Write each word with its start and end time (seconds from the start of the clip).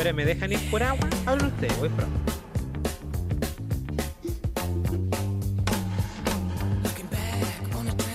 Esperen, 0.00 0.16
¿me 0.16 0.24
dejan 0.24 0.50
ir 0.50 0.70
por 0.70 0.82
agua? 0.82 1.06
Hablen 1.26 1.48
ustedes, 1.48 1.78
voy 1.78 1.90
por 1.90 2.04
agua. 2.04 2.16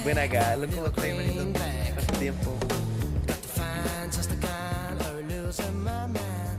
Ven 0.04 0.18
acá, 0.18 0.56
lo 0.56 0.68
mismo 0.68 0.88
está 0.88 1.02
veniendo 1.04 1.60
hace 1.96 2.12
tiempo. 2.14 2.58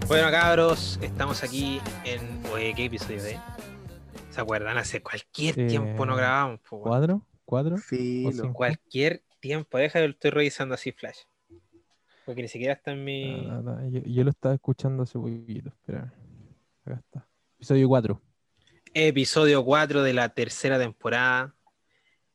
Bueno, 0.07 0.31
cabros, 0.31 0.97
estamos 1.03 1.43
aquí 1.43 1.81
en. 2.05 2.21
Oye, 2.53 2.73
¿qué 2.77 2.85
episodio 2.85 3.21
de? 3.21 3.41
¿Se 4.31 4.41
acuerdan? 4.41 4.79
Hace 4.79 5.03
cualquier 5.03 5.59
Eh, 5.59 5.67
tiempo 5.67 6.07
no 6.07 6.15
grabamos, 6.15 6.61
po, 6.61 6.77
weón. 6.77 6.89
¿Cuatro? 6.89 7.23
¿Cuatro? 7.45 7.77
Filo. 7.79 8.29
O 8.29 8.33
cinco. 8.33 8.53
Cualquier 8.53 9.25
tiempo. 9.41 9.77
Deja 9.77 9.99
que 9.99 10.07
lo 10.07 10.13
estoy 10.13 10.31
revisando 10.31 10.77
así, 10.77 10.93
Flash. 10.93 11.19
Porque 12.27 12.43
ni 12.43 12.49
siquiera 12.49 12.75
está 12.75 12.91
en 12.91 13.05
mi. 13.05 13.49
Ah, 13.49 13.63
no, 13.63 13.89
yo, 13.89 14.01
yo 14.05 14.25
lo 14.25 14.31
estaba 14.31 14.57
escuchando 14.57 15.05
hace 15.05 15.17
poquito. 15.17 15.69
Espera. 15.69 16.13
Acá 16.85 16.99
está. 16.99 17.29
Episodio 17.55 17.89
4. 17.89 18.21
Episodio 18.93 19.65
4 19.65 20.03
de 20.03 20.13
la 20.13 20.29
tercera 20.31 20.77
temporada. 20.77 21.55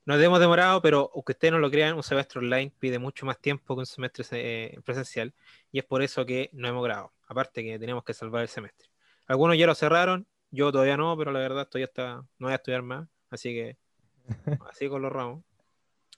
Nos 0.05 0.22
hemos 0.22 0.40
demorado, 0.40 0.81
pero 0.81 1.12
aunque 1.14 1.34
ustedes 1.34 1.52
no 1.52 1.59
lo 1.59 1.70
crean, 1.70 1.95
un 1.98 2.04
semestre 2.04 2.40
online 2.40 2.72
pide 2.80 3.00
mucho 3.00 3.26
más 3.26 3.38
tiempo 3.40 3.76
que 3.76 3.80
un 3.81 3.86
semestre 3.86 4.26
eh, 4.31 4.80
presencial. 4.86 5.34
Y 5.73 5.80
es 5.80 5.84
por 5.84 6.02
eso 6.02 6.26
que 6.26 6.50
no 6.53 6.70
hemos 6.70 6.86
grabado. 6.86 7.12
Aparte 7.28 7.62
que 7.62 7.78
tenemos 7.78 8.05
que 8.05 8.14
salvar 8.14 8.44
el 8.44 8.48
semestre. 8.48 8.88
Algunos 9.28 9.58
ya 9.58 9.67
lo 9.67 9.76
cerraron, 9.76 10.26
yo 10.52 10.72
todavía 10.72 10.95
no, 10.95 11.17
pero 11.17 11.31
la 11.31 11.39
verdad 11.39 11.64
estoy 11.64 11.84
hasta. 11.84 12.16
No 12.39 12.48
voy 12.48 12.53
a 12.53 12.55
estudiar 12.55 12.81
más. 12.81 13.09
Así 13.30 13.50
que. 13.50 13.78
así 14.70 14.88
con 14.88 15.02
los 15.02 15.11
ramos. 15.11 15.44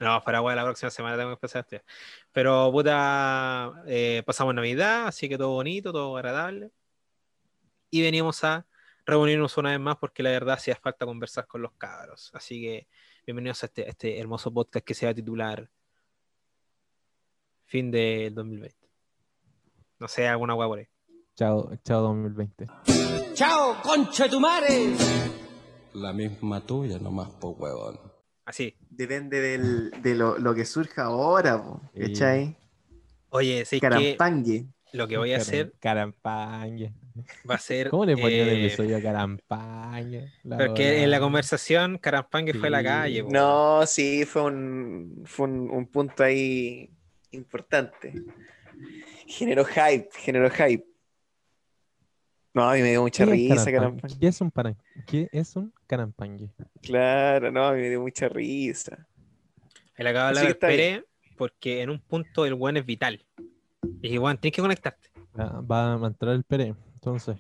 No, 0.04 0.22
Paraguay 0.22 0.54
la 0.54 0.66
próxima 0.66 0.92
semana 0.92 1.16
tengo 1.16 1.30
que 1.30 1.36
empezar 1.36 1.60
a 1.60 1.62
estudiar. 1.62 1.86
Pero 2.34 2.70
puta, 2.74 3.72
eh, 3.88 4.22
pasamos 4.26 4.54
Navidad, 4.54 5.08
así 5.08 5.30
que 5.30 5.38
todo 5.38 5.52
bonito, 5.52 5.94
todo 5.94 6.18
agradable. 6.18 6.72
Y 7.90 8.02
venimos 8.02 8.44
a 8.44 8.66
reunirnos 9.06 9.58
una 9.58 9.70
vez 9.70 9.80
más 9.80 9.96
porque 9.96 10.22
la 10.22 10.32
verdad 10.32 10.56
hacía 10.56 10.76
falta 10.76 11.06
conversar 11.06 11.48
con 11.48 11.62
los 11.62 11.72
cabros. 11.74 12.32
Así 12.34 12.62
que 12.62 12.88
bienvenidos 13.26 13.64
a 13.64 13.68
este, 13.68 13.84
a 13.84 13.90
este 13.90 14.20
hermoso 14.20 14.54
podcast 14.54 14.86
que 14.86 14.94
se 14.94 15.06
va 15.06 15.12
a 15.12 15.16
titular 15.16 15.70
Fin 17.64 17.90
del 17.90 18.36
2020. 18.36 18.76
No 20.00 20.08
sé, 20.10 20.28
alguna 20.28 20.54
hueá 20.54 20.68
por 20.68 20.80
ahí. 20.80 20.88
Chao, 21.36 21.72
chao 21.82 22.02
2020. 22.02 22.68
¡Chao, 23.36 23.82
concha 23.82 24.30
tu 24.30 24.42
madre! 24.42 24.96
La 25.94 26.12
misma 26.12 26.60
tuya, 26.60 27.00
nomás, 27.00 27.30
po 27.30 27.52
huevón. 27.52 28.13
Así. 28.46 28.76
Depende 28.90 29.40
del, 29.40 29.92
de 30.02 30.16
lo, 30.16 30.38
lo 30.38 30.54
que 30.54 30.66
surja 30.66 31.04
ahora, 31.04 31.62
po. 31.64 31.82
¿cachai? 32.00 32.56
Oye, 33.30 33.66
sí 33.66 33.78
que 33.80 33.88
Carampangue. 33.88 34.66
lo 34.92 35.08
que 35.08 35.18
voy 35.18 35.34
a 35.34 35.38
hacer 35.38 35.74
Carampaña. 35.80 36.94
va 37.50 37.56
a 37.56 37.60
ser. 37.60 37.90
¿Cómo 37.90 38.06
le 38.06 38.16
ponían 38.18 38.48
el 38.50 38.58
eh, 38.58 38.66
episodio 38.66 38.98
a 38.98 39.02
Carampaña? 39.02 40.32
La 40.44 40.58
Porque 40.58 41.04
en 41.04 41.10
la 41.12 41.20
conversación 41.20 41.98
Carampangue 41.98 42.54
fue 42.54 42.68
a 42.68 42.72
la 42.72 42.84
calle. 42.84 43.24
po. 43.24 43.30
No, 43.32 43.86
sí, 43.88 44.26
fue 44.26 44.44
un, 44.44 45.24
fue 45.26 45.48
un, 45.48 45.70
un 45.72 45.88
punto 45.88 46.24
ahí 46.24 46.90
importante. 47.32 48.14
Generó 49.26 49.64
hype, 49.66 50.10
generó 50.18 50.50
hype. 50.52 50.86
No, 52.54 52.70
a 52.70 52.74
mí 52.76 52.82
me 52.82 52.92
dio 52.92 53.02
mucha 53.02 53.26
¿Qué 53.26 53.32
es 53.32 53.50
risa, 53.50 53.72
Carampangue. 53.72 54.20
¿Qué 54.20 54.28
es 54.28 54.42
un 54.42 54.52
paran- 54.52 54.78
¿Qué 55.08 55.28
es 55.32 55.56
un 55.56 55.74
carampangue? 55.94 56.50
Claro, 56.82 57.52
no, 57.52 57.66
a 57.68 57.74
mí 57.74 57.82
me 57.82 57.90
dio 57.90 58.02
mucha 58.02 58.28
risa. 58.30 59.08
Él 59.96 60.08
acaba 60.08 60.32
de 60.34 60.40
hablar 60.40 60.58
Pérez 60.60 61.04
porque 61.38 61.82
en 61.82 61.90
un 61.90 62.00
punto 62.00 62.46
el 62.46 62.54
buen 62.56 62.78
es 62.78 62.86
vital. 62.86 63.24
Y 63.84 64.08
dije, 64.08 64.18
bueno, 64.20 64.40
tienes 64.40 64.56
que 64.56 64.62
conectarte. 64.62 65.10
Ah, 65.36 65.62
Va 65.62 65.94
a 65.96 66.08
entrar 66.08 66.34
el 66.36 66.44
Pere, 66.44 66.76
entonces. 66.94 67.38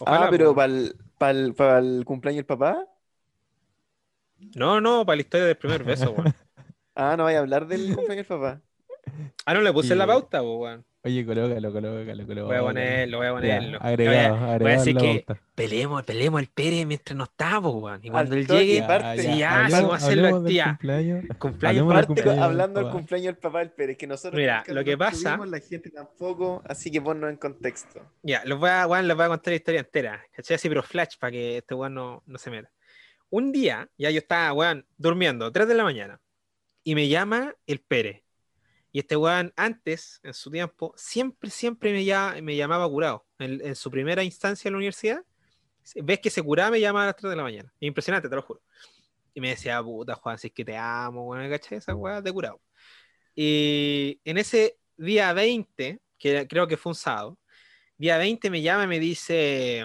Ojalá, 0.00 0.26
ah, 0.26 0.30
pero 0.30 0.54
para 0.54 1.78
el 1.78 2.04
cumpleaños 2.04 2.38
del 2.38 2.46
papá. 2.46 2.84
No, 4.54 4.80
no, 4.80 5.04
para 5.06 5.16
la 5.16 5.22
historia 5.22 5.46
del 5.46 5.56
primer 5.56 5.84
beso, 5.84 6.10
weón. 6.12 6.34
Ah, 6.98 7.14
no 7.14 7.24
vaya 7.24 7.38
a 7.38 7.40
hablar 7.42 7.66
del 7.66 7.94
cumpleaños 7.94 8.26
del 8.26 8.38
papá. 8.38 8.62
Ah, 9.44 9.52
no 9.52 9.60
le 9.60 9.70
puse 9.70 9.92
en 9.92 9.98
la 9.98 10.04
Y- 10.04 10.08
pauta, 10.08 10.42
weón. 10.42 10.82
Oye, 11.06 11.24
colócalo, 11.24 11.72
colócalo, 11.72 12.04
colócalo. 12.26 12.46
Voy 12.46 12.56
a 12.56 12.60
ponerlo, 12.62 13.18
voy 13.18 13.26
a 13.28 13.32
ponerlo. 13.32 13.78
Ya, 13.78 13.86
agregado, 13.86 14.14
Voy 14.16 14.18
a- 14.18 14.54
agregado 14.54 14.58
voy 14.58 14.70
a 14.72 14.76
decir 14.76 14.94
la 14.96 15.00
que 15.00 15.24
pauta. 15.26 15.42
peleemos, 15.54 16.02
peleemos 16.04 16.40
el 16.40 16.48
Pérez 16.48 16.86
mientras 16.86 17.16
no 17.16 17.24
está, 17.24 17.60
po, 17.60 17.70
weón. 17.70 18.00
Y 18.02 18.10
cuando 18.10 18.32
Al 18.34 18.38
él 18.40 18.46
toque, 18.48 18.66
llegue, 18.66 18.82
parte. 18.82 19.22
sí, 19.22 19.38
ya, 19.38 19.54
Hablemos- 19.66 19.70
vamos 19.82 19.92
a 19.92 19.96
hacerlo 19.96 20.22
hablemos 20.22 20.38
al 20.38 20.44
del 20.44 20.52
día. 20.52 20.64
cumpleaños. 20.66 21.24
Cumpleaños 21.38 21.64
hablemos 21.82 21.88
del 21.88 21.94
Parte 21.94 22.06
cumpleaños 22.06 22.44
hablando 22.44 22.80
del 22.80 22.84
papá. 22.86 22.96
cumpleaños 22.98 23.26
del 23.26 23.36
papá 23.36 23.58
del 23.60 23.70
Pérez, 23.70 23.96
que 23.96 24.06
nosotros 24.08 24.34
Mira, 24.40 24.58
nunca 24.58 24.72
lo 24.72 24.84
que 24.84 24.98
pasa- 24.98 25.28
tuvimos, 25.36 25.48
la 25.48 25.60
gente 25.60 25.90
tampoco, 25.90 26.62
así 26.66 26.90
que 26.90 27.00
ponnos 27.00 27.30
en 27.30 27.36
contexto. 27.36 28.02
Ya, 28.22 28.44
les 28.44 28.58
voy 28.58 28.68
a, 28.70 28.86
weón, 28.86 29.06
les 29.06 29.16
voy 29.16 29.24
a 29.26 29.28
contar 29.28 29.52
la 29.52 29.56
historia 29.56 29.80
entera. 29.80 30.22
¿Cachai? 30.34 30.56
Así, 30.56 30.68
pero 30.68 30.82
flash 30.82 31.14
para 31.20 31.30
que 31.30 31.58
este 31.58 31.74
weón 31.74 31.94
no, 31.94 32.22
no 32.26 32.38
se 32.38 32.50
meta. 32.50 32.70
Un 33.30 33.52
día, 33.52 33.88
ya 33.96 34.10
yo 34.10 34.18
estaba, 34.18 34.52
weón, 34.52 34.84
durmiendo, 34.98 35.52
3 35.52 35.68
de 35.68 35.74
la 35.74 35.84
mañana, 35.84 36.20
y 36.82 36.94
me 36.96 37.06
llama 37.08 37.54
el 37.66 37.80
Pérez. 37.80 38.22
Y 38.96 39.00
este 39.00 39.14
weón, 39.14 39.52
antes, 39.56 40.20
en 40.22 40.32
su 40.32 40.50
tiempo, 40.50 40.94
siempre, 40.96 41.50
siempre 41.50 41.92
me, 41.92 42.02
ya, 42.02 42.34
me 42.42 42.56
llamaba 42.56 42.88
curado. 42.88 43.26
En, 43.38 43.60
en 43.60 43.76
su 43.76 43.90
primera 43.90 44.24
instancia 44.24 44.70
en 44.70 44.72
la 44.72 44.78
universidad, 44.78 45.22
ves 45.96 46.18
que 46.18 46.30
se 46.30 46.40
curaba, 46.40 46.70
me 46.70 46.80
llamaba 46.80 47.02
a 47.02 47.06
las 47.08 47.16
3 47.16 47.28
de 47.28 47.36
la 47.36 47.42
mañana. 47.42 47.70
Impresionante, 47.78 48.30
te 48.30 48.34
lo 48.34 48.40
juro. 48.40 48.62
Y 49.34 49.42
me 49.42 49.50
decía, 49.50 49.82
puta, 49.82 50.14
Juan, 50.14 50.38
si 50.38 50.46
es 50.46 50.54
que 50.54 50.64
te 50.64 50.78
amo, 50.78 51.26
weón, 51.26 51.50
¿cachai? 51.50 51.76
Esa 51.76 51.94
weá 51.94 52.22
de 52.22 52.32
curado. 52.32 52.58
Y 53.34 54.18
en 54.24 54.38
ese 54.38 54.78
día 54.96 55.30
20, 55.34 56.00
que 56.18 56.48
creo 56.48 56.66
que 56.66 56.78
fue 56.78 56.92
un 56.92 56.96
sábado, 56.96 57.38
Día 57.98 58.16
20 58.16 58.48
me 58.48 58.62
llama 58.62 58.84
y 58.84 58.86
me 58.86 58.98
dice, 58.98 59.84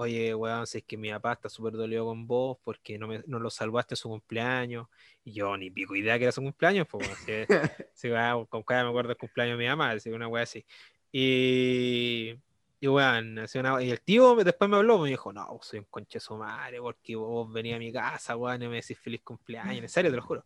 oye, 0.00 0.34
weón, 0.34 0.66
si 0.66 0.78
es 0.78 0.84
que 0.84 0.96
mi 0.96 1.10
papá 1.10 1.34
está 1.34 1.48
súper 1.48 1.74
dolido 1.74 2.04
con 2.06 2.26
vos 2.26 2.58
porque 2.64 2.98
no, 2.98 3.06
me, 3.08 3.22
no 3.26 3.38
lo 3.38 3.50
salvaste 3.50 3.94
en 3.94 3.96
su 3.96 4.08
cumpleaños. 4.08 4.86
Y 5.24 5.32
yo 5.34 5.56
ni 5.56 5.70
pico 5.70 5.94
idea 5.96 6.18
que 6.18 6.24
era 6.24 6.32
su 6.32 6.42
cumpleaños, 6.42 6.86
pues, 6.90 7.00
weón. 7.02 7.16
Si, 7.18 7.32
si, 7.94 8.10
weón, 8.10 8.46
con 8.46 8.62
cada 8.62 8.84
me 8.84 8.90
acuerdo 8.90 9.08
del 9.08 9.18
cumpleaños 9.18 9.58
de 9.58 9.64
mi 9.64 9.68
mamá, 9.68 9.90
así, 9.92 10.10
una 10.10 10.28
weá 10.28 10.42
así. 10.44 10.64
Y, 11.12 12.34
y 12.80 12.88
weón, 12.88 13.38
así 13.40 13.58
una- 13.58 13.82
y 13.82 13.90
el 13.90 14.00
tío 14.02 14.34
después 14.36 14.70
me 14.70 14.76
habló, 14.76 14.98
me 15.00 15.10
dijo, 15.10 15.32
no, 15.32 15.58
soy 15.62 15.80
un 15.80 15.84
conche 15.86 16.18
su 16.20 16.36
madre 16.36 16.80
porque 16.80 17.16
vos 17.16 17.52
venís 17.52 17.74
a 17.74 17.78
mi 17.78 17.92
casa, 17.92 18.36
weón, 18.36 18.62
y 18.62 18.68
me 18.68 18.76
decís 18.76 18.98
feliz 18.98 19.20
cumpleaños, 19.22 19.82
en 19.82 19.88
serio, 19.88 20.10
te 20.10 20.16
lo 20.16 20.22
juro. 20.22 20.44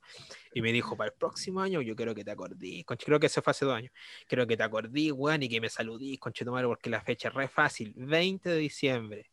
Y 0.55 0.63
me 0.63 0.73
dijo, 0.73 0.97
para 0.97 1.11
el 1.11 1.17
próximo 1.17 1.61
año 1.61 1.81
yo 1.83 1.95
quiero 1.97 2.15
que 2.15 2.25
te 2.25 2.31
acordís, 2.33 2.85
conche, 2.85 3.05
creo 3.07 3.21
que 3.21 3.27
eso 3.27 3.43
fue 3.43 3.51
hace 3.53 3.65
dos 3.67 3.75
años. 3.77 3.93
Quiero 4.29 4.47
que 4.47 4.57
te 4.57 4.63
acordís, 4.63 5.13
weón, 5.13 5.43
y 5.43 5.49
que 5.49 5.61
me 5.61 5.69
saludís, 5.71 6.19
conche 6.19 6.45
tu 6.45 6.53
madre, 6.53 6.67
porque 6.69 6.91
la 6.91 7.01
fecha 7.03 7.29
es 7.29 7.35
re 7.35 7.49
fácil, 7.49 7.93
20 7.97 8.51
de 8.51 8.57
diciembre. 8.59 9.31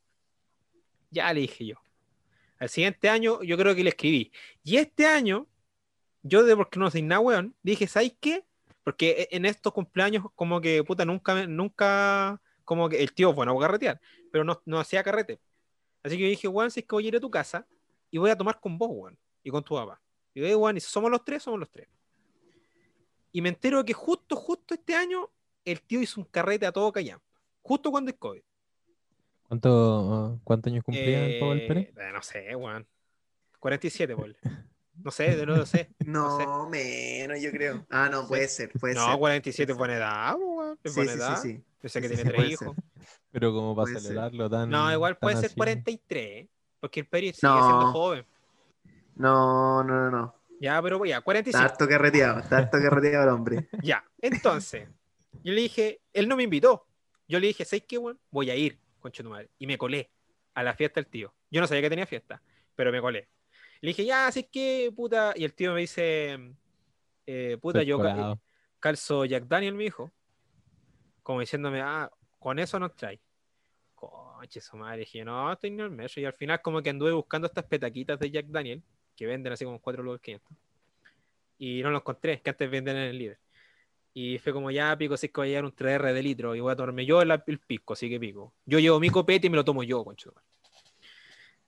Ya 1.12 1.32
le 1.34 1.42
dije 1.42 1.66
yo. 1.66 1.76
Al 2.58 2.70
siguiente 2.70 3.10
año 3.10 3.42
yo 3.44 3.58
creo 3.58 3.76
que 3.76 3.84
le 3.84 3.90
escribí. 3.90 4.32
Y 4.64 4.78
este 4.78 5.06
año, 5.06 5.48
yo 6.24 6.44
de 6.44 6.56
porque 6.56 6.80
no 6.80 6.90
soy 6.90 7.02
nada, 7.02 7.20
weón, 7.20 7.56
dije, 7.62 7.88
¿sabes 7.88 8.16
qué? 8.20 8.46
Porque 8.84 9.28
e- 9.30 9.36
en 9.36 9.46
estos 9.46 9.74
cumpleaños 9.74 10.26
como 10.36 10.62
que, 10.62 10.84
puta, 10.84 11.04
nunca, 11.04 11.46
nunca, 11.48 12.42
como 12.64 12.88
que 12.88 13.02
el 13.02 13.14
tío, 13.14 13.34
bueno, 13.34 13.58
a 13.58 13.62
carretear, 13.62 14.00
pero 14.32 14.44
no, 14.44 14.62
no 14.66 14.80
hacía 14.80 15.04
carrete. 15.04 15.40
Así 16.04 16.16
que 16.18 16.24
yo 16.24 16.30
dije, 16.30 16.48
weón, 16.48 16.72
si 16.72 16.80
es 16.80 16.86
que 16.86 16.96
voy 16.96 17.06
a 17.06 17.08
ir 17.10 17.16
a 17.18 17.20
tu 17.20 17.30
casa 17.30 17.68
y 18.10 18.18
voy 18.18 18.30
a 18.30 18.38
tomar 18.38 18.60
con 18.60 18.78
vos, 18.78 18.90
weón, 18.92 19.18
y 19.44 19.50
con 19.50 19.64
tu 19.64 19.76
papá. 19.76 20.02
Y 20.34 20.42
yo, 20.42 20.60
weón, 20.60 20.78
y 20.78 20.80
si 20.80 20.90
somos 20.90 21.12
los 21.12 21.26
tres, 21.26 21.44
somos 21.44 21.60
los 21.60 21.70
tres. 21.70 21.88
Y 23.32 23.42
me 23.42 23.50
entero 23.50 23.84
que 23.84 23.94
justo, 23.94 24.36
justo 24.36 24.74
este 24.74 24.96
año, 24.96 25.30
el 25.66 25.82
tío 25.82 26.02
hizo 26.02 26.22
un 26.22 26.26
carrete 26.26 26.66
a 26.66 26.72
todo 26.72 26.92
callampa. 26.92 27.26
Justo 27.62 27.92
cuando 27.92 28.12
es 28.12 28.18
COVID. 28.18 28.42
¿Cuánto, 29.52 30.40
¿Cuántos 30.46 30.72
años 30.72 30.86
cumplía 30.86 31.26
el 31.26 31.38
Pablo 31.38 31.62
Pérez? 31.68 31.90
Eh, 31.98 32.12
no 32.14 32.22
sé, 32.22 32.56
weón. 32.56 32.88
47, 33.60 34.16
Paul. 34.16 34.38
No 35.04 35.12
sé, 35.12 35.36
de 35.36 35.46
no 35.46 35.58
lo 35.58 35.66
sé. 35.66 35.90
No 36.06 36.38
sé. 36.38 36.46
No, 36.46 36.70
menos, 36.70 37.42
yo 37.42 37.52
creo. 37.52 37.86
Ah, 37.90 38.08
no, 38.10 38.26
puede 38.30 38.48
ser, 38.48 38.72
puede 38.80 38.94
No, 38.94 39.08
ser. 39.08 39.18
47 39.20 39.74
es 39.74 39.78
buena 39.78 39.98
edad, 39.98 40.36
weón. 40.40 40.80
Es 40.82 40.94
Sí, 40.94 41.00
buena 41.02 41.12
sí, 41.12 41.18
edad. 41.20 41.42
sí, 41.42 41.50
sí. 41.58 41.64
Yo 41.84 41.90
sé 41.90 42.02
que 42.02 42.08
tiene 42.08 42.24
sí, 42.24 42.30
tres 42.30 42.50
hijos. 42.50 42.78
Pero 43.30 43.52
como 43.54 43.76
para 43.76 43.84
Puede 43.84 43.96
ser. 43.96 44.04
celebrarlo 44.04 44.50
tan. 44.50 44.70
No, 44.70 44.90
igual 44.94 45.18
puede 45.18 45.36
ser 45.36 45.48
así. 45.48 45.56
43, 45.58 46.48
porque 46.80 47.00
el 47.02 47.08
Peri 47.08 47.34
sigue 47.34 47.42
No. 47.50 47.66
siendo 47.68 47.92
joven. 47.92 48.26
No, 49.16 49.84
no, 49.84 50.10
no, 50.10 50.12
no. 50.12 50.36
Ya, 50.62 50.82
pero 50.82 51.04
ya, 51.04 51.18
Está 51.18 51.26
45. 51.26 51.66
harto 51.66 51.88
carreteado, 51.90 52.40
está 52.40 52.58
harto 52.60 52.78
carreteado 52.82 53.24
el 53.26 53.30
hombre. 53.36 53.68
Ya, 53.84 54.06
entonces, 54.22 54.88
yo 55.44 55.52
le 55.52 55.60
dije, 55.62 56.00
él 56.14 56.30
no 56.30 56.38
me 56.38 56.44
invitó. 56.44 56.86
Yo 57.28 57.38
le 57.40 57.48
dije, 57.48 57.66
¿sabes 57.66 57.84
qué, 57.86 57.98
weón? 57.98 58.18
Voy 58.30 58.50
a 58.50 58.56
ir, 58.56 58.80
concha 59.02 59.24
tu 59.24 59.30
madre. 59.30 59.50
Y 59.60 59.68
me 59.68 59.78
colé 59.78 60.10
a 60.54 60.64
la 60.64 60.74
fiesta 60.74 61.02
del 61.02 61.10
tío. 61.10 61.34
Yo 61.50 61.60
no 61.62 61.68
sabía 61.68 61.82
que 61.82 61.90
tenía 61.90 62.06
fiesta, 62.06 62.42
pero 62.76 62.92
me 62.92 63.02
colé. 63.02 63.28
Le 63.82 63.90
dije, 63.90 64.06
ya, 64.06 64.28
así 64.28 64.44
que, 64.46 64.92
puta. 64.96 65.34
Y 65.36 65.44
el 65.44 65.54
tío 65.54 65.74
me 65.74 65.82
dice, 65.82 66.38
eh, 67.26 67.58
puta, 67.62 67.84
yo 67.84 67.98
ca- 67.98 68.04
colado. 68.14 68.42
calzo 68.80 69.26
Jack 69.26 69.46
Daniel, 69.48 69.74
mi 69.74 69.86
hijo. 69.86 70.12
Como 71.24 71.40
diciéndome, 71.40 71.82
ah, 71.82 72.10
con 72.40 72.60
eso 72.60 72.80
nos 72.80 72.96
trae. 72.96 73.20
Conche, 73.96 74.62
su 74.62 74.78
madre. 74.78 75.00
Dije, 75.00 75.24
no, 75.26 75.52
estoy 75.52 75.72
en 75.72 75.80
el 75.80 75.90
metro. 75.92 76.22
Y 76.22 76.26
al 76.26 76.34
final, 76.34 76.62
como 76.62 76.82
que 76.82 76.90
anduve 76.90 77.12
buscando 77.12 77.48
estas 77.48 77.66
petaquitas 77.66 78.20
de 78.20 78.32
Jack 78.32 78.48
Daniel, 78.48 78.82
que 79.16 79.26
venden 79.26 79.54
así 79.54 79.66
como 79.66 79.80
4 79.80 80.02
lucas 80.04 80.22
500. 80.22 80.58
Y 81.60 81.82
no 81.84 81.92
lo 81.92 81.98
encontré, 81.98 82.42
que 82.42 82.50
antes 82.50 82.70
venden 82.72 82.98
en 82.98 83.04
el 83.10 83.18
líder. 83.18 83.40
Y 84.14 84.40
fue 84.40 84.52
como, 84.52 84.72
ya, 84.72 84.98
pico, 84.98 85.16
si 85.16 85.28
es 85.28 85.32
que 85.32 85.40
voy 85.40 85.48
a 85.48 85.50
llevar 85.52 85.66
un 85.66 85.72
3R 85.76 86.12
de 86.14 86.22
litro 86.24 86.54
y 86.56 86.60
voy 86.60 86.72
a 86.72 86.76
tomarme 86.76 87.06
yo 87.06 87.22
el, 87.22 87.32
el 87.48 87.60
pisco, 87.60 87.94
así 87.94 88.10
que 88.10 88.20
pico. 88.20 88.54
Yo 88.66 88.78
llevo 88.80 89.00
mi 89.00 89.10
copete 89.10 89.48
y 89.48 89.50
me 89.50 89.56
lo 89.56 89.64
tomo 89.64 89.84
yo, 89.84 90.04
concho. 90.04 90.34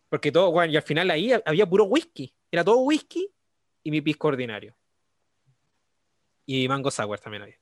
Porque 0.09 0.31
todo, 0.31 0.51
bueno, 0.51 0.71
y 0.73 0.75
al 0.75 0.83
final 0.83 1.09
ahí 1.09 1.31
había 1.45 1.65
puro 1.65 1.85
whisky. 1.85 2.33
Era 2.51 2.63
todo 2.63 2.77
whisky 2.79 3.29
y 3.83 3.91
mi 3.91 4.01
pisco 4.01 4.27
ordinario. 4.27 4.75
Y 6.45 6.67
mango 6.67 6.91
sour 6.91 7.17
también 7.19 7.43
había. 7.43 7.57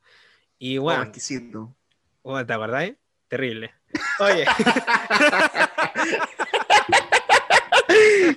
Y 0.57 0.77
Oh, 0.79 0.81
bueno, 0.83 1.03
exquisito. 1.03 1.75
bueno, 2.23 2.45
¿te 2.45 2.53
acordás? 2.53 2.83
eh? 2.85 2.97
Terrible. 3.27 3.71
Oye, 4.19 4.45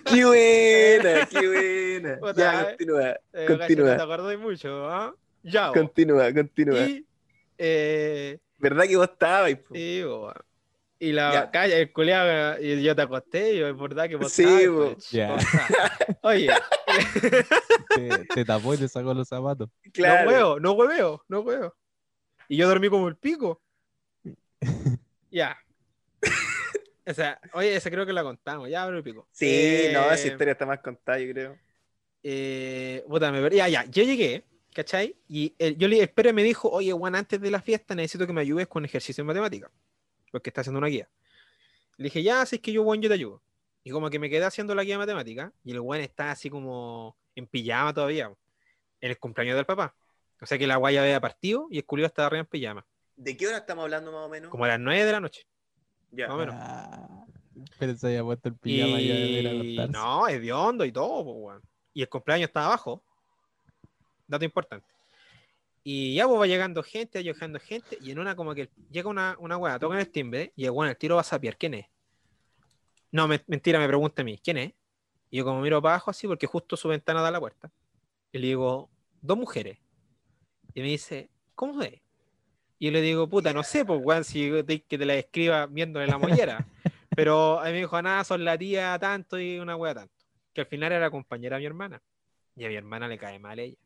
Qué 0.04 0.24
buena, 0.24 1.26
qué 1.26 1.48
buena. 1.48 2.32
Ya, 2.34 2.60
eh. 2.60 2.64
continúa, 2.66 3.08
eh, 3.10 3.18
gacho, 3.32 3.52
no 3.52 3.58
continúa, 3.58 3.96
te 3.96 4.02
acordás 4.02 4.38
mucho, 4.38 4.90
¿ah? 4.90 5.14
Ya, 5.44 5.70
bo. 5.70 5.74
continúa, 5.74 6.32
continúa. 6.32 6.78
Y, 6.78 7.06
eh, 7.58 8.38
¿Verdad 8.58 8.84
que 8.84 8.96
vos 8.96 9.08
estabas? 9.10 9.52
Sí, 9.72 10.02
bo. 10.04 10.32
Y 10.98 11.12
la 11.12 11.32
Ya. 11.32 11.50
calle, 11.50 11.80
el 11.82 11.92
culiado, 11.92 12.60
y 12.62 12.82
yo 12.82 12.94
te 12.96 13.02
acosté, 13.02 13.54
y 13.54 13.60
es 13.60 13.76
verdad 13.76 14.08
que 14.08 14.16
vos 14.16 14.32
Sí, 14.32 14.42
estabas, 14.42 14.68
bo. 14.68 14.94
pues, 14.94 15.44
estabas. 15.44 16.18
Oye, 16.22 16.50
Te, 17.92 18.24
te 18.26 18.44
tapó 18.44 18.74
y 18.74 18.78
te 18.78 18.88
sacó 18.88 19.12
los 19.14 19.28
zapatos. 19.28 19.68
Claro. 19.92 20.24
no 20.24 20.28
huevo, 20.30 20.60
no 20.60 20.72
hueveo, 20.72 21.24
no 21.28 21.40
hueveo. 21.40 21.74
Y 22.48 22.56
yo 22.58 22.68
dormí 22.68 22.88
como 22.88 23.08
el 23.08 23.16
pico. 23.16 23.62
Ya. 25.30 25.56
O 27.06 27.12
sea, 27.12 27.38
oye, 27.52 27.76
esa 27.76 27.90
creo 27.90 28.06
que 28.06 28.12
la 28.12 28.22
contamos, 28.22 28.68
ya, 28.70 28.84
pero 28.86 28.96
el 28.98 29.02
pico. 29.04 29.28
Sí, 29.32 29.46
Eh, 29.50 29.90
no, 29.92 30.10
esa 30.10 30.28
historia 30.28 30.52
está 30.52 30.64
más 30.66 30.80
contada, 30.80 31.18
yo 31.18 31.32
creo. 31.32 31.58
eh, 32.22 33.04
puta, 33.08 33.30
me 33.32 33.40
perdí. 33.42 33.56
Ya, 33.58 33.68
ya, 33.68 33.84
yo 33.86 34.02
llegué, 34.02 34.44
¿cachai? 34.74 35.16
Y 35.28 35.54
el, 35.58 35.78
yo 35.78 35.88
le, 35.88 36.00
el 36.00 36.10
Pere 36.10 36.32
me 36.32 36.42
dijo, 36.42 36.68
oye, 36.68 36.92
Juan, 36.92 37.14
antes 37.14 37.40
de 37.40 37.50
la 37.50 37.62
fiesta 37.62 37.94
necesito 37.94 38.26
que 38.26 38.32
me 38.32 38.42
ayudes 38.42 38.66
con 38.66 38.84
ejercicio 38.84 39.22
en 39.22 39.26
matemática, 39.26 39.70
porque 40.30 40.50
está 40.50 40.60
haciendo 40.60 40.78
una 40.78 40.88
guía. 40.88 41.08
Le 41.96 42.04
dije, 42.04 42.22
ya, 42.22 42.44
si 42.44 42.56
es 42.56 42.62
que 42.62 42.72
yo, 42.72 42.84
Juan, 42.84 43.00
yo 43.00 43.08
te 43.08 43.14
ayudo. 43.14 43.40
Y 43.84 43.90
como 43.90 44.10
que 44.10 44.18
me 44.18 44.28
quedé 44.28 44.44
haciendo 44.44 44.74
la 44.74 44.82
guía 44.84 44.94
de 44.94 44.98
matemática, 44.98 45.52
y 45.64 45.72
el 45.72 45.80
Juan 45.80 46.00
está 46.00 46.30
así 46.32 46.50
como 46.50 47.16
en 47.34 47.46
pijama 47.46 47.94
todavía, 47.94 48.32
en 49.00 49.10
el 49.10 49.18
cumpleaños 49.18 49.56
del 49.56 49.64
papá. 49.64 49.94
O 50.40 50.46
sea 50.46 50.58
que 50.58 50.66
la 50.66 50.76
guaya 50.76 51.02
había 51.02 51.20
partido 51.20 51.68
y 51.70 51.78
el 51.78 51.84
culio 51.86 52.04
estaba 52.04 52.26
arriba 52.26 52.40
en 52.40 52.46
pijama, 52.46 52.86
¿De 53.16 53.36
qué 53.36 53.46
hora 53.46 53.58
estamos 53.58 53.84
hablando 53.84 54.10
más 54.10 54.26
o 54.26 54.28
menos? 54.28 54.50
como 54.50 54.64
a 54.64 54.68
las 54.68 54.80
9 54.80 55.04
de 55.04 55.12
la 55.12 55.20
noche. 55.20 55.46
Ya. 56.10 56.26
más 56.26 56.34
o 56.34 56.38
menos. 56.38 56.54
Ah, 56.58 57.26
pero 57.78 57.96
se 57.96 58.06
había 58.08 58.24
puesto 58.24 58.48
el 58.48 58.56
pijama 58.56 59.00
ya 59.00 59.14
de 59.14 59.64
Y 59.64 59.88
no, 59.88 60.26
es 60.26 60.42
de 60.42 60.52
hondo 60.52 60.84
y 60.84 60.90
todo, 60.90 61.24
pues, 61.24 61.36
weón. 61.38 61.62
Y 61.92 62.02
el 62.02 62.08
cumpleaños 62.08 62.48
estaba 62.48 62.66
abajo. 62.66 63.04
Dato 64.26 64.44
importante. 64.44 64.86
Y 65.82 66.14
ya 66.14 66.26
pues 66.26 66.40
va 66.40 66.46
llegando 66.46 66.82
gente, 66.82 67.18
va 67.18 67.22
llegando 67.22 67.60
gente, 67.60 67.98
y 68.00 68.10
en 68.10 68.18
una 68.18 68.34
como 68.34 68.54
que 68.54 68.70
llega 68.90 69.08
una, 69.08 69.36
una 69.38 69.56
weá, 69.58 69.78
tocan 69.78 69.98
el 69.98 70.08
timbre, 70.08 70.52
y 70.56 70.64
el 70.64 70.70
weón 70.70 70.88
el 70.90 70.96
tiro 70.96 71.16
va 71.16 71.20
a 71.20 71.24
sapiar, 71.24 71.56
¿quién 71.58 71.74
es? 71.74 71.86
No, 73.12 73.28
me- 73.28 73.42
mentira, 73.46 73.78
me 73.78 73.86
pregunta 73.86 74.22
a 74.22 74.24
mí, 74.24 74.38
¿quién 74.42 74.56
es? 74.58 74.72
Y 75.30 75.38
yo 75.38 75.44
como 75.44 75.60
miro 75.60 75.80
para 75.82 75.94
abajo 75.96 76.10
así, 76.10 76.26
porque 76.26 76.46
justo 76.46 76.76
su 76.76 76.88
ventana 76.88 77.20
da 77.20 77.28
a 77.28 77.32
la 77.32 77.40
puerta. 77.40 77.70
Y 78.32 78.38
le 78.38 78.46
digo, 78.48 78.90
dos 79.20 79.36
mujeres. 79.36 79.78
Y 80.74 80.80
me 80.80 80.88
dice, 80.88 81.28
¿cómo 81.54 81.82
es? 81.82 82.00
Y 82.78 82.86
yo 82.86 82.90
le 82.92 83.00
digo, 83.02 83.28
puta, 83.28 83.52
no 83.52 83.62
sé, 83.62 83.84
pues 83.84 84.00
weón, 84.02 84.24
si 84.24 84.50
te- 84.64 84.82
que 84.82 84.98
te 84.98 85.04
la 85.04 85.14
escriba 85.14 85.66
viéndole 85.66 86.06
la 86.06 86.18
mollera. 86.18 86.66
Pero 87.16 87.60
a 87.60 87.66
mí 87.66 87.72
me 87.72 87.78
dijo, 87.78 88.00
nada, 88.02 88.24
son 88.24 88.44
la 88.44 88.58
tía 88.58 88.98
tanto 88.98 89.38
y 89.38 89.58
una 89.58 89.76
wea 89.76 89.94
tanto. 89.94 90.14
Que 90.52 90.62
al 90.62 90.66
final 90.66 90.90
era 90.92 91.10
compañera 91.10 91.56
de 91.56 91.60
mi 91.60 91.66
hermana. 91.66 92.02
Y 92.56 92.64
a 92.64 92.68
mi 92.68 92.74
hermana 92.74 93.06
le 93.06 93.18
cae 93.18 93.38
mal 93.38 93.58
ella. 93.58 93.76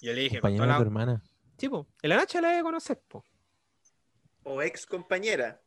Yo 0.00 0.12
le 0.12 0.20
dije, 0.22 0.40
con 0.40 0.50
Compañera 0.50 0.64
toda 0.64 0.74
de 0.74 0.78
tu 0.78 0.82
hermana. 0.86 1.22
Sí, 1.58 1.68
po, 1.68 1.86
en 2.02 2.08
la 2.10 2.16
noche 2.16 2.40
la 2.40 2.50
de 2.52 2.62
conocer, 2.62 3.00
po. 3.08 3.24
O 4.44 4.62
ex 4.62 4.86
compañera. 4.86 5.60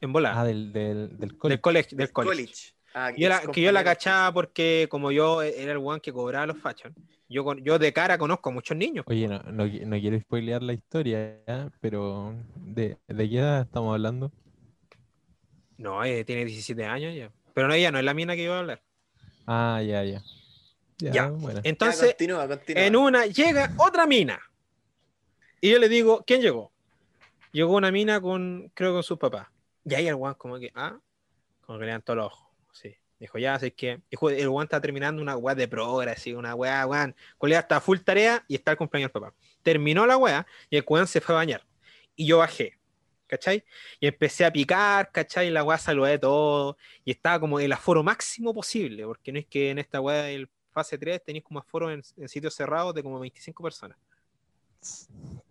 En 0.00 0.12
bola. 0.12 0.40
Ah, 0.40 0.44
del, 0.44 0.72
del, 0.72 1.18
del 1.18 1.36
cole. 1.36 1.52
del 1.54 1.60
colegio. 1.60 1.98
Del 1.98 2.10
college. 2.12 2.34
college. 2.44 2.74
Ah, 2.94 3.12
Yo 3.16 3.28
la- 3.28 3.42
que 3.42 3.60
yo 3.60 3.70
la 3.70 3.84
cachaba 3.84 4.32
porque 4.32 4.88
como 4.90 5.12
yo 5.12 5.42
era 5.42 5.72
el 5.72 5.78
one 5.78 6.00
que 6.00 6.12
cobraba 6.12 6.46
los 6.46 6.58
fashion, 6.58 6.92
yo, 7.28 7.44
con- 7.44 7.62
yo 7.62 7.78
de 7.78 7.92
cara 7.92 8.18
conozco 8.18 8.48
a 8.48 8.52
muchos 8.52 8.76
niños. 8.76 9.04
Oye, 9.08 9.28
no, 9.28 9.38
no, 9.44 9.64
no 9.66 10.00
quiero 10.00 10.18
spoilear 10.18 10.62
la 10.62 10.72
historia, 10.72 11.38
¿ya? 11.46 11.70
pero 11.80 12.34
¿de, 12.56 12.96
¿de 13.06 13.28
qué 13.28 13.38
edad 13.38 13.60
estamos 13.62 13.92
hablando? 13.94 14.32
No, 15.76 16.02
eh, 16.04 16.24
tiene 16.24 16.44
17 16.46 16.84
años 16.84 17.14
ya. 17.14 17.30
Pero 17.54 17.68
no, 17.68 17.74
ella 17.74 17.92
no 17.92 17.98
es 17.98 18.04
la 18.04 18.14
mina 18.14 18.34
que 18.34 18.44
yo 18.44 18.50
voy 18.50 18.56
a 18.56 18.60
hablar. 18.60 18.82
Ah, 19.46 19.80
ya, 19.86 20.02
ya. 20.04 20.22
Ya, 21.00 21.12
Ya. 21.12 21.28
bueno. 21.28 21.60
Ya, 21.62 21.68
Entonces, 21.68 22.08
continúa, 22.10 22.46
continúa. 22.46 22.84
En 22.84 22.96
una 22.96 23.26
llega 23.26 23.72
otra 23.78 24.06
mina. 24.06 24.40
Y 25.60 25.70
yo 25.70 25.78
le 25.78 25.88
digo, 25.88 26.24
¿quién 26.26 26.40
llegó? 26.40 26.72
Llegó 27.52 27.74
una 27.74 27.90
mina 27.90 28.20
con, 28.20 28.70
creo, 28.74 28.92
con 28.92 29.02
sus 29.02 29.18
papás. 29.18 29.48
Y 29.84 29.94
ahí 29.94 30.08
el 30.08 30.16
guan 30.16 30.34
como 30.34 30.58
que, 30.58 30.70
ah, 30.74 30.98
como 31.62 31.78
que 31.78 31.82
le 31.84 31.86
levantó 31.86 32.14
los 32.14 32.26
ojos. 32.26 32.48
Sí. 32.72 32.96
Dijo, 33.18 33.38
ya, 33.38 33.54
así 33.54 33.70
que. 33.70 34.00
Dijo, 34.10 34.30
el 34.30 34.48
guan 34.48 34.64
está 34.64 34.80
terminando 34.80 35.20
una 35.20 35.36
weá 35.36 35.54
de 35.54 35.68
progres, 35.68 36.16
así, 36.16 36.32
una 36.32 36.54
weá, 36.54 36.86
weón. 36.86 37.14
Colega 37.36 37.60
está 37.60 37.80
full 37.80 37.98
tarea 37.98 38.44
y 38.48 38.54
está 38.54 38.70
el 38.70 38.76
cumpleaños 38.78 39.12
del 39.12 39.20
papá. 39.20 39.34
Terminó 39.62 40.06
la 40.06 40.16
weá 40.16 40.46
y 40.70 40.76
el 40.76 40.84
weón 40.86 41.06
se 41.06 41.20
fue 41.20 41.34
a 41.34 41.38
bañar. 41.38 41.66
Y 42.16 42.26
yo 42.26 42.38
bajé. 42.38 42.78
¿Cachai? 43.26 43.62
Y 44.00 44.08
empecé 44.08 44.44
a 44.44 44.52
picar, 44.52 45.12
¿cachai? 45.12 45.48
Y 45.48 45.50
la 45.50 45.62
weá 45.62 45.78
saludé 45.78 46.18
todo. 46.18 46.76
Y 47.04 47.12
estaba 47.12 47.38
como 47.38 47.60
el 47.60 47.72
aforo 47.72 48.02
máximo 48.02 48.52
posible, 48.54 49.04
porque 49.04 49.30
no 49.32 49.38
es 49.38 49.46
que 49.46 49.70
en 49.70 49.78
esta 49.78 50.00
weá 50.00 50.22
del 50.22 50.48
fase 50.72 50.96
3 50.98 51.22
tenéis 51.24 51.44
como 51.44 51.58
aforo 51.60 51.90
en, 51.90 52.02
en 52.16 52.28
sitios 52.28 52.54
cerrados 52.54 52.94
de 52.94 53.02
como 53.02 53.18
25 53.18 53.62
personas. 53.62 53.98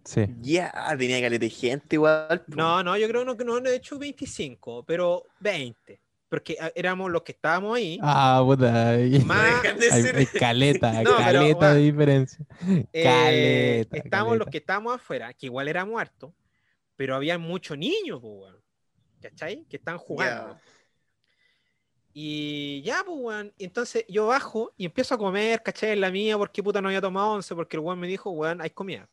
Sí. 0.04 0.26
Ya, 0.42 0.74
tenía 0.98 1.22
caleta 1.22 1.46
de 1.46 1.50
gente 1.50 1.96
igual. 1.96 2.44
No, 2.48 2.82
no, 2.84 2.98
yo 2.98 3.08
creo 3.08 3.24
no, 3.26 3.38
que 3.38 3.46
no, 3.46 3.60
de 3.60 3.76
hecho 3.76 4.00
25, 4.00 4.84
pero 4.84 5.24
20. 5.40 6.02
Porque 6.30 6.58
ah, 6.60 6.72
éramos 6.76 7.12
los 7.12 7.24
que 7.24 7.32
estábamos 7.32 7.76
ahí. 7.78 8.00
Ah, 8.02 8.42
puta. 8.46 8.98
No 8.98 9.26
más, 9.26 9.64
de 9.80 9.92
Hay, 9.92 10.02
ser- 10.04 10.16
hay 10.16 10.26
caleta, 10.28 10.92
No, 11.04 11.12
pero, 11.18 11.18
caleta 11.18 11.74
de 11.74 11.82
diferencia. 11.82 12.46
eh, 12.94 13.04
Caleta. 13.04 13.98
estábamos 13.98 14.38
los 14.38 14.48
que 14.48 14.58
estábamos 14.60 14.96
afuera, 14.96 15.34
que 15.34 15.48
igual 15.48 15.68
éramos 15.68 16.00
hartos, 16.00 16.32
pero 16.96 17.16
había 17.16 17.38
muchos 17.38 17.78
niños. 17.78 18.22
¿Cachai? 19.22 19.66
Que 19.70 19.78
están 19.78 19.98
jugando. 19.98 20.58
Y 22.14 22.82
ya, 22.84 23.04
pues, 23.06 23.18
weón. 23.20 23.54
y 23.58 23.66
Entonces 23.66 24.06
yo 24.10 24.28
bajo 24.28 24.74
y 24.78 24.86
empiezo 24.86 25.16
a 25.16 25.18
comer, 25.18 25.62
¿cachai? 25.64 25.92
En 25.92 26.02
la 26.02 26.12
mía, 26.12 26.38
porque 26.38 26.64
puta 26.64 26.82
no 26.82 26.88
había 26.88 27.02
tomado 27.02 27.32
once, 27.34 27.54
porque 27.56 27.78
el 27.78 27.82
weón 27.82 28.00
me 28.00 28.08
dijo, 28.08 28.32
weón, 28.32 28.62
hay 28.62 28.72
comida. 28.72 29.08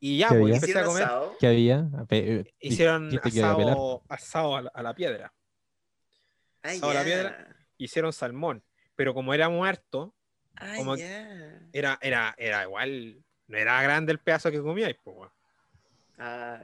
Y 0.00 0.18
ya, 0.18 0.28
¿Qué 0.28 0.34
pues, 0.38 0.54
empecé 0.54 0.66
a 0.78 0.82
¿Hicieron 0.82 0.88
comer. 0.90 1.02
asado? 1.04 1.36
¿Qué 1.40 1.46
había? 1.48 1.88
A 1.98 2.04
pe- 2.04 2.34
eh, 2.40 2.54
Hicieron 2.60 3.10
asado, 3.22 4.02
asado 4.08 4.56
a 4.56 4.62
la- 4.62 4.70
a 4.72 4.82
la 4.82 4.94
piedra. 4.94 5.32
Ah, 6.62 6.68
Asado 6.70 6.90
a 6.90 6.94
la 6.94 7.00
ya. 7.00 7.04
piedra. 7.06 7.56
hicieron 7.80 8.12
salmón, 8.12 8.64
pero 8.96 9.14
como 9.14 9.32
era 9.34 9.48
muerto, 9.48 10.14
Ah, 10.60 10.72
Como- 10.76 10.96
ya. 10.96 11.60
era, 11.72 11.98
era, 12.02 12.34
era 12.36 12.64
igual, 12.64 13.24
no 13.46 13.56
era 13.56 13.80
grande 13.80 14.10
el 14.10 14.18
pedazo 14.18 14.50
que 14.50 14.60
comíais, 14.60 14.96
pues, 15.04 15.16
weón. 15.16 15.30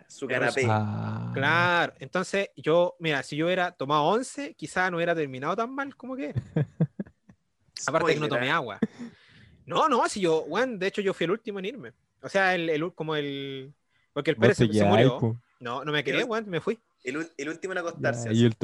Su 0.08 0.26
canapé. 0.26 0.66
Ah, 0.68 1.30
Claro, 1.32 1.92
entonces 1.99 2.50
yo, 2.56 2.96
mira, 2.99 3.23
si 3.23 3.37
yo 3.37 3.46
hubiera 3.46 3.70
tomado 3.70 4.04
11, 4.04 4.54
quizás 4.54 4.90
no 4.90 4.96
hubiera 4.96 5.14
terminado 5.14 5.54
tan 5.56 5.73
mal 5.73 5.94
como 5.96 6.16
que. 6.16 6.34
Aparte 7.87 8.14
que 8.14 8.20
no 8.20 8.28
tomé 8.28 8.50
agua. 8.50 8.78
No, 9.66 9.88
no, 9.88 10.08
si 10.08 10.20
yo, 10.20 10.42
weón, 10.42 10.78
de 10.78 10.88
hecho 10.88 11.00
yo 11.00 11.14
fui 11.14 11.25
el 11.25 11.30
último 11.30 11.58
en 11.58 11.64
irme. 11.66 11.92
O 12.23 12.28
sea, 12.28 12.54
el, 12.54 12.68
el 12.68 12.92
como 12.94 13.14
el. 13.16 13.73
Porque 14.12 14.30
el 14.30 14.37
Pérez 14.37 14.56
se, 14.56 14.66
murió. 14.84 15.40
No, 15.61 15.84
no 15.84 15.92
me 15.92 16.02
quedé, 16.02 16.25
weón, 16.25 16.49
me 16.49 16.61
fui. 16.61 16.78
El, 17.02 17.28
el 17.37 17.49
último 17.49 17.73
en 17.73 17.76
Ya, 17.76 17.80
acostarse. 17.80 18.32
Y 18.32 18.44
el. 18.44 18.56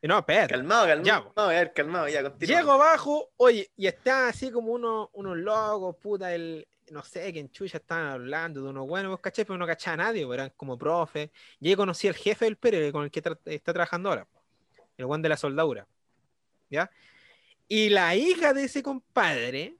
Y 0.00 0.06
No, 0.06 0.18
espérate. 0.18 0.54
Calmado, 0.54 0.86
calmado. 0.86 1.32
Ya, 1.36 1.46
ver, 1.46 1.72
calmado, 1.72 2.08
ya, 2.08 2.22
continúa. 2.22 2.58
Llego 2.58 2.72
abajo, 2.72 3.30
oye, 3.36 3.70
y 3.76 3.86
está 3.86 4.28
así 4.28 4.50
como 4.50 4.72
unos, 4.72 5.08
unos 5.12 5.36
locos, 5.36 5.96
puta, 5.96 6.32
el, 6.34 6.66
no 6.90 7.02
sé, 7.02 7.32
que 7.32 7.40
en 7.40 7.50
Chucha 7.50 7.78
estaban 7.78 8.06
hablando 8.06 8.62
de 8.62 8.68
unos 8.70 8.86
buenos, 8.86 9.10
vos 9.10 9.20
caché, 9.20 9.44
pero 9.44 9.58
no 9.58 9.66
cachaba 9.66 9.94
a 9.94 9.96
nadie, 10.08 10.24
pues, 10.26 10.36
eran 10.38 10.52
como 10.56 10.76
profe. 10.78 11.30
Y 11.60 11.68
ahí 11.68 11.76
conocí 11.76 12.08
al 12.08 12.14
jefe 12.14 12.44
del 12.44 12.56
Pérez, 12.56 12.92
con 12.92 13.04
el 13.04 13.10
que 13.10 13.22
tra- 13.22 13.38
está 13.44 13.72
trabajando 13.72 14.08
ahora, 14.08 14.26
el 14.96 15.06
buen 15.06 15.22
de 15.22 15.28
la 15.28 15.36
soldadura. 15.36 15.86
¿Ya? 16.70 16.90
Y 17.66 17.88
la 17.90 18.14
hija 18.16 18.52
de 18.52 18.64
ese 18.64 18.82
compadre 18.82 19.76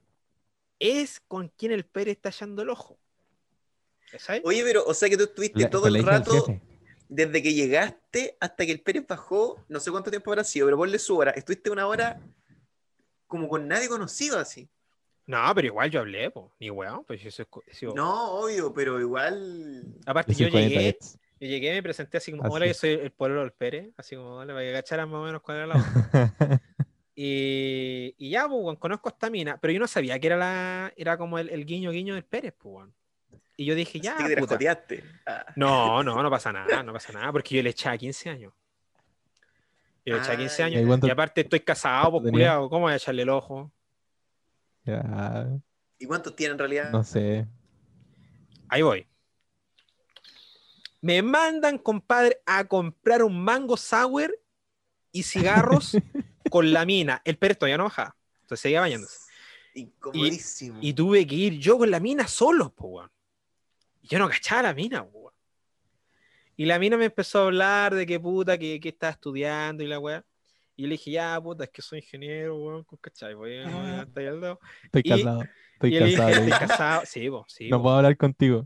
es 0.79 1.19
con 1.27 1.49
quien 1.49 1.71
el 1.71 1.85
Pérez 1.85 2.17
está 2.17 2.29
echando 2.29 2.61
el 2.61 2.69
ojo. 2.69 2.97
¿Sabes? 4.17 4.41
Oye, 4.43 4.63
pero, 4.63 4.83
o 4.85 4.93
sea 4.93 5.07
que 5.09 5.17
tú 5.17 5.23
estuviste 5.23 5.59
La- 5.61 5.69
todo 5.69 5.87
el 5.87 6.03
rato, 6.03 6.45
desde 7.07 7.43
que 7.43 7.53
llegaste 7.53 8.37
hasta 8.39 8.65
que 8.65 8.71
el 8.71 8.81
Pérez 8.81 9.05
bajó, 9.07 9.63
no 9.67 9.79
sé 9.79 9.91
cuánto 9.91 10.09
tiempo 10.09 10.31
habrá 10.31 10.43
sido, 10.43 10.67
pero 10.67 10.77
ponle 10.77 10.97
su 10.99 11.15
hora. 11.17 11.31
Estuviste 11.31 11.69
una 11.69 11.85
hora 11.87 12.19
como 13.27 13.47
con 13.47 13.67
nadie 13.67 13.87
conocido 13.87 14.39
así. 14.39 14.67
No, 15.29 15.43
pero 15.53 15.67
igual 15.67 15.91
yo 15.91 15.99
hablé, 15.99 16.31
pues, 16.31 16.47
ni 16.59 16.71
weón, 16.71 17.05
pues 17.05 17.23
eso 17.23 17.45
eso- 17.67 17.93
No, 17.95 18.31
obvio, 18.39 18.73
pero 18.73 18.99
igual. 18.99 19.83
Aparte, 20.07 20.33
yo 20.33 20.49
40 20.49 20.73
llegué, 20.73 20.97
yo 21.39 21.47
llegué, 21.47 21.71
me 21.73 21.83
presenté 21.83 22.17
así 22.17 22.31
como, 22.31 22.45
Así 22.45 22.55
hola, 22.55 22.65
yo 22.65 22.73
soy 22.73 22.89
el 22.93 23.11
pueblo 23.11 23.41
del 23.41 23.51
Pérez, 23.51 23.91
así 23.95 24.15
como, 24.15 24.37
hola, 24.37 24.53
para 24.53 24.65
que 24.65 24.73
cacharan 24.73 25.07
más 25.07 25.19
o 25.19 25.23
menos 25.25 25.41
cuál 25.43 25.57
era 25.57 25.67
la 25.67 25.75
onda. 25.75 25.83
Y, 27.21 28.15
y 28.17 28.29
ya, 28.31 28.47
pues, 28.47 28.59
weón, 28.59 28.77
conozco 28.77 29.09
esta 29.09 29.29
mina, 29.29 29.57
pero 29.59 29.71
yo 29.73 29.79
no 29.79 29.87
sabía 29.87 30.17
que 30.19 30.25
era 30.27 30.37
la, 30.37 30.93
era 30.95 31.15
como 31.17 31.37
el, 31.37 31.49
el 31.49 31.65
guiño 31.65 31.91
guiño 31.91 32.15
del 32.15 32.23
Pérez, 32.23 32.53
pues, 32.57 32.73
weón. 32.73 32.93
Y 33.55 33.65
yo 33.65 33.75
dije, 33.75 33.99
ya, 33.99 34.15
Así 34.15 34.33
te 34.33 34.37
puta. 34.37 34.57
Ah, 35.27 35.45
No, 35.55 36.01
no, 36.01 36.23
no 36.23 36.29
pasa 36.31 36.51
nada, 36.51 36.81
no 36.81 36.91
pasa 36.93 37.13
nada, 37.13 37.31
porque 37.31 37.55
yo 37.55 37.61
le 37.61 37.69
echaba 37.69 37.97
15 37.97 38.29
años. 38.31 38.51
Yo 40.05 40.15
le 40.15 40.21
echaba 40.21 40.37
15 40.37 40.63
Ah, 40.63 40.65
años. 40.67 40.99
¿y 41.03 41.09
aparte 41.11 41.41
estoy 41.41 41.59
casado, 41.59 42.09
pues, 42.13 42.31
culiao, 42.31 42.67
¿cómo 42.69 42.83
voy 42.85 42.93
a 42.93 42.95
echarle 42.95 43.21
el 43.21 43.29
ojo? 43.29 43.71
Ya, 44.89 45.59
¿Y 45.97 46.05
cuántos 46.05 46.35
tiene 46.35 46.53
en 46.53 46.59
realidad? 46.59 46.91
no 46.91 47.03
sé. 47.03 47.47
Ahí 48.67 48.81
voy. 48.81 49.07
Me 51.01 51.21
mandan, 51.21 51.77
compadre, 51.77 52.41
a 52.45 52.65
comprar 52.65 53.23
un 53.23 53.41
mango 53.41 53.77
sour 53.77 54.37
y 55.11 55.23
cigarros 55.23 55.97
con 56.49 56.71
la 56.71 56.85
mina. 56.85 57.21
El 57.25 57.37
Pérez 57.37 57.57
todavía 57.57 57.77
no 57.77 57.85
bajaba. 57.85 58.15
Entonces 58.41 58.61
seguía 58.61 58.81
bañándose. 58.81 59.17
Incomodísimo. 59.73 60.79
Y 60.81 60.93
tuve 60.93 61.25
que 61.25 61.35
ir 61.35 61.59
yo 61.59 61.77
con 61.77 61.89
la 61.89 61.99
mina 61.99 62.27
solo. 62.27 62.73
Y 64.01 64.07
Yo 64.07 64.19
no 64.19 64.29
cachaba 64.29 64.59
a 64.59 64.63
la 64.63 64.73
mina, 64.73 65.05
po. 65.05 65.33
Y 66.57 66.65
la 66.65 66.77
mina 66.79 66.97
me 66.97 67.05
empezó 67.05 67.39
a 67.39 67.43
hablar 67.45 67.95
de 67.95 68.05
que 68.05 68.19
puta, 68.19 68.57
que, 68.57 68.79
que 68.79 68.89
estaba 68.89 69.11
estudiando 69.11 69.83
y 69.83 69.87
la 69.87 69.99
weá. 69.99 70.25
Y 70.79 70.83
le 70.83 70.91
dije, 70.91 71.11
ya, 71.11 71.41
puta, 71.41 71.65
es 71.65 71.69
que 71.71 71.81
soy 71.81 71.99
ingeniero, 71.99 72.57
weón, 72.57 72.85
¿cachai? 73.01 73.33
Voy 73.33 73.57
a 73.57 73.63
voy 73.69 73.85
a 73.89 74.01
estar 74.03 74.19
ahí 74.23 74.27
al 74.27 74.39
lado. 74.39 74.59
Estoy 74.85 75.01
Y- 75.03 75.09
casado. 75.09 75.43
Estoy 75.73 75.95
y 75.95 75.99
dije, 75.99 76.15
casado. 76.15 76.29
estoy 76.29 76.49
casado. 76.67 77.01
Sí, 77.05 77.29
po, 77.29 77.45
sí. 77.49 77.69
No 77.69 77.81
puedo 77.81 77.95
hablar 77.97 78.15
contigo. 78.15 78.65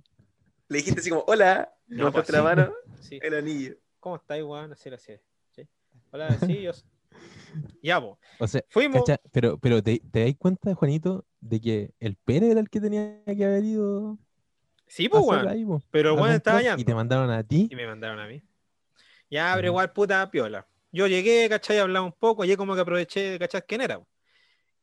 Le 0.67 0.77
dijiste 0.77 0.99
así 0.99 1.09
como, 1.09 1.23
hola, 1.25 1.73
No, 1.87 2.05
me 2.05 2.11
pues 2.11 2.29
la 2.29 2.43
mano, 2.43 2.71
Sí. 3.01 3.19
el 3.19 3.33
anillo. 3.33 3.75
¿Cómo 3.99 4.17
estáis, 4.17 4.43
weón? 4.43 4.71
Así, 4.73 4.89
así. 4.89 5.13
¿sí? 5.55 5.67
Hola, 6.11 6.37
sí, 6.45 6.61
yo. 6.61 6.71
Ya, 7.81 7.99
po. 7.99 8.19
O 8.39 8.47
sea, 8.47 8.63
Fuimos. 8.69 9.03
cacha, 9.05 9.19
pero, 9.31 9.57
pero 9.57 9.81
te, 9.81 9.99
¿te 10.11 10.23
das 10.25 10.35
cuenta, 10.37 10.75
Juanito, 10.75 11.25
de 11.41 11.59
que 11.61 11.93
el 11.99 12.15
Pérez 12.15 12.51
era 12.51 12.59
el 12.59 12.69
que 12.69 12.79
tenía 12.79 13.23
que 13.25 13.43
haber 13.43 13.63
ido 13.63 14.19
Sí, 14.85 15.09
pues, 15.09 15.23
weón. 15.25 15.47
ahí, 15.47 15.65
Pero 15.89 16.13
weón 16.13 16.31
estaba 16.33 16.57
bañando. 16.57 16.79
Y 16.79 16.85
te 16.85 16.93
mandaron 16.93 17.31
a 17.31 17.43
ti. 17.43 17.67
Y 17.71 17.75
me 17.75 17.87
mandaron 17.87 18.19
a 18.19 18.27
mí. 18.27 18.43
Ya, 19.31 19.53
pero 19.55 19.69
igual, 19.69 19.91
puta 19.93 20.29
piola. 20.29 20.67
Yo 20.93 21.07
llegué, 21.07 21.49
¿cachai? 21.49 21.79
Hablaba 21.79 22.05
un 22.05 22.13
poco, 22.13 22.43
llegué 22.45 22.55
como 22.55 22.75
que 22.75 22.81
aproveché 22.81 23.31
de 23.31 23.39
cachar 23.39 23.65
quién 23.65 23.81
era. 23.81 23.99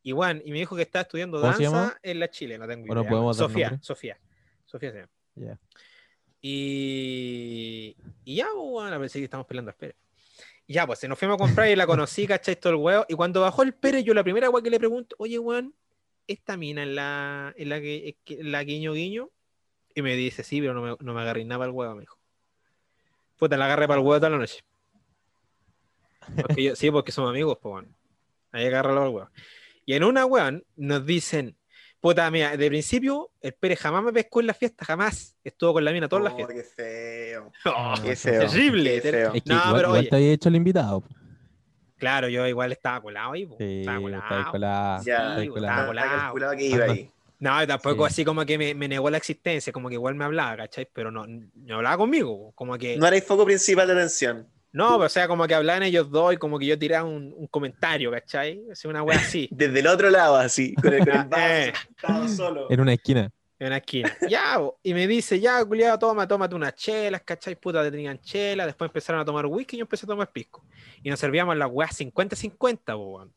Y 0.03 0.13
bueno, 0.13 0.41
y 0.45 0.51
me 0.51 0.59
dijo 0.59 0.75
que 0.77 0.83
estaba 0.83 1.03
estudiando 1.03 1.41
¿Cómo 1.41 1.53
se 1.55 1.63
danza 1.65 1.99
en 2.03 2.21
la 2.21 2.29
Chile, 2.29 2.59
no 2.59 2.67
tengo 2.67 2.91
¿O 2.91 2.95
no 2.95 3.01
idea. 3.03 3.11
podemos 3.11 3.37
Sofía, 3.37 3.69
nombre? 3.71 3.85
Sofía. 3.87 4.19
Sofía 4.67 4.91
se 4.93 4.97
llama. 4.99 5.11
Ya. 5.37 5.59
Y, 6.43 7.97
y 8.25 8.37
ya, 8.37 8.49
bueno, 8.55 8.99
pensé 8.99 9.19
que 9.19 9.25
estamos 9.25 9.47
peleando 9.47 9.71
a 9.71 9.75
Pérez. 9.75 9.97
Y 10.67 10.75
ya, 10.75 10.87
pues, 10.87 10.99
se 10.99 11.09
nos 11.09 11.19
fuimos 11.19 11.35
a 11.37 11.39
comprar 11.39 11.69
y 11.71 11.77
la 11.77 11.87
conocí, 11.87 12.27
¿cachai? 12.27 12.57
Todo 12.57 12.73
el 12.73 12.79
huevo. 12.81 13.05
Y 13.09 13.15
cuando 13.15 13.41
bajó 13.41 13.63
el 13.63 13.75
Pérez, 13.75 14.05
yo 14.05 14.15
la 14.15 14.23
primera 14.25 14.51
weá 14.51 14.63
que 14.63 14.71
le 14.71 14.79
pregunto, 14.79 15.17
oye, 15.19 15.39
weón, 15.39 15.75
¿esta 16.27 16.57
mina 16.57 16.83
es 16.83 16.89
la, 16.89 17.53
es 17.57 17.67
la 17.67 17.81
que, 17.81 18.17
que- 18.25 18.43
la 18.45 18.63
guiño 18.65 18.93
guiño? 18.95 19.31
Y 19.95 20.03
me 20.03 20.15
dice, 20.17 20.45
sí, 20.45 20.61
pero 20.61 20.75
no 20.75 20.83
me, 20.83 20.97
no 21.01 21.15
me 21.15 21.21
agarré 21.21 21.45
nada 21.45 21.59
para 21.59 21.71
el 21.71 21.77
huevo, 21.77 21.95
me 21.95 22.01
dijo. 22.03 22.19
Puta, 23.37 23.57
la 23.57 23.65
agarré 23.67 23.87
para 23.89 24.01
el 24.01 24.07
huevo 24.07 24.19
toda 24.19 24.31
la 24.31 24.39
noche. 24.39 24.61
Porque 26.37 26.63
yo- 26.63 26.77
sí, 26.77 26.91
porque 26.91 27.13
somos 27.13 27.31
amigos, 27.31 27.59
pues, 27.61 27.73
weón. 27.75 27.97
Ahí 28.53 28.67
agárralo 28.67 29.03
al 29.03 29.09
huevo. 29.11 29.31
Y 29.87 29.95
en 29.95 30.05
una, 30.05 30.25
weón, 30.27 30.65
nos 30.77 31.05
dicen, 31.07 31.57
puta, 32.01 32.31
mira, 32.31 32.57
de 32.57 32.69
principio, 32.69 33.31
el 33.41 33.53
Pérez 33.55 33.79
jamás 33.81 34.03
me 34.03 34.13
pescó 34.13 34.41
en 34.41 34.47
la 34.49 34.55
fiesta, 34.55 34.85
jamás. 34.85 35.37
Estuvo 35.45 35.75
con 35.75 35.85
la 35.85 35.93
mina 35.93 36.09
toda 36.09 36.23
la 36.23 36.31
Oh, 36.33 36.37
fiesta. 36.37 36.55
qué 36.55 36.63
feo. 36.63 37.53
Oh, 37.67 37.95
Qué 38.03 38.17
feo. 38.17 38.41
terrible. 38.41 39.01
Qué 39.03 39.11
feo. 39.11 39.35
Es 39.35 39.43
que 39.43 39.51
No, 39.51 39.57
igual, 39.57 39.75
pero 39.75 39.89
igual 39.89 40.01
oye. 40.01 40.09
te 40.11 40.17
había 40.17 40.33
hecho 40.33 40.49
el 40.49 40.57
invitado. 40.57 41.05
Claro, 41.97 42.29
yo 42.29 42.47
igual 42.47 42.73
estaba 42.73 43.01
colado 43.03 43.33
ahí. 43.33 43.45
po. 43.47 43.57
Sí, 43.59 43.81
estaba 43.81 43.99
está 43.99 44.17
ahí 44.17 44.27
colado. 44.45 44.51
colado. 44.51 45.03
Ya, 45.05 45.39
sí, 45.41 45.49
colado. 45.49 45.73
estaba 45.73 45.87
colado. 45.87 46.19
calculado 46.21 46.57
que 46.57 46.67
iba 46.67 46.85
ahí. 46.87 47.11
No, 47.41 47.67
tampoco 47.67 48.07
Sí. 48.07 48.13
así 48.13 48.25
como 48.25 48.45
que 48.45 48.59
me, 48.59 48.75
me 48.75 48.87
negó 48.89 49.09
la 49.11 49.17
existencia, 49.19 49.73
como 49.73 49.89
que 49.89 49.95
igual 49.95 50.15
me 50.15 50.25
hablaba, 50.25 50.57
¿cachai? 50.59 50.87
Pero 50.93 51.11
no, 51.11 51.25
no 51.27 51.77
hablaba 51.77 51.97
conmigo, 51.97 52.53
como 52.55 52.77
que... 52.77 52.97
No 52.99 53.07
era 53.07 53.17
el 53.17 53.23
foco 53.23 53.45
principal 53.47 53.87
de 53.87 53.95
atención. 53.95 54.47
No, 54.73 54.91
pero, 54.95 55.05
o 55.07 55.09
sea, 55.09 55.27
como 55.27 55.47
que 55.47 55.55
hablaban 55.55 55.83
ellos 55.83 56.11
dos 56.11 56.33
y 56.33 56.37
como 56.37 56.59
que 56.59 56.67
yo 56.67 56.79
tiraba 56.79 57.09
un, 57.09 57.35
un 57.37 57.47
comentario, 57.49 58.11
¿cachai? 58.11 58.63
Así 58.71 58.87
una 58.87 59.03
wea 59.03 59.19
así, 59.19 59.49
Desde 59.53 59.81
el 59.81 59.87
otro 59.89 60.11
lado, 60.11 60.37
así, 60.37 60.75
con 60.77 60.93
el, 60.93 61.01
con 61.01 61.09
el 61.17 61.29
vaso, 61.29 62.25
Eh. 62.25 62.29
solo. 62.29 62.67
En 62.71 62.81
una 62.81 62.93
esquina. 62.93 63.31
en 63.59 63.67
una 63.67 63.79
esquina. 63.79 64.17
Ya, 64.29 64.61
y 64.83 64.95
me 64.95 65.07
dice, 65.09 65.41
ya, 65.41 65.65
culiado, 65.65 65.99
toma, 65.99 66.27
tómate 66.29 66.55
unas 66.55 66.75
chelas, 66.77 67.23
¿cachai? 67.23 67.57
Puta, 67.57 67.83
te 67.83 67.91
tenían 67.91 68.21
chelas, 68.21 68.67
después 68.67 68.89
empezaron 68.89 69.21
a 69.21 69.25
tomar 69.25 69.45
whisky 69.47 69.75
y 69.77 69.79
yo 69.81 69.83
empecé 69.85 70.07
a 70.07 70.09
tomar 70.09 70.31
pisco. 70.31 70.65
Y 71.03 71.11
nos 71.11 71.19
servíamos 71.19 71.57
las 71.57 71.69
weas 71.71 71.99
50-50, 72.01 72.79
po, 72.95 72.97
weón. 73.17 73.35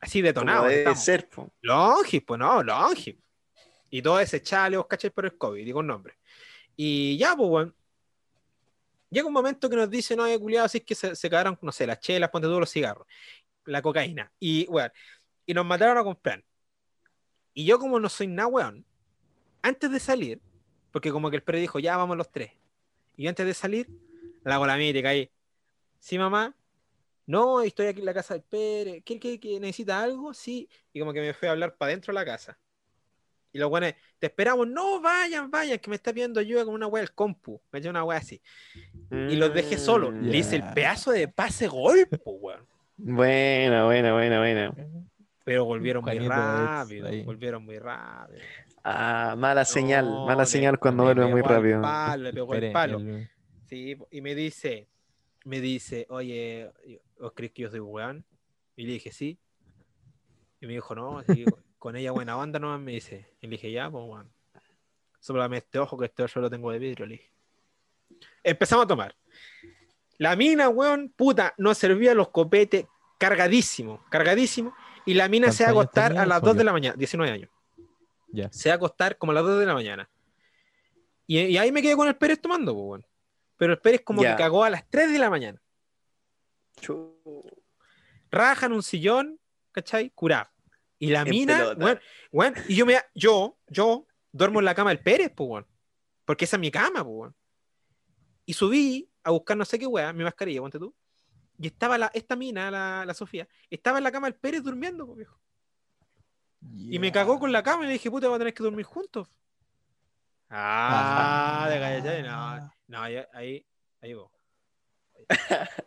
Así 0.00 0.22
detonado. 0.22 0.60
Como 0.60 0.70
debe 0.70 0.94
ser, 0.94 1.28
po. 1.28 1.50
Longis, 1.62 2.22
pues 2.24 2.38
no, 2.38 2.62
Longis. 2.62 3.16
Y 3.90 4.00
todo 4.02 4.20
ese 4.20 4.40
chale, 4.40 4.76
vos 4.76 4.86
cachai 4.86 5.10
por 5.10 5.24
el 5.26 5.36
COVID, 5.36 5.64
digo 5.64 5.80
un 5.80 5.88
nombre. 5.88 6.14
Y 6.76 7.18
ya, 7.18 7.34
pues, 7.36 7.50
weón. 7.50 7.74
Llega 9.10 9.26
un 9.26 9.32
momento 9.32 9.68
que 9.68 9.76
nos 9.76 9.90
dicen, 9.90 10.18
no, 10.18 10.38
culiado, 10.38 10.66
así 10.66 10.80
que 10.80 10.94
se, 10.94 11.16
se 11.16 11.30
cagaron, 11.30 11.58
no 11.62 11.72
sé, 11.72 11.86
las 11.86 11.98
chelas, 12.00 12.30
ponte 12.30 12.46
tú 12.46 12.58
los 12.60 12.70
cigarros, 12.70 13.06
la 13.64 13.82
cocaína. 13.82 14.32
Y, 14.38 14.66
weón, 14.68 14.92
y 15.46 15.54
nos 15.54 15.66
mataron 15.66 15.98
a 15.98 16.04
comprar. 16.04 16.44
Y 17.52 17.64
yo, 17.64 17.78
como 17.78 17.98
no 17.98 18.08
soy 18.08 18.28
nada, 18.28 18.46
weón, 18.48 18.86
antes 19.62 19.90
de 19.90 20.00
salir, 20.00 20.40
porque 20.92 21.10
como 21.10 21.30
que 21.30 21.36
el 21.36 21.42
perro 21.42 21.58
dijo, 21.58 21.78
ya 21.78 21.96
vamos 21.96 22.16
los 22.16 22.30
tres. 22.30 22.52
Y 23.16 23.24
yo 23.24 23.28
antes 23.28 23.46
de 23.46 23.54
salir, 23.54 23.88
la 24.44 24.54
hago 24.54 24.66
la 24.66 24.76
mítica 24.76 25.10
ahí. 25.10 25.30
Sí, 25.98 26.18
mamá. 26.18 26.56
No, 27.26 27.62
estoy 27.62 27.86
aquí 27.86 28.00
en 28.00 28.06
la 28.06 28.14
casa 28.14 28.34
del 28.34 28.42
Pérez. 28.42 29.02
¿Qué, 29.04 29.20
qué, 29.20 29.38
qué 29.38 29.60
necesita 29.60 30.02
algo? 30.02 30.34
Sí. 30.34 30.68
Y 30.92 31.00
como 31.00 31.12
que 31.12 31.20
me 31.20 31.34
fui 31.34 31.48
a 31.48 31.52
hablar 31.52 31.76
para 31.76 31.90
dentro 31.90 32.12
de 32.12 32.14
la 32.14 32.24
casa. 32.24 32.58
Y 33.52 33.58
los 33.58 33.68
buenos, 33.70 33.92
te 34.20 34.26
esperamos. 34.26 34.68
No, 34.68 35.00
vayan, 35.00 35.50
vayan, 35.50 35.78
que 35.78 35.90
me 35.90 35.96
está 35.96 36.12
pidiendo 36.12 36.38
ayuda 36.38 36.64
con 36.64 36.74
una 36.74 36.86
wea 36.86 37.02
del 37.02 37.12
compu. 37.12 37.60
Me 37.72 37.80
echó 37.80 37.90
una 37.90 38.04
wea 38.04 38.18
así. 38.18 38.40
Y 39.10 39.34
los 39.36 39.52
dejé 39.52 39.76
solos. 39.78 40.12
Mm, 40.12 40.28
Le 40.28 40.36
hice 40.38 40.56
el 40.56 40.64
pedazo 40.72 41.10
de 41.10 41.26
pase 41.26 41.66
gol, 41.66 42.06
weón. 42.24 42.64
Buena, 42.96 43.86
buena, 43.86 44.12
buena, 44.12 44.38
buena. 44.38 44.74
Pero 45.42 45.64
volvieron 45.64 46.04
muy 46.04 46.18
rápido. 46.28 47.08
ahí. 47.08 47.24
Volvieron 47.24 47.64
muy 47.64 47.78
rápido. 47.78 48.38
Ah, 48.84 49.34
mala 49.36 49.64
señal, 49.64 50.04
mala 50.26 50.42
le- 50.42 50.46
señal 50.46 50.78
cuando 50.78 51.02
vuelve 51.04 51.26
muy 51.26 51.40
rápido. 51.42 51.80
palo, 51.82 52.22
le 52.24 52.32
pegó 52.32 52.54
el 52.54 52.72
palo. 52.72 53.00
Sí, 53.66 53.96
y 54.10 54.20
me 54.20 54.34
dice, 54.34 54.88
me 55.44 55.60
dice, 55.60 56.06
oye, 56.10 56.70
¿os 57.18 57.32
crees 57.32 57.52
que 57.52 57.62
yo 57.62 57.70
soy 57.70 57.80
weón? 57.80 58.24
Y 58.76 58.84
le 58.86 58.92
dije, 58.94 59.12
sí. 59.12 59.38
Y 60.60 60.66
me 60.66 60.74
dijo, 60.74 60.94
no, 60.94 61.18
así, 61.18 61.44
con 61.80 61.96
ella 61.96 62.12
buena 62.12 62.36
onda 62.36 62.58
nomás 62.60 62.78
me 62.78 62.92
dice. 62.92 63.26
Y 63.40 63.46
le 63.46 63.52
dije, 63.52 63.72
ya, 63.72 63.90
pues 63.90 64.04
weón. 64.06 64.30
Sóplame 65.18 65.56
este 65.56 65.78
ojo, 65.78 65.98
que 65.98 66.04
este 66.06 66.22
ojo 66.22 66.38
lo 66.40 66.50
tengo 66.50 66.70
de 66.70 66.78
vidrio, 66.78 67.06
le 67.06 67.14
dije. 67.16 67.32
Empezamos 68.44 68.84
a 68.84 68.88
tomar. 68.88 69.16
La 70.18 70.36
mina, 70.36 70.68
weón, 70.68 71.08
puta, 71.16 71.54
nos 71.56 71.78
servía 71.78 72.14
los 72.14 72.28
copetes 72.28 72.84
cargadísimo, 73.18 74.04
cargadísimo. 74.10 74.74
Y 75.06 75.14
la 75.14 75.28
mina 75.28 75.50
se 75.50 75.64
va 75.64 75.70
a 75.70 75.72
¿Cuántos 75.72 75.96
años 75.96 76.10
acostar 76.10 76.22
a 76.22 76.26
las 76.26 76.42
2 76.42 76.56
de 76.56 76.64
la 76.64 76.72
mañana, 76.72 76.96
19 76.96 77.32
años. 77.32 77.50
Ya. 78.28 78.52
Se 78.52 78.68
va 78.68 78.74
a 78.74 78.76
acostar 78.76 79.16
como 79.16 79.32
a 79.32 79.34
las 79.34 79.44
2 79.44 79.58
de 79.60 79.66
la 79.66 79.74
mañana. 79.74 80.08
Y, 81.26 81.40
y 81.40 81.56
ahí 81.56 81.72
me 81.72 81.80
quedé 81.80 81.96
con 81.96 82.06
el 82.08 82.16
Pérez 82.16 82.40
tomando, 82.40 82.74
pues, 82.74 82.84
weón. 82.84 83.06
Pero 83.56 83.72
el 83.72 83.78
Pérez 83.78 84.02
como 84.04 84.22
Ya. 84.22 84.36
que 84.36 84.42
cagó 84.42 84.64
a 84.64 84.70
las 84.70 84.86
3 84.90 85.10
de 85.12 85.18
la 85.18 85.30
mañana. 85.30 85.60
Chu. 86.78 87.16
Raja 88.30 88.66
en 88.66 88.72
un 88.72 88.82
sillón, 88.82 89.40
¿cachai? 89.72 90.10
Curado. 90.10 90.48
Y 91.00 91.08
la 91.08 91.22
En 91.22 91.30
mina, 91.30 91.72
weón, 91.78 91.98
weón, 92.30 92.54
y 92.68 92.76
yo 92.76 92.84
me 92.84 93.00
yo, 93.14 93.58
yo 93.68 94.06
duermo 94.30 94.58
en 94.58 94.66
la 94.66 94.74
cama 94.74 94.90
del 94.90 95.00
Pérez, 95.00 95.32
pues, 95.34 95.48
weón. 95.48 95.66
Porque 96.26 96.44
esa 96.44 96.56
es 96.56 96.60
mi 96.60 96.70
cama, 96.70 97.02
pues, 97.02 97.06
weón. 97.06 97.36
Y 98.44 98.52
subí 98.52 99.10
a 99.24 99.30
buscar 99.30 99.56
no 99.56 99.64
sé 99.64 99.78
qué 99.78 99.86
weá, 99.86 100.12
mi 100.12 100.22
mascarilla, 100.22 100.60
ponte 100.60 100.78
tú. 100.78 100.94
Y 101.58 101.68
estaba 101.68 101.96
la, 101.96 102.10
esta 102.12 102.36
mina, 102.36 102.70
la, 102.70 103.04
la 103.06 103.14
Sofía, 103.14 103.48
estaba 103.70 103.98
en 103.98 104.04
la 104.04 104.12
cama 104.12 104.26
del 104.26 104.38
Pérez 104.38 104.62
durmiendo, 104.62 105.06
pues, 105.06 105.16
viejo. 105.16 105.40
Y 106.92 106.98
me 106.98 107.10
cagó 107.10 107.38
con 107.38 107.50
la 107.50 107.62
cama 107.62 107.84
y 107.84 107.86
le 107.86 107.92
dije, 107.94 108.10
puta, 108.10 108.26
vamos 108.26 108.36
a 108.36 108.40
tener 108.40 108.52
que 108.52 108.62
dormir 108.62 108.84
juntos. 108.84 109.26
Ah, 110.50 111.66
de 111.70 111.80
cachai, 111.80 112.22
no, 112.22 112.74
no, 112.88 113.02
ahí, 113.02 113.16
ahí, 113.32 113.66
ahí 114.02 114.14
vos. 114.14 114.30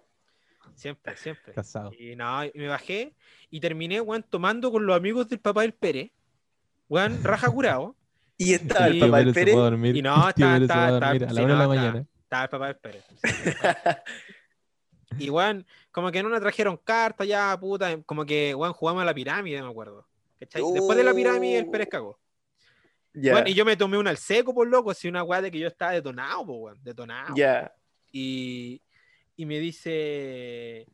Siempre, 0.75 1.15
siempre. 1.17 1.53
Casado. 1.53 1.91
Y 1.97 2.15
no, 2.15 2.43
y 2.45 2.51
me 2.55 2.67
bajé 2.67 3.15
y 3.49 3.59
terminé, 3.59 4.01
weón, 4.01 4.25
tomando 4.29 4.71
con 4.71 4.85
los 4.85 4.95
amigos 4.95 5.29
del 5.29 5.39
papá 5.39 5.61
del 5.61 5.73
Pérez. 5.73 6.11
Weón, 6.89 7.23
raja 7.23 7.49
curado. 7.49 7.95
Y 8.35 8.53
estaba 8.55 8.87
el 8.87 8.99
papá 8.99 9.19
del 9.19 9.33
Pérez 9.33 9.55
dormir. 9.55 9.95
Y 9.95 10.01
no, 10.01 10.15
se 10.23 10.29
está- 10.31 10.37
fue 10.37 10.47
a 10.49 11.13
sí, 11.13 11.19
la 11.19 11.41
de 11.41 11.45
no, 11.45 11.67
mañana. 11.67 12.05
Estaba 12.23 12.43
el 12.43 12.49
papá 12.49 12.67
del 12.67 12.75
Pérez. 12.77 13.05
Y 15.19 15.29
weón, 15.29 15.65
como 15.91 16.11
que 16.11 16.17
en 16.17 16.25
una 16.25 16.39
trajeron 16.39 16.77
cartas 16.77 17.27
ya, 17.27 17.55
puta, 17.59 18.01
como 18.03 18.25
que 18.25 18.55
weón 18.55 18.73
jugamos 18.73 19.03
a 19.03 19.05
la 19.05 19.13
pirámide, 19.13 19.61
me 19.61 19.69
acuerdo. 19.69 20.07
¿Cachai? 20.39 20.63
Después 20.73 20.97
de 20.97 21.03
la 21.03 21.13
pirámide 21.13 21.59
el 21.59 21.69
Pérez 21.69 21.89
cagó. 21.89 22.19
Y 23.13 23.53
yo 23.53 23.63
me 23.65 23.77
tomé 23.77 23.97
una 23.97 24.09
al 24.09 24.17
seco, 24.17 24.53
por 24.53 24.67
loco, 24.67 24.89
así 24.89 25.07
una 25.07 25.23
weá 25.23 25.41
de 25.41 25.51
que 25.51 25.59
yo 25.59 25.67
estaba 25.67 25.91
detonado, 25.91 26.45
po, 26.45 26.53
weón, 26.53 26.83
detonado. 26.83 27.35
ya. 27.35 27.71
Y, 28.11 28.81
y 29.35 29.45
me 29.45 29.59
dice, 29.59 30.87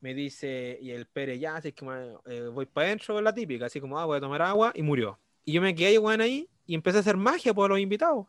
me 0.00 0.14
dice, 0.14 0.78
y 0.80 0.90
el 0.90 1.06
Pérez, 1.06 1.40
ya, 1.40 1.56
así 1.56 1.72
que 1.72 1.84
eh, 2.26 2.48
voy 2.48 2.66
para 2.66 2.88
adentro, 2.88 3.20
la 3.20 3.34
típica, 3.34 3.66
así 3.66 3.80
como, 3.80 3.98
ah, 3.98 4.04
voy 4.04 4.18
a 4.18 4.20
tomar 4.20 4.42
agua, 4.42 4.72
y 4.74 4.82
murió. 4.82 5.18
Y 5.44 5.52
yo 5.52 5.62
me 5.62 5.74
quedé, 5.74 5.98
weón, 5.98 6.20
ahí, 6.20 6.48
y 6.66 6.74
empecé 6.74 6.98
a 6.98 7.00
hacer 7.00 7.16
magia 7.16 7.54
por 7.54 7.70
los 7.70 7.78
invitados. 7.78 8.26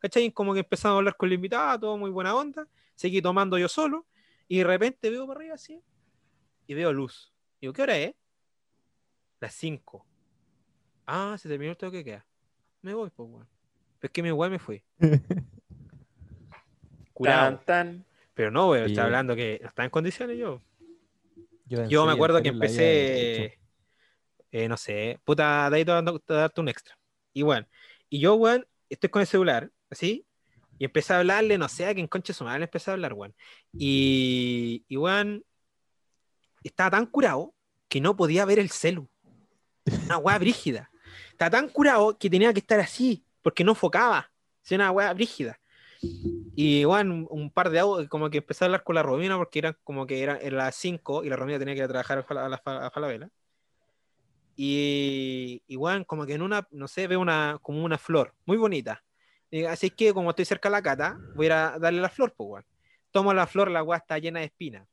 ¿Cachai? 0.00 0.32
Como 0.32 0.52
que 0.52 0.60
empezamos 0.60 0.96
a 0.96 0.98
hablar 0.98 1.16
con 1.16 1.28
el 1.28 1.34
invitado, 1.34 1.78
todo 1.78 1.96
muy 1.96 2.10
buena 2.10 2.34
onda, 2.34 2.66
seguí 2.94 3.22
tomando 3.22 3.58
yo 3.58 3.68
solo, 3.68 4.06
y 4.48 4.58
de 4.58 4.64
repente 4.64 5.10
veo 5.10 5.26
para 5.26 5.38
arriba 5.38 5.54
así, 5.54 5.80
y 6.66 6.74
veo 6.74 6.92
luz. 6.92 7.32
Digo, 7.60 7.72
¿qué 7.72 7.82
hora 7.82 7.96
es? 7.96 8.14
Las 9.40 9.54
5. 9.54 10.06
Ah, 11.06 11.36
se 11.38 11.48
terminó 11.48 11.70
el 11.70 11.76
toque 11.76 11.98
que 11.98 12.04
queda. 12.04 12.26
Me 12.80 12.94
voy, 12.94 13.10
pues, 13.10 13.28
weón. 13.28 13.48
Pero 13.98 14.08
es 14.08 14.12
que 14.12 14.22
mi 14.22 14.32
weón 14.32 14.52
me 14.52 14.58
fui. 14.58 14.82
Curado. 17.12 17.58
Tan, 17.58 17.64
tan. 17.64 18.04
Pero 18.34 18.50
no, 18.50 18.70
weón, 18.70 18.86
Sí. 18.86 18.92
está 18.92 19.04
hablando 19.04 19.36
que 19.36 19.58
no 19.62 19.68
está 19.68 19.84
en 19.84 19.90
condiciones 19.90 20.38
yo. 20.38 20.62
Yo, 21.66 21.86
Yo 21.88 22.06
me 22.06 22.12
acuerdo 22.12 22.42
que 22.42 22.48
empecé, 22.48 23.58
eh, 24.50 24.68
no 24.68 24.76
sé, 24.76 25.20
puta, 25.24 25.70
de 25.70 25.76
ahí 25.76 25.84
te 25.84 25.92
voy 25.92 26.20
a 26.28 26.32
darte 26.34 26.60
un 26.60 26.68
extra. 26.68 26.98
Y 27.32 27.42
bueno, 27.42 27.66
y 28.10 28.20
yo, 28.20 28.34
weón, 28.34 28.66
estoy 28.90 29.08
con 29.10 29.20
el 29.20 29.26
celular, 29.26 29.70
así, 29.88 30.26
y 30.78 30.84
empecé 30.84 31.14
a 31.14 31.18
hablarle, 31.20 31.56
no 31.56 31.68
sé, 31.68 31.86
a 31.86 31.94
quién 31.94 32.08
conche 32.08 32.32
su 32.34 32.44
madre 32.44 32.60
le 32.60 32.64
empecé 32.64 32.90
a 32.90 32.94
hablar, 32.94 33.14
weón. 33.14 33.34
Y, 33.72 34.84
y 34.88 34.96
weón, 34.96 35.44
estaba 36.62 36.90
tan 36.90 37.06
curado 37.06 37.54
que 37.88 38.00
no 38.00 38.16
podía 38.16 38.44
ver 38.44 38.58
el 38.58 38.70
celu. 38.70 39.08
Una 40.04 40.18
weá 40.18 40.38
brígida. 40.38 40.90
Estaba 41.30 41.50
tan 41.50 41.68
curado 41.68 42.16
que 42.18 42.28
tenía 42.30 42.52
que 42.52 42.60
estar 42.60 42.80
así, 42.80 43.24
porque 43.42 43.64
no 43.64 43.72
enfocaba. 43.72 44.30
Era 44.68 44.84
una 44.84 44.90
weá 44.92 45.12
brígida. 45.14 45.58
Y 46.54 46.84
bueno, 46.84 47.26
un, 47.30 47.50
par 47.50 47.70
de 47.70 47.78
audios, 47.80 48.08
como 48.08 48.28
que 48.28 48.38
empecé 48.38 48.64
a 48.64 48.66
hablar 48.66 48.84
con 48.84 48.94
la 48.94 49.02
Romina 49.02 49.36
porque 49.38 49.58
eran 49.60 49.76
como 49.84 50.06
que 50.06 50.22
eran 50.22 50.38
en 50.42 50.56
las 50.56 50.74
5 50.76 51.24
y 51.24 51.28
la 51.30 51.36
Romina 51.36 51.58
tenía 51.58 51.74
que 51.74 51.78
ir 51.78 51.84
a 51.84 51.88
trabajar 51.88 52.18
a, 52.18 52.22
Fala- 52.22 52.46
a 52.46 52.48
la 52.48 52.62
a 52.86 52.90
Falabella. 52.90 53.30
Y, 54.56 55.62
y 55.66 55.76
bueno, 55.76 56.04
como 56.04 56.26
que 56.26 56.34
en 56.34 56.42
una, 56.42 56.66
no 56.70 56.88
sé, 56.88 57.06
veo 57.06 57.20
una, 57.20 57.58
como 57.62 57.82
una 57.84 57.98
flor 57.98 58.34
muy 58.44 58.58
bonita. 58.58 59.02
Y 59.50 59.64
así 59.64 59.90
que 59.90 60.12
como 60.12 60.30
estoy 60.30 60.44
cerca 60.44 60.68
de 60.68 60.72
la 60.72 60.82
cata, 60.82 61.16
voy 61.34 61.46
a 61.46 61.48
ir 61.48 61.52
a 61.52 61.78
darle 61.78 62.00
la 62.00 62.08
flor, 62.10 62.34
pues 62.36 62.48
weón. 62.48 62.64
Tomo 63.10 63.34
la 63.34 63.46
flor, 63.46 63.70
la 63.70 63.82
weá 63.82 63.98
está 63.98 64.18
llena 64.18 64.40
de 64.40 64.46
espinas. 64.46 64.86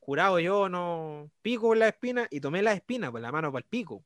Curado 0.00 0.38
yo, 0.38 0.68
no 0.68 1.30
pico 1.42 1.68
con 1.68 1.78
la 1.78 1.88
espina 1.88 2.26
y 2.30 2.40
tomé 2.40 2.62
la 2.62 2.72
espina 2.72 3.10
con 3.10 3.22
la 3.22 3.32
mano 3.32 3.50
para 3.52 3.62
el 3.62 3.68
pico. 3.68 4.04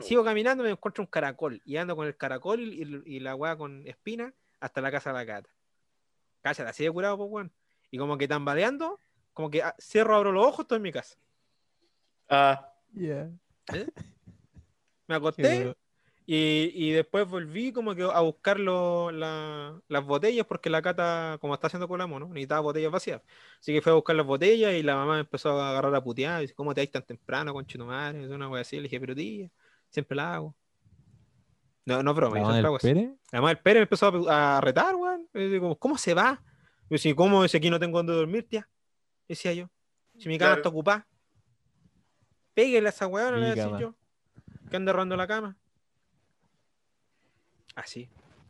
Sigo 0.00 0.24
caminando, 0.24 0.64
me 0.64 0.70
encuentro 0.70 1.02
un 1.02 1.08
caracol 1.08 1.60
y 1.64 1.76
ando 1.76 1.94
con 1.94 2.06
el 2.06 2.16
caracol 2.16 2.60
y, 2.60 3.02
y 3.06 3.20
la 3.20 3.34
weá 3.34 3.56
con 3.56 3.86
espina 3.86 4.34
hasta 4.60 4.80
la 4.80 4.90
casa 4.90 5.10
de 5.12 5.18
la 5.18 5.26
cata. 5.26 5.50
Cállate, 6.42 6.68
así 6.70 6.84
de 6.84 6.90
curado, 6.90 7.16
pues, 7.16 7.30
weón. 7.30 7.52
Y 7.90 7.98
como 7.98 8.18
que 8.18 8.28
tambaleando, 8.28 8.98
como 9.32 9.50
que 9.50 9.62
ah, 9.62 9.74
cierro, 9.80 10.16
abro 10.16 10.32
los 10.32 10.46
ojos, 10.46 10.60
estoy 10.64 10.76
en 10.76 10.82
mi 10.82 10.92
casa. 10.92 11.16
Ah, 12.28 12.72
Ya. 12.94 13.30
Me 15.06 15.14
acosté 15.16 15.74
y, 16.24 16.70
y 16.74 16.90
después 16.92 17.28
volví 17.28 17.72
como 17.72 17.94
que 17.94 18.02
a 18.04 18.20
buscar 18.20 18.58
lo- 18.60 19.10
la- 19.10 19.80
las 19.88 20.04
botellas 20.04 20.46
porque 20.46 20.70
la 20.70 20.80
cata, 20.80 21.36
como 21.40 21.54
está 21.54 21.66
haciendo 21.66 21.88
con 21.88 21.98
la 21.98 22.06
mono, 22.06 22.28
necesitaba 22.28 22.60
botellas 22.60 22.92
vacías. 22.92 23.20
Así 23.60 23.72
que 23.72 23.82
fui 23.82 23.90
a 23.90 23.94
buscar 23.96 24.14
las 24.16 24.24
botellas 24.26 24.72
y 24.74 24.82
la 24.82 24.94
mamá 24.94 25.14
me 25.14 25.20
empezó 25.20 25.50
a 25.60 25.70
agarrar 25.70 25.94
a 25.94 26.02
putear. 26.02 26.38
Y 26.40 26.42
dice, 26.42 26.54
¿cómo 26.54 26.74
te 26.74 26.80
vais 26.80 26.90
tan 26.90 27.04
temprano, 27.04 27.52
con 27.52 27.66
madre? 27.86 28.24
Es 28.24 28.30
una 28.30 28.48
wea 28.48 28.62
así. 28.62 28.76
Le 28.76 28.82
dije, 28.84 29.00
pero 29.00 29.14
tía, 29.14 29.50
siempre 29.90 30.16
la 30.16 30.34
hago. 30.34 30.54
No, 31.84 32.02
no 32.02 32.10
es 32.12 32.16
broma, 32.16 32.38
¿La 32.40 32.54
del. 32.70 32.78
Pérez? 32.80 33.10
Además, 33.32 33.50
el 33.52 33.58
Pérez 33.58 33.80
me 33.80 33.82
empezó 33.82 34.28
a, 34.30 34.58
a 34.58 34.60
retar, 34.60 34.94
weón. 34.94 35.28
¿cómo 35.78 35.98
se 35.98 36.14
va? 36.14 36.40
Y 36.42 36.84
yo 36.84 36.88
decía, 36.90 37.14
¿cómo? 37.16 37.46
Si 37.48 37.56
aquí 37.56 37.70
no 37.70 37.80
tengo 37.80 37.98
donde 37.98 38.12
dormir, 38.12 38.46
tía. 38.48 38.68
Decía 39.28 39.52
yo. 39.52 39.68
Si 40.18 40.28
mi 40.28 40.38
cama 40.38 40.50
Claro. 40.50 40.60
está 40.60 40.68
ocupada. 40.68 41.06
Péguele 42.54 42.86
a 42.86 42.90
esa 42.90 43.06
weón, 43.06 43.34
le 43.34 43.40
voy 43.40 43.46
a 43.46 43.50
Mi 43.50 43.56
decir 43.56 43.64
cama. 43.70 43.80
yo. 43.80 43.94
Que 44.70 44.76
anda 44.76 44.92
robando 44.92 45.16
la 45.16 45.26
cama. 45.26 45.56
Así. 47.74 48.08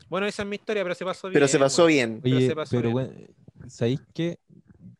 Bueno, 0.08 0.26
esa 0.26 0.42
es 0.42 0.48
mi 0.48 0.56
historia, 0.56 0.82
pero 0.82 0.94
se 0.94 1.04
pasó 1.04 1.28
bien. 1.28 1.34
pero 1.34 1.48
se 1.48 1.58
pasó 1.58 1.86
bien. 1.86 2.20
Pero 2.22 2.36
Oye, 2.36 2.48
se 2.48 2.54
pasó 2.56 2.76
pero 2.76 2.82
bien. 2.82 2.92
bueno, 2.92 3.68
¿sabéis 3.70 4.00
que 4.12 4.38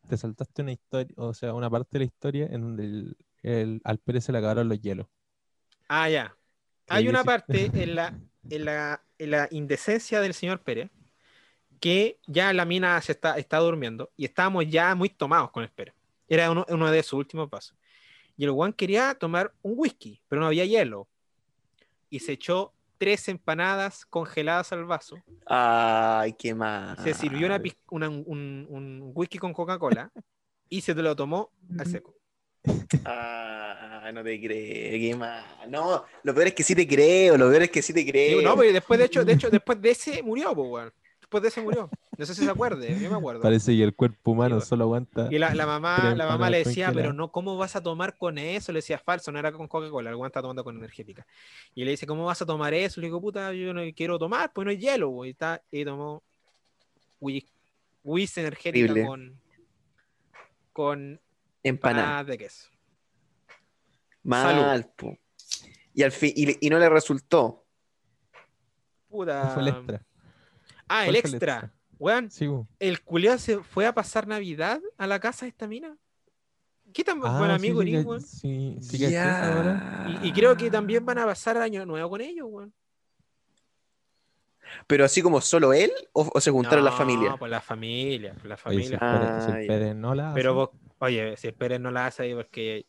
te 0.08 0.16
saltaste 0.16 0.62
una 0.62 0.72
historia, 0.72 1.12
o 1.16 1.34
sea, 1.34 1.52
una 1.54 1.68
parte 1.68 1.88
de 1.92 1.98
la 1.98 2.04
historia 2.04 2.46
en 2.50 2.60
donde 2.62 2.84
el, 2.84 3.16
el- 3.42 3.80
al 3.84 3.98
Pérez 3.98 4.24
se 4.24 4.32
le 4.32 4.38
acabaron 4.38 4.68
los 4.68 4.80
hielos? 4.80 5.06
Ah, 5.88 6.08
ya. 6.08 6.34
¿Qué 6.92 6.98
Hay 6.98 7.08
una 7.08 7.24
parte 7.24 7.70
en 7.74 7.94
la, 7.94 8.18
en 8.50 8.64
la, 8.64 9.02
en 9.18 9.30
la 9.30 9.48
indecencia 9.50 10.20
del 10.20 10.34
señor 10.34 10.62
Pérez 10.62 10.90
que 11.80 12.18
ya 12.26 12.52
la 12.52 12.64
mina 12.64 13.00
se 13.00 13.12
está, 13.12 13.36
está 13.38 13.58
durmiendo 13.58 14.12
y 14.16 14.24
estábamos 14.24 14.64
ya 14.68 14.94
muy 14.94 15.08
tomados 15.08 15.50
con 15.50 15.64
el 15.64 15.70
Pérez. 15.70 15.94
Era 16.28 16.50
uno, 16.50 16.64
uno 16.68 16.90
de 16.90 17.02
sus 17.02 17.14
últimos 17.14 17.48
pasos. 17.50 17.76
Y 18.36 18.44
el 18.44 18.52
Juan 18.52 18.72
quería 18.72 19.14
tomar 19.14 19.52
un 19.62 19.74
whisky, 19.76 20.20
pero 20.28 20.40
no 20.40 20.46
había 20.46 20.64
hielo. 20.64 21.08
Y 22.08 22.20
se 22.20 22.32
echó 22.32 22.72
tres 22.98 23.26
empanadas 23.28 24.06
congeladas 24.06 24.72
al 24.72 24.84
vaso. 24.84 25.16
Ay, 25.44 26.34
qué 26.34 26.54
mal. 26.54 26.96
Se 26.98 27.14
sirvió 27.14 27.46
una, 27.46 27.60
una- 27.90 28.08
un, 28.08 28.66
un 28.68 29.10
whisky 29.14 29.38
con 29.38 29.52
Coca-Cola 29.52 30.12
y 30.68 30.80
se 30.82 30.94
lo 30.94 31.16
tomó 31.16 31.50
al 31.78 31.86
seco. 31.86 32.14
Ah, 33.04 34.10
no 34.12 34.22
te 34.22 34.40
creo, 34.40 34.92
qué 34.92 35.16
mal. 35.16 35.44
No, 35.68 36.04
lo 36.22 36.34
peor 36.34 36.48
es 36.48 36.54
que 36.54 36.62
sí 36.62 36.74
te 36.74 36.86
creo, 36.86 37.36
lo 37.36 37.50
peor 37.50 37.62
es 37.62 37.70
que 37.70 37.82
sí 37.82 37.92
te 37.92 38.06
creo. 38.06 38.38
Sí, 38.38 38.44
no, 38.44 38.56
pero 38.56 38.72
después, 38.72 38.98
de 38.98 39.06
hecho, 39.06 39.24
de 39.24 39.32
hecho, 39.32 39.50
después 39.50 39.80
de 39.80 39.90
ese 39.90 40.22
murió, 40.22 40.54
pues, 40.54 40.68
weón. 40.70 40.92
Después 41.20 41.42
de 41.42 41.48
ese 41.48 41.62
murió. 41.62 41.88
No 42.18 42.26
sé 42.26 42.34
si 42.34 42.44
se 42.44 42.50
acuerde, 42.50 42.94
yo 43.00 43.10
me 43.10 43.16
acuerdo. 43.16 43.40
Parece 43.40 43.74
que 43.74 43.82
el 43.82 43.94
cuerpo 43.94 44.32
humano 44.32 44.60
solo 44.60 44.84
aguanta. 44.84 45.28
Y 45.30 45.38
la, 45.38 45.54
la 45.54 45.66
mamá, 45.66 46.14
la 46.14 46.26
mamá 46.26 46.50
le 46.50 46.58
decía, 46.58 46.92
pero 46.92 47.12
no, 47.14 47.32
¿cómo 47.32 47.56
vas 47.56 47.74
a 47.74 47.82
tomar 47.82 48.16
con 48.18 48.36
eso? 48.36 48.70
Le 48.70 48.78
decía, 48.78 48.98
falso, 48.98 49.32
no 49.32 49.38
era 49.38 49.50
con 49.50 49.66
Coca-Cola, 49.66 50.10
el 50.10 50.26
está 50.26 50.42
tomando 50.42 50.62
con 50.62 50.76
energética. 50.76 51.26
Y 51.74 51.84
le 51.84 51.92
dice, 51.92 52.06
¿cómo 52.06 52.26
vas 52.26 52.42
a 52.42 52.46
tomar 52.46 52.74
eso? 52.74 53.00
Le 53.00 53.06
digo, 53.06 53.20
puta, 53.20 53.52
yo 53.54 53.72
no 53.72 53.80
quiero 53.96 54.18
tomar, 54.18 54.52
pues 54.52 54.64
no 54.66 54.70
hay 54.70 54.78
hielo, 54.78 55.08
güey. 55.08 55.30
Y, 55.30 55.32
está, 55.32 55.62
y 55.70 55.84
tomó 55.86 56.22
whis, 57.18 57.44
whis 58.04 58.36
energética 58.36 58.92
Horrible. 58.92 59.06
con, 59.06 59.40
con 60.74 61.20
Empanada. 61.62 62.02
empanadas 62.04 62.26
de 62.26 62.38
queso. 62.38 62.68
Mal, 64.24 64.90
po. 64.96 65.16
Y 65.94 66.02
al 66.02 66.12
fin, 66.12 66.32
y, 66.34 66.66
y 66.66 66.70
no 66.70 66.78
le 66.78 66.88
resultó. 66.88 67.64
Puta. 69.08 69.40
¿Cuál 69.42 69.52
fue 69.52 69.62
el 69.62 69.68
extra? 69.68 70.02
Ah, 70.88 71.06
el 71.06 71.06
¿Cuál 71.06 71.06
fue 71.06 71.08
el 71.10 71.16
extra. 71.16 71.54
extra? 71.54 71.72
Weón, 71.98 72.30
Sí, 72.30 72.48
el 72.80 73.02
culiao 73.02 73.38
se 73.38 73.58
fue 73.62 73.86
a 73.86 73.94
pasar 73.94 74.26
Navidad 74.26 74.80
a 74.98 75.06
la 75.06 75.20
casa 75.20 75.44
de 75.44 75.50
esta 75.50 75.68
mina. 75.68 75.96
¿Qué 76.92 77.04
tan 77.04 77.20
Ah, 77.24 77.38
buen 77.38 77.50
amigo 77.50 77.80
sí, 77.82 77.90
eres, 77.90 78.04
weón? 78.04 78.20
Sí, 78.20 78.76
sí, 78.80 79.14
ahora. 79.16 80.18
Y, 80.22 80.28
y 80.28 80.32
creo 80.32 80.56
que 80.56 80.70
también 80.70 81.04
van 81.06 81.18
a 81.18 81.24
pasar 81.26 81.56
año 81.58 81.86
nuevo 81.86 82.10
con 82.10 82.20
ellos, 82.20 82.46
weón. 82.50 82.72
Pero 84.86 85.04
así 85.04 85.22
como 85.22 85.40
solo 85.40 85.72
él 85.72 85.92
o, 86.12 86.30
o 86.34 86.40
se 86.40 86.50
juntaron 86.50 86.84
las 86.84 86.94
No, 86.94 86.98
familias. 86.98 87.34
Pues 87.38 87.50
la 87.50 87.60
familia, 87.60 88.32
pues 88.34 88.44
la 88.46 88.58
Oye, 88.70 88.82
si 88.84 88.96
familia. 88.96 88.98
el 88.98 89.00
Pérez- 89.00 89.28
Ah, 89.30 89.58
si. 89.60 89.66
Pérez 89.68 89.94
no 89.96 90.14
la 90.14 90.32
Pero 90.34 90.54
vos, 90.54 90.70
oye, 91.02 91.36
si 91.36 91.48
esperes 91.48 91.80
no 91.80 91.90
la 91.90 92.06
hace 92.06 92.22
ahí 92.22 92.34
porque 92.34 92.86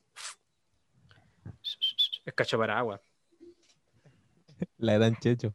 es 2.25 2.33
cacho 2.35 2.57
para 2.57 2.77
agua. 2.77 3.01
la 4.77 4.93
gran 4.93 5.15
checho. 5.17 5.53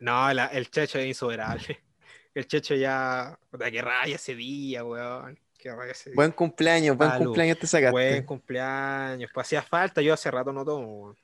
No, 0.00 0.32
la- 0.34 0.46
el 0.46 0.68
checho 0.70 0.98
es 0.98 1.06
insuperable. 1.06 1.80
El 2.34 2.46
checho 2.46 2.74
ya. 2.74 3.38
Puta, 3.50 3.70
qué 3.70 3.82
raya 3.82 4.16
ese 4.16 4.34
día, 4.34 4.82
weón. 4.82 5.38
Qué 5.58 5.70
raya 5.70 5.92
ese 5.92 6.08
día. 6.10 6.16
Buen 6.16 6.32
cumpleaños, 6.32 6.96
buen 6.96 7.10
Salud. 7.10 7.24
cumpleaños 7.26 7.58
te 7.58 7.66
sacaste. 7.66 7.90
Buen 7.92 8.24
cumpleaños. 8.24 9.30
Pues 9.34 9.46
hacía 9.46 9.60
falta, 9.62 10.00
yo 10.00 10.14
hace 10.14 10.30
rato 10.30 10.50
no 10.50 10.64
tomo, 10.64 11.02
weón. 11.02 11.16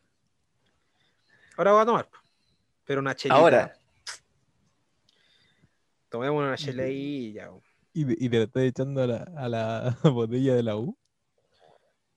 Ahora 1.56 1.72
voy 1.72 1.82
a 1.82 1.87
tomar. 1.87 2.08
Pero 2.84 3.00
una 3.00 3.16
chelita. 3.16 3.37
Ahora. 3.37 3.74
Tomemos 6.11 6.42
una 6.44 6.56
chelilla, 6.58 7.50
weón. 7.50 7.62
Y, 8.00 8.28
te 8.28 8.37
lo 8.37 8.44
estás 8.44 8.62
echando 8.62 9.02
a 9.02 9.06
la, 9.08 9.16
a 9.37 9.48
la 9.48 9.96
botella 10.04 10.54
de 10.54 10.62
la 10.62 10.76
U. 10.76 10.96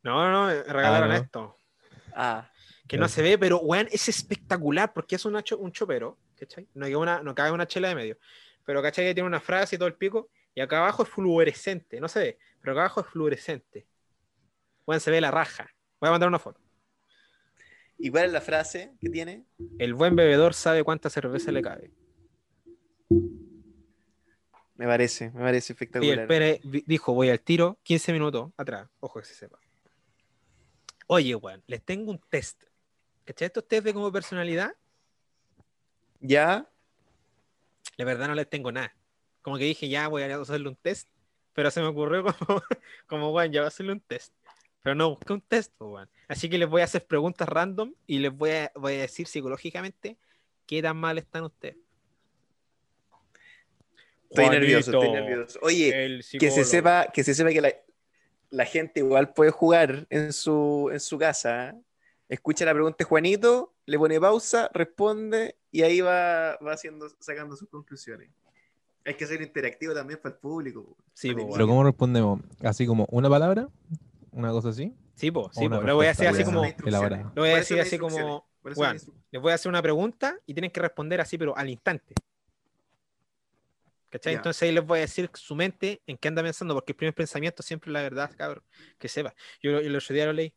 No, 0.03 0.23
no, 0.23 0.31
no, 0.31 0.47
me 0.47 0.63
regalaron 0.63 1.09
no. 1.09 1.15
esto. 1.15 1.57
Ah, 2.13 2.51
Que 2.87 2.97
no 2.97 3.07
se 3.07 3.21
ve, 3.21 3.37
pero 3.37 3.59
weón, 3.59 3.87
es 3.91 4.07
espectacular 4.09 4.93
porque 4.93 5.15
es 5.15 5.25
una 5.25 5.41
cho- 5.43 5.57
un 5.57 5.71
chopero, 5.71 6.17
¿cachai? 6.35 6.67
No, 6.73 6.85
hay 6.85 6.93
una, 6.93 7.23
no 7.23 7.33
cabe 7.33 7.51
una 7.51 7.67
chela 7.67 7.87
de 7.89 7.95
medio. 7.95 8.17
Pero 8.65 8.81
¿cachai? 8.81 9.05
Que 9.05 9.13
tiene 9.15 9.27
una 9.27 9.39
frase 9.39 9.75
y 9.75 9.79
todo 9.79 9.87
el 9.87 9.95
pico. 9.95 10.29
Y 10.53 10.61
acá 10.61 10.79
abajo 10.79 11.01
es 11.03 11.09
fluorescente, 11.09 11.99
no 11.99 12.07
se 12.07 12.19
ve, 12.19 12.37
pero 12.59 12.73
acá 12.73 12.81
abajo 12.81 13.01
es 13.01 13.07
fluorescente. 13.07 13.87
Weón, 14.85 14.99
se 14.99 15.09
ve 15.09 15.19
la 15.21 15.31
raja. 15.31 15.67
Voy 15.99 16.09
a 16.09 16.11
mandar 16.11 16.29
una 16.29 16.39
foto. 16.39 16.59
¿y 17.97 18.09
cuál 18.09 18.25
es 18.25 18.31
la 18.31 18.41
frase 18.41 18.93
que 18.99 19.09
tiene? 19.09 19.45
El 19.77 19.93
buen 19.93 20.15
bebedor 20.15 20.53
sabe 20.55 20.83
cuánta 20.83 21.09
cerveza 21.09 21.51
le 21.51 21.61
cabe. 21.61 21.91
Me 24.81 24.87
parece, 24.87 25.29
me 25.29 25.41
parece 25.41 25.73
Y 25.73 25.73
el 25.73 25.75
espectacular. 25.75 26.27
Pérez 26.27 26.59
dijo, 26.63 27.13
voy 27.13 27.29
al 27.29 27.39
tiro, 27.39 27.77
15 27.83 28.13
minutos 28.13 28.51
atrás. 28.57 28.89
Ojo 28.99 29.19
que 29.19 29.25
se 29.27 29.35
sepa. 29.35 29.59
Oye, 31.05 31.35
weón, 31.35 31.61
les 31.67 31.83
tengo 31.83 32.09
un 32.09 32.19
test. 32.29 32.63
¿Cachai? 33.23 33.45
Estos 33.45 33.67
test 33.67 33.85
de 33.85 33.93
como 33.93 34.11
personalidad, 34.11 34.73
¿Ya? 36.19 36.67
la 37.97 38.05
verdad 38.05 38.27
no 38.27 38.33
les 38.33 38.49
tengo 38.49 38.71
nada. 38.71 38.95
Como 39.43 39.59
que 39.59 39.65
dije, 39.65 39.87
ya 39.87 40.07
voy 40.07 40.23
a 40.23 40.35
hacerle 40.35 40.69
un 40.69 40.75
test 40.75 41.07
pero 41.53 41.69
se 41.69 41.81
me 41.81 41.87
ocurrió 41.87 42.23
como, 42.39 42.63
como 43.05 43.31
weón, 43.31 43.51
ya 43.51 43.61
voy 43.61 43.65
a 43.65 43.67
hacerle 43.67 43.93
un 43.93 43.99
test. 43.99 44.33
Pero 44.81 44.95
no 44.95 45.11
busqué 45.11 45.33
un 45.33 45.41
test, 45.41 45.71
pues, 45.77 45.91
weón. 45.91 46.09
Así 46.27 46.49
que 46.49 46.57
les 46.57 46.67
voy 46.67 46.81
a 46.81 46.85
hacer 46.85 47.05
preguntas 47.05 47.47
random 47.47 47.93
y 48.07 48.17
les 48.19 48.35
voy 48.35 48.51
a, 48.51 48.71
voy 48.75 48.93
a 48.93 49.01
decir 49.01 49.27
psicológicamente 49.27 50.17
qué 50.65 50.81
tan 50.81 50.97
mal 50.97 51.17
están 51.17 51.43
ustedes. 51.43 51.77
Estoy 54.31 54.49
nervioso, 54.49 54.91
estoy 54.91 55.11
nervioso. 55.11 55.59
Oye, 55.61 56.21
que 56.39 56.51
se 56.51 56.63
sepa, 56.63 57.07
que 57.13 57.23
se 57.23 57.33
sepa 57.33 57.49
que 57.49 57.59
la, 57.61 57.73
la 58.49 58.65
gente 58.65 59.01
igual 59.01 59.33
puede 59.33 59.51
jugar 59.51 60.07
en 60.09 60.31
su, 60.31 60.89
en 60.91 60.99
su 61.01 61.17
casa. 61.17 61.75
Escucha 62.29 62.63
la 62.63 62.73
pregunta 62.73 62.95
de 62.99 63.03
Juanito, 63.03 63.73
le 63.85 63.97
pone 63.99 64.19
pausa, 64.21 64.69
responde 64.73 65.57
y 65.69 65.81
ahí 65.81 65.99
va, 65.99 66.57
va 66.65 66.73
haciendo, 66.73 67.09
sacando 67.19 67.57
sus 67.57 67.67
conclusiones. 67.69 68.29
Hay 69.03 69.15
que 69.15 69.25
ser 69.25 69.41
interactivo 69.41 69.93
también 69.93 70.19
para 70.21 70.35
el 70.35 70.39
público. 70.39 70.95
Sí, 71.13 71.33
pues, 71.33 71.45
Pero. 71.51 71.67
¿cómo 71.67 71.83
respondemos? 71.83 72.39
¿Así 72.63 72.87
como 72.87 73.05
una 73.11 73.29
palabra? 73.29 73.67
¿Una 74.31 74.51
cosa 74.51 74.69
así? 74.69 74.95
Sí, 75.15 75.29
po, 75.29 75.51
sí, 75.53 75.67
po. 75.67 75.81
Lo 75.81 75.95
voy 75.95 76.07
a 76.07 76.11
hacer 76.11 76.29
así 76.29 76.45
como. 76.45 76.63
Lo 76.63 77.41
voy 77.41 77.49
a 77.49 77.57
decir 77.57 77.81
así 77.81 77.97
como, 77.97 78.47
instru- 78.63 79.13
Les 79.31 79.41
voy 79.41 79.51
a 79.51 79.55
hacer 79.55 79.69
una 79.69 79.81
pregunta 79.81 80.37
y 80.45 80.53
tienen 80.53 80.71
que 80.71 80.79
responder 80.79 81.19
así, 81.19 81.37
pero 81.37 81.57
al 81.57 81.69
instante. 81.69 82.13
¿Cachai? 84.12 84.34
Ya. 84.34 84.38
Entonces 84.39 84.62
ahí 84.63 84.74
les 84.74 84.86
voy 84.86 84.97
a 85.00 85.02
decir 85.02 85.30
su 85.34 85.56
mente 85.56 86.02
en 86.06 86.17
qué 86.17 86.28
anda 86.28 86.43
pensando, 86.43 86.74
porque 86.76 86.91
el 86.91 86.97
primer 86.97 87.15
pensamiento 87.15 87.63
siempre 87.63 87.89
es 87.89 87.93
la 87.93 88.02
verdad, 88.02 88.30
cabrón. 88.38 88.63
Que 89.00 89.08
sepa. 89.08 89.34
Yo, 89.63 89.71
yo 89.71 89.80
el 89.80 89.95
otro 89.95 90.13
día 90.13 90.26
lo 90.26 90.34
leí. 90.34 90.54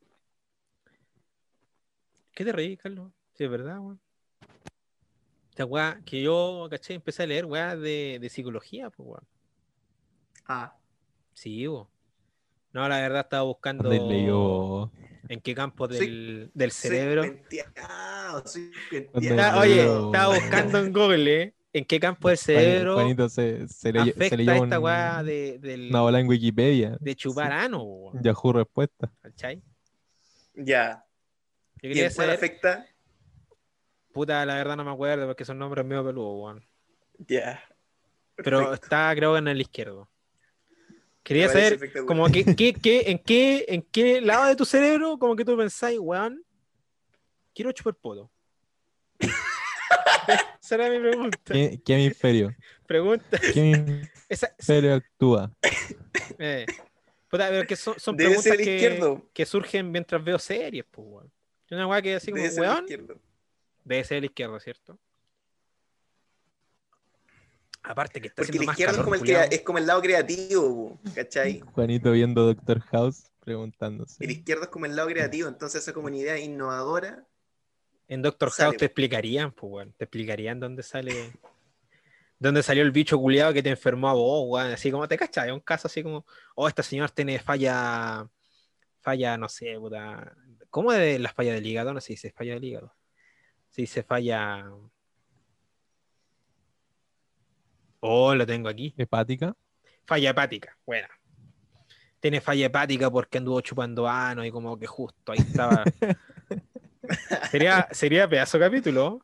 ¿Qué 2.35 2.45
te 2.45 2.53
reí, 2.53 2.77
Carlos? 2.77 3.13
Sí, 3.33 3.45
es 3.45 3.51
verdad, 3.51 3.79
weón. 3.79 4.01
Esta 5.51 5.65
weá 5.65 6.01
que 6.05 6.21
yo, 6.21 6.67
¿cachai? 6.69 6.97
Empecé 6.97 7.23
a 7.23 7.27
leer 7.29 7.47
weá 7.47 7.77
de, 7.77 8.19
de 8.21 8.29
psicología, 8.29 8.91
pues, 8.91 9.09
weón. 9.09 9.29
Ah, 10.47 10.77
Sí, 11.33 11.67
weón. 11.69 11.87
No, 12.73 12.89
la 12.89 13.01
verdad 13.01 13.21
estaba 13.21 13.45
buscando 13.45 13.89
en 15.29 15.41
qué 15.41 15.55
campo 15.55 15.87
del, 15.87 16.51
del 16.55 16.73
cerebro. 16.73 17.23
¿Dónde 17.23 17.39
cuenteado. 17.39 18.45
Está- 19.15 19.59
oye, 19.61 19.83
estaba 19.83 20.35
buscando 20.35 20.79
en 20.81 20.93
Google 20.93 21.43
¿eh? 21.43 21.55
En 21.75 21.85
qué 21.85 22.01
campo 22.01 22.29
del 22.29 22.39
cerebro 22.39 22.95
Juanito 22.95 23.29
se, 23.29 23.69
se 23.69 23.93
leyó, 23.93 24.05
se 24.07 24.11
afecta 24.13 24.37
leyó 24.37 24.53
esta 24.65 24.79
un- 24.79 24.85
weá 24.85 25.23
de, 25.23 25.59
del, 25.59 25.91
una 25.91 26.01
bola 26.03 26.21
en 26.21 26.29
Wikipedia. 26.29 26.97
de 27.01 27.15
chupar 27.17 27.53
ano, 27.53 27.83
weón, 27.83 28.23
Yahoo 28.23 28.53
respuesta. 28.55 29.13
¿cachai? 29.21 29.63
Ya. 30.55 31.05
Yo 31.83 31.91
¿Y 31.91 31.93
quería 31.93 32.11
saber, 32.11 32.37
afecta? 32.37 32.87
puta, 34.13 34.47
la 34.47 34.55
verdad 34.55 34.77
no 34.77 34.85
me 34.85 34.93
acuerdo 34.93 35.27
porque 35.27 35.45
son 35.45 35.59
nombres 35.59 35.85
medio 35.85 36.05
peludos, 36.05 36.35
weón. 36.41 36.65
Ya. 37.19 37.63
Pero 38.37 38.73
está 38.73 39.13
creo 39.15 39.33
que 39.33 39.39
en 39.41 39.49
el 39.49 39.61
izquierdo. 39.61 40.09
Quería 41.25 41.49
saber 41.49 41.81
como 42.07 42.29
que, 42.29 42.45
que- 42.57 42.75
que- 42.75 43.11
en, 43.11 43.19
qué, 43.19 43.65
en 43.69 43.83
qué 43.83 44.21
lado 44.21 44.47
de 44.47 44.57
tu 44.57 44.65
cerebro 44.65 45.19
como 45.19 45.35
que 45.37 45.45
tú 45.45 45.57
pensáis, 45.57 45.99
weón, 46.01 46.45
quiero 47.55 47.73
chupar 47.73 47.95
poto. 47.97 48.31
Esa 50.65 50.77
era 50.77 50.89
mi 50.89 50.99
pregunta. 50.99 51.39
¿Qué, 51.45 51.79
qué 51.85 51.95
hemisferio? 51.95 52.57
Pregunta. 52.87 53.39
¿Qué 53.39 54.09
Esa, 54.31 54.47
hemisferio 54.47 54.95
actúa? 54.95 55.53
Eh, 56.39 56.65
puta, 57.29 57.49
pero 57.51 57.67
que 57.67 57.77
son, 57.77 57.99
son 57.99 58.17
preguntas 58.17 58.45
ser 58.45 58.57
que, 58.57 58.77
izquierdo. 58.77 59.29
que 59.35 59.45
surgen 59.45 59.91
mientras 59.91 60.25
veo 60.25 60.39
series, 60.39 60.85
pues, 60.91 61.07
weón. 61.07 61.33
Yo 61.69 61.77
Una 61.77 61.87
weá 61.87 62.01
que 62.01 62.15
así 62.15 62.31
como, 62.31 62.43
weón, 62.43 62.87
debe 63.85 64.05
ser 64.05 64.19
el 64.19 64.25
izquierdo, 64.25 64.59
¿cierto? 64.59 64.99
Aparte 67.83 68.21
que 68.23 68.29
está 68.29 68.43
Porque 68.43 68.57
el 68.57 68.65
izquierdo 68.65 68.97
es 68.97 69.03
como 69.03 69.15
el, 69.17 69.31
es 69.31 69.61
como 69.61 69.79
el 69.79 69.87
lado 69.87 70.01
creativo, 70.01 70.99
¿cachai? 71.15 71.61
Juanito 71.75 72.13
viendo 72.13 72.47
Doctor 72.47 72.81
House 72.81 73.31
preguntándose. 73.41 74.25
El 74.25 74.31
izquierdo 74.31 74.63
es 74.63 74.69
como 74.71 74.87
el 74.87 74.97
lado 74.97 75.09
creativo, 75.09 75.49
entonces 75.49 75.83
esa 75.83 75.93
como 75.93 76.07
una 76.07 76.17
idea 76.17 76.39
innovadora. 76.39 77.27
En 78.15 78.23
Doctor 78.23 78.53
sale, 78.53 78.71
House 78.71 78.77
te 78.77 78.85
explicarían, 78.85 79.51
pues, 79.51 79.73
weón. 79.73 79.93
Te 79.95 80.05
explicarían 80.05 80.61
dónde 80.61 80.85
sale. 80.85 81.11
Dónde 82.39 82.63
salió 82.63 82.83
el 82.83 82.91
bicho 82.93 83.19
culiado 83.19 83.53
que 83.53 83.63
te 83.63 83.71
enfermó 83.71 84.09
a 84.09 84.13
vos, 84.13 84.45
weón. 84.47 84.73
Así 84.73 84.93
como 84.93 85.09
te 85.09 85.17
cachai. 85.17 85.51
Un 85.51 85.59
caso 85.59 85.89
así 85.89 86.01
como, 86.01 86.25
oh, 86.55 86.69
esta 86.69 86.85
señora 86.85 87.09
tiene 87.09 87.41
falla. 87.41 88.29
Falla, 89.01 89.37
no 89.37 89.49
sé, 89.49 89.77
puta. 89.81 90.33
¿Cómo 90.71 90.93
de 90.93 91.19
la 91.19 91.33
falla 91.33 91.55
del 91.55 91.67
hígado? 91.67 91.93
No 91.93 92.01
se 92.01 92.13
dice 92.13 92.31
falla 92.31 92.55
del 92.55 92.65
hígado. 92.65 92.95
Se 93.69 93.83
dice 93.83 94.05
falla. 94.05 94.71
Oh, 97.99 98.33
lo 98.35 98.47
tengo 98.47 98.69
aquí. 98.69 98.95
Hepática. 98.97 99.57
Falla 100.07 100.31
hepática, 100.31 100.79
buena. 100.87 101.09
Tiene 102.21 102.41
falla 102.41 102.67
hepática 102.67 103.11
porque 103.11 103.39
anduvo 103.39 103.61
chupando 103.61 104.07
ano 104.07 104.45
y 104.45 104.53
como 104.53 104.79
que 104.79 104.87
justo 104.87 105.33
ahí 105.33 105.39
estaba. 105.41 105.83
sería, 107.51 107.89
sería 107.93 108.29
pedazo 108.29 108.59
capítulo. 108.59 109.21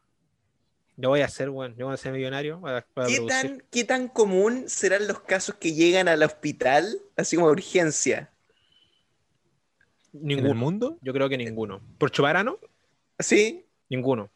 Yo 0.97 1.09
voy 1.09 1.21
a 1.23 1.25
hacer, 1.27 1.49
bueno, 1.49 1.75
yo 1.79 1.87
voy 1.87 1.95
a 1.95 1.97
ser 1.97 2.12
millonario 2.12 2.61
para, 2.61 2.83
para 2.93 3.09
¿Qué 3.09 3.21
tan, 3.27 3.62
¿Qué 3.71 3.85
tan 3.85 4.09
común 4.09 4.64
serán 4.69 5.07
los 5.09 5.21
casos 5.21 5.55
que 5.55 5.73
llegan 5.73 6.09
al 6.09 6.23
hospital, 6.23 6.99
así 7.16 7.37
como 7.37 7.49
de 7.49 7.53
urgencia? 7.55 8.31
¿En 10.12 10.21
el 10.31 10.37
Ninguno. 10.37 10.55
mundo? 10.55 10.99
Yo 11.01 11.12
creo 11.12 11.29
que 11.29 11.38
ninguno. 11.38 11.81
¿Por 11.99 12.11
chupar 12.11 12.37
ano? 12.37 12.59
¿Sí? 13.19 13.64
Ninguno. 13.88 14.29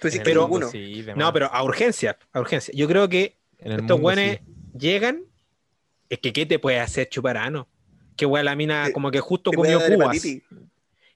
Pero- 0.00 0.48
mundo, 0.48 0.66
ninguno. 0.66 0.70
sí, 0.70 1.04
No, 1.16 1.32
pero 1.32 1.46
a 1.52 1.62
urgencia, 1.62 2.16
a 2.32 2.40
urgencia. 2.40 2.72
Yo 2.76 2.86
creo 2.88 3.08
que 3.08 3.36
En 3.58 3.72
el 3.72 3.80
estos 3.80 4.00
güeyes 4.00 4.38
sí. 4.38 4.78
llegan. 4.78 5.22
Es 6.08 6.18
que, 6.18 6.32
¿qué 6.32 6.46
te 6.46 6.58
puede 6.58 6.80
hacer 6.80 7.08
chupar 7.08 7.36
ano? 7.36 7.68
Que 8.16 8.24
güey, 8.26 8.42
la 8.42 8.56
mina 8.56 8.90
como 8.92 9.10
que 9.10 9.20
justo 9.20 9.52
comió 9.52 9.78
cubas. 9.78 9.90
hepatitis. 10.16 10.42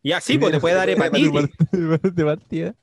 Y 0.05 0.13
así, 0.13 0.39
pues 0.39 0.53
te 0.53 0.61
puede 0.61 0.75
dar 0.77 0.87
te 0.87 0.95
puede 0.97 1.11
dar 1.11 1.19
hepatitis. 1.25 2.15
De 2.15 2.25
partida. 2.25 2.75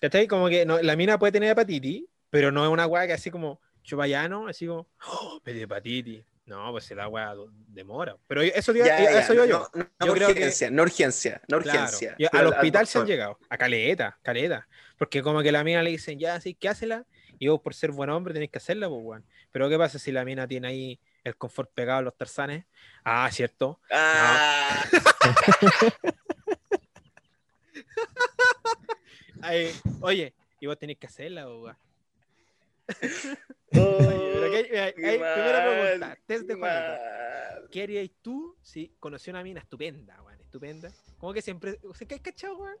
¿Cachai? 0.00 0.26
Como 0.28 0.48
que 0.48 0.64
no, 0.66 0.80
la 0.82 0.94
mina 0.96 1.18
puede 1.18 1.32
tener 1.32 1.50
hepatitis, 1.50 2.04
pero 2.30 2.52
no 2.52 2.62
es 2.64 2.70
una 2.70 2.86
weá 2.86 3.06
que 3.06 3.14
así 3.14 3.30
como 3.30 3.60
chupayano, 3.82 4.46
así 4.48 4.66
como, 4.66 4.86
oh, 5.06 5.40
me 5.44 5.52
dio 5.54 5.64
hepatitis. 5.64 6.24
No, 6.44 6.70
pues 6.72 6.90
weá 7.10 7.34
do- 7.34 7.50
demora. 7.68 8.16
Pero 8.26 8.42
eso, 8.42 8.72
digo- 8.72 8.84
Ya, 8.84 9.00
ya, 9.02 9.20
eso 9.20 9.32
yo, 9.32 9.44
yo. 9.46 9.68
No, 9.74 9.82
no 10.00 10.06
Yo 10.06 10.12
creo 10.12 10.26
que- 10.28 10.34
urgencia, 10.34 10.70
no 10.70 10.82
urgencia, 10.82 11.40
no 11.48 11.58
Claro. 11.60 11.78
urgencia. 11.84 12.16
Pero 12.18 12.48
al 12.48 12.52
hospital 12.54 12.86
se 12.86 12.98
han 12.98 13.06
llegado, 13.06 13.38
a 13.48 13.56
caleta, 13.56 14.18
caleta. 14.22 14.68
Porque 14.98 15.22
como 15.22 15.40
que 15.42 15.52
la 15.52 15.64
mina 15.64 15.82
le 15.82 15.90
dicen, 15.90 16.18
ya, 16.18 16.38
sí, 16.40 16.54
¿qué 16.54 16.68
hacela? 16.68 17.06
Y 17.38 17.48
vos 17.48 17.60
por 17.60 17.72
ser 17.74 17.92
buen 17.92 18.10
hombre 18.10 18.34
tenés 18.34 18.50
que 18.50 18.58
hacerla, 18.58 18.88
pues, 18.88 19.00
weón. 19.02 19.24
Pero 19.52 19.68
¿qué 19.70 19.78
pasa 19.78 19.98
si 19.98 20.12
la 20.12 20.24
mina 20.24 20.46
tiene 20.46 20.68
ahí 20.68 21.00
el 21.24 21.34
confort 21.36 21.70
pegado 21.72 22.00
a 22.00 22.02
los 22.02 22.16
tarzanes? 22.16 22.66
Ah, 23.04 23.28
cierto. 23.32 23.80
Ah, 23.90 24.84
Ay, 29.42 29.72
oye, 30.00 30.34
y 30.60 30.66
vos 30.66 30.78
tenés 30.78 30.98
que 30.98 31.06
hacerla, 31.06 31.48
weón. 31.48 31.76
oh, 33.76 33.98
primera 34.94 35.66
pregunta, 35.66 36.18
test 36.26 36.46
de 36.46 36.56
mal. 36.56 36.98
¿Qué 37.70 37.82
harías 37.82 38.10
tú 38.20 38.56
si 38.62 38.92
conocí 39.00 39.30
una 39.30 39.42
mina 39.42 39.60
estupenda, 39.60 40.22
weón? 40.22 40.40
Estupenda. 40.40 40.92
Como 41.18 41.32
que 41.32 41.42
siempre. 41.42 41.78
O 41.88 41.94
sea, 41.94 42.06
¿qué 42.06 42.20
cachado, 42.20 42.58
weón? 42.58 42.76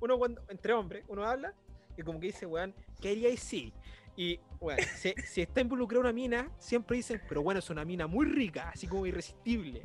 Uno 0.00 0.18
cuando, 0.18 0.42
entre 0.48 0.72
hombres, 0.72 1.04
uno 1.08 1.24
habla 1.24 1.54
y 1.96 2.02
como 2.02 2.20
que 2.20 2.28
dice, 2.28 2.46
weón, 2.46 2.74
¿qué 3.00 3.10
haríais 3.10 3.40
si? 3.40 3.72
Y, 4.16 4.38
weón, 4.60 4.78
si, 4.96 5.12
si 5.26 5.42
está 5.42 5.60
involucrada 5.60 6.00
una 6.00 6.12
mina, 6.12 6.50
siempre 6.58 6.96
dicen, 6.96 7.20
pero 7.28 7.42
bueno, 7.42 7.58
es 7.58 7.70
una 7.70 7.84
mina 7.84 8.06
muy 8.06 8.26
rica, 8.26 8.70
así 8.70 8.86
como 8.86 9.06
irresistible. 9.06 9.82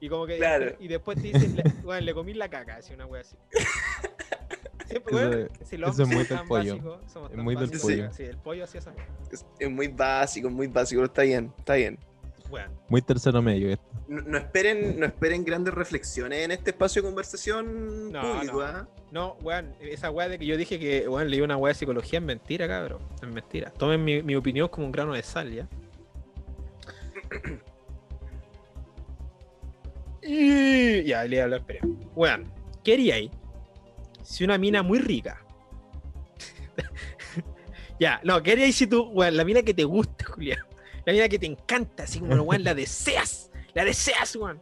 Y 0.00 0.08
como 0.08 0.26
que 0.26 0.36
Claro. 0.38 0.72
y 0.78 0.88
después 0.88 1.20
te 1.20 1.28
dicen, 1.32 1.56
le- 1.56 1.62
weón, 1.84 2.04
le 2.04 2.14
comí 2.14 2.34
la 2.34 2.48
caca, 2.48 2.76
así 2.76 2.94
una 2.94 3.06
weón 3.06 3.24
así. 3.24 3.36
Siempre, 4.86 5.42
Eso 5.42 5.48
si 5.64 5.76
los 5.76 5.90
eso 5.94 6.02
es 6.04 6.08
muy 6.08 6.24
somos 6.24 6.28
del 6.28 6.38
tan 6.38 6.48
pollo. 6.48 7.00
somos 7.12 7.30
Es 7.30 7.36
muy 7.36 7.54
del 7.56 7.64
básicos, 7.66 7.82
pollo. 7.82 8.12
Sí, 8.12 8.22
el 8.22 8.36
pollo. 8.38 8.64
Es, 8.64 9.44
es 9.58 9.70
muy 9.70 9.88
básico, 9.88 10.48
muy 10.48 10.66
básico, 10.66 11.00
pero 11.00 11.06
está 11.06 11.22
bien, 11.22 11.52
está 11.58 11.74
bien. 11.74 11.98
Weón. 12.50 12.70
Muy 12.88 13.02
tercero 13.02 13.42
medio 13.42 13.68
esto. 13.68 13.84
No, 14.08 14.22
no 14.22 14.38
esperen, 14.38 14.98
no 14.98 15.04
esperen 15.04 15.44
grandes 15.44 15.74
reflexiones 15.74 16.42
en 16.42 16.50
este 16.52 16.70
espacio 16.70 17.02
de 17.02 17.08
conversación 17.08 18.10
No, 18.10 18.22
público, 18.22 18.60
no. 18.60 18.66
¿ah? 18.66 18.88
No, 19.10 19.34
weón, 19.42 19.74
esa 19.80 20.10
weá 20.10 20.30
de 20.30 20.38
que 20.38 20.46
yo 20.46 20.56
dije 20.56 20.78
que, 20.78 21.06
weón, 21.06 21.28
leí 21.28 21.42
una 21.42 21.58
weá 21.58 21.74
de 21.74 21.78
psicología 21.78 22.18
es 22.20 22.24
mentira, 22.24 22.66
cabrón. 22.66 23.02
Es 23.20 23.28
mentira. 23.28 23.70
Tomen 23.72 24.02
mi, 24.02 24.22
mi 24.22 24.34
opinión 24.36 24.68
como 24.68 24.86
un 24.86 24.92
grano 24.92 25.12
de 25.12 25.22
sal, 25.22 25.52
¿ya? 25.52 25.68
Y 30.30 31.04
ya, 31.04 31.24
le 31.24 31.40
hablar, 31.40 31.60
espera. 31.60 31.80
Weón, 32.14 32.52
¿qué 32.84 32.92
haríais 32.92 33.30
si 34.22 34.44
una 34.44 34.58
mina 34.58 34.82
muy 34.82 34.98
rica? 34.98 35.42
ya, 37.98 38.20
no, 38.24 38.42
¿qué 38.42 38.52
haríais 38.52 38.76
si 38.76 38.86
tú, 38.86 39.08
weón, 39.08 39.38
la 39.38 39.44
mina 39.44 39.62
que 39.62 39.72
te 39.72 39.84
gusta, 39.84 40.26
Julián? 40.26 40.58
La 41.06 41.14
mina 41.14 41.30
que 41.30 41.38
te 41.38 41.46
encanta, 41.46 42.02
así 42.02 42.20
como, 42.20 42.34
weón, 42.42 42.62
la 42.62 42.74
deseas. 42.74 43.50
La 43.72 43.86
deseas, 43.86 44.36
weón. 44.36 44.60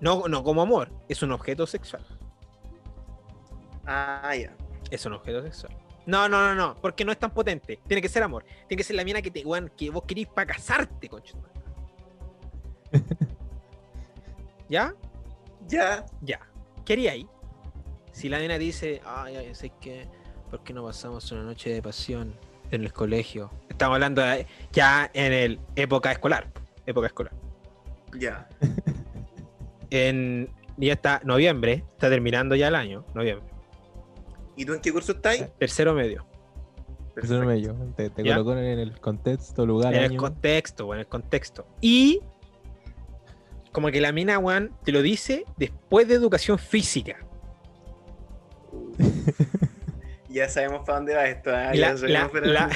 No, 0.00 0.26
no 0.28 0.42
como 0.42 0.62
amor, 0.62 0.90
es 1.10 1.22
un 1.22 1.32
objeto 1.32 1.66
sexual. 1.66 2.06
Ah, 3.84 4.34
ya. 4.34 4.56
Es 4.90 5.04
un 5.04 5.12
objeto 5.12 5.42
sexual. 5.42 5.76
No, 6.06 6.26
no, 6.26 6.40
no, 6.40 6.54
no, 6.54 6.76
porque 6.80 7.04
no 7.04 7.12
es 7.12 7.18
tan 7.18 7.34
potente. 7.34 7.80
Tiene 7.86 8.00
que 8.00 8.08
ser 8.08 8.22
amor. 8.22 8.46
Tiene 8.66 8.78
que 8.78 8.84
ser 8.84 8.96
la 8.96 9.04
mina 9.04 9.20
que 9.20 9.30
te, 9.30 9.44
weón, 9.44 9.70
que 9.76 9.90
vos 9.90 10.04
querís 10.04 10.26
para 10.26 10.54
casarte, 10.54 11.06
concha. 11.06 11.36
¿Ya? 14.68 14.94
Ya. 15.68 16.06
Ya. 16.22 16.40
¿Qué 16.84 16.92
haría 16.94 17.12
ahí? 17.12 17.26
Si 18.12 18.28
la 18.28 18.38
nena 18.38 18.58
dice, 18.58 19.00
ay, 19.04 19.36
ay, 19.36 19.54
sé 19.54 19.70
que, 19.80 20.06
¿por 20.50 20.62
qué 20.62 20.72
no 20.72 20.84
pasamos 20.84 21.30
una 21.32 21.42
noche 21.42 21.70
de 21.70 21.82
pasión 21.82 22.34
en 22.70 22.82
el 22.84 22.92
colegio? 22.92 23.50
Estamos 23.68 23.94
hablando 23.96 24.22
de- 24.22 24.46
ya 24.72 25.10
en 25.12 25.32
el 25.32 25.60
época 25.76 26.12
escolar. 26.12 26.48
Época 26.86 27.06
escolar. 27.08 27.32
Ya. 28.18 28.48
En, 29.90 30.50
ya 30.78 30.94
está 30.94 31.20
noviembre, 31.24 31.84
está 31.92 32.08
terminando 32.10 32.56
ya 32.56 32.66
el 32.68 32.74
año, 32.74 33.04
noviembre. 33.14 33.46
¿Y 34.56 34.64
tú 34.64 34.74
en 34.74 34.80
qué 34.80 34.92
curso 34.92 35.12
estás? 35.12 35.48
Tercero 35.58 35.94
medio. 35.94 36.26
Eso 37.16 37.38
no 37.38 37.46
me 37.46 37.60
yo. 37.60 37.72
Te, 37.96 38.10
te 38.10 38.22
colocó 38.24 38.52
en 38.58 38.78
el 38.80 39.00
contexto, 39.00 39.64
lugar, 39.64 39.94
En 39.94 40.02
el 40.02 40.16
contexto, 40.16 40.92
en 40.92 41.00
el 41.00 41.06
contexto. 41.06 41.66
Y 41.80 42.20
como 43.76 43.90
que 43.90 44.00
la 44.00 44.10
mina, 44.10 44.38
weón, 44.38 44.72
te 44.84 44.90
lo 44.90 45.02
dice 45.02 45.44
después 45.58 46.08
de 46.08 46.14
educación 46.14 46.58
física. 46.58 47.18
Ya 50.30 50.48
sabemos 50.48 50.80
para 50.86 50.98
dónde 50.98 51.14
va 51.14 51.26
esto. 51.26 51.50
Y 51.72 51.76
la- 51.78 51.94
la- 51.94 52.30
la-. 52.42 52.70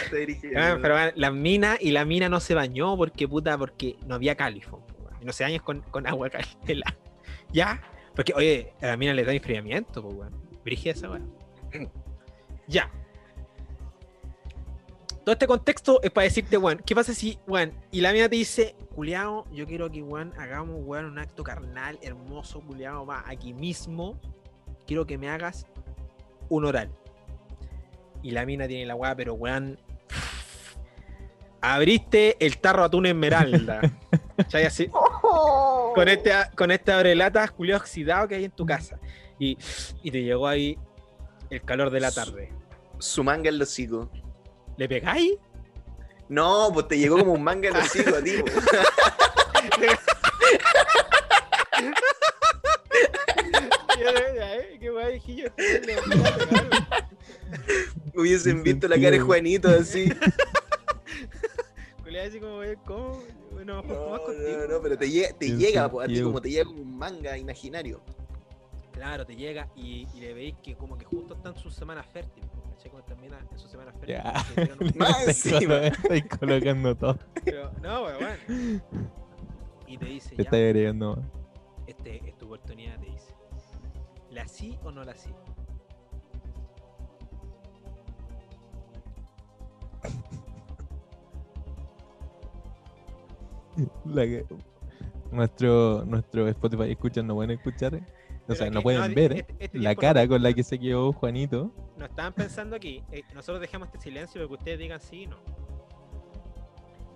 Ah, 0.57 0.79
pero 0.81 0.95
la 1.15 1.31
mina 1.31 1.77
y 1.81 1.91
la 1.91 2.05
mina 2.05 2.29
no 2.29 2.39
se 2.41 2.55
bañó 2.55 2.97
porque 2.99 3.27
puta, 3.29 3.57
porque 3.57 3.97
no 4.07 4.15
había 4.15 4.35
califón. 4.35 4.81
Y 5.23 5.25
no 5.25 5.33
se 5.33 5.45
bañan 5.45 5.61
con, 5.61 5.81
con 5.91 6.07
agua 6.07 6.29
caliente. 6.31 6.81
¿Ya? 7.53 7.81
Porque, 8.15 8.33
oye, 8.35 8.73
a 8.83 8.89
la 8.89 8.97
mina 8.99 9.15
le 9.15 9.25
da 9.25 9.33
enfriamiento, 9.33 10.03
pues, 10.03 10.15
weón. 10.15 10.35
Brígida 10.65 10.93
esa 10.93 11.09
weón. 11.11 11.33
Ya. 12.67 12.91
Todo 15.31 15.35
este 15.35 15.47
contexto 15.47 16.03
es 16.03 16.11
para 16.11 16.25
decirte, 16.25 16.57
weón, 16.57 16.83
¿qué 16.85 16.93
pasa 16.93 17.15
si, 17.15 17.39
weón, 17.47 17.73
y 17.93 18.01
la 18.01 18.13
mina 18.13 18.29
te 18.29 18.35
dice, 18.35 18.75
culiao, 18.97 19.47
yo 19.53 19.65
quiero 19.65 19.89
que, 19.89 20.03
weón, 20.03 20.35
hagamos, 20.37 20.81
weón, 20.83 21.05
un 21.05 21.21
acto 21.21 21.45
carnal 21.45 22.01
hermoso, 22.03 22.61
culiao, 22.63 23.07
va, 23.07 23.23
aquí 23.29 23.55
mismo, 23.55 24.21
quiero 24.89 25.07
que 25.07 25.19
me 25.19 25.29
hagas 25.29 25.69
un 26.49 26.65
oral. 26.65 26.91
Y 28.25 28.33
la 28.33 28.45
mina 28.45 28.67
tiene 28.67 28.87
la 28.87 28.97
weá, 28.97 29.15
pero 29.15 29.35
weón, 29.35 29.79
abriste 31.61 32.37
el 32.45 32.59
tarro 32.59 32.83
atún 32.83 33.07
esmeralda. 33.07 33.83
¿Cachai? 34.37 34.65
Así, 34.65 34.89
con 34.89 36.09
este, 36.09 36.33
con 36.57 36.73
este 36.73 36.91
abrelata 36.91 37.47
culiao 37.47 37.79
oxidado 37.79 38.27
que 38.27 38.35
hay 38.35 38.47
en 38.47 38.51
tu 38.51 38.67
casa. 38.67 38.99
Y, 39.39 39.57
y 40.03 40.11
te 40.11 40.25
llegó 40.25 40.49
ahí 40.49 40.77
el 41.51 41.63
calor 41.63 41.91
de 41.91 42.01
la 42.01 42.11
tarde. 42.11 42.53
Su 42.99 43.23
manga 43.23 43.49
los 43.53 43.69
hocico. 43.69 44.11
¿Le 44.81 44.89
pegáis? 44.89 45.33
No, 46.31 46.71
pues 46.73 46.89
te 46.89 46.97
llegó 46.97 47.19
como 47.19 47.35
un 47.35 47.43
manga 47.43 47.69
en 47.69 47.75
los 47.75 47.85
hocico 47.85 48.17
a 48.17 48.23
ti. 48.23 48.39
po. 48.39 48.47
¿Qué 54.81 54.91
weá 54.91 55.09
dije 55.09 55.35
yo? 55.37 55.49
Hubiesen 58.15 58.63
visto 58.63 58.89
la 58.89 58.97
cara 58.97 59.11
de 59.11 59.21
Juanito 59.21 59.69
así. 59.69 60.11
Así 62.27 62.39
como, 62.39 62.61
¿cómo? 62.85 63.23
Bueno, 63.53 63.83
No, 63.83 64.11
más 64.11 64.21
contigo. 64.21 64.59
no, 64.59 64.67
no, 64.75 64.83
pero 64.83 64.97
te 64.99 65.11
llega, 65.11 65.33
te 65.39 65.57
llega 65.57 65.91
po, 65.91 66.01
a 66.03 66.07
ti 66.07 66.21
como 66.23 66.41
te 66.41 66.51
llega 66.51 66.65
como 66.65 66.83
un 66.83 66.97
manga 66.99 67.37
imaginario. 67.39 68.01
Claro, 68.93 69.25
te 69.25 69.37
llega 69.37 69.69
y, 69.77 70.07
y 70.15 70.21
le 70.21 70.35
veis 70.35 70.55
que 70.63 70.75
como 70.75 70.99
que 70.99 71.05
justo 71.07 71.35
está 71.35 71.51
en 71.51 71.57
su 71.57 71.71
semana 71.71 72.03
fértil. 72.03 72.45
¿Cachai? 72.81 72.91
Cuando 72.91 73.07
termina 73.07 73.39
en 73.51 73.59
su 73.59 73.69
semana 73.69 73.93
fértil. 73.93 74.09
Ya. 74.17 74.33
te 74.55 74.61
llegan 74.63 74.79
unos- 74.81 74.97
Más 74.97 75.29
encima. 75.29 75.77
Estoy 75.87 76.23
colocando 76.23 76.97
todo. 76.97 77.19
Pero, 77.45 77.71
no, 77.83 78.05
weón. 78.05 78.83
Y 79.87 79.99
te 79.99 80.05
dice, 80.07 80.31
Te 80.31 80.37
ya, 80.37 80.43
está 80.45 80.57
agregando 80.57 81.23
este 81.87 82.27
es 82.29 82.39
tu 82.39 82.47
oportunidad, 82.47 82.99
te 83.01 83.07
dice. 83.11 83.35
¿La 84.31 84.47
sí 84.49 84.79
o 84.85 84.93
no 84.93 85.05
la 85.05 85.15
sí? 85.15 85.31
La 94.05 94.23
que- 94.25 94.45
Nuestro, 95.31 96.05
nuestro 96.07 96.49
Spotify 96.49 96.91
escuchan, 96.91 97.27
no 97.27 97.37
pueden 97.37 97.53
escuchar. 97.53 97.95
O 97.95 98.01
Pero 98.49 98.59
sea, 98.59 98.69
no 98.71 98.83
pueden 98.83 99.15
ver 99.15 99.33
este- 99.33 99.55
este 99.61 99.79
la 99.79 99.95
cara 99.95 100.27
con 100.27 100.43
la 100.43 100.53
que 100.53 100.65
se 100.65 100.77
quedó 100.79 101.13
Juanito. 101.13 101.71
No 102.01 102.07
estaban 102.07 102.33
pensando 102.33 102.75
aquí. 102.75 103.03
eh, 103.13 103.23
nosotros 103.35 103.61
dejamos 103.61 103.89
este 103.89 104.01
silencio 104.01 104.41
para 104.41 104.49
que 104.49 104.55
ustedes 104.55 104.79
digan 104.79 105.01
sí 105.01 105.23
y 105.23 105.27
no. 105.27 105.37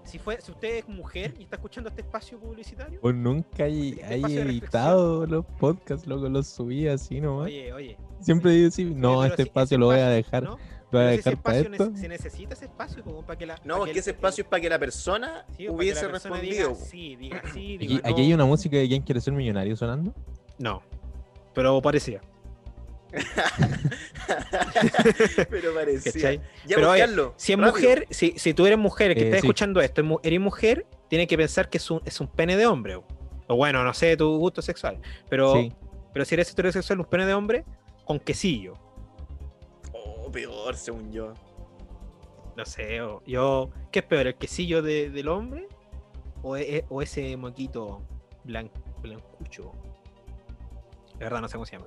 Si, 0.05 0.19
fue, 0.19 0.39
si 0.43 0.53
usted 0.53 0.77
es 0.77 0.89
mujer 0.89 1.35
y 1.39 1.45
está 1.45 1.57
escuchando 1.57 1.89
este 1.89 2.03
espacio 2.03 2.39
publicitario, 2.39 3.01
O 3.03 3.11
nunca 3.11 3.65
hay, 3.65 3.93
Este 3.99 4.05
hay 4.05 4.37
editado 4.37 5.27
los 5.27 5.47
podcasts, 5.59 6.07
loco, 6.07 6.29
los 6.29 6.47
subí 6.47 6.87
así 6.87 7.21
nomás. 7.23 7.47
oye, 7.47 7.73
oye. 7.73 7.97
Siempre 8.21 8.53
digo, 8.53 8.71
sí, 8.71 8.85
no, 8.85 9.25
este 9.25 9.37
si 9.45 9.49
espacio 9.49 9.79
lo 9.79 9.87
voy 9.87 10.01
a 10.01 10.09
dejar, 10.11 10.43
¿no? 10.43 10.51
lo 10.91 10.99
voy 10.99 11.01
a 11.01 11.11
dejar 11.13 11.39
para 11.41 11.59
esto. 11.59 11.91
se 11.97 12.07
necesita 12.09 12.53
ese 12.53 12.67
espacio 12.67 13.03
como 13.03 13.23
para 13.25 13.39
que 13.39 13.47
la. 13.47 13.59
No, 13.65 13.79
porque 13.79 13.93
el- 13.93 13.97
ese 13.97 14.11
el- 14.11 14.17
espacio 14.17 14.43
es 14.45 14.49
para 14.51 14.61
que 14.61 14.69
la 14.69 14.79
persona 14.79 15.47
sí, 15.53 15.65
que 15.65 15.71
hubiese 15.71 16.05
la 16.05 16.11
persona 16.13 16.35
respondido. 16.37 16.69
Diga, 16.69 16.85
sí, 16.85 17.17
diga 17.17 17.43
sí, 17.45 17.49
Aquí, 17.49 17.79
diga 17.79 18.01
aquí 18.05 18.11
no. 18.13 18.19
hay 18.19 18.35
una 18.35 18.45
música 18.45 18.77
de 18.77 18.87
quién 18.87 19.03
quiere 19.03 19.23
ser 19.23 19.33
millonario 19.33 19.75
sonando. 19.75 20.13
No, 20.59 20.83
pero 21.55 21.81
parecía. 21.81 22.21
pero 25.51 25.75
parecía. 25.75 26.13
¿Cachai? 26.13 26.37
Ya, 26.67 26.77
Pero, 26.77 26.89
pues, 26.89 27.03
oye, 27.03 27.33
Si 27.37 27.53
es 27.53 27.59
rápido. 27.59 27.73
mujer, 27.73 28.07
si, 28.11 28.33
si 28.39 28.55
tú 28.55 28.67
eres 28.67 28.79
mujer 28.79 29.15
que 29.15 29.23
Eh, 29.23 29.25
estás 29.27 29.41
sí. 29.41 29.47
escuchando 29.47 29.81
esto, 29.81 30.03
eres 30.23 30.41
mujer, 30.41 30.87
tienes 31.09 31.29
que 31.29 31.37
pensar 31.37 31.69
que 31.69 31.79
es 31.79 31.91
un, 31.91 32.01
es 32.05 32.21
un 32.21 32.29
pene 32.29 32.57
de 32.57 32.67
hombre. 32.67 32.97
O, 33.47 33.57
bueno, 33.57 33.85
no 33.85 33.93
sé 33.95 34.17
tu 34.17 34.39
gusto 34.39 34.63
sexual. 34.63 34.99
Pero, 35.29 35.53
Sí. 35.55 35.73
pero 36.13 36.25
si 36.25 36.35
eres 36.35 36.51
heterosexual, 36.51 37.01
un 37.01 37.07
pene 37.07 37.27
de 37.27 37.35
hombre 37.35 37.65
con 38.05 38.19
quesillo. 38.19 38.75
Oh, 39.93 40.31
peor, 40.31 40.77
según 40.77 41.13
yo. 41.13 41.35
No 42.57 42.65
sé, 42.65 43.01
yo. 43.27 43.71
¿Qué 43.91 43.99
es 44.01 44.05
peor, 44.05 44.27
el 44.29 44.35
quesillo 44.37 44.83
de- 44.83 45.11
del 45.11 45.29
hombre? 45.29 45.67
¿O, 46.43 46.57
e- 46.57 46.85
o 46.89 47.03
ese 47.03 47.37
moquito 47.37 48.03
blan- 48.45 48.71
blancucho? 49.01 49.73
De 51.19 51.25
verdad, 51.25 51.41
no 51.41 51.49
sé 51.49 51.55
cómo 51.55 51.67
se 51.67 51.73
llama. 51.77 51.87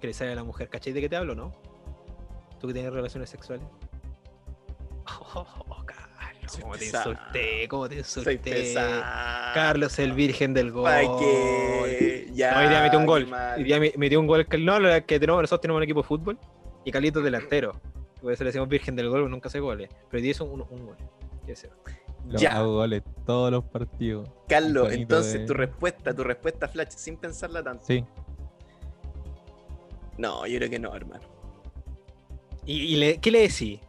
Que 0.00 0.06
le 0.08 0.12
sale 0.12 0.32
a 0.32 0.34
la 0.36 0.44
mujer. 0.44 0.68
¿Cachai 0.68 0.92
de 0.92 1.00
qué 1.00 1.08
te 1.08 1.16
hablo, 1.16 1.34
no? 1.34 1.52
¿Tú 2.60 2.66
que 2.68 2.72
tienes 2.72 2.92
relaciones 2.92 3.30
sexuales? 3.30 3.64
Oh, 5.34 5.84
Carlos, 5.86 6.52
Soy 6.52 6.62
cómo 6.62 6.76
te 6.76 6.84
insulté, 6.86 7.68
cómo 7.68 7.88
te 7.88 7.96
insulté. 7.96 8.74
Carlos, 9.54 9.98
el 9.98 10.12
virgen 10.12 10.54
del 10.54 10.70
gol. 10.70 10.84
¿Para 10.84 11.00
qué? 11.18 12.28
Ya. 12.32 12.58
Hoy 12.60 12.68
día 12.68 12.82
metió 12.82 12.98
un 12.98 13.06
gol. 13.06 13.26
Hoy 13.56 13.64
día 13.64 13.80
me- 13.80 13.92
metió 13.96 14.20
un 14.20 14.26
gol. 14.26 14.46
No, 14.60 14.78
lo 14.78 14.88
que 15.06 15.18
tenemos, 15.18 15.40
nosotros 15.42 15.60
tenemos 15.62 15.78
un 15.78 15.82
equipo 15.84 16.02
de 16.02 16.08
fútbol 16.08 16.38
y 16.84 16.92
Carlitos 16.92 17.24
delantero. 17.24 17.80
Por 18.22 18.32
eso 18.32 18.44
le 18.44 18.48
decimos 18.48 18.68
virgen 18.68 18.96
del 18.96 19.08
gol, 19.08 19.30
nunca 19.30 19.48
hace 19.48 19.60
goles. 19.60 19.88
Pero 20.10 20.18
hoy 20.18 20.22
día 20.22 20.30
hizo 20.32 20.44
un, 20.44 20.62
un 20.68 20.86
gol. 20.86 20.96
¿Qué 21.46 21.52
es 21.52 21.64
eso? 21.64 21.74
Lo 22.26 22.38
Ya. 22.38 22.56
hago 22.58 22.74
goles 22.74 23.02
todos 23.24 23.50
los 23.50 23.64
partidos. 23.64 24.28
Carlos, 24.48 24.92
entonces 24.92 25.40
de- 25.40 25.46
tu 25.46 25.54
respuesta, 25.54 26.12
tu 26.14 26.24
respuesta 26.24 26.68
flash, 26.68 26.88
sin 26.90 27.16
pensarla 27.16 27.62
tanto. 27.62 27.84
Sí. 27.86 28.04
No, 30.18 30.46
yo 30.46 30.58
creo 30.58 30.68
que 30.70 30.78
no, 30.78 30.94
hermano. 30.94 31.24
¿Y, 32.66 32.72
y 32.82 32.96
le- 32.96 33.18
qué 33.18 33.30
le 33.30 33.40
decís? 33.42 33.80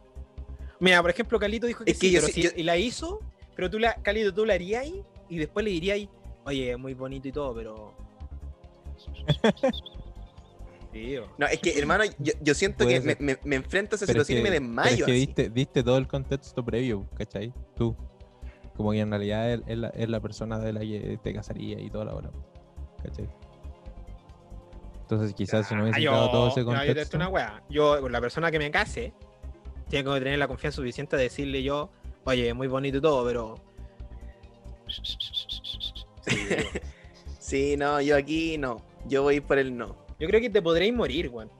Mira, 0.78 1.02
por 1.02 1.10
ejemplo, 1.10 1.38
Carlito 1.38 1.66
dijo 1.66 1.84
que, 1.84 1.90
Es 1.90 1.98
que 1.98 2.06
sí, 2.06 2.12
yo 2.14 2.20
pero 2.20 2.32
sí- 2.32 2.40
si- 2.40 2.42
yo- 2.48 2.50
y 2.56 2.62
la 2.62 2.76
hizo, 2.78 3.20
pero 3.54 3.68
tú 3.68 3.78
la, 3.78 3.94
Carlito, 3.96 4.32
tú 4.32 4.46
la 4.46 4.54
harías 4.54 4.82
ahí 4.84 5.02
y 5.28 5.36
después 5.38 5.62
le 5.64 5.70
dirías, 5.72 6.08
oye, 6.46 6.76
muy 6.78 6.94
bonito 6.94 7.28
y 7.28 7.32
todo, 7.32 7.54
pero. 7.54 7.94
Tío. 10.92 11.26
No, 11.38 11.46
es 11.46 11.60
que, 11.60 11.78
hermano, 11.78 12.04
yo, 12.18 12.32
yo 12.40 12.54
siento 12.54 12.84
que 12.86 13.00
me, 13.00 13.16
me- 13.20 13.38
me 13.44 13.56
enfrento 13.56 13.94
a 13.94 13.96
esa 13.96 14.06
Pero 14.06 14.22
es 14.22 14.26
situación 14.26 14.38
y 14.40 14.42
me 14.42 14.48
que- 14.48 14.60
pero. 14.60 14.90
Es 14.90 14.96
que 14.96 15.02
así. 15.04 15.12
diste, 15.12 15.50
diste 15.50 15.82
todo 15.84 15.98
el 15.98 16.08
contexto 16.08 16.64
previo, 16.64 17.06
¿cachai? 17.16 17.52
Tú. 17.76 17.94
Como 18.76 18.90
que 18.92 18.98
en 19.00 19.10
realidad 19.10 19.52
es, 19.52 19.60
es 19.66 19.78
la, 19.78 19.88
es 19.90 20.08
la 20.08 20.20
persona 20.20 20.58
de 20.58 20.72
la 20.72 20.80
que 20.80 21.18
te 21.22 21.32
casaría 21.34 21.78
y 21.80 21.90
toda 21.90 22.06
la 22.06 22.14
hora. 22.14 22.30
¿Cachai? 23.04 23.28
Entonces 25.10 25.34
quizás 25.34 25.66
si 25.66 25.74
no 25.74 25.82
hubiese 25.82 26.06
Ah, 26.08 26.12
dado 26.12 26.30
todo 26.30 26.48
ese 26.48 26.60
yo 26.60 26.66
contexto. 26.66 27.00
esto 27.00 27.16
una 27.16 27.28
wea. 27.28 27.62
Yo, 27.68 28.08
la 28.08 28.20
persona 28.20 28.50
que 28.52 28.58
me 28.60 28.70
case, 28.70 29.12
tengo 29.88 30.14
que 30.14 30.20
tener 30.20 30.38
la 30.38 30.46
confianza 30.46 30.76
suficiente 30.76 31.16
de 31.16 31.24
decirle 31.24 31.64
yo, 31.64 31.90
oye, 32.24 32.54
muy 32.54 32.68
bonito 32.68 32.98
y 32.98 33.00
todo, 33.00 33.24
pero. 33.26 33.56
Sí, 37.38 37.76
no, 37.76 38.00
yo 38.00 38.16
aquí 38.16 38.56
no. 38.58 38.80
Yo 39.08 39.22
voy 39.24 39.40
por 39.40 39.58
el 39.58 39.76
no. 39.76 39.96
yo 40.20 40.28
creo 40.28 40.40
que 40.40 40.50
te 40.50 40.62
podréis 40.62 40.94
morir, 40.94 41.28
weón. 41.30 41.50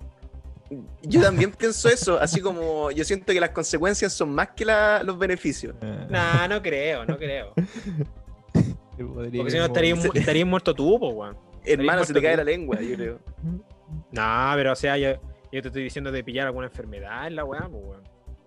Yo 1.03 1.21
también 1.21 1.51
pienso 1.51 1.89
eso, 1.89 2.17
así 2.21 2.41
como 2.41 2.93
yo 2.93 3.03
siento 3.03 3.33
que 3.33 3.41
las 3.41 3.51
consecuencias 3.51 4.13
son 4.13 4.33
más 4.33 4.51
que 4.51 4.65
la- 4.65 5.03
los 5.03 5.19
beneficios. 5.19 5.75
Ah, 5.83 6.07
Nah, 6.47 6.49
no 6.49 6.63
creo, 6.63 7.05
no 7.05 7.17
creo. 7.17 7.53
Porque 8.97 9.51
si 9.51 9.57
no 9.59 9.65
estarías, 9.65 9.99
mu- 9.99 10.13
estarías 10.15 10.47
muerto 10.47 10.73
tú, 10.73 10.97
pues, 11.01 11.13
weón. 11.13 11.50
Hermano, 11.65 12.05
se 12.05 12.13
te 12.15 12.23
cae 12.23 12.37
la 12.37 12.45
lengua, 12.45 12.81
yo 12.81 12.97
creo. 12.97 13.19
No, 14.13 14.53
pero 14.55 14.73
o 14.73 14.77
sea, 14.77 14.97
yo, 14.97 15.15
yo 15.51 15.63
te 15.63 15.67
estoy 15.69 15.83
diciendo 15.83 16.13
de 16.13 16.23
pillar 16.23 16.47
alguna 16.47 16.69
enfermedad 16.69 17.27
en 17.27 17.35
la 17.35 17.45
weá, 17.45 17.69
pues, 17.69 17.83
weón. 17.85 18.03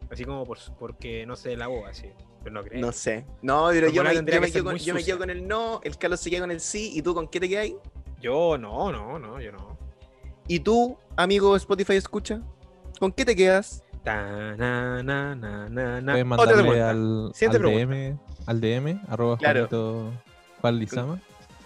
Así 0.10 0.24
como 0.24 0.46
por, 0.46 0.58
porque 0.80 1.26
no 1.26 1.36
se 1.36 1.58
lavó 1.58 1.86
así. 1.86 2.10
Pero 2.44 2.54
no 2.54 2.64
creo. 2.64 2.80
No 2.80 2.92
sé. 2.94 3.26
No, 3.42 3.68
pero 3.72 3.90
yo 3.90 4.04
me, 4.04 4.14
yo 4.16 4.24
me 4.24 4.52
quedo 4.52 4.64
con, 4.64 4.78
yo 4.78 4.94
me 4.94 5.04
quedo 5.04 5.18
con 5.18 5.30
el 5.30 5.46
no, 5.46 5.82
el 5.84 5.98
Carlos 5.98 6.22
se 6.22 6.30
queda 6.30 6.42
con 6.42 6.52
el 6.52 6.62
sí, 6.62 6.92
¿y 6.94 7.02
tú 7.02 7.14
con 7.14 7.28
qué 7.28 7.42
te 7.42 7.50
quedas? 7.50 7.72
Yo 8.22 8.58
no, 8.58 8.92
no, 8.92 9.20
no, 9.20 9.42
yo 9.42 9.52
no. 9.52 9.78
¿Y 10.48 10.60
tú, 10.60 10.98
amigo 11.18 11.56
Spotify 11.56 11.96
escucha? 11.96 12.42
¿Con 13.00 13.12
qué 13.12 13.26
te 13.26 13.36
quedas? 13.36 13.84
Ta, 14.04 14.56
na, 14.56 15.04
na, 15.04 15.36
na, 15.36 15.70
na, 15.70 16.24
mandarle 16.26 16.82
al, 16.82 17.32
Siguiente 17.34 17.58
al 17.58 17.64
pregunta. 17.64 17.96
DM, 17.96 18.20
al 18.46 18.62
DM, 18.62 19.02
arroba 19.10 19.38
Claro. 19.38 19.68
Juanito 19.68 20.14
Juan 20.62 20.80
Lizama. 20.80 21.20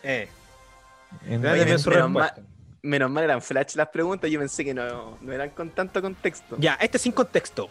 Eh, 0.04 0.28
En- 1.26 1.42
su 1.42 1.48
menos, 1.48 1.86
respuesta. 1.86 2.10
mal, 2.12 2.34
menos 2.82 3.12
mal 3.12 3.24
eran 3.24 3.42
flash 3.42 3.76
las 3.76 3.88
preguntas, 3.90 4.30
yo 4.30 4.40
pensé 4.40 4.64
que 4.66 4.74
no, 4.74 5.18
no 5.22 5.34
eran 5.34 5.50
con 5.52 5.70
tanto 5.72 6.02
contexto. 6.02 6.56
Ya, 6.60 6.76
este 6.76 6.98
sin 7.00 7.12
contexto. 7.12 7.70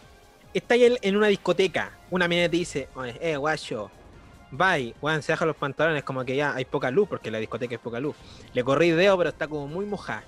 Está 0.53 0.73
ahí 0.75 0.97
en- 1.01 1.15
una 1.15 1.27
discoteca. 1.27 1.91
Una 2.09 2.27
mina 2.27 2.49
te 2.49 2.57
dice, 2.57 2.87
Oye, 2.95 3.15
eh, 3.21 3.37
guacho, 3.37 3.91
bye, 4.51 4.95
weón, 5.01 5.21
se 5.21 5.31
bajan 5.33 5.47
los 5.49 5.57
pantalones, 5.57 6.03
como 6.03 6.23
que 6.25 6.35
ya 6.35 6.55
hay 6.55 6.65
poca 6.65 6.89
luz, 6.91 7.07
porque 7.09 7.29
la 7.31 7.37
discoteca 7.37 7.75
es 7.75 7.81
poca 7.81 7.99
luz. 7.99 8.15
Le 8.53 8.63
corrí 8.63 8.91
dedo, 8.91 9.17
pero 9.17 9.29
está 9.29 9.47
como 9.47 9.67
muy 9.67 9.85
mojada. 9.85 10.23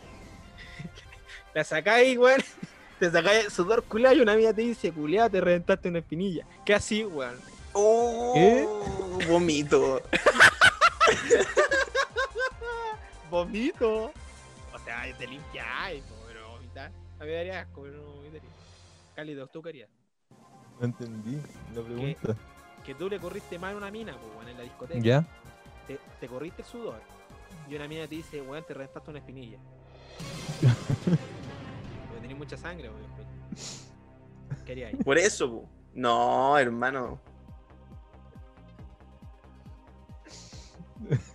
la 1.54 1.64
sacáis, 1.64 2.18
weón. 2.18 2.42
Te 3.00 3.10
sacáis 3.10 3.46
el 3.46 3.52
sudor 3.52 3.84
culiado 3.86 4.14
y 4.16 4.20
una 4.20 4.34
amiga 4.34 4.54
te 4.54 4.62
dice, 4.62 4.92
culiado, 4.92 5.30
te 5.30 5.40
reventaste 5.40 5.88
una 5.88 6.00
espinilla. 6.00 6.46
¿Qué 6.66 6.74
así, 6.74 7.06
weón? 7.06 7.36
Oh, 7.72 8.34
¿Qué? 8.36 9.26
Vomito. 9.26 10.02
Vomito. 13.30 14.12
O 14.74 14.80
sea, 14.84 15.06
te 15.18 15.28
limpiáis, 15.28 16.04
pero 16.28 16.50
vomitar. 16.50 16.92
A 17.20 17.24
mí 17.24 17.30
me 17.30 17.36
daría 17.36 17.62
asco, 17.62 17.82
pero 17.82 17.98
no 17.98 18.12
vomitaría. 18.14 18.50
Cálido, 19.16 19.48
tú 19.48 19.62
querías. 19.62 19.90
No 20.80 20.86
entendí 20.86 21.42
la 21.76 21.82
pregunta. 21.82 22.36
Que 22.86 22.96
tú 22.96 23.10
le 23.10 23.20
corriste 23.20 23.60
mal 23.60 23.74
a 23.74 23.78
una 23.78 23.92
mina, 23.92 24.14
pues, 24.18 24.34
weón, 24.36 24.48
en 24.48 24.58
la 24.58 24.64
discoteca. 24.64 25.00
¿Ya? 25.00 25.26
te, 25.90 26.00
te 26.20 26.28
corriste 26.28 26.62
el 26.62 26.68
sudor 26.68 27.02
y 27.68 27.76
una 27.76 27.88
mina 27.88 28.08
te 28.08 28.16
dice, 28.16 28.42
weón, 28.42 28.64
te 28.64 28.74
reventaste 28.76 29.10
una 29.10 29.20
espinilla. 29.20 29.58
Porque 31.06 32.22
tenés 32.22 32.38
mucha 32.38 32.58
sangre, 32.58 32.90
weón. 32.90 33.04
¿Qué 34.66 34.72
harías 34.72 34.94
ahí? 34.94 35.04
Por 35.04 35.18
eso, 35.18 35.50
po. 35.50 35.70
No, 35.94 36.58
hermano. 36.58 37.20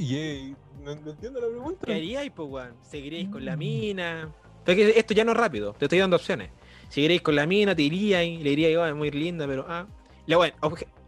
Y 0.00 0.54
no, 0.82 0.94
no 0.96 1.10
entiendo 1.10 1.40
la 1.40 1.48
pregunta. 1.48 1.84
¿Qué 1.84 1.92
haríais, 1.94 2.32
pues, 2.34 2.48
weón? 2.48 2.74
¿Seguiríais 2.82 3.28
con 3.28 3.44
la 3.44 3.54
mina? 3.54 4.32
Porque 4.64 4.94
esto 4.96 5.12
ya 5.12 5.24
no 5.24 5.32
es 5.32 5.36
rápido, 5.36 5.74
te 5.78 5.84
estoy 5.84 5.98
dando 5.98 6.16
opciones. 6.16 6.50
¿Seguiríais 6.88 7.20
con 7.20 7.36
la 7.36 7.46
mina? 7.46 7.74
¿Te 7.74 7.82
iríais? 7.82 8.40
Le 8.42 8.50
diríais, 8.50 8.78
oh, 8.78 8.86
es 8.86 8.94
muy 8.94 9.10
linda, 9.10 9.46
pero 9.46 9.66
ah. 9.68 9.86
La, 10.26 10.38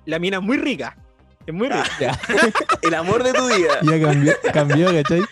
la 0.05 0.19
mina 0.19 0.37
es 0.37 0.43
muy 0.43 0.59
rica. 0.59 0.97
Es 1.47 1.55
muy 1.55 1.69
rica. 1.69 1.87
Ya, 1.99 2.21
El 2.83 2.95
amor 2.95 3.23
de 3.23 3.33
tu 3.33 3.47
vida. 3.47 3.79
ya 3.83 4.01
cambió, 4.01 4.33
cambió, 4.53 4.87
¿cachai? 4.93 5.23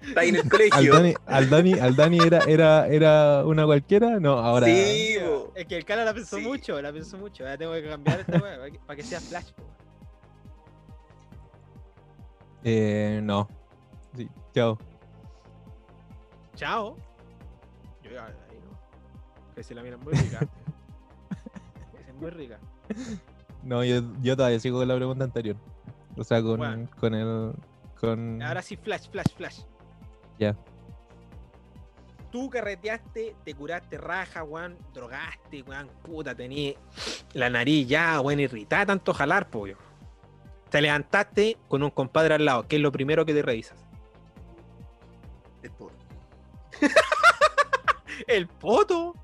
Está 0.00 0.20
ahí 0.20 0.28
en 0.28 0.36
el 0.36 0.42
Al 0.42 0.48
colegio. 0.48 0.92
Dani, 0.94 1.14
al 1.26 1.50
Dani, 1.50 1.72
al 1.74 1.96
Dani 1.96 2.18
era, 2.24 2.38
era, 2.44 2.86
era 2.88 3.44
una 3.44 3.66
cualquiera, 3.66 4.20
no, 4.20 4.38
ahora. 4.38 4.66
Sí. 4.66 5.16
Es 5.56 5.66
que 5.66 5.76
el 5.76 5.84
cara 5.84 6.04
la 6.04 6.14
pensó 6.14 6.36
Sí. 6.36 6.42
mucho, 6.42 6.80
la 6.80 6.92
pensó 6.92 7.18
mucho. 7.18 7.42
Ahora 7.42 7.58
tengo 7.58 7.72
que 7.74 7.82
cambiar 7.88 8.20
esta 8.20 8.38
weón 8.38 8.78
para 8.86 8.96
que, 8.96 9.02
sea 9.02 9.20
flash, 9.20 9.50
po, 9.56 9.62
weón. 9.62 9.87
Eh, 12.64 13.20
no. 13.22 13.48
Sí, 14.16 14.28
chao. 14.54 14.78
Chao. 16.54 16.96
Yo 18.02 18.10
ya, 18.10 18.26
ahí 18.26 18.58
no. 18.64 19.54
Que 19.54 19.62
si 19.62 19.74
la 19.74 19.82
mina 19.82 19.96
es 19.96 20.02
muy 20.02 20.12
rica. 20.14 20.40
es 22.08 22.14
muy 22.16 22.30
rica. 22.30 22.58
No, 23.62 23.84
yo, 23.84 24.02
yo 24.22 24.36
todavía 24.36 24.58
sigo 24.60 24.78
con 24.78 24.88
la 24.88 24.96
pregunta 24.96 25.24
anterior. 25.24 25.56
O 26.16 26.24
sea, 26.24 26.42
con, 26.42 26.58
Bueno. 26.58 26.88
con 26.98 27.14
el. 27.14 27.52
Con... 28.00 28.42
Ahora 28.42 28.62
sí, 28.62 28.76
flash, 28.76 29.08
flash, 29.10 29.34
flash. 29.36 29.60
Ya. 30.38 30.56
Tú 32.30 32.50
carreteaste, 32.50 33.34
te 33.44 33.54
curaste 33.54 33.96
raja, 33.96 34.44
weón, 34.44 34.76
drogaste, 34.92 35.62
weón, 35.62 35.88
puta, 36.02 36.34
tenías 36.34 36.76
la 37.32 37.48
nariz 37.48 37.88
ya, 37.88 38.20
weón, 38.20 38.40
irritada, 38.40 38.86
tanto 38.86 39.14
jalar, 39.14 39.48
pollo. 39.48 39.76
Te 40.70 40.80
levantaste 40.82 41.56
con 41.68 41.82
un 41.82 41.90
compadre 41.90 42.34
al 42.34 42.44
lado, 42.44 42.66
que 42.68 42.76
es 42.76 42.82
lo 42.82 42.92
primero 42.92 43.24
que 43.24 43.32
te 43.34 43.42
revisas. 43.42 43.78
Es 45.62 45.70
por- 45.70 45.92
El 48.26 48.46
poto. 48.48 49.14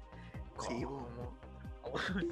Sí, 0.61 0.83
¿Cómo? 0.85 1.05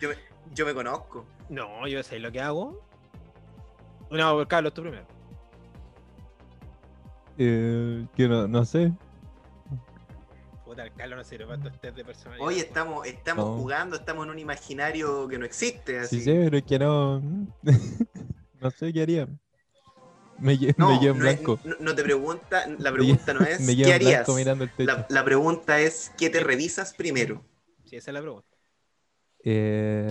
Yo 0.00 0.08
me, 0.10 0.14
yo 0.54 0.64
me 0.64 0.72
conozco. 0.74 1.24
No, 1.48 1.86
yo 1.88 2.02
sé 2.02 2.18
lo 2.20 2.30
que 2.32 2.40
hago. 2.40 2.80
No, 4.10 4.46
Carlos, 4.48 4.72
tú 4.72 4.80
primero. 4.82 5.04
Eh, 7.36 8.06
que 8.16 8.28
no, 8.28 8.46
no 8.48 8.64
sé. 8.64 8.92
Puta, 10.78 10.84
el 10.86 10.92
Carlos 10.94 11.16
no 11.18 11.24
sirve 11.24 11.44
para 11.46 11.56
estos 11.58 11.80
test 11.80 11.96
de 11.96 12.04
personalidad. 12.04 12.46
Oye, 12.46 12.56
weón. 12.58 12.68
estamos, 12.68 13.06
estamos 13.06 13.44
No. 13.46 13.56
jugando, 13.56 13.96
estamos 13.96 14.24
en 14.26 14.30
un 14.30 14.38
imaginario 14.38 15.26
que 15.26 15.36
no 15.38 15.44
existe. 15.44 15.98
Así. 15.98 16.18
Sí 16.18 16.24
sé, 16.24 16.40
pero 16.44 16.58
es 16.58 16.62
que 16.64 16.78
no. 16.78 17.20
no 18.60 18.70
sé 18.70 18.92
qué 18.92 19.02
haría. 19.02 19.28
Me, 20.38 20.54
lle- 20.56 20.74
No, 20.78 20.90
me 20.90 21.00
llevo 21.00 21.16
en 21.16 21.22
no, 21.22 21.28
es- 21.28 21.34
blanco. 21.42 21.60
no- 21.64 21.74
no 21.80 21.94
te 21.96 22.04
pregunta, 22.04 22.64
la 22.78 22.92
pregunta 22.92 23.34
no 23.34 23.40
es 23.44 23.60
me 23.60 23.74
¿qué 23.76 23.92
harías? 23.92 24.18
blanco 24.26 24.34
mirando 24.34 24.64
el 24.64 24.70
techo. 24.70 24.86
La, 24.92 25.06
la 25.08 25.24
pregunta 25.24 25.80
es 25.80 26.12
¿qué 26.16 26.30
te 26.30 26.38
revisas 26.40 26.94
primero? 26.94 27.42
Sí, 27.84 27.96
esa 27.96 28.10
es 28.10 28.14
la 28.14 28.20
pregunta. 28.20 28.46
Eh, 29.42 30.06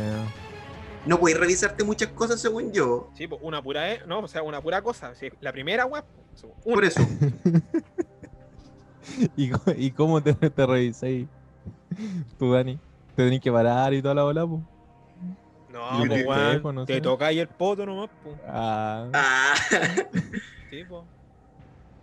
No 1.05 1.17
puedes 1.17 1.39
revisarte 1.39 1.85
muchas 1.85 2.09
cosas 2.09 2.41
según 2.41 2.73
yo. 2.73 3.09
Sí, 3.15 3.25
pues 3.27 3.39
una 3.41 3.61
pura, 3.63 3.93
eh, 3.93 4.01
no, 4.05 4.19
o 4.19 4.27
sea, 4.27 4.41
una 4.43 4.59
pura 4.61 4.81
cosa. 4.81 5.15
Sí, 5.15 5.29
la 5.39 5.53
primera, 5.53 5.85
weón. 5.85 6.03
una. 6.35 6.53
Por 6.61 6.83
eso. 6.83 6.99
¿y, 9.37 9.49
co- 9.49 9.73
¿Y 9.75 9.91
cómo 9.91 10.21
te, 10.21 10.33
te 10.33 10.65
revisáis 10.65 11.27
tú, 12.37 12.53
Dani? 12.53 12.77
Te 13.15 13.23
tenés 13.23 13.41
que 13.41 13.51
parar 13.51 13.93
y 13.93 14.01
toda 14.01 14.15
la 14.15 14.23
bola, 14.23 14.45
pues. 14.45 14.61
No, 15.69 16.05
pues, 16.07 16.25
weón, 16.25 16.33
teléfono, 16.33 16.85
te 16.85 16.95
sí. 16.95 17.01
toca 17.01 17.27
ahí 17.27 17.39
el 17.39 17.47
poto 17.47 17.85
nomás, 17.85 18.09
pues. 18.23 18.35
Ah, 18.47 19.07
Ah, 19.13 19.53
Sí, 20.69 20.83
pues. 20.87 21.03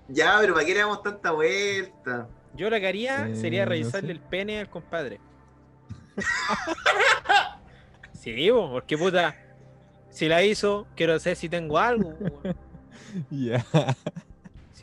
ya, 0.08 0.36
pero 0.40 0.54
¿para 0.54 0.66
qué 0.66 0.72
le 0.74 0.80
damos 0.80 1.02
tanta 1.02 1.30
vuelta? 1.32 2.28
Yo 2.56 2.70
lo 2.70 2.78
que 2.78 2.86
haría 2.86 3.26
Eh, 3.26 3.36
sería 3.36 3.64
no 3.64 3.70
revisarle 3.70 4.08
sé. 4.08 4.12
el 4.12 4.20
pene 4.20 4.60
al 4.60 4.68
compadre. 4.70 5.18
sí, 8.14 8.50
po, 8.50 8.70
porque 8.70 8.96
puta, 8.96 9.34
si 10.10 10.28
la 10.28 10.42
hizo, 10.42 10.86
quiero 10.94 11.18
saber 11.18 11.36
si 11.36 11.48
tengo 11.48 11.78
algo. 11.78 12.14
po, 12.14 12.24
weón. 12.24 12.56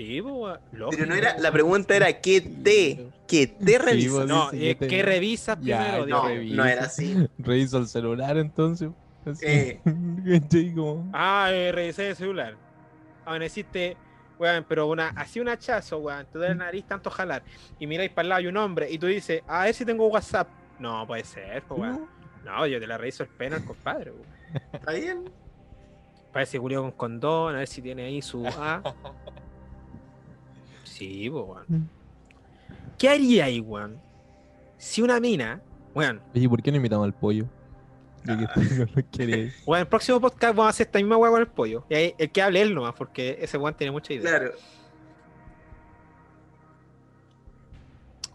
Sí, 0.02 0.20
pues, 0.20 0.58
Pero 0.90 1.06
no 1.06 1.14
era, 1.14 1.38
la 1.38 1.52
pregunta 1.52 1.96
era 1.96 2.12
¿qué 2.22 2.42
te, 2.42 3.08
qué 3.28 3.46
te 3.46 3.78
revisas? 3.78 4.12
vos 4.12 4.28
No, 4.28 4.50
eh, 4.52 4.74
te- 4.74 4.88
¿qué 4.88 5.04
revisas 5.04 5.58
primero? 5.58 6.08
no, 6.08 6.28
revisa. 6.28 6.56
no 6.56 6.66
era 6.66 6.86
así. 6.86 7.30
Reviso 7.38 7.78
el 7.78 7.88
celular 7.88 8.36
entonces. 8.38 8.90
Así. 9.28 9.46
Eh. 9.46 9.80
Ah, 11.14 11.50
eh, 11.52 11.72
revisé 11.72 12.10
el 12.10 12.16
celular. 12.16 12.56
Ah, 13.26 13.30
bueno, 13.30 13.46
hiciste, 13.46 13.96
weón, 14.40 14.66
pero 14.68 14.88
una, 14.88 15.10
así 15.10 15.40
un 15.40 15.50
hachazo, 15.50 16.00
weón, 16.00 16.26
te 16.26 16.40
duele 16.40 16.56
la 16.56 16.66
nariz 16.66 16.86
tanto 16.86 17.12
jalar. 17.12 17.44
Y 17.78 17.86
miráis 17.86 18.10
para 18.10 18.24
el 18.24 18.30
lado 18.30 18.40
hay 18.40 18.48
un 18.48 18.58
hombre 18.58 18.90
y 18.90 18.98
tú 18.98 19.06
dices, 19.06 19.44
a 19.48 19.66
ver 19.66 19.76
si 19.76 19.86
tengo 19.86 20.08
WhatsApp. 20.08 20.48
No, 20.80 21.06
puede 21.06 21.24
ser, 21.26 21.62
pues, 21.68 21.80
weón. 21.80 22.08
No, 22.44 22.66
yo 22.66 22.80
te 22.80 22.88
la 22.88 22.98
reviso 22.98 23.22
el 23.22 23.30
pene 23.30 23.58
al 23.58 23.66
compadre, 23.66 24.10
weón. 24.10 24.26
¿Está 24.74 24.94
bien? 24.94 25.30
Parece 26.34 26.60
culiao 26.60 26.82
con 26.82 26.92
condón, 26.92 27.54
a 27.54 27.60
ver 27.60 27.68
si 27.68 27.84
tiene 27.84 28.06
ahí 28.06 28.20
su 28.24 28.48
A. 28.48 28.82
Sí, 31.02 31.32
pues, 31.32 31.44
weón. 31.48 31.90
¿Qué 33.00 33.10
haría 33.10 33.46
ahí, 33.46 33.60
weón? 33.60 34.00
Si 34.78 35.02
una 35.02 35.20
mina, 35.20 35.60
weón, 35.96 36.22
Oye, 36.36 36.48
¿por 36.48 36.62
qué 36.62 36.70
no 36.70 36.78
invitamos 36.78 37.06
al 37.06 37.14
pollo? 37.14 37.46
Ya 38.24 38.38
que 38.38 38.46
no 38.78 38.86
lo 38.86 39.10
queréis. 39.10 39.56
weón, 39.66 39.80
en 39.80 39.82
el 39.82 39.88
próximo 39.88 40.22
podcast 40.22 40.56
vamos 40.56 40.68
a 40.68 40.70
hacer 40.70 40.86
esta 40.86 41.00
misma 41.00 41.18
weá 41.18 41.32
con 41.32 41.42
el 41.42 41.48
pollo. 41.48 41.84
Y 41.90 41.96
ahí, 41.96 42.16
el 42.20 42.30
que 42.30 42.40
hable 42.44 42.62
él 42.62 42.76
nomás, 42.76 42.94
porque 42.94 43.40
ese 43.42 43.58
weón 43.58 43.74
tiene 43.74 43.90
mucha 43.90 44.14
idea. 44.14 44.30
Claro. 44.30 44.52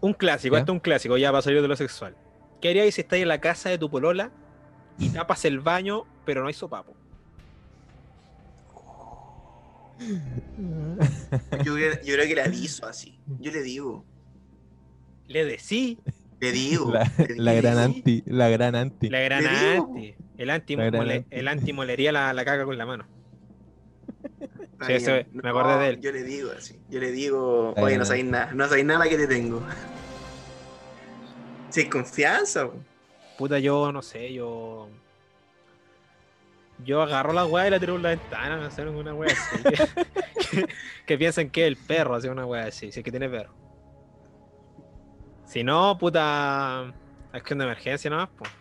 Un 0.01 0.13
clásico, 0.13 0.55
¿Ya? 0.55 0.59
esto 0.59 0.73
es 0.73 0.75
un 0.75 0.81
clásico, 0.81 1.17
ya 1.17 1.31
para 1.31 1.41
salir 1.41 1.61
de 1.61 1.69
lo 1.69 1.75
sexual. 1.77 2.17
¿Qué 2.59 2.69
harías 2.71 2.93
si 2.93 2.99
estás 2.99 3.19
en 3.19 3.29
la 3.29 3.39
casa 3.39 3.69
de 3.69 3.77
tu 3.77 3.89
polola 3.89 4.29
y 4.99 5.07
tapas 5.07 5.45
el 5.45 5.61
baño, 5.61 6.03
pero 6.25 6.41
no 6.41 6.49
hay 6.49 6.53
sopapo? 6.53 6.97
Yo, 11.63 11.73
creo- 11.75 12.01
yo 12.03 12.13
creo 12.13 12.27
que 12.27 12.35
le 12.35 12.41
aviso 12.41 12.85
así. 12.85 13.19
Yo 13.39 13.51
le 13.51 13.61
digo. 13.63 14.05
Le 15.27 15.43
decí, 15.45 15.97
Le 16.39 16.51
digo. 16.51 16.91
La, 16.91 17.03
le- 17.17 17.35
la 17.35 17.53
le 17.53 17.61
gran 17.61 17.77
anti, 17.79 18.23
la 18.27 18.49
gran 18.49 18.75
anti. 18.75 19.09
la 19.09 19.19
gran 19.21 19.45
anti. 19.45 20.15
El 20.37 20.49
anti, 20.51 20.75
La 20.75 20.85
gran 20.85 21.01
mole- 21.01 21.15
anti. 21.17 21.35
el 21.35 21.47
anti 21.47 21.73
molería 21.73 22.11
la, 22.11 22.31
la 22.33 22.45
caga 22.45 22.63
con 22.65 22.77
la 22.77 22.85
mano. 22.85 23.05
Sí, 24.85 24.93
me 25.33 25.49
acordé 25.49 25.79
de 25.79 25.89
él. 25.89 25.99
Yo 26.01 26.11
le 26.11 26.23
digo 26.23 26.51
así. 26.55 26.79
Yo 26.89 26.99
le 26.99 27.11
digo, 27.11 27.73
oye, 27.77 27.97
no 27.97 28.05
sabéis 28.05 28.25
nada. 28.25 28.53
No 28.53 28.67
sabéis 28.67 28.85
nada 28.85 29.09
que 29.09 29.17
te 29.17 29.25
tengo. 29.27 29.61
Si 31.69 31.81
hay 31.81 31.89
confianza. 31.89 32.69
Puta, 33.37 33.57
yo 33.59 33.91
no 33.91 34.01
sé, 34.03 34.31
yo. 34.33 34.89
Yo 36.83 37.01
agarro 37.01 37.33
la 37.33 37.45
weá 37.45 37.67
y 37.67 37.71
la 37.71 37.79
tiro 37.79 37.93
por 37.93 38.01
la 38.01 38.09
ventana, 38.09 38.57
no 38.57 38.69
sé, 38.71 38.83
una 38.87 39.13
weá 39.13 39.31
así. 39.33 39.63
que, 39.63 39.71
que- 40.51 40.67
que 41.05 41.17
piensen 41.17 41.49
que 41.49 41.63
es 41.63 41.67
el 41.67 41.77
perro, 41.77 42.15
así 42.15 42.27
una 42.27 42.45
weá 42.45 42.65
así, 42.67 42.91
si 42.91 42.99
es 42.99 43.03
que 43.03 43.11
tiene 43.11 43.29
perro. 43.29 43.53
Si 45.45 45.63
no, 45.63 45.97
puta. 45.97 46.93
Acción 47.31 47.59
de 47.59 47.65
emergencia 47.65 48.09
nomás, 48.09 48.29
pues. 48.37 48.51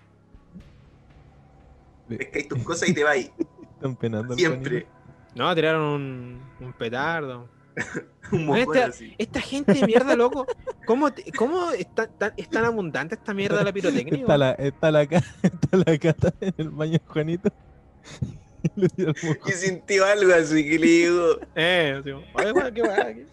Pescáis 2.09 2.49
tus 2.49 2.63
cosas 2.63 2.89
y 2.89 2.95
te 2.95 3.03
vais. 3.05 3.31
Están 3.75 3.97
penando 3.97 4.35
Siempre. 4.35 4.87
No, 5.35 5.55
tiraron 5.55 5.83
un, 5.83 6.41
un 6.61 6.73
petardo. 6.73 7.49
Un 8.33 8.45
mojón 8.47 8.77
así. 8.79 9.15
Esta 9.19 9.41
gente 9.41 9.73
de 9.75 9.87
mierda, 9.87 10.17
loco. 10.17 10.47
¿Cómo, 10.85 11.13
te- 11.13 11.31
cómo 11.31 11.71
es, 11.71 11.87
tan, 11.95 12.09
es 12.37 12.49
tan 12.51 12.65
abundante 12.65 13.15
esta 13.15 13.33
mierda 13.33 13.59
de 13.59 13.65
la 13.65 13.73
pirotecnia? 13.73 14.19
Está 14.19 14.37
la, 14.37 14.51
está 14.53 14.91
la, 14.91 15.03
está 15.43 15.77
la 15.77 15.97
cata 15.99 16.33
en 16.41 16.55
el 16.59 16.71
baño 16.71 16.99
Juanito. 17.07 17.51
Y 19.47 19.53
sintió 19.53 20.05
algo 20.05 20.33
así 20.35 20.69
que 20.69 20.79
le 20.79 20.87
digo, 20.87 21.39
Eh, 21.55 22.01
así 22.01 22.11
qué 22.75 23.27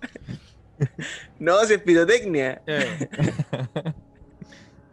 no, 1.38 1.64
si 1.64 1.74
es 1.74 1.82
pirotecnia. 1.82 2.62
Eh. 2.66 3.08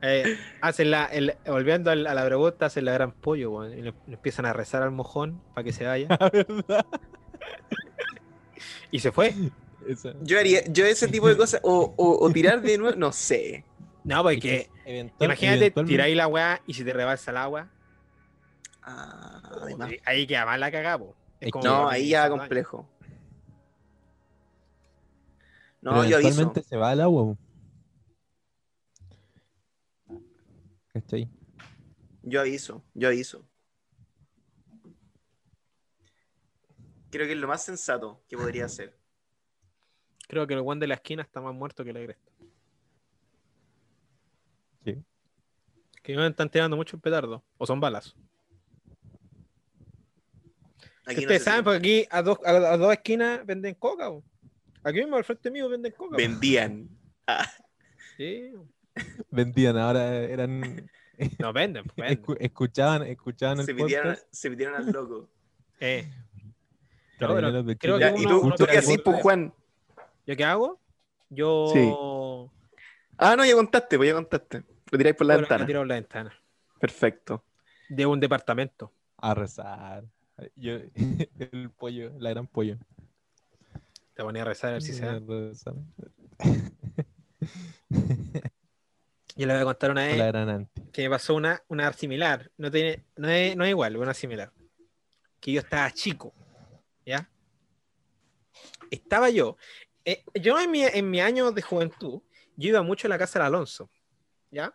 Eh, 0.08 0.38
hacen 0.62 0.92
la, 0.92 1.06
el- 1.06 1.34
volviendo 1.48 1.90
a 1.90 1.96
la 1.96 2.26
pregunta, 2.26 2.68
hacen 2.68 2.86
la 2.86 2.94
gran 2.94 3.12
pollo, 3.12 3.68
y 3.68 3.82
le, 3.82 3.94
le 4.06 4.14
empiezan 4.14 4.46
a 4.46 4.54
rezar 4.54 4.84
al 4.84 4.92
mojón 4.92 5.42
para 5.56 5.66
que 5.66 5.74
se 5.74 5.84
vaya. 5.88 6.08
Verdad. 6.32 6.86
Y 8.92 9.00
se 9.00 9.12
fue. 9.12 9.34
Esa- 9.88 10.14
Yo 10.22 10.38
haría, 10.38 10.64
yo 10.68 10.86
ese 10.86 11.08
tipo 11.08 11.28
de 11.28 11.36
cosas, 11.36 11.60
o, 11.64 11.94
o, 11.98 12.24
o 12.24 12.30
tirar 12.32 12.62
de 12.62 12.78
nuevo, 12.78 12.96
no 12.96 13.12
sé. 13.12 13.64
No, 14.04 14.22
porque 14.22 14.70
Eventual- 14.86 15.26
imagínate, 15.26 15.72
tiráis 15.72 16.16
la 16.16 16.28
weá 16.28 16.62
y 16.68 16.76
si 16.76 16.84
te 16.84 16.94
rebalsa 16.94 17.32
el 17.32 17.38
agua, 17.38 17.70
Ah, 18.88 19.42
además. 19.62 19.92
ahí 20.06 20.28
queda 20.28 20.46
mal 20.46 20.60
la 20.60 20.70
que- 20.72 21.60
No, 21.64 21.90
ahí 21.90 22.10
ya 22.10 22.30
complejo. 22.30 22.88
No, 25.82 25.92
pero 25.92 26.04
yo 26.06 26.16
aviso. 26.18 26.54
se 26.64 26.78
va 26.78 26.92
al 26.92 27.02
agua. 27.02 27.36
¿Cachai? 30.94 31.30
Yo 32.24 32.40
aviso, 32.42 32.84
yo 32.94 33.08
aviso. 33.10 33.48
Creo 37.12 37.28
que 37.28 37.34
es 37.34 37.38
lo 37.40 37.48
más 37.48 37.64
sensato 37.64 38.24
que 38.28 38.38
podría 38.38 38.66
hacer. 38.66 38.98
Creo 40.28 40.48
que 40.48 40.54
el 40.54 40.62
weón 40.62 40.80
de 40.80 40.88
la 40.88 40.96
esquina 40.96 41.22
está 41.22 41.40
más 41.40 41.54
muerto 41.54 41.84
que 41.84 41.94
la 41.94 42.04
cresta. 42.04 42.32
¿Qué? 44.84 45.04
Que 46.02 46.16
me 46.16 46.28
están 46.28 46.50
tirando 46.50 46.76
mucho 46.76 46.96
el 46.98 47.02
petardo. 47.02 47.44
O 47.58 47.66
son 47.66 47.80
balas. 47.80 48.16
Aquí 51.06 51.16
no 51.18 51.22
Ustedes 51.22 51.44
saben, 51.44 51.64
porque 51.64 51.78
aquí 51.78 52.08
a 52.10 52.22
dos, 52.22 52.40
a, 52.46 52.50
a 52.52 52.78
dos 52.78 52.92
esquinas 52.94 53.46
venden 53.46 53.76
coca. 53.76 54.10
Aquí 54.84 55.00
mismo 55.00 55.16
al 55.18 55.24
frente 55.24 55.52
mío 55.52 55.70
venden 55.70 55.92
coca. 55.94 56.18
vendían. 56.18 56.90
Ah, 57.28 57.50
Sí. 58.18 58.54
Vendían, 59.30 59.78
ahora 59.78 60.16
eran. 60.24 60.90
No 61.40 61.54
venden, 61.54 61.86
pues, 61.86 61.96
venden. 62.10 62.22
escu- 62.26 62.38
escuchaban, 62.42 63.04
escuchaban 63.04 63.60
el 63.62 63.66
se, 63.66 63.74
pidieron, 63.74 64.14
podcast. 64.16 64.28
se 64.34 64.50
pidieron 64.52 64.76
al 64.76 64.92
loco. 64.92 65.30
Eh, 65.80 66.10
Para 67.18 67.36
pero 67.36 67.64
creo 67.78 67.98
que 67.98 68.04
Ya, 68.04 68.10
¿Y 68.18 68.24
tú, 68.24 68.52
tú 68.58 68.66
qué 68.66 68.78
el 68.80 69.02
pues. 69.02 69.22
Juan? 69.22 69.54
¿Yo 70.28 70.36
qué 70.36 70.44
hago? 70.44 70.80
Yo. 71.30 71.68
Sí. 71.74 71.90
Ah, 73.18 73.36
no, 73.38 73.46
ya 73.46 73.54
contaste, 73.56 73.96
pues 73.96 74.10
ya 74.10 74.14
contaste. 74.14 74.64
Lo 74.92 74.98
tiráis 74.98 75.16
por 75.16 75.26
la 75.26 75.36
Bueno, 75.36 75.48
ventana. 75.48 75.66
tiro 75.66 75.80
por 75.80 75.88
la 75.88 75.96
ventana. 75.96 76.34
Perfecto. 76.80 77.44
De 77.88 78.06
un 78.06 78.20
departamento. 78.20 78.92
A 79.18 79.34
rezar. 79.34 80.04
Yo, 80.56 80.78
el 81.40 81.70
pollo, 81.72 82.12
la 82.20 82.30
gran 82.32 82.48
pollo. 82.48 82.78
Te 84.14 84.24
ponía 84.24 84.42
a 84.44 84.46
rezar 84.46 84.70
a 84.72 84.74
ver 84.74 84.82
si 84.82 84.94
se 84.94 85.06
da. 85.06 85.14
Yo 89.38 89.48
le 89.48 89.54
voy 89.54 89.62
a 89.62 89.66
contar 89.66 89.92
una 89.92 90.02
vez 90.06 90.12
que 90.94 91.04
me 91.04 91.10
pasó 91.10 91.36
una, 91.36 91.62
una 91.68 91.92
similar. 91.94 92.50
No, 92.58 92.72
tiene, 92.72 93.04
no, 93.18 93.30
es, 93.30 93.56
no 93.58 93.66
es 93.66 93.70
igual, 93.72 93.98
una 93.98 94.14
similar. 94.14 94.52
Que 95.42 95.52
yo 95.52 95.60
estaba 95.60 95.92
chico. 95.92 96.34
¿Ya? 97.06 97.30
Estaba 98.90 99.30
yo. 99.30 99.58
eh, 100.06 100.24
yo 100.42 100.60
en 100.60 100.72
mi, 100.72 100.84
en 100.84 101.10
mi 101.10 101.20
año 101.20 101.52
de 101.52 101.62
juventud, 101.62 102.22
yo 102.56 102.70
iba 102.70 102.82
mucho 102.82 103.08
a 103.08 103.10
la 103.10 103.18
casa 103.18 103.40
del 103.40 103.48
Alonso. 103.48 103.90
¿Ya? 104.52 104.74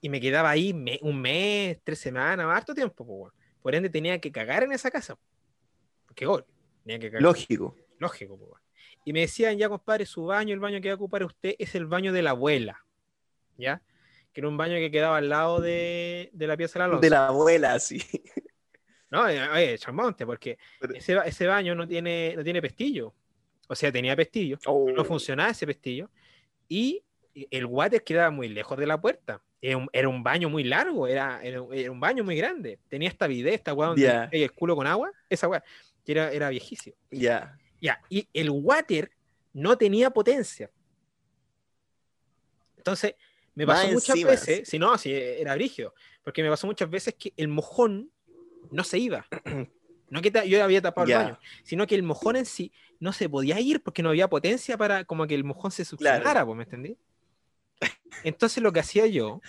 Y 0.00 0.08
me 0.08 0.20
quedaba 0.20 0.50
ahí 0.50 0.72
me- 0.72 0.98
un 1.02 1.20
mes, 1.20 1.78
tres 1.82 1.98
semanas, 1.98 2.46
harto 2.48 2.74
tiempo. 2.74 3.04
po, 3.04 3.12
weón. 3.14 3.32
Por 3.62 3.74
ende 3.74 3.88
tenía 3.88 4.18
que 4.20 4.30
cagar 4.32 4.62
en 4.64 4.72
esa 4.72 4.90
casa. 4.90 5.16
Qué 6.14 6.26
gol. 6.26 6.44
Tenía 6.84 6.98
que 6.98 7.06
cagar. 7.08 7.22
Lógico. 7.22 7.76
Lógico, 7.98 8.34
weón. 8.34 8.60
Y 9.04 9.12
me 9.12 9.20
decían, 9.20 9.56
ya 9.58 9.68
compadre, 9.68 10.06
su 10.06 10.24
baño, 10.24 10.54
el 10.54 10.60
baño 10.60 10.80
que 10.80 10.88
va 10.88 10.92
a 10.92 10.96
ocupar 10.96 11.24
usted 11.24 11.54
es 11.58 11.74
el 11.74 11.86
baño 11.86 12.12
de 12.12 12.22
la 12.22 12.30
abuela. 12.30 12.84
¿Ya? 13.56 13.82
Que 14.32 14.40
era 14.40 14.48
un 14.48 14.56
baño 14.56 14.74
que 14.76 14.90
quedaba 14.90 15.16
al 15.18 15.28
lado 15.28 15.60
de, 15.60 16.30
de 16.32 16.46
la 16.46 16.56
pieza 16.56 16.78
del 16.78 16.82
Alonso. 16.84 17.00
De 17.00 17.10
la 17.10 17.26
abuela, 17.28 17.78
sí. 17.80 18.00
No, 19.10 19.28
eh, 19.28 19.46
oye, 19.50 19.78
chamonte, 19.78 20.24
porque 20.24 20.58
Pero- 20.80 20.94
ese, 20.94 21.18
ese 21.26 21.46
baño 21.46 21.74
no 21.74 21.86
tiene, 21.86 22.34
no 22.36 22.42
tiene 22.42 22.62
pestillo. 22.62 23.12
O 23.68 23.74
sea, 23.74 23.92
tenía 23.92 24.16
pestillo, 24.16 24.58
Oh, 24.66 24.90
no 24.90 25.04
funcionaba 25.04 25.50
ese 25.50 25.66
pestillo. 25.66 26.10
Y 26.68 27.02
el 27.50 27.66
water 27.66 28.02
quedaba 28.02 28.30
muy 28.30 28.48
lejos 28.48 28.78
de 28.78 28.86
la 28.86 29.00
puerta. 29.00 29.42
Era 29.64 29.76
un, 29.76 29.88
era 29.92 30.08
un 30.08 30.24
baño 30.24 30.50
muy 30.50 30.64
largo, 30.64 31.06
era, 31.06 31.40
era, 31.40 31.64
era 31.72 31.90
un 31.92 32.00
baño 32.00 32.24
muy 32.24 32.36
grande. 32.36 32.80
Tenía 32.88 33.08
esta 33.08 33.28
bidet, 33.28 33.54
esta 33.54 33.72
weá 33.72 33.88
donde 33.88 34.08
hay 34.32 34.42
el 34.42 34.52
culo 34.52 34.74
con 34.74 34.88
agua, 34.88 35.12
esa 35.30 35.46
weá, 35.46 35.62
que 36.04 36.12
era, 36.12 36.32
era 36.32 36.48
viejísimo. 36.48 36.96
Ya. 37.12 37.56
Ya, 37.80 38.00
y 38.08 38.28
el 38.34 38.50
water 38.50 39.10
no 39.52 39.78
tenía 39.78 40.10
potencia. 40.10 40.68
Entonces, 42.76 43.14
me 43.54 43.64
Más 43.64 43.82
pasó 43.82 43.92
muchas 43.92 44.08
encima, 44.16 44.30
veces, 44.30 44.68
si 44.68 44.78
no, 44.78 44.98
si 44.98 45.12
era 45.12 45.54
brígido, 45.54 45.94
porque 46.24 46.42
me 46.42 46.50
pasó 46.50 46.66
muchas 46.66 46.90
veces 46.90 47.14
que 47.14 47.32
el 47.36 47.46
mojón 47.48 48.10
no 48.70 48.82
se 48.84 48.98
iba. 48.98 49.26
No 50.10 50.20
que 50.20 50.30
yo 50.46 50.62
había 50.62 50.82
tapado 50.82 51.06
el 51.06 51.14
baño, 51.14 51.38
sino 51.64 51.86
que 51.86 51.94
el 51.94 52.02
mojón 52.02 52.36
en 52.36 52.44
sí 52.44 52.70
no 53.00 53.14
se 53.14 53.30
podía 53.30 53.58
ir 53.60 53.82
porque 53.82 54.02
no 54.02 54.10
había 54.10 54.28
potencia 54.28 54.76
para 54.76 55.06
como 55.06 55.26
que 55.26 55.34
el 55.34 55.42
mojón 55.42 55.70
se 55.70 55.86
succionara, 55.86 56.20
Claro. 56.20 56.44
pues, 56.48 56.56
¿me 56.58 56.64
entendí? 56.64 56.98
Entonces 58.24 58.62
lo 58.62 58.72
que 58.72 58.80
hacía 58.80 59.06
yo 59.06 59.40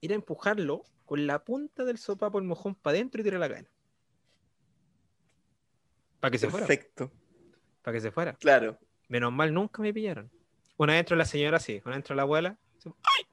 era 0.00 0.14
empujarlo 0.14 0.84
con 1.04 1.26
la 1.26 1.44
punta 1.44 1.84
del 1.84 1.98
sopapo 1.98 2.38
el 2.38 2.44
mojón 2.44 2.74
para 2.74 2.96
adentro 2.96 3.20
y 3.20 3.24
tirar 3.24 3.40
la 3.40 3.48
cadena. 3.48 3.68
Para 6.20 6.30
que 6.30 6.38
se 6.38 6.48
fuera. 6.48 6.66
Perfecto. 6.66 7.12
Para 7.82 7.94
que 7.94 8.00
se 8.00 8.10
fuera. 8.10 8.32
Claro. 8.34 8.78
Menos 9.08 9.32
mal 9.32 9.52
nunca 9.52 9.82
me 9.82 9.92
pillaron. 9.92 10.30
Una 10.76 10.94
dentro 10.94 11.16
la 11.16 11.24
señora 11.24 11.60
sí, 11.60 11.82
una 11.84 11.94
dentro 11.94 12.14
la 12.14 12.22
abuela. 12.22 12.58
¡Ay! 12.84 13.26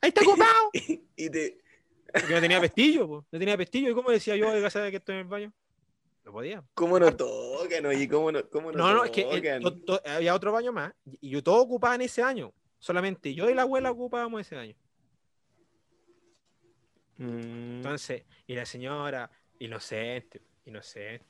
¡Ahí 0.00 0.08
está 0.08 0.22
ocupado! 0.22 0.70
y 1.16 1.30
te. 1.30 1.58
Porque 2.12 2.34
no 2.34 2.40
tenía 2.40 2.60
pestillo, 2.60 3.06
po. 3.06 3.26
no 3.30 3.38
tenía 3.38 3.56
pestillo. 3.56 3.90
¿Y 3.90 3.94
cómo 3.94 4.10
decía 4.10 4.36
yo, 4.36 4.50
oiga, 4.50 4.68
¿sabe 4.70 4.90
que 4.90 4.96
estoy 4.96 5.14
en 5.14 5.20
el 5.20 5.26
baño? 5.26 5.52
No 6.30 6.34
podía. 6.34 6.62
¿Cómo 6.74 6.96
no 7.00 7.14
tocan, 7.16 7.86
oye? 7.86 8.08
¿Cómo 8.08 8.30
no, 8.30 8.48
cómo 8.48 8.70
no, 8.70 8.78
No, 8.78 8.94
no, 8.94 9.04
es 9.04 9.10
que 9.10 9.22
el- 9.28 9.60
to- 9.62 9.76
to- 9.82 10.00
había 10.06 10.32
otro 10.32 10.52
baño 10.52 10.72
más 10.72 10.92
y 11.20 11.28
yo 11.30 11.42
todo 11.42 11.60
ocupaba 11.60 11.96
en 11.96 12.02
ese 12.02 12.22
año. 12.22 12.52
Solamente 12.78 13.34
yo 13.34 13.50
y 13.50 13.54
la 13.54 13.62
abuela 13.62 13.90
ocupábamos 13.90 14.40
ese 14.42 14.56
año. 14.56 14.76
Mm, 17.16 17.78
Entonces, 17.78 18.22
y 18.46 18.54
la 18.54 18.64
señora, 18.64 19.28
inocente, 19.58 20.40
inocente. 20.66 21.26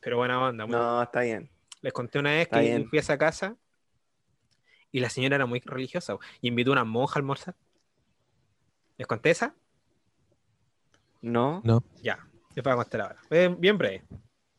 Pero 0.00 0.18
buena 0.18 0.40
onda. 0.40 0.66
muy 0.66 0.72
no, 0.76 1.02
está 1.02 1.22
bien. 1.22 1.50
Les 1.80 1.92
conté 1.92 2.20
una 2.20 2.30
vez 2.30 2.42
Está 2.42 2.60
que 2.60 2.66
bien. 2.66 2.88
fui 2.88 2.98
a 2.98 3.00
esa 3.00 3.18
casa 3.18 3.56
y 4.92 5.00
la 5.00 5.10
señora 5.10 5.34
era 5.34 5.46
muy 5.46 5.58
religiosa 5.64 6.16
y 6.40 6.46
invitó 6.48 6.70
a 6.70 6.74
una 6.74 6.84
monja 6.84 7.14
a 7.16 7.18
almorzar. 7.18 7.56
¿Les 8.96 9.06
conté 9.08 9.30
esa? 9.30 9.56
No. 11.22 11.60
No. 11.64 11.82
Ya, 12.02 12.24
les 12.54 12.62
voy 12.62 12.72
a 12.72 12.76
contar 12.76 13.00
ahora. 13.00 13.20
Bien, 13.28 13.60
bien 13.60 13.76
breve. 13.76 14.04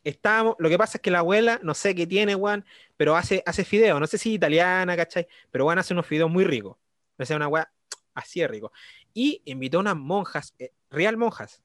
Estábamos, 0.10 0.56
lo 0.58 0.70
que 0.70 0.78
pasa 0.78 0.98
es 0.98 1.02
que 1.04 1.12
la 1.12 1.20
abuela, 1.20 1.60
no 1.62 1.76
sé 1.76 1.94
qué 1.94 2.08
tiene, 2.08 2.34
Juan, 2.34 2.66
pero 2.98 3.16
hace, 3.16 3.44
hace 3.46 3.64
fideos, 3.64 4.00
no 4.00 4.08
sé 4.08 4.18
si 4.18 4.34
italiana, 4.34 4.98
¿cachai? 4.98 5.28
Pero 5.52 5.66
Juan 5.66 5.78
hace 5.78 5.94
unos 5.94 6.08
fideos 6.08 6.32
muy 6.32 6.44
ricos. 6.44 6.78
O 7.20 7.26
sea, 7.26 7.36
una 7.36 7.48
weá 7.48 7.72
así 8.16 8.40
de 8.40 8.48
rico. 8.48 8.72
Y 9.14 9.44
invitó 9.46 9.78
a 9.78 9.82
unas 9.82 9.96
monjas, 9.96 10.56
eh, 10.58 10.72
real 10.90 11.16
monjas, 11.16 11.62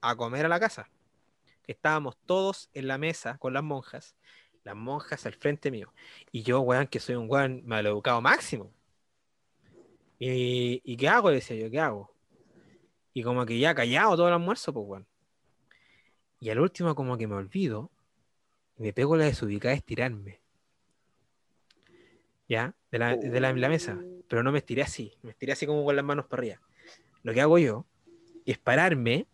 a 0.00 0.14
comer 0.14 0.46
a 0.46 0.48
la 0.48 0.60
casa. 0.60 0.88
Estábamos 1.66 2.16
todos 2.26 2.70
en 2.74 2.86
la 2.86 2.96
mesa 2.96 3.38
con 3.38 3.52
las 3.54 3.64
monjas, 3.64 4.14
las 4.62 4.76
monjas 4.76 5.26
al 5.26 5.34
frente 5.34 5.72
mío. 5.72 5.92
Y 6.30 6.44
yo, 6.44 6.60
weón, 6.60 6.86
que 6.86 7.00
soy 7.00 7.16
un 7.16 7.28
weón 7.28 7.62
maleducado 7.66 8.20
máximo. 8.20 8.72
¿Y, 10.20 10.80
¿Y 10.84 10.96
qué 10.96 11.08
hago? 11.08 11.30
Decía 11.30 11.56
yo, 11.56 11.68
¿qué 11.68 11.80
hago? 11.80 12.14
Y 13.12 13.24
como 13.24 13.44
que 13.44 13.58
ya 13.58 13.74
callado 13.74 14.14
todo 14.16 14.28
el 14.28 14.34
almuerzo, 14.34 14.72
pues, 14.72 14.86
weón. 14.86 15.11
Y 16.42 16.50
al 16.50 16.58
último 16.58 16.96
como 16.96 17.16
que 17.16 17.28
me 17.28 17.36
olvido 17.36 17.88
y 18.76 18.82
me 18.82 18.92
pego 18.92 19.16
la 19.16 19.26
desubicada 19.26 19.70
de 19.70 19.76
estirarme. 19.76 20.40
¿Ya? 22.48 22.74
De 22.90 22.98
la, 22.98 23.16
de 23.16 23.40
la, 23.40 23.52
la 23.52 23.68
mesa. 23.68 24.02
Pero 24.26 24.42
no 24.42 24.50
me 24.50 24.58
estiré 24.58 24.82
así. 24.82 25.16
Me 25.22 25.30
estiré 25.30 25.52
así 25.52 25.66
como 25.66 25.84
con 25.84 25.94
las 25.94 26.04
manos 26.04 26.26
para 26.26 26.40
arriba. 26.40 26.60
Lo 27.22 27.32
que 27.32 27.40
hago 27.40 27.58
yo 27.58 27.86
es 28.44 28.58
pararme 28.58 29.28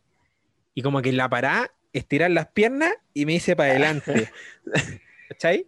y 0.75 0.83
como 0.83 1.01
que 1.01 1.09
en 1.09 1.17
la 1.17 1.31
parada 1.31 1.73
estirar 1.95 2.31
las 2.31 2.49
piernas 2.49 2.93
y 3.15 3.25
me 3.25 3.33
hice 3.33 3.57
para 3.57 3.71
adelante. 3.71 4.31
¿Cachai? 5.31 5.67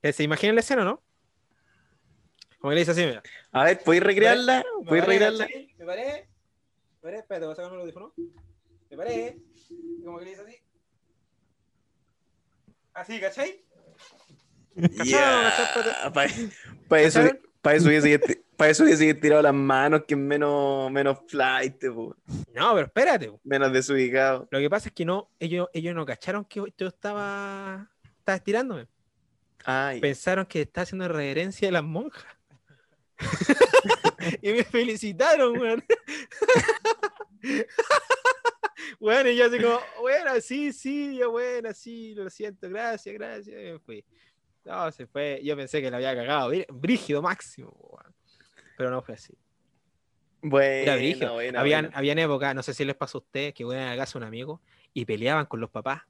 Eh, 0.00 0.14
¿Se 0.14 0.22
imaginan 0.22 0.54
la 0.54 0.62
escena, 0.62 0.82
no? 0.82 1.02
Como 2.58 2.70
que 2.70 2.76
le 2.76 2.80
hice 2.80 2.92
así, 2.92 3.04
mira. 3.04 3.22
A 3.52 3.64
ver, 3.64 3.82
¿podéis 3.84 4.02
recrearla? 4.02 4.64
Me 4.78 4.86
¿Podéis 4.86 5.04
paré, 5.04 5.18
recrearla? 5.18 5.46
Me 5.46 5.84
paré, 5.84 6.28
me 6.96 7.00
paré, 7.02 7.18
espérate, 7.18 7.44
voy 7.44 7.52
a 7.52 7.56
sacarme 7.56 7.76
el 7.76 7.82
audífono. 7.82 8.14
Me 8.90 8.96
paré, 8.96 9.36
como 10.02 10.18
que 10.18 10.24
le 10.24 10.32
hice 10.32 10.40
así. 10.40 10.69
Así, 12.94 13.20
¿cachai? 13.20 13.64
Ya, 15.04 15.52
¿Cacharon? 15.56 16.12
pa- 16.12 16.26
pa 16.88 17.00
eso, 17.00 17.20
¿Cacharon? 17.20 17.40
pa' 17.60 17.74
eso 17.74 17.88
hubiese, 17.88 18.18
pa' 18.56 18.68
eso 18.68 18.84
hubiese 18.84 19.12
tirado 19.14 19.42
las 19.42 19.54
manos, 19.54 20.02
que 20.06 20.14
es 20.14 20.20
menos, 20.20 20.90
menos 20.90 21.18
flight, 21.28 21.84
po, 21.92 22.16
No, 22.54 22.74
pero 22.74 22.86
espérate. 22.86 23.28
po. 23.30 23.40
menos 23.44 23.72
desubicado. 23.72 24.48
Lo 24.50 24.58
que 24.58 24.70
pasa 24.70 24.88
es 24.88 24.94
que 24.94 25.04
no, 25.04 25.30
ellos, 25.38 25.68
ellos 25.72 25.94
no 25.94 26.06
cacharon 26.06 26.44
que 26.44 26.62
yo 26.76 26.86
estaba, 26.88 27.90
estaba 28.18 28.36
estirándome. 28.36 28.86
Ay, 29.64 30.00
Pensaron 30.00 30.46
que 30.46 30.62
estaba 30.62 30.84
haciendo 30.84 31.06
reverencia 31.08 31.68
de 31.68 31.72
las 31.72 31.82
monjas. 31.84 32.24
y 34.42 34.52
me 34.52 34.64
felicitaron, 34.64 35.58
weón. 35.58 35.84
bueno, 39.00 39.28
y 39.30 39.36
yo 39.36 39.46
así 39.46 39.58
como, 39.60 39.80
bueno, 40.00 40.40
sí, 40.40 40.72
sí, 40.72 41.16
yo, 41.16 41.30
bueno, 41.32 41.72
sí, 41.74 42.14
lo 42.14 42.30
siento, 42.30 42.68
gracias, 42.68 43.12
gracias. 43.14 43.56
Me 43.56 43.78
fui. 43.80 44.04
No, 44.64 44.92
se 44.92 45.06
fue. 45.06 45.40
Yo 45.42 45.56
pensé 45.56 45.80
que 45.82 45.90
lo 45.90 45.96
había 45.96 46.14
cagado. 46.14 46.50
brí- 46.52 46.66
Brígido 46.70 47.20
máximo. 47.22 47.98
Pero 48.76 48.90
no 48.90 49.02
fue 49.02 49.14
así. 49.14 49.34
bueno, 50.42 50.66
Era 50.82 50.96
brígido. 50.96 51.34
bueno, 51.34 51.58
habían, 51.58 51.84
bueno. 51.86 51.98
habían 51.98 52.18
épocas, 52.18 52.54
no 52.54 52.62
sé 52.62 52.72
si 52.74 52.84
les 52.84 52.94
pasó 52.96 53.18
a 53.18 53.20
ustedes, 53.22 53.54
que 53.54 53.62
iban 53.62 53.78
a 53.78 53.90
la 53.90 53.96
casa 53.96 54.18
de 54.18 54.24
un 54.24 54.28
amigo 54.28 54.60
y 54.94 55.04
peleaban 55.06 55.46
con 55.46 55.60
los 55.60 55.70
papás. 55.70 56.02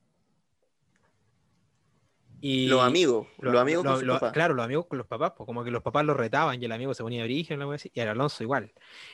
Y 2.43 2.69
Los 2.69 2.81
amigos, 2.83 3.27
lo- 3.39 3.53
los 3.53 3.61
amigos 3.61 3.85
lo- 3.85 3.91
con 3.91 3.99
sus 4.01 4.07
lo- 4.07 4.15
papás. 4.15 4.33
Claro, 4.33 4.55
los 4.55 4.65
amigos 4.65 4.87
con 4.87 4.97
los 4.99 5.07
papás, 5.07 5.33
pues 5.37 5.47
como 5.47 5.63
que 5.63 5.71
los 5.71 5.83
papás 5.83 6.05
los 6.07 6.17
retaban 6.17 6.61
y 6.61 6.65
el 6.65 6.73
amigo 6.73 6.95
se 6.95 7.03
ponía 7.03 7.23
brígido 7.25 7.75
y 7.93 8.01
el 8.01 8.09
Alonso 8.09 8.43
igual. 8.43 8.73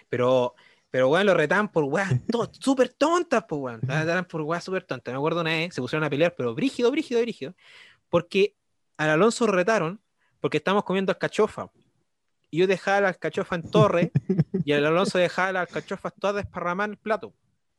Pero, 0.09 0.55
pero 0.97 1.11
weón, 1.11 1.27
lo 1.27 1.35
retaban 1.35 1.71
por 1.71 1.85
weas 1.85 2.11
súper 2.59 2.89
tontas, 2.89 3.45
pues 3.47 3.61
weón. 3.61 3.81
Lo 3.87 3.95
retaban 3.95 4.25
por 4.25 4.41
weas 4.41 4.65
súper 4.65 4.83
tontas. 4.83 5.13
Me 5.13 5.19
acuerdo 5.19 5.43
una 5.43 5.51
vez, 5.51 5.75
se 5.75 5.83
pusieron 5.83 6.05
a 6.05 6.09
pelear, 6.09 6.35
pero 6.35 6.55
brígido, 6.55 6.91
brígido, 6.91 7.21
brígido. 7.21 7.55
Porque 8.09 8.55
al 8.97 9.11
Alonso 9.11 9.45
lo 9.47 9.53
retaron 9.53 10.01
porque 10.41 10.57
estábamos 10.57 10.85
comiendo 10.85 11.13
alcachofa. 11.13 11.71
Y 12.51 12.61
yo 12.61 12.67
dejaba 12.67 13.03
la 13.03 13.09
alcachofa 13.09 13.57
en 13.57 13.71
torre 13.71 14.11
y 14.65 14.73
el 14.73 14.87
Alonso 14.87 15.19
dejaba 15.19 15.53
las 15.53 15.69
alcachofas 15.69 16.15
todas 16.19 16.37
desparramadas 16.37 16.89
en 16.89 16.93
el 16.93 16.99
plato. 16.99 17.35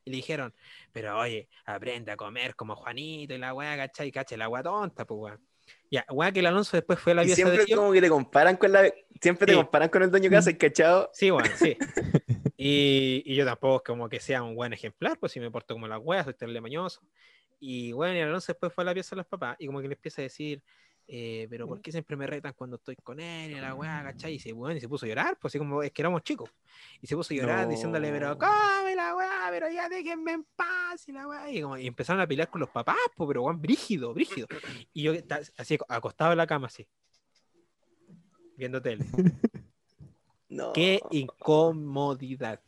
Y 0.05 0.11
le 0.11 0.17
dijeron, 0.17 0.53
pero 0.93 1.17
oye, 1.17 1.49
aprende 1.65 2.11
a 2.11 2.17
comer 2.17 2.55
como 2.55 2.75
Juanito 2.75 3.33
y 3.33 3.39
la 3.39 3.51
weá, 3.55 3.75
¿cachai? 3.77 4.11
Cacha, 4.11 4.37
la 4.37 4.47
weá 4.47 4.61
tonta, 4.61 5.05
pues 5.05 5.19
weón. 5.19 5.47
Ya, 5.89 6.05
weá 6.11 6.31
que 6.31 6.41
el 6.41 6.45
Alonso 6.45 6.77
después 6.77 6.99
fue 6.99 7.13
a 7.13 7.15
la 7.15 7.21
pieza 7.23 7.37
siempre 7.37 7.65
de 7.65 7.75
como 7.75 7.91
que 7.91 7.99
te 7.99 8.09
comparan 8.09 8.57
con 8.57 8.71
la, 8.71 8.83
siempre 9.19 9.47
te 9.47 9.53
Sí. 9.53 9.57
comparan 9.57 9.89
con 9.89 10.03
el 10.03 10.11
dueño 10.11 10.29
casa, 10.29 10.51
¿el 10.51 10.57
cachado? 10.59 11.09
Sí, 11.13 11.31
bueno, 11.31 11.49
sí. 11.57 11.75
Y, 12.57 13.21
y 13.25 13.35
yo 13.35 13.45
tampoco 13.45 13.83
como 13.83 14.09
que 14.09 14.19
sea 14.19 14.41
un 14.41 14.55
buen 14.55 14.73
ejemplar, 14.73 15.17
pues 15.19 15.31
si 15.31 15.39
me 15.39 15.51
porto 15.51 15.75
como 15.75 15.87
la 15.87 15.99
weá, 15.99 16.23
soy 16.23 16.33
terrible 16.33 16.59
mañoso. 16.59 17.01
Y 17.59 17.91
bueno, 17.91 18.15
y 18.15 18.19
Alonso 18.21 18.51
después 18.51 18.73
fue 18.73 18.83
a 18.83 18.85
la 18.85 18.93
pieza 18.93 19.11
de 19.15 19.17
los 19.17 19.27
papás 19.27 19.55
y 19.59 19.67
como 19.67 19.79
que 19.81 19.87
le 19.87 19.93
empieza 19.93 20.21
a 20.21 20.23
decir, 20.23 20.61
eh, 21.07 21.47
pero 21.49 21.67
¿por 21.67 21.81
qué 21.81 21.91
siempre 21.91 22.17
me 22.17 22.27
retan 22.27 22.53
cuando 22.53 22.75
estoy 22.75 22.95
con 22.97 23.19
él 23.19 23.51
y 23.51 23.55
la 23.55 23.73
weá, 23.75 24.03
cachai? 24.03 24.33
Y 24.33 24.39
se, 24.39 24.51
bueno, 24.53 24.75
y 24.77 24.81
se 24.81 24.89
puso 24.89 25.05
a 25.05 25.09
llorar, 25.09 25.37
pues 25.39 25.51
así 25.51 25.59
como 25.59 25.81
es 25.83 25.91
que 25.91 26.01
éramos 26.01 26.21
chicos. 26.23 26.49
Y 26.99 27.07
se 27.07 27.15
puso 27.15 27.33
a 27.33 27.37
llorar 27.37 27.65
No. 27.65 27.69
diciéndole, 27.71 28.11
pero 28.11 28.37
come 28.37 28.95
la 28.95 29.15
weá, 29.15 29.47
pero 29.51 29.69
ya 29.69 29.87
déjenme 29.87 30.31
en 30.33 30.43
paz 30.55 31.07
y 31.07 31.11
la 31.13 31.27
weá. 31.27 31.49
Y, 31.51 31.61
como- 31.61 31.77
y 31.77 31.87
empezaron 31.87 32.21
a 32.21 32.27
pelear 32.27 32.49
con 32.49 32.59
los 32.61 32.69
papás, 32.69 32.97
pues, 33.15 33.27
pero 33.27 33.43
weón, 33.43 33.61
brígido, 33.61 34.13
brígido. 34.13 34.47
Y 34.93 35.03
yo 35.03 35.13
así 35.57 35.77
acostado 35.87 36.31
en 36.33 36.37
la 36.39 36.47
cama, 36.47 36.67
así, 36.67 36.85
viendo 38.55 38.81
tele. 38.81 39.05
No. 40.49 40.73
Qué 40.73 40.99
incomodidad. 41.11 42.61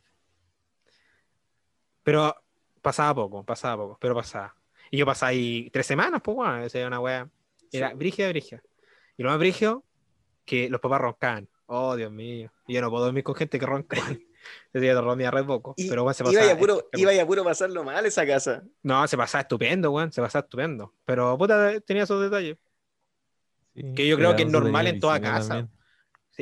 Pero 2.02 2.34
pasaba 2.82 3.14
poco, 3.14 3.44
pasaba 3.44 3.82
poco, 3.84 3.98
pero 4.00 4.14
pasaba. 4.14 4.54
Y 4.90 4.98
yo 4.98 5.06
pasaba 5.06 5.30
ahí 5.30 5.70
tres 5.70 5.86
semanas, 5.86 6.20
pues, 6.22 6.34
bueno, 6.36 6.58
esa 6.64 6.78
era 6.78 6.88
una 6.88 7.00
wea. 7.00 7.28
Era 7.72 7.90
Sí. 7.90 7.94
brígida, 7.96 8.28
brígida. 8.28 8.62
Y 9.16 9.22
lo 9.22 9.28
más 9.30 9.38
brígido, 9.38 9.84
que 10.44 10.68
los 10.68 10.80
papás 10.80 11.00
roncaban. 11.00 11.48
Oh, 11.66 11.94
Dios 11.94 12.10
mío. 12.10 12.50
Y 12.66 12.74
yo 12.74 12.80
no 12.80 12.90
puedo 12.90 13.04
dormir 13.04 13.22
con 13.22 13.34
gente 13.36 13.58
que 13.58 13.66
roncaban. 13.66 13.88
Ese 14.72 14.80
día 14.80 14.94
dormía 14.94 15.30
re 15.30 15.44
poco. 15.44 15.74
Y- 15.76 15.88
pero 15.88 16.02
bueno, 16.02 16.14
se 16.14 16.24
iba 16.24 16.32
pasaba. 16.32 16.52
a 16.52 16.58
puro, 16.58 16.88
iba 16.94 17.22
a 17.22 17.26
puro 17.26 17.44
pasarlo 17.44 17.84
mal 17.84 18.04
esa 18.06 18.26
casa. 18.26 18.64
No, 18.82 19.06
se 19.06 19.16
pasaba 19.16 19.42
estupendo, 19.42 19.92
weón. 19.92 20.10
Se 20.10 20.20
pasaba 20.20 20.42
estupendo. 20.42 20.94
Pero 21.04 21.36
puta, 21.38 21.78
tenía 21.82 22.02
esos 22.04 22.20
detalles. 22.22 22.56
Sí, 23.74 23.94
Que 23.94 24.08
yo 24.08 24.16
creo 24.16 24.34
que 24.34 24.42
es 24.42 24.50
normal 24.50 24.86
en 24.88 24.98
toda 24.98 25.20
casa. 25.20 25.48
también. 25.56 25.79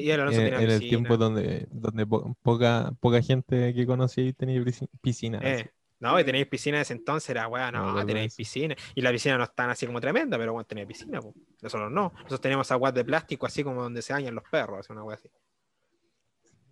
Sí, 0.03 0.11
el 0.11 0.21
Alonso 0.21 0.41
En, 0.41 0.47
tenía 0.51 0.61
en 0.61 0.71
el 0.71 0.81
tiempo 0.81 1.17
donde, 1.17 1.67
donde 1.71 2.07
po- 2.07 2.37
poca, 2.43 2.93
poca 3.01 3.23
gente 3.23 3.75
que 3.75 3.87
conocía 3.87 4.33
tenía 4.33 4.61
pisci- 4.63 4.89
piscina. 5.01 5.41
Eh, 5.43 5.71
no, 6.01 6.19
y 6.21 6.25
tenéis 6.25 6.47
piscina 6.47 6.81
ese 6.81 6.93
entonces, 6.93 7.29
era 7.31 7.49
weá, 7.49 7.73
no, 7.73 7.97
de 7.99 8.05
tenéis 8.05 8.35
piscina. 8.35 8.77
Y 8.95 9.01
la 9.01 9.11
piscina 9.11 9.37
no 9.37 9.45
es 9.45 9.55
tan 9.55 9.71
así 9.71 9.87
como 9.87 10.01
tremenda, 10.01 10.39
pero 10.39 10.53
bueno, 10.53 10.67
tenía 10.67 10.87
piscina, 10.87 11.21
po. 11.21 11.35
Nosotros 11.61 11.91
no. 11.91 12.13
Nosotros 12.15 12.41
teníamos 12.41 12.71
aguas 12.71 12.95
de 12.95 13.05
plástico, 13.05 13.47
así 13.47 13.65
como 13.65 13.83
donde 13.83 14.03
se 14.03 14.13
bañan 14.13 14.35
los 14.35 14.45
perros, 14.49 14.79
así 14.81 14.93
una 14.93 15.03
weá 15.05 15.17
así. 15.17 15.29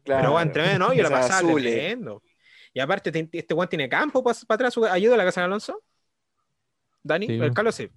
Pero 0.04 0.32
bueno, 0.32 0.52
tremendo, 0.52 0.88
¿no? 0.88 0.94
Yo 0.94 1.02
la 1.02 1.10
pasaba 1.20 1.38
azules. 1.38 1.72
tremendo. 1.74 2.22
Y 2.72 2.80
aparte, 2.80 3.10
te- 3.10 3.28
este 3.32 3.54
weón 3.54 3.68
tiene 3.68 3.88
campo 3.88 4.22
para 4.22 4.36
atrás, 4.48 4.76
ayuda 4.90 5.14
a 5.14 5.18
la 5.18 5.24
casa 5.24 5.40
de 5.40 5.46
Alonso. 5.46 5.82
Dani, 7.02 7.26
Sí, 7.26 7.32
el. 7.34 7.52
Carlos 7.54 7.74
sí. 7.74 7.88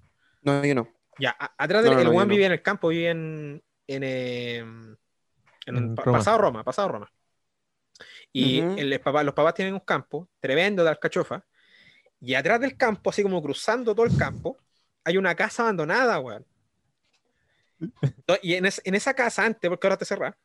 No, 0.41 0.63
yo 0.65 0.75
no. 0.75 0.87
Ya, 1.19 1.35
a- 1.37 1.53
atrás 1.57 1.83
del 1.83 1.93
No, 1.93 1.95
no, 1.95 2.01
el 2.01 2.05
no, 2.07 2.11
weón 2.11 2.27
no. 2.27 2.31
vivía 2.31 2.47
en 2.47 2.53
el 2.53 2.61
campo, 2.61 2.89
vivía 2.89 3.11
en. 3.11 3.63
en, 3.87 4.03
eh, 4.03 4.65
en 5.69 5.77
En 5.77 5.95
pa- 5.95 6.03
Roma. 6.03 6.17
pasado 6.17 6.37
Roma, 6.37 6.63
pasado 6.63 6.87
Roma. 6.89 7.11
Y 8.31 8.61
Ujú. 8.61 8.75
el 8.77 8.99
papá, 9.01 9.23
los 9.23 9.33
papás 9.33 9.53
tienen 9.53 9.73
un 9.73 9.79
campo 9.81 10.29
tremendo 10.39 10.83
de 10.83 10.89
alcachofa. 10.89 11.45
Y 12.21 12.33
atrás 12.35 12.59
del 12.59 12.75
campo, 12.77 13.09
así 13.09 13.23
como 13.23 13.41
cruzando 13.41 13.95
todo 13.95 14.05
el 14.05 14.15
campo, 14.17 14.57
hay 15.03 15.17
una 15.17 15.33
casa 15.35 15.63
abandonada, 15.63 16.19
weón. 16.19 16.45
Y 18.41 18.53
en, 18.55 18.65
es- 18.65 18.81
en 18.83 18.95
esa 18.95 19.13
casa, 19.13 19.45
antes, 19.45 19.69
porque 19.69 19.87
ahora 19.87 19.97
te 19.97 20.05
cerrás, 20.05 20.35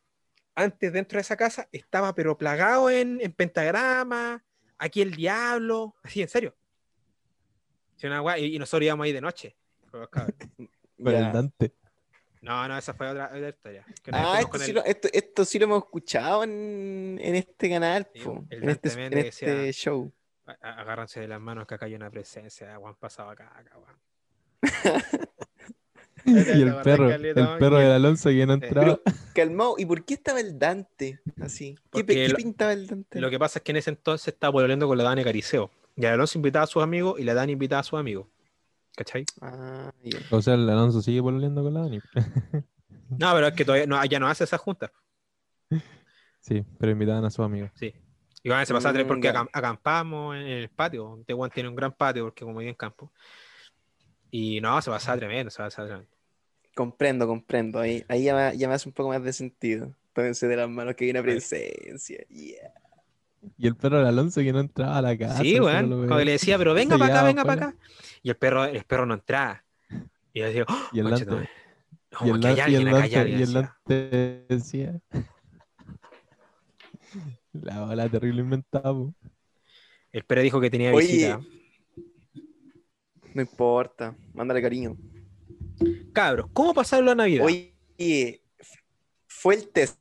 antes 0.55 0.93
dentro 0.93 1.17
de 1.17 1.23
esa 1.23 1.37
casa 1.37 1.69
estaba 1.73 2.15
pero 2.15 2.39
plagado 2.39 2.89
en, 2.89 3.21
en 3.21 3.33
pentagrama, 3.33 4.45
aquí 4.79 5.03
el 5.03 5.15
diablo, 5.15 5.97
así, 6.03 6.23
en 6.23 6.29
serio. 6.29 6.57
Sí, 7.97 8.07
una 8.07 8.23
weá, 8.23 8.39
y, 8.39 8.55
y 8.55 8.59
nosotros 8.59 8.85
íbamos 8.85 9.05
ahí 9.05 9.13
de 9.13 9.21
noche. 9.21 9.57
con 9.91 10.09
el 11.15 11.33
Dante. 11.33 11.75
No, 12.45 12.69
no, 12.69 12.77
esa 12.77 12.93
fue 12.95 13.09
otra, 13.09 13.27
otra 13.35 13.49
historia. 13.49 13.85
Que 14.03 14.11
Ah, 14.13 14.37
esto 14.39 14.51
con 14.51 14.61
sí, 14.61 14.71
el- 14.71 14.75
lo, 14.77 14.85
esto, 14.85 15.09
esto 15.13 15.45
sí 15.45 15.59
lo 15.59 15.65
hemos 15.65 15.85
escuchado 15.85 16.45
en, 16.45 17.19
en 17.23 17.35
este 17.37 17.71
canal, 17.71 18.07
Sí, 18.15 18.21
po, 18.21 18.45
en 18.51 18.69
este, 18.69 18.89
en 18.93 19.13
este 19.19 19.47
decía- 19.55 19.73
show. 19.73 20.13
Agárranse 20.61 21.21
de 21.21 21.29
las 21.29 21.41
manos 21.41 21.67
que 21.67 21.75
acá 21.75 21.87
hay 21.87 21.95
una 21.95 22.11
presencia, 22.11 22.77
Juan 22.77 22.95
pasado 22.97 23.31
acá, 23.31 23.51
acá, 23.57 23.79
weón. 23.79 23.97
Y 26.27 26.33
¿Te 26.43 26.53
el 26.53 26.75
perro, 26.83 27.11
el 27.11 27.35
perro 27.59 27.77
del 27.79 27.91
Alonso 27.93 28.31
que 28.31 28.47
no 28.47 28.55
entraba. 28.55 28.99
Calmado, 29.35 29.75
¿y 29.77 29.85
por 29.85 30.05
qué 30.07 30.15
estaba 30.15 30.41
el 30.41 30.59
Dante 30.59 31.21
así? 31.43 31.77
¿Qué, 31.93 32.07
qué 32.07 32.29
lo- 32.31 32.37
pintaba 32.37 32.73
el 32.73 32.87
Dante? 32.87 33.21
Lo 33.21 33.29
que 33.29 33.39
pasa 33.39 33.59
es 33.59 33.63
que 33.63 33.73
en 33.73 33.77
ese 33.77 33.91
entonces 33.91 34.29
estaba 34.29 34.53
pololeando 34.55 34.89
con 34.89 34.97
la 34.97 35.05
Dani 35.05 35.23
Cariceo. 35.23 35.71
Y 35.97 36.01
el 36.07 36.13
Alonso 36.13 36.39
invitaba 36.39 36.65
a 36.65 36.67
sus 36.67 36.83
amigos 36.83 37.21
y 37.21 37.25
la 37.25 37.35
Dani 37.35 37.53
invitaba 37.53 37.81
a 37.81 37.85
sus 37.85 37.99
amigos. 38.01 38.27
¿Cachai? 38.97 39.25
Ah, 39.41 39.93
ya. 40.03 40.19
O 40.31 40.41
sea, 40.41 40.55
el 40.55 40.69
Alonso 40.69 41.03
sigue 41.03 41.23
pololeando 41.23 41.63
con 41.63 41.75
la 41.75 41.81
Dani. 41.81 42.01
No, 43.19 43.33
pero 43.35 43.49
es 43.49 43.55
que 43.55 43.65
todavía 43.65 43.87
no, 43.87 44.03
ya 44.07 44.19
no 44.19 44.27
hace 44.27 44.45
esas 44.45 44.61
juntas. 44.61 44.91
Sí, 46.41 46.63
pero 46.79 46.93
invitaban 46.93 47.25
a 47.25 47.31
sus 47.31 47.43
amigos. 47.43 47.71
Sí. 47.75 47.95
Y 48.43 48.51
van 48.51 48.61
a 48.61 48.67
se 48.67 48.75
pasaba 48.75 48.93
tres 48.93 49.07
Mm, 49.07 49.09
porque 49.09 49.29
acampamos 49.29 50.37
en 50.37 50.43
el 50.43 50.69
patio. 50.69 51.23
Tehuan 51.27 51.51
tiene 51.51 51.71
un 51.71 51.75
gran 51.75 51.93
patio 51.93 52.25
porque 52.25 52.45
como 52.45 52.59
vive 52.59 52.71
en 52.71 52.77
campo. 52.77 53.11
Y 54.31 54.61
no, 54.61 54.83
se 54.83 54.91
pasaba 54.91 55.17
tremendo, 55.17 55.51
se 55.51 55.63
pasaba 55.63 55.89
tremendo. 55.89 56.15
Comprendo, 56.75 57.27
comprendo. 57.27 57.81
Ahí, 57.81 58.05
ahí 58.09 58.25
ya, 58.25 58.35
me, 58.35 58.59
ya 58.59 58.69
me 58.69 58.75
hace 58.75 58.91
un 58.91 58.93
poco 58.93 59.09
más 59.09 59.25
de 59.25 59.33
sentido. 59.33 59.95
Tómense 60.13 60.47
de 60.47 60.57
las 60.57 60.69
manos 60.69 60.95
que 60.97 61.05
hay 61.05 61.13
una 61.13 61.23
presencia. 61.23 62.19
Yeah. 62.29 62.75
Y 63.57 63.67
el 63.67 63.77
perro 63.77 63.99
del 63.99 64.07
Alonso 64.07 64.41
que 64.41 64.53
no 64.53 64.61
entraba 64.61 64.99
a 64.99 65.03
la 65.03 65.17
casa. 65.17 65.41
Sí, 65.41 65.59
weón. 65.59 65.91
lo 65.91 65.97
Como 66.07 66.19
que 66.19 66.25
le 66.25 66.33
decía, 66.33 66.59
pero 66.59 66.75
venga 66.75 66.99
para 66.99 67.15
acá, 67.15 67.25
venga 67.25 67.45
para 67.45 67.69
acá. 67.69 67.77
Y 68.25 68.31
el 68.31 68.37
perro, 68.37 68.65
el 68.65 68.83
perro 68.85 69.07
no 69.07 69.15
entraba. 69.15 69.63
Y 70.33 70.41
yo 70.41 70.47
decía, 70.47 70.65
¡Oh, 70.67 70.89
Y 70.93 70.99
el 70.99 71.11
Dante, 71.11 71.27
madre! 71.27 71.49
y 72.25 72.31
el 72.31 72.41
que 72.41 72.47
hay 72.49 72.55
Dante, 72.57 72.71
y 72.71 72.75
el 72.75 72.89
alguien, 72.89 73.29
y 73.29 73.33
el 73.33 73.39
decía. 73.39 73.61
Dante 73.87 74.47
decía. 74.49 75.01
La 77.53 77.85
bola 77.85 78.09
terrible 78.09 78.41
inventada, 78.41 78.93
po. 78.93 79.15
El 80.11 80.25
perro 80.25 80.43
dijo 80.43 80.61
que 80.61 80.71
tenía 80.71 80.93
Oye. 80.93 81.07
visita. 81.07 81.41
No 83.35 83.43
importa. 83.43 84.17
Mándale 84.33 84.63
cariño. 84.63 84.97
Cabros, 86.13 86.49
¿cómo 86.53 86.73
pasaron 86.73 87.07
la 87.07 87.15
Navidad? 87.15 87.45
Oye, 87.45 88.43
fue 89.27 89.57
el 89.57 89.69
test. 89.69 90.01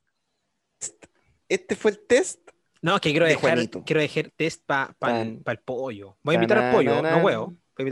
Este 1.49 1.75
fue 1.75 1.91
el 1.91 1.99
test 2.07 2.39
No, 2.81 2.95
es 2.95 3.01
que 3.01 3.11
quiero 3.11 3.25
De 3.25 3.31
dejar, 3.33 3.51
Juanito. 3.51 3.83
quiero 3.85 4.01
dejar 4.01 4.31
test 4.35 4.63
para 4.65 4.93
Tan. 4.93 5.41
el 5.45 5.59
pollo. 5.59 6.17
Voy 6.23 6.33
a 6.33 6.37
invitar 6.37 6.57
al 6.59 6.73
pollo, 6.73 7.01
no 7.01 7.17
huevo. 7.17 7.55
Pollo. 7.75 7.91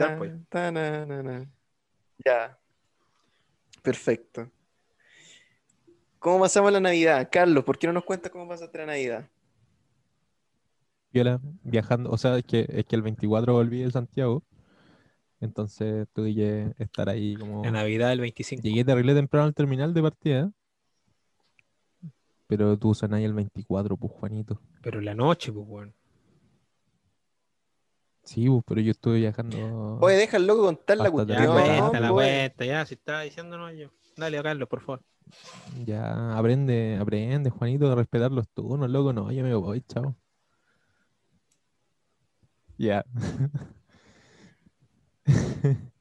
Ta- 0.50 0.72
tananana. 0.72 1.52
Ya. 2.24 2.58
Perfecto. 3.82 4.50
¿Cómo 6.20 6.40
pasamos 6.42 6.72
la 6.72 6.80
Navidad? 6.80 7.30
Carlos, 7.32 7.64
¿por 7.64 7.80
qué 7.80 7.88
no 7.88 7.94
nos 7.94 8.04
cuentas 8.04 8.32
cómo 8.32 8.48
pasaste 8.48 8.78
la 8.78 8.86
Navidad? 8.86 9.28
Viola, 11.12 11.42
viajando, 11.64 12.10
o 12.12 12.18
sea, 12.18 12.38
es 12.38 12.46
que, 12.46 12.66
es 12.70 12.86
que 12.86 12.96
el 12.96 13.02
24 13.02 13.54
volví 13.54 13.82
de 13.82 13.92
Santiago, 13.92 14.44
entonces 15.42 16.08
tuve 16.14 16.34
que 16.36 16.74
estar 16.78 17.10
ahí 17.10 17.36
como... 17.36 17.66
La 17.66 17.72
Navidad 17.72 18.10
del 18.10 18.22
25. 18.22 18.62
Llegué 18.62 18.86
terrible 18.86 19.14
temprano 19.14 19.48
al 19.48 19.54
terminal 19.54 19.94
de 19.94 20.02
partida, 20.04 20.52
pero 22.48 22.78
tú 22.78 22.94
ahí 23.14 23.24
el 23.24 23.34
24, 23.34 23.98
pues 23.98 24.14
Juanito. 24.14 24.62
Pero 24.84 25.00
en 25.00 25.06
la 25.06 25.16
noche, 25.16 25.52
pues, 25.52 25.66
weón. 25.68 25.96
Sí, 28.24 28.48
pues, 28.48 28.64
pero 28.66 28.82
yo 28.82 28.92
estuve 28.92 29.18
viajando... 29.20 29.98
Oye, 30.00 30.16
deja 30.16 30.38
al 30.38 30.48
loco 30.48 30.64
contar 30.64 30.98
la 30.98 31.06
Hasta 31.06 31.26
Ya, 31.26 31.48
cuestión. 31.48 31.52
cuenta, 31.54 32.00
la 32.00 32.10
pues. 32.12 32.28
cuenta, 32.50 32.66
ya, 32.66 32.86
si 32.86 32.94
estaba 32.94 33.22
diciéndonos 33.22 33.74
yo. 33.76 33.90
Dale, 34.16 34.42
Carlos, 34.44 34.70
por 34.70 34.82
favor. 34.82 35.02
Ya, 35.86 36.38
aprende, 36.38 36.98
aprende, 37.00 37.50
Juanito, 37.50 37.92
a 37.92 37.96
respetar 37.96 38.32
los 38.32 38.48
turnos, 38.50 38.90
loco, 38.90 39.14
no, 39.14 39.32
yo 39.32 39.44
me 39.44 39.56
voy, 39.56 39.82
chao. 39.82 40.16
Ya. 42.78 43.06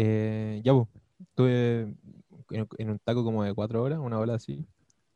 Eh, 0.00 0.60
ya, 0.62 0.72
pues, 0.74 0.86
estuve 1.18 1.80
en, 2.50 2.68
en 2.78 2.90
un 2.90 2.98
taco 3.00 3.24
como 3.24 3.42
de 3.42 3.52
cuatro 3.52 3.82
horas, 3.82 3.98
una 3.98 4.18
hora 4.20 4.34
así, 4.34 4.64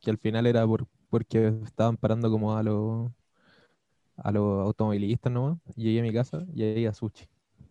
que 0.00 0.11
al 0.11 0.18
final 0.18 0.44
era 0.46 0.66
por, 0.66 0.88
porque 1.09 1.55
estaban 1.64 1.96
parando 1.96 2.32
como 2.32 2.57
a 2.57 2.64
los 2.64 3.12
a 4.22 4.30
los 4.32 4.64
automovilistas 4.66 5.32
nomás, 5.32 5.58
y 5.76 5.84
llegué 5.84 6.00
a 6.00 6.02
mi 6.02 6.12
casa 6.12 6.44
y 6.54 6.62
ahí 6.62 6.86
a 6.86 6.92
sushi. 6.94 7.26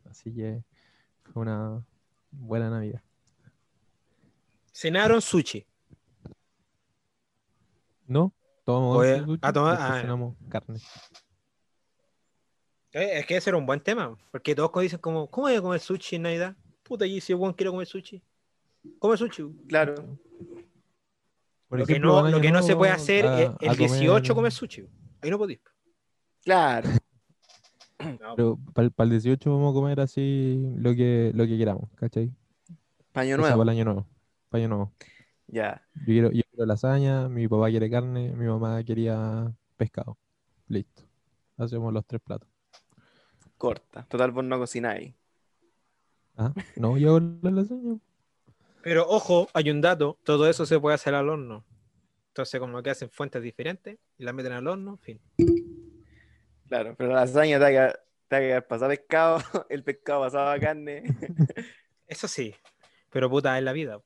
Así 0.09 0.33
que 0.33 0.63
fue 1.23 1.41
una 1.43 1.83
buena 2.31 2.69
Navidad. 2.69 3.01
Cenaron 4.73 5.21
sushi. 5.21 5.65
¿No? 8.07 8.33
Tomamos 8.63 9.05
sushi, 9.07 9.39
ah, 9.41 9.53
toma- 9.53 9.71
después 9.71 9.89
ah, 9.91 10.01
cenamos 10.01 10.35
carne. 10.49 10.79
Eh, 12.93 13.19
Es 13.19 13.25
que 13.25 13.37
ese 13.37 13.49
era 13.49 13.57
un 13.57 13.65
buen 13.65 13.79
tema, 13.79 14.17
porque 14.31 14.53
todos 14.53 14.71
dicen 14.81 14.99
como, 14.99 15.29
¿cómo 15.29 15.47
voy 15.47 15.55
a 15.55 15.61
comer 15.61 15.79
sushi 15.79 16.17
en 16.17 16.23
Navidad? 16.23 16.55
Puta, 16.83 17.05
y 17.05 17.21
si 17.21 17.33
Juan 17.33 17.53
quiere 17.53 17.71
comer 17.71 17.87
sushi. 17.87 18.21
Come 18.99 19.15
sushi. 19.15 19.43
Claro. 19.67 19.95
Por 21.69 21.79
Lo 21.79 21.85
que 21.85 21.99
no, 21.99 22.27
lo 22.29 22.41
que 22.41 22.51
no 22.51 22.61
se 22.61 22.75
puede 22.75 22.91
hacer 22.91 23.25
a- 23.25 23.41
es 23.41 23.49
a 23.49 23.71
el 23.71 23.77
18 23.77 24.33
comer- 24.33 24.35
comer 24.35 24.51
sushi. 24.51 24.85
Ahí 25.21 25.29
no 25.29 25.37
podéis. 25.37 25.59
Claro. 26.43 26.89
Pero 28.35 28.57
para 28.73 29.05
el, 29.05 29.09
18 29.11 29.51
vamos 29.51 29.71
a 29.71 29.73
comer 29.73 29.99
así 29.99 30.73
lo 30.77 30.95
que, 30.95 31.31
lo 31.35 31.45
que 31.45 31.57
queramos, 31.57 31.89
¿cachai? 31.95 32.31
Paño 33.11 33.35
O 33.35 33.37
sea, 33.37 33.37
nuevo. 33.37 33.57
para 33.59 33.63
el 33.63 33.77
año 33.77 33.85
nuevo. 33.85 34.07
Para 34.49 34.59
el 34.59 34.65
año 34.65 34.75
nuevo. 34.75 34.93
Ya. 35.47 35.81
Yo 35.95 36.05
quiero, 36.05 36.31
yo 36.31 36.41
quiero 36.49 36.65
lasaña, 36.65 37.29
mi 37.29 37.47
papá 37.47 37.69
quiere 37.69 37.89
carne, 37.89 38.31
mi 38.31 38.45
mamá 38.45 38.83
quería 38.83 39.51
pescado. 39.77 40.17
Listo. 40.67 41.03
Hacemos 41.57 41.93
los 41.93 42.05
tres 42.05 42.21
platos. 42.21 42.49
Corta. 43.57 44.03
Total, 44.09 44.31
vos 44.31 44.43
no 44.43 44.57
cocináis. 44.57 45.13
Ah, 46.37 46.53
no, 46.77 46.97
yo 46.97 47.09
hago 47.09 47.19
la 47.41 47.51
lasaña. 47.51 47.99
Pero 48.81 49.07
ojo, 49.07 49.47
hay 49.53 49.69
un 49.69 49.81
dato, 49.81 50.17
todo 50.23 50.49
eso 50.49 50.65
se 50.65 50.79
puede 50.79 50.95
hacer 50.95 51.13
al 51.13 51.29
horno. 51.29 51.63
Entonces, 52.29 52.59
como 52.59 52.81
que 52.81 52.89
hacen 52.89 53.09
fuentes 53.09 53.43
diferentes 53.43 53.99
y 54.17 54.23
las 54.23 54.33
meten 54.33 54.53
al 54.53 54.65
horno, 54.65 54.97
fin. 54.97 55.19
Claro. 56.71 56.95
Pero 56.97 57.09
la 57.09 57.15
lasaña 57.25 57.57
te 57.57 57.63
va 57.63 57.67
a 57.67 57.71
quedar- 57.71 57.99
te 58.29 58.35
va 58.35 58.37
a 58.37 58.41
quedar 58.47 58.67
pasado 58.67 58.89
pescado, 58.91 59.37
el 59.69 59.83
pescado 59.83 60.21
pasado 60.21 60.49
a 60.51 60.57
carne. 60.57 61.03
Eso 62.07 62.29
sí, 62.29 62.55
pero 63.09 63.29
puta, 63.29 63.57
es 63.57 63.63
la 63.65 63.73
vida. 63.73 63.99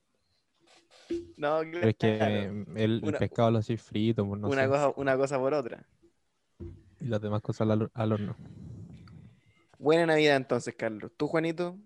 No, 1.38 1.60
Pero 1.60 1.90
es 1.90 1.96
que 1.96 2.18
claro. 2.18 2.36
el, 2.36 2.66
el 2.76 3.02
Una- 3.04 3.20
pescado 3.20 3.52
lo 3.52 3.60
hacéis 3.60 3.84
frito, 3.84 4.26
pues 4.28 4.42
no 4.42 4.48
una, 4.48 4.64
sé. 4.64 4.68
cosa, 4.68 4.94
una 4.96 5.16
cosa 5.16 5.38
por 5.38 5.54
otra. 5.54 5.86
Y 7.00 7.06
las 7.06 7.22
demás 7.22 7.44
cosas 7.44 7.70
al, 7.70 7.92
al 7.94 8.12
horno. 8.14 8.36
Buena 9.78 10.08
Navidad 10.08 10.38
entonces, 10.38 10.74
Carlos. 10.76 11.12
¿Tú, 11.16 11.28
Juanito? 11.28 11.78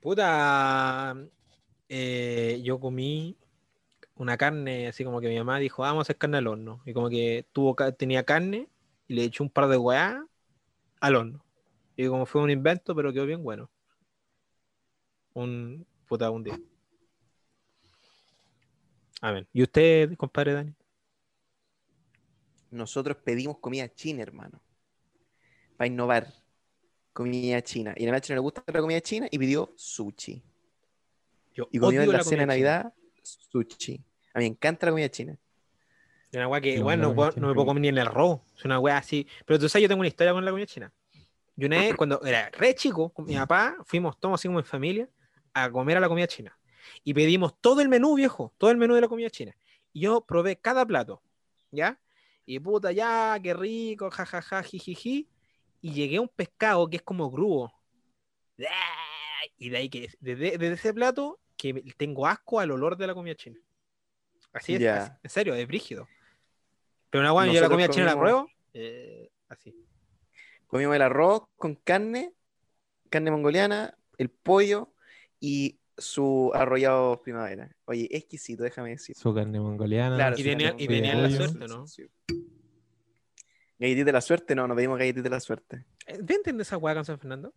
Puta, 0.00 1.16
eh, 1.88 2.60
yo 2.62 2.78
comí 2.78 3.36
una 4.18 4.36
carne, 4.36 4.88
así 4.88 5.04
como 5.04 5.20
que 5.20 5.28
mi 5.28 5.38
mamá 5.38 5.58
dijo, 5.58 5.84
"Ah, 5.84 5.88
vamos 5.88 6.02
a 6.02 6.06
hacer 6.06 6.18
carne 6.18 6.38
al 6.38 6.46
horno. 6.46 6.82
Y 6.84 6.92
como 6.92 7.08
que 7.08 7.46
tuvo, 7.52 7.74
tenía 7.92 8.24
carne 8.24 8.68
y 9.06 9.14
le 9.14 9.24
echó 9.24 9.44
un 9.44 9.50
par 9.50 9.68
de 9.68 9.76
weá 9.78 10.26
al 11.00 11.16
horno. 11.16 11.44
Y 11.96 12.06
como 12.08 12.26
fue 12.26 12.42
un 12.42 12.50
invento, 12.50 12.94
pero 12.94 13.12
quedó 13.12 13.26
bien 13.26 13.42
bueno. 13.42 13.70
Un 15.34 15.86
puta, 16.06 16.30
un 16.30 16.44
día. 16.44 16.58
Amén. 19.20 19.46
¿Y 19.52 19.62
usted, 19.62 20.16
compadre 20.16 20.52
Dani? 20.52 20.74
Nosotros 22.70 23.16
pedimos 23.24 23.58
comida 23.58 23.92
china, 23.92 24.22
hermano. 24.22 24.60
Para 25.76 25.88
innovar. 25.88 26.32
Comida 27.12 27.62
china. 27.62 27.94
Y 27.96 28.06
a 28.06 28.12
la 28.12 28.18
no 28.18 28.34
le 28.34 28.40
gusta 28.40 28.62
la 28.66 28.80
comida 28.80 29.00
china 29.00 29.26
y 29.30 29.38
pidió 29.38 29.72
sushi. 29.76 30.42
Yo 31.54 31.68
Y 31.72 31.78
comió 31.78 32.02
en 32.02 32.12
la 32.12 32.18
la 32.18 32.24
cena 32.24 32.42
de. 32.42 32.46
Navidad 32.46 32.92
sushi. 33.22 34.04
A 34.38 34.40
mí 34.40 34.44
me 34.44 34.50
encanta 34.54 34.86
la 34.86 34.92
comida 34.92 35.08
china. 35.08 35.36
Es 36.30 36.36
una 36.36 36.46
weá 36.46 36.60
que, 36.60 36.76
Yo 36.76 36.84
bueno, 36.84 37.08
no, 37.08 37.14
puedo- 37.14 37.32
no 37.40 37.48
me 37.48 37.54
puedo 37.54 37.66
comer 37.66 37.80
ni 37.82 37.88
en 37.88 37.98
el 37.98 38.06
arroz. 38.06 38.40
Es 38.56 38.64
una 38.64 38.78
weá 38.78 38.98
así. 38.98 39.26
Pero 39.44 39.58
tú 39.58 39.68
sabes, 39.68 39.82
yo 39.82 39.88
tengo 39.88 40.00
una 40.00 40.08
historia 40.08 40.32
con 40.32 40.44
la 40.44 40.50
comida 40.52 40.66
china. 40.66 40.92
Yo 41.56 41.66
una 41.66 41.78
vez, 41.78 41.96
cuando 41.96 42.22
era 42.22 42.48
re 42.50 42.74
chico, 42.76 43.08
con 43.10 43.24
mi 43.24 43.34
papá, 43.34 43.76
fuimos 43.84 44.18
todos 44.20 44.34
así 44.36 44.46
como 44.46 44.60
en 44.60 44.64
familia 44.64 45.08
a 45.52 45.68
comer 45.70 45.96
a 45.96 46.00
la 46.00 46.08
comida 46.08 46.28
china. 46.28 46.56
Y 47.02 47.14
pedimos 47.14 47.60
todo 47.60 47.80
el 47.80 47.88
menú, 47.88 48.14
viejo, 48.14 48.54
todo 48.58 48.70
el 48.70 48.76
menú 48.76 48.94
de 48.94 49.00
la 49.00 49.08
comida 49.08 49.28
china. 49.28 49.56
Y 49.92 50.02
yo 50.02 50.20
probé 50.20 50.56
cada 50.56 50.86
plato, 50.86 51.20
¿ya? 51.72 51.98
Y 52.46 52.60
puta, 52.60 52.92
ya, 52.92 53.36
qué 53.42 53.54
rico, 53.54 54.08
jajaja, 54.10 54.62
jijiji. 54.62 55.28
Y 55.80 55.92
llegué 55.94 56.18
a 56.18 56.20
un 56.20 56.28
pescado 56.28 56.88
que 56.88 56.96
es 56.98 57.02
como 57.02 57.28
grubo. 57.30 57.72
Y 59.56 59.70
de 59.70 59.76
ahí 59.78 59.88
que, 59.88 60.08
desde, 60.20 60.58
desde 60.58 60.72
ese 60.74 60.94
plato, 60.94 61.40
que 61.56 61.74
tengo 61.96 62.26
asco 62.26 62.60
al 62.60 62.70
olor 62.70 62.96
de 62.96 63.06
la 63.06 63.14
comida 63.14 63.34
china. 63.34 63.58
Así 64.52 64.74
es, 64.76 64.86
así- 64.86 65.12
en 65.22 65.30
serio, 65.30 65.54
es 65.54 65.66
brígido. 65.66 66.08
Pero 67.10 67.22
una 67.22 67.30
guay, 67.30 67.52
yo 67.54 67.60
la 67.60 67.68
comida 67.68 67.88
china 67.88 68.06
la 68.06 68.18
pruebo, 68.18 68.48
eh, 68.74 69.30
así. 69.48 69.74
Comimos 70.66 70.94
el 70.96 71.02
arroz 71.02 71.44
con 71.56 71.74
carne, 71.76 72.34
carne 73.08 73.30
mongoliana, 73.30 73.96
el 74.18 74.28
pollo 74.30 74.92
y 75.40 75.78
su 75.96 76.50
arrollado 76.54 77.20
primavera. 77.22 77.74
Oye, 77.86 78.08
exquisito, 78.10 78.62
déjame 78.62 78.90
decir. 78.90 79.16
Su 79.16 79.34
carne 79.34 79.58
mongoliana. 79.60 80.16
Claro, 80.16 80.36
su 80.36 80.42
Y 80.42 80.44
tenía- 80.44 80.76
tenían 80.76 81.22
la 81.22 81.30
suerte, 81.30 81.66
¿no? 81.66 81.86
Sí. 81.86 82.04
Galletitas 83.78 84.06
de 84.06 84.12
la 84.12 84.20
suerte, 84.20 84.54
no, 84.54 84.66
nos 84.66 84.76
pedimos 84.76 84.98
galletitas 84.98 85.24
de 85.24 85.30
la 85.30 85.40
suerte. 85.40 85.84
Eh, 86.06 86.18
¿Venden 86.22 86.56
de 86.56 86.62
esa 86.64 86.76
hueá 86.76 86.94
con 86.94 87.04
San 87.04 87.18
Fernando? 87.18 87.54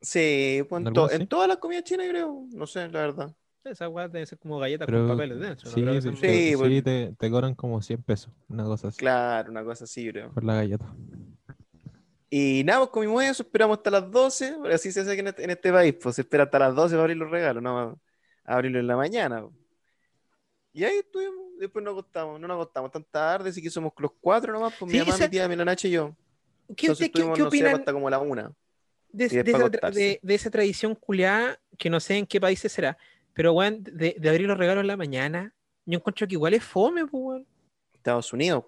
Sí, 0.00 0.64
pues, 0.68 0.80
en, 0.82 0.86
¿En 0.88 0.92
to- 0.94 1.00
algunas 1.02 1.12
en 1.14 1.20
sí? 1.22 1.26
todas 1.26 1.48
las 1.48 1.56
comidas 1.58 1.82
chinas, 1.84 2.06
creo. 2.08 2.46
No 2.52 2.66
sé, 2.66 2.88
la 2.88 3.00
verdad. 3.00 3.34
Esa 3.64 3.88
hueá 3.88 4.08
deben 4.08 4.26
ser 4.26 4.38
como 4.38 4.58
galletas 4.58 4.86
Pero 4.86 5.00
con 5.06 5.08
papeles 5.16 5.40
dentro. 5.40 5.68
¿no? 5.70 5.74
sí, 5.74 5.82
te- 5.84 6.16
Sí, 6.16 6.50
sí, 6.50 6.56
pues. 6.56 6.84
te, 6.84 7.14
te 7.18 7.30
cobran 7.30 7.54
como 7.54 7.82
100 7.82 8.02
pesos, 8.02 8.32
una 8.48 8.64
cosa 8.64 8.88
así, 8.88 8.98
Claro, 8.98 9.50
una 9.50 9.62
cosa 9.64 9.84
así, 9.84 10.08
creo. 10.10 10.32
por 10.32 10.44
la 10.44 10.54
galleta. 10.54 10.86
Y 12.30 12.62
nada, 12.64 12.80
pues 12.80 12.90
comimos 12.90 13.24
eso, 13.24 13.42
esperamos 13.42 13.78
hasta 13.78 13.90
las 13.90 14.10
12, 14.10 14.54
porque 14.58 14.74
así 14.74 14.92
se 14.92 15.00
hace 15.00 15.18
en 15.18 15.28
este, 15.28 15.44
en 15.44 15.50
este 15.50 15.72
país, 15.72 15.94
pues 16.00 16.14
se 16.16 16.22
espera 16.22 16.44
hasta 16.44 16.58
las 16.58 16.74
12 16.74 16.92
para 16.94 17.02
abrir 17.02 17.16
los 17.16 17.30
regalos, 17.30 17.62
no 17.62 17.98
abrirlo 18.44 18.78
en 18.80 18.86
la 18.86 18.96
mañana. 18.96 19.42
pues. 19.42 19.54
Y 20.72 20.84
ahí 20.84 20.98
estuvimos, 20.98 21.46
después 21.58 21.84
nos 21.84 21.92
acostamos, 21.92 22.38
no 22.40 22.46
nos 22.46 22.54
acostamos 22.56 22.90
tan 22.92 23.04
tarde, 23.04 23.50
así 23.50 23.60
que 23.62 23.70
somos 23.70 23.92
los 23.98 24.12
cuatro 24.20 24.52
nomás, 24.52 24.74
pues 24.78 24.90
Sí, 24.90 24.98
mi 24.98 25.04
mamá, 25.04 25.14
esa- 25.14 25.24
mi 25.24 25.30
tía, 25.30 25.48
mi 25.48 25.56
la 25.56 25.64
Nacha 25.64 25.88
y 25.88 25.92
yo. 25.92 26.14
¿Qué, 26.76 26.86
Entonces 26.86 26.98
qué- 26.98 27.04
estuvimos, 27.06 27.36
qué 27.36 27.42
no 27.44 27.50
sé, 27.50 27.56
opinan 27.56 27.74
hasta 27.80 27.92
como 27.92 28.08
la 28.10 28.18
una. 28.18 28.52
de, 29.10 29.28
de 29.28 29.50
esa, 29.50 29.68
de- 29.90 30.20
de 30.22 30.34
esa 30.34 30.50
tradición 30.50 30.94
culiada 30.94 31.58
que 31.78 31.88
no 31.88 31.98
sé 31.98 32.18
en 32.18 32.26
qué 32.26 32.38
países 32.40 32.70
será? 32.70 32.96
Pero, 33.38 33.52
weón, 33.52 33.84
de, 33.84 34.16
de 34.18 34.28
abrir 34.28 34.48
los 34.48 34.58
regalos 34.58 34.80
en 34.80 34.88
la 34.88 34.96
mañana, 34.96 35.54
yo 35.86 35.98
encuentro 35.98 36.26
que 36.26 36.34
igual 36.34 36.54
es 36.54 36.64
fome, 36.64 37.02
pues, 37.06 37.22
weón. 37.22 37.46
Estados 37.92 38.32
Unidos. 38.32 38.64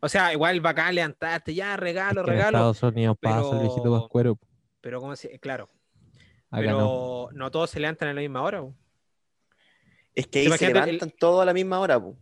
O 0.00 0.08
sea, 0.08 0.32
igual 0.32 0.60
bacán 0.60 0.92
levantarte, 0.96 1.54
ya, 1.54 1.76
regalo, 1.76 2.22
Es 2.22 2.24
que 2.26 2.32
en 2.32 2.36
regalo. 2.36 2.58
Estados 2.72 2.82
Unidos 2.82 3.16
pasa 3.20 3.50
el 3.52 3.58
viejito 3.60 3.82
pero- 3.84 4.00
pascuero. 4.00 4.38
Pero, 4.80 5.00
como 5.00 5.14
si, 5.14 5.28
claro, 5.38 5.68
Acá 6.50 6.62
pero 6.62 6.70
no. 6.72 7.28
no. 7.32 7.50
todos 7.52 7.70
se 7.70 7.78
levantan 7.78 8.08
a 8.08 8.12
la 8.12 8.20
misma 8.20 8.42
hora, 8.42 8.62
weón. 8.62 8.76
Es 10.16 10.26
que 10.26 10.40
ahí 10.40 10.50
se 10.50 10.66
el- 10.66 10.72
levantan 10.74 11.12
todos 11.16 11.42
a 11.42 11.44
la 11.44 11.52
misma 11.54 11.78
hora, 11.78 12.00
pues. 12.02 12.16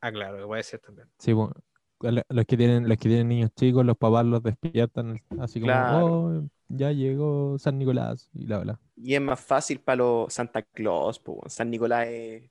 Ah, 0.00 0.10
claro, 0.10 0.38
que 0.38 0.44
puede 0.44 0.62
ser 0.64 0.80
también. 0.80 1.08
Sí, 1.20 1.32
bueno, 1.32 1.54
lo- 2.00 2.22
los 2.28 2.44
que 2.46 2.56
tienen, 2.56 2.88
los 2.88 2.98
que 2.98 3.08
tienen 3.08 3.28
niños 3.28 3.50
chicos, 3.54 3.86
los 3.86 3.96
papás 3.96 4.26
los 4.26 4.42
despiertan 4.42 5.22
así 5.38 5.60
como, 5.60 5.66
Claro. 5.72 6.04
"Oh, 6.06 6.48
ya 6.68 6.92
llegó 6.92 7.58
San 7.58 7.78
Nicolás 7.78 8.28
y 8.34 8.46
la 8.46 8.58
bla. 8.58 8.80
Y 8.96 9.14
es 9.14 9.20
más 9.20 9.40
fácil 9.40 9.80
para 9.80 9.96
los 9.96 10.32
Santa 10.32 10.62
Claus, 10.62 11.18
pues. 11.18 11.52
San 11.52 11.70
Nicolás 11.70 12.06
es, 12.08 12.50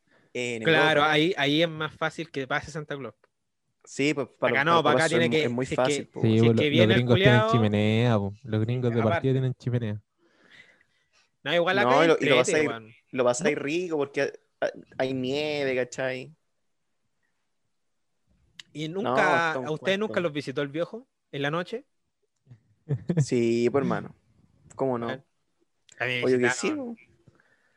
Claro, 0.63 1.03
ahí, 1.03 1.33
ahí 1.37 1.61
es 1.61 1.69
más 1.69 1.93
fácil 1.95 2.29
que 2.29 2.45
pase 2.47 2.69
Santa 2.71 2.97
Claus. 2.97 3.13
Sí, 3.83 4.13
pues 4.13 4.27
para 4.39 4.61
Acá 4.61 4.63
los- 4.65 4.75
no, 4.75 4.83
para 4.83 4.95
acá 4.99 5.09
tiene 5.09 5.25
es 5.25 5.31
que- 5.43 5.49
muy 5.49 5.65
si 5.65 5.73
es 5.73 5.77
que- 5.77 5.83
fácil. 5.83 6.07
po, 6.07 6.21
Sí, 6.21 6.39
Si 6.39 6.47
es 6.47 6.53
que 6.55 6.69
viene 6.69 6.87
los 6.87 6.95
gringos 6.95 7.15
culiao- 7.17 7.23
tienen 7.23 7.51
chimenea, 7.51 8.17
po. 8.17 8.33
los 8.43 8.61
gringos 8.61 8.93
de 8.95 9.03
partida 9.03 9.31
tienen 9.33 9.53
chimenea. 9.53 10.01
No, 11.43 11.53
igual 11.53 11.77
acá 11.79 11.89
No, 11.91 12.03
y 12.03 12.07
lo- 12.07 12.17
y 12.19 12.25
lo 12.25 12.35
vas 13.23 13.41
a 13.41 13.49
ir- 13.51 13.59
rico 13.59 13.97
porque 13.97 14.33
hay- 14.97 15.13
nieve, 15.13 15.75
¿cachai? 15.75 16.33
Y 18.73 18.89
nunca, 18.89 19.53
¿a 19.53 19.59
ustedes 19.59 19.79
cuento. 19.79 20.07
nunca 20.07 20.19
los 20.19 20.33
visitó 20.33 20.61
el 20.61 20.67
viejo 20.67 21.07
en 21.31 21.41
la 21.43 21.51
noche? 21.51 21.85
Sí, 23.19 23.69
pues 23.71 23.81
hermano. 23.83 24.13
¿Cómo 24.75 24.97
no? 24.97 25.07
Oye, 26.23 26.39
que 26.39 26.49
sí. 26.49 26.71
po. 26.71 26.95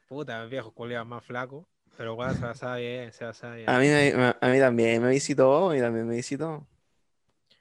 Puta, 0.08 0.42
el 0.42 0.48
viejo 0.48 0.72
culiao 0.72 1.04
más 1.04 1.24
flaco. 1.24 1.66
Pero 1.96 2.14
weón, 2.14 2.34
se 2.54 2.76
bien, 2.76 3.12
se 3.12 3.24
basaba 3.24 3.56
bien. 3.56 3.68
A 3.68 3.78
mí, 3.78 3.86
me- 3.88 4.34
a 4.40 4.48
mí 4.48 4.58
también 4.58 5.02
me 5.02 5.10
visitó, 5.10 5.70
a 5.70 5.74
mí 5.74 5.80
también 5.80 6.06
me 6.06 6.14
visitó. 6.16 6.66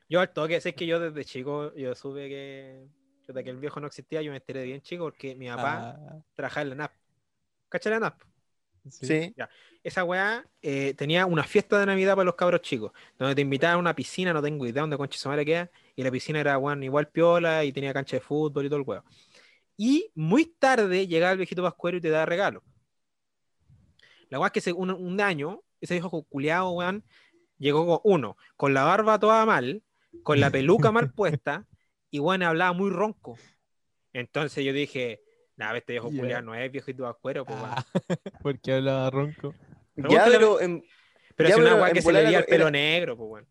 Yo 0.09 0.19
al 0.21 0.31
toque, 0.31 0.61
sé 0.61 0.73
que 0.73 0.85
yo 0.85 0.99
desde 0.99 1.25
chico, 1.25 1.73
yo 1.75 1.93
supe 1.95 2.29
que, 2.29 2.87
chuta, 3.25 3.43
que 3.43 3.49
el 3.49 3.57
viejo 3.57 3.79
no 3.79 3.87
existía, 3.87 4.21
yo 4.21 4.31
me 4.31 4.37
enteré 4.37 4.63
bien 4.63 4.81
chico 4.81 5.03
porque 5.05 5.35
mi 5.35 5.47
papá 5.47 5.95
Ah, 5.97 6.19
trabajaba 6.35 6.61
en 6.63 6.69
la 6.69 6.75
NAP. 6.75 6.91
¿Cachai 7.69 7.91
la 7.91 7.97
NAP? 7.97 8.21
Sí. 8.89 9.33
Esa 9.83 10.03
weá 10.03 10.45
eh, 10.61 10.93
tenía 10.93 11.25
una 11.25 11.43
fiesta 11.43 11.79
de 11.79 11.85
Navidad 11.85 12.15
para 12.15 12.25
los 12.25 12.35
cabros 12.35 12.61
chicos, 12.61 12.91
donde 13.17 13.35
te 13.35 13.41
invitaban 13.41 13.75
a 13.77 13.79
una 13.79 13.95
piscina, 13.95 14.33
no 14.33 14.41
tengo 14.41 14.65
idea 14.65 14.81
dónde 14.81 14.97
concha 14.97 15.17
su 15.19 15.27
madre 15.29 15.45
queda, 15.45 15.69
y 15.97 16.03
la 16.03 16.11
piscina 16.11 16.39
era 16.39 16.57
weón, 16.57 16.83
igual 16.83 17.09
piola 17.09 17.65
y 17.65 17.73
tenía 17.73 17.91
cancha 17.91 18.15
de 18.15 18.21
fútbol 18.21 18.65
y 18.65 18.69
todo 18.69 18.79
el 18.79 18.85
weón. 18.87 19.03
Y 19.75 20.09
muy 20.15 20.45
tarde 20.45 21.07
llegaba 21.07 21.31
el 21.33 21.37
viejito 21.39 21.61
Pascuero 21.63 21.97
y 21.97 22.01
te 22.01 22.09
daba 22.09 22.25
regalo. 22.25 22.63
La 24.29 24.39
weá 24.39 24.47
es 24.47 24.53
que 24.53 24.61
se- 24.61 24.73
un, 24.73 24.91
un 24.91 25.19
año, 25.21 25.63
ese 25.81 25.95
viejo 25.95 26.23
culiado, 26.23 26.69
weón, 26.71 27.03
llegó 27.57 27.85
con, 27.85 27.99
uno, 28.13 28.37
con 28.55 28.73
la 28.73 28.83
barba 28.83 29.19
toda 29.19 29.45
mal, 29.45 29.83
con 30.23 30.39
la 30.39 30.49
peluca 30.51 30.91
mal 30.91 31.11
puesta, 31.15 31.65
y 32.11 32.19
weón 32.19 32.43
hablaba 32.43 32.73
muy 32.73 32.89
ronco. 32.91 33.37
Entonces 34.13 34.63
yo 34.63 34.73
dije, 34.73 35.21
nada, 35.55 35.77
este 35.77 35.93
viejo 35.93 36.11
Ya. 36.11 36.19
culiado 36.19 36.41
no 36.43 36.55
es 36.55 36.71
viejito 36.71 37.03
Pascuero, 37.03 37.43
pues 37.45 37.57
weón. 37.59 37.71
Ah, 37.75 37.85
¿Por 38.43 38.59
qué 38.59 38.73
hablaba 38.73 39.09
ronco? 39.09 39.53
Ya, 39.95 40.03
Pregúntale- 40.03 40.31
pero 40.31 40.61
en, 40.61 40.83
Pero 41.35 41.49
Ya, 41.49 41.55
es 41.55 41.61
una 41.61 41.69
pero 41.71 41.81
weá 41.83 41.93
que 41.93 42.01
se 42.01 42.11
le 42.13 42.19
veía 42.23 42.29
el 42.39 42.43
era- 42.43 42.45
pelo 42.45 42.69
negro, 42.71 43.17
pues 43.17 43.27
bueno. 43.29 43.47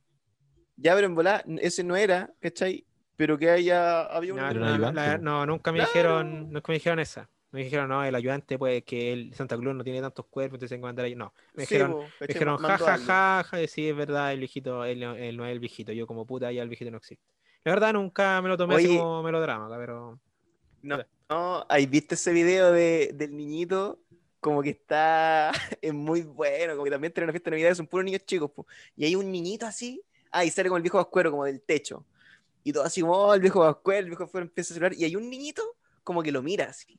Ya, 0.77 0.95
pero 0.95 1.07
en 1.07 1.15
volá, 1.15 1.45
ese 1.61 1.85
no 1.85 1.97
era, 1.97 2.35
¿cachai? 2.41 2.87
Pero 3.17 3.39
que 3.39 3.51
haya, 3.51 4.03
había 4.07 4.35
un... 4.35 4.51
No, 4.53 4.53
no, 4.55 4.77
ayudante, 4.77 4.93
la- 4.93 5.19
no, 5.19 5.47
nunca 5.47 5.71
me 5.73 5.79
Claro. 5.79 5.81
dijeron, 5.81 6.51
nunca 6.53 6.73
me 6.73 6.75
dijeron 6.75 6.99
esa. 6.99 7.31
Me 7.53 7.63
dijeron, 7.63 7.89
no, 7.89 8.05
el 8.05 8.15
ayudante, 8.15 8.59
pues 8.59 8.83
que 8.85 9.13
el 9.13 9.33
Santa 9.35 9.57
Claus 9.57 9.75
no 9.77 9.85
tiene 9.85 10.01
tantos 10.01 10.27
cuerpos, 10.27 10.57
entonces 10.57 10.73
hay 10.75 10.79
que 10.81 10.83
mandar 10.83 11.05
ahí. 11.07 11.15
No, 11.15 11.33
me 11.55 11.63
Sí, 11.63 11.63
dijeron, 11.63 11.97
po, 11.97 12.15
me 12.27 12.33
dijeron, 12.35 12.59
ja, 12.59 12.77
ja, 12.77 12.99
ja, 12.99 13.45
ja, 13.49 13.67
sí, 13.69 13.89
es 13.89 13.97
verdad, 13.97 14.33
el 14.33 14.41
viejito, 14.41 14.85
él, 14.85 15.01
no- 15.01 15.15
él 15.15 15.37
no 15.37 15.47
es 15.47 15.53
el 15.53 15.61
viejito. 15.61 15.93
Yo 15.93 16.07
como 16.07 16.27
puta, 16.27 16.51
ya 16.53 16.63
el 16.63 16.69
viejito 16.69 16.91
no 16.91 16.97
existe. 16.99 17.25
La 17.65 17.73
verdad, 17.73 17.93
nunca 17.95 18.43
me 18.43 18.49
lo 18.49 18.57
tomé 18.57 18.75
así 18.75 18.89
Oye. 18.89 18.89
como 18.89 19.23
melodrama, 19.23 19.69
pero... 19.79 20.21
No, 20.83 20.99
no, 21.29 21.67
¿hay 21.69 21.87
visto 21.87 22.15
ese 22.15 22.33
video 22.33 22.71
de, 22.73 23.11
del 23.15 23.37
niñito? 23.37 24.01
Como 24.41 24.63
que 24.63 24.71
está, 24.71 25.51
es 25.83 25.93
muy 25.95 26.23
bueno, 26.23 26.73
como 26.75 26.85
que 26.85 26.91
también 26.91 27.13
tiene 27.13 27.25
una 27.27 27.33
fiesta 27.33 27.51
de 27.51 27.57
Navidad, 27.57 27.75
son 27.75 27.87
puros 27.89 28.05
niños 28.05 28.25
chicos, 28.25 28.51
po. 28.53 28.67
y 28.95 29.05
hay 29.05 29.17
un 29.17 29.31
niñito 29.33 29.67
así, 29.67 30.03
ah, 30.31 30.45
y 30.45 30.51
sale 30.51 30.69
como 30.69 30.77
el 30.77 30.83
viejo 30.83 30.99
Pascuero, 30.99 31.31
como 31.31 31.45
del 31.45 31.61
techo, 31.61 32.05
y 32.65 32.73
todo 32.73 32.85
así 32.85 33.03
oh, 33.03 33.35
el 33.35 33.41
viejo 33.41 33.61
Pascuero, 33.61 34.01
el 34.01 34.07
viejo 34.07 34.25
Pascuero 34.25 34.47
empieza 34.47 34.73
a 34.73 34.75
celular, 34.75 34.95
y 34.95 35.05
hay 35.05 35.17
un 35.17 35.29
niñito 35.29 35.63
como 36.05 36.23
que 36.23 36.33
lo 36.33 36.43
mira 36.43 36.67
así, 36.67 36.99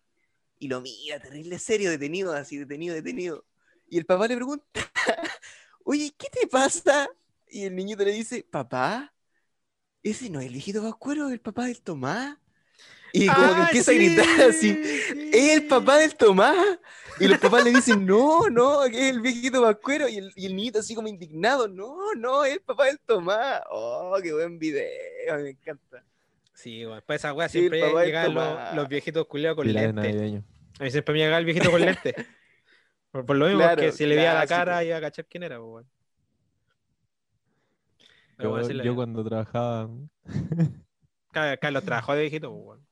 y 0.59 0.67
lo 0.67 0.81
mira, 0.81 1.19
terrible 1.19 1.59
serio, 1.59 1.89
detenido, 1.89 2.33
así, 2.33 2.57
detenido, 2.57 2.95
detenido, 2.95 3.45
y 3.89 3.97
el 3.97 4.05
papá 4.05 4.27
le 4.27 4.35
pregunta, 4.35 4.65
oye, 5.83 6.13
¿qué 6.17 6.27
te 6.29 6.47
pasa? 6.47 7.09
Y 7.49 7.63
el 7.63 7.75
niñito 7.75 8.03
le 8.03 8.11
dice, 8.11 8.43
papá, 8.43 9.13
ese 10.03 10.29
no 10.29 10.39
es 10.39 10.47
el 10.47 10.53
viejito 10.53 10.81
Pascuero, 10.81 11.29
el 11.29 11.39
papá 11.39 11.65
del 11.65 11.81
Tomás. 11.81 12.37
Y 13.23 13.31
como 13.33 13.55
que 13.55 13.61
¡Ah, 13.61 13.63
empieza 13.63 13.91
sí! 13.91 13.91
a 13.91 13.95
gritar 13.95 14.41
así, 14.49 14.79
es 15.31 15.55
el 15.57 15.67
papá 15.67 15.97
del 15.97 16.15
Tomás. 16.15 16.55
Y 17.19 17.27
los 17.27 17.39
papás 17.39 17.63
le 17.63 17.71
dicen, 17.71 18.05
no, 18.05 18.47
no, 18.49 18.81
que 18.91 19.09
es 19.09 19.15
el 19.15 19.21
viejito 19.21 19.61
Pascuero. 19.61 20.07
Y 20.07 20.17
el, 20.17 20.31
y 20.35 20.45
el 20.45 20.55
niñito 20.55 20.79
así 20.79 20.93
como 20.93 21.07
indignado, 21.07 21.67
no, 21.67 22.13
no, 22.15 22.45
es 22.45 22.53
el 22.53 22.61
papá 22.61 22.85
del 22.85 22.99
Tomás. 22.99 23.61
Oh, 23.71 24.17
qué 24.21 24.31
buen 24.33 24.59
video, 24.59 25.37
me 25.41 25.49
encanta. 25.49 26.03
Sí, 26.53 26.85
bueno, 26.85 27.01
pues 27.05 27.21
esa 27.21 27.33
weá 27.33 27.47
Sí, 27.49 27.59
siempre 27.59 27.81
del 27.81 28.05
llegaban 28.05 28.75
los, 28.75 28.87
viejitos 28.87 29.25
culiados 29.27 29.55
con 29.57 29.71
lentes. 29.71 30.43
A 30.79 30.83
mí 30.83 30.91
siempre 30.91 31.13
me 31.13 31.19
llegaba 31.19 31.37
el 31.39 31.45
viejito 31.45 31.71
con 31.71 31.81
lentes. 31.81 32.13
Por, 33.11 33.25
por 33.25 33.37
lo 33.37 33.45
mismo, 33.47 33.61
Claro, 33.61 33.81
que 33.81 33.91
si 33.93 34.05
le 34.05 34.15
veía 34.15 34.33
la 34.33 34.45
cara 34.45 34.83
iba 34.83 34.97
a 34.97 35.01
cachar 35.01 35.25
quién 35.25 35.43
era, 35.43 35.57
pues 35.57 35.69
bueno. 35.69 35.89
Pero 38.35 38.49
Yo, 38.49 38.67
bueno, 38.67 38.83
yo 38.83 38.95
cuando 38.95 39.23
trabajaba, 39.23 39.89
Ca- 41.31 41.57
Carlos 41.57 41.83
trabajó 41.85 42.13
de 42.13 42.21
viejito, 42.21 42.51
pues 42.51 42.63
bueno. 42.63 42.86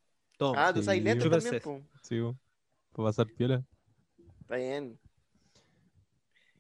Ah, 0.54 0.72
tú 0.74 0.82
sabes 0.82 1.02
sí, 1.02 1.04
lentes 1.04 1.30
también, 1.30 1.60
po. 1.62 1.82
sí, 2.02 2.20
po, 2.20 2.38
para 2.94 3.10
pasar 3.10 3.28
piola. 3.30 3.64
Está 4.42 4.56
bien. 4.58 4.98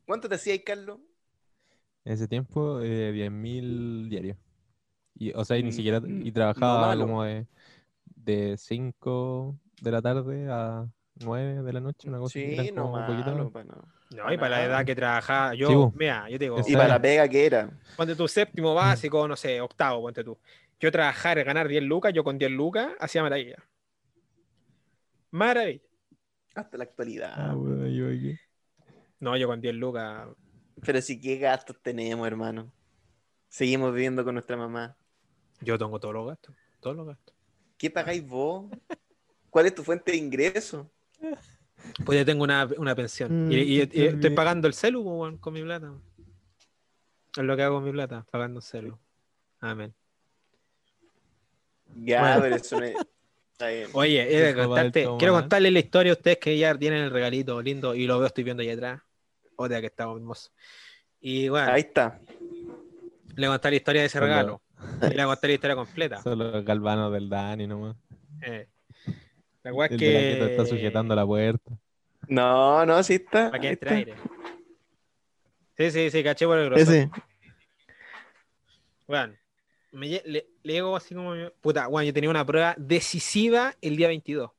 ¿Cuánto 0.05 0.27
te 0.29 0.35
hacías, 0.35 0.59
Carlos? 0.65 0.99
En 2.03 2.13
ese 2.13 2.27
tiempo, 2.27 2.81
eh, 2.81 3.11
10.000 3.11 4.07
diarios. 4.09 4.37
Y, 5.15 5.33
o 5.33 5.45
sea, 5.45 5.57
y 5.57 5.63
ni 5.63 5.71
Mm, 5.71 5.73
siquiera, 5.73 6.01
mm, 6.01 6.23
y 6.23 6.31
trabajaba 6.33 6.97
como 6.97 7.23
de, 7.23 7.47
de 8.05 8.57
5 8.57 9.57
de 9.81 9.91
la 9.91 10.01
tarde 10.01 10.47
a 10.51 10.87
9 11.15 11.63
de 11.63 11.73
la 11.73 11.81
noche, 11.81 12.09
una 12.09 12.19
cosa 12.19 12.39
así, 12.39 12.47
Sí, 12.47 12.71
no 12.73 12.89
como 12.89 12.99
un 12.99 13.05
poquito 13.05 13.35
malo, 13.35 13.51
pa' 13.51 13.63
no. 13.63 13.91
No, 14.09 14.31
y 14.31 14.37
para 14.37 14.49
la 14.57 14.63
edad 14.63 14.85
que 14.85 14.95
trabajaba, 14.95 15.53
yo, 15.55 15.89
Sí, 15.89 15.93
mira, 15.93 16.29
yo 16.29 16.37
te 16.37 16.45
digo, 16.45 16.63
Y 16.65 16.75
para 16.75 16.87
la 16.87 17.01
pega 17.01 17.27
que 17.27 17.45
era. 17.45 17.69
ponte 17.95 18.15
tu 18.15 18.27
séptimo 18.27 18.73
básico, 18.73 19.27
no 19.27 19.35
sé, 19.35 19.61
octavo, 19.61 20.01
ponte 20.01 20.23
tú. 20.23 20.37
Yo 20.79 20.91
trabajar, 20.91 21.43
ganar 21.43 21.67
10 21.67 21.83
lucas, 21.83 22.13
yo 22.13 22.23
con 22.23 22.37
10 22.37 22.51
lucas 22.51 22.89
hacía 22.99 23.23
maravilla. 23.23 23.63
Maravilla. 25.31 25.81
Hasta 26.53 26.77
la 26.77 26.83
actualidad. 26.85 27.33
Ah, 27.35 27.53
bueno, 27.53 27.87
yo 27.87 28.07
aquí. 28.07 28.37
No, 29.19 29.35
yo 29.37 29.47
con 29.47 29.61
10 29.61 29.75
lucas. 29.75 30.27
Pero 30.85 31.01
sí, 31.01 31.19
qué 31.19 31.37
gastos 31.37 31.81
tenemos, 31.81 32.25
hermano. 32.27 32.71
Seguimos 33.49 33.93
viviendo 33.93 34.23
con 34.23 34.35
nuestra 34.35 34.57
mamá. 34.57 34.97
Yo 35.61 35.77
tengo 35.77 35.99
todos 35.99 36.13
los 36.13 36.27
gastos. 36.27 36.55
Todos 36.79 36.95
los 36.95 37.07
gastos. 37.07 37.35
¿Qué 37.77 37.89
pagáis 37.89 38.25
vos? 38.25 38.69
¿Cuál 39.49 39.65
es 39.67 39.75
tu 39.75 39.83
fuente 39.83 40.11
de 40.11 40.17
ingreso? 40.17 40.91
Pues 42.05 42.19
yo 42.19 42.25
tengo 42.25 42.43
una, 42.43 42.67
una 42.77 42.95
pensión. 42.95 43.47
Mm, 43.47 43.51
y, 43.51 43.55
y- 43.55 43.79
estoy 43.81 44.29
pagando 44.31 44.67
el 44.67 44.73
celu, 44.73 45.03
con 45.39 45.53
mi 45.53 45.61
plata. 45.61 45.93
Es 47.37 47.43
lo 47.43 47.55
que 47.55 47.63
hago 47.63 47.75
con 47.75 47.83
mi 47.85 47.91
plata, 47.91 48.25
pagando 48.31 48.59
el 48.59 48.63
celu. 48.63 48.97
Amén. 49.59 49.93
Ya, 51.95 52.21
Bueno. 52.21 52.41
pero 52.41 52.55
eso. 52.55 52.81
Está 53.51 53.67
bien. 53.69 53.87
Oye, 53.93 54.53
contarte- 54.55 55.03
Tomás. 55.03 55.19
quiero 55.19 55.33
contarles 55.33 55.71
la 55.73 55.79
historia 55.79 56.11
a 56.11 56.15
ustedes 56.15 56.37
que 56.37 56.57
ya 56.57 56.75
tienen 56.77 57.03
el 57.03 57.11
regalito 57.11 57.61
lindo 57.61 57.95
y 57.95 58.05
lo 58.05 58.17
veo, 58.19 58.27
estoy 58.27 58.43
viendo 58.43 58.61
ahí 58.61 58.69
atrás. 58.69 59.01
Otra 59.55 59.79
que 59.79 59.87
está 59.87 60.03
hermoso. 60.03 60.51
Y 61.21 61.47
bueno, 61.47 61.71
Ahí 61.71 61.81
está. 61.81 62.19
le 63.35 63.47
voy 63.47 63.55
a 63.55 63.57
contar 63.57 63.71
la 63.71 63.75
historia 63.77 64.01
de 64.01 64.07
ese 64.07 64.19
Son 64.19 64.27
los- 64.27 64.37
regalo. 64.37 64.61
Y 65.01 65.07
le 65.15 65.15
voy 65.15 65.21
a 65.21 65.25
contar 65.27 65.49
la 65.49 65.53
historia 65.53 65.75
completa. 65.75 66.17
Son 66.23 66.37
los 66.37 66.65
galvanos 66.65 67.13
del 67.13 67.29
Dani 67.29 67.65
nomás. 67.67 67.95
Eh, 68.41 68.67
La 69.63 69.73
weá 69.73 69.85
es 69.87 69.91
la 69.93 69.97
que 69.97 70.05
que. 70.05 70.45
está 70.51 70.65
sujetando 70.65 71.15
la 71.15 71.25
puerta. 71.25 71.71
No, 72.27 72.85
no, 72.85 73.01
sí 73.03 73.13
está. 73.15 73.49
Para 73.51 73.61
que 73.61 73.69
entre 73.69 73.99
está. 73.99 74.11
aire. 74.11 74.15
Sí, 75.77 75.91
sí, 75.91 76.09
sí, 76.11 76.23
caché 76.23 76.45
por 76.45 76.57
el 76.57 76.65
grosor. 76.65 76.81
Ese. 76.93 77.09
Bueno, 79.07 79.33
me 79.95 80.07
le, 80.25 80.47
le 80.63 80.73
digo 80.73 80.95
así 80.95 81.15
como. 81.15 81.33
Puta, 81.61 81.87
bueno, 81.87 82.05
yo 82.05 82.13
tenía 82.13 82.29
una 82.29 82.45
prueba 82.45 82.75
decisiva 82.77 83.75
el 83.81 83.95
día 83.95 84.07
22. 84.07 84.51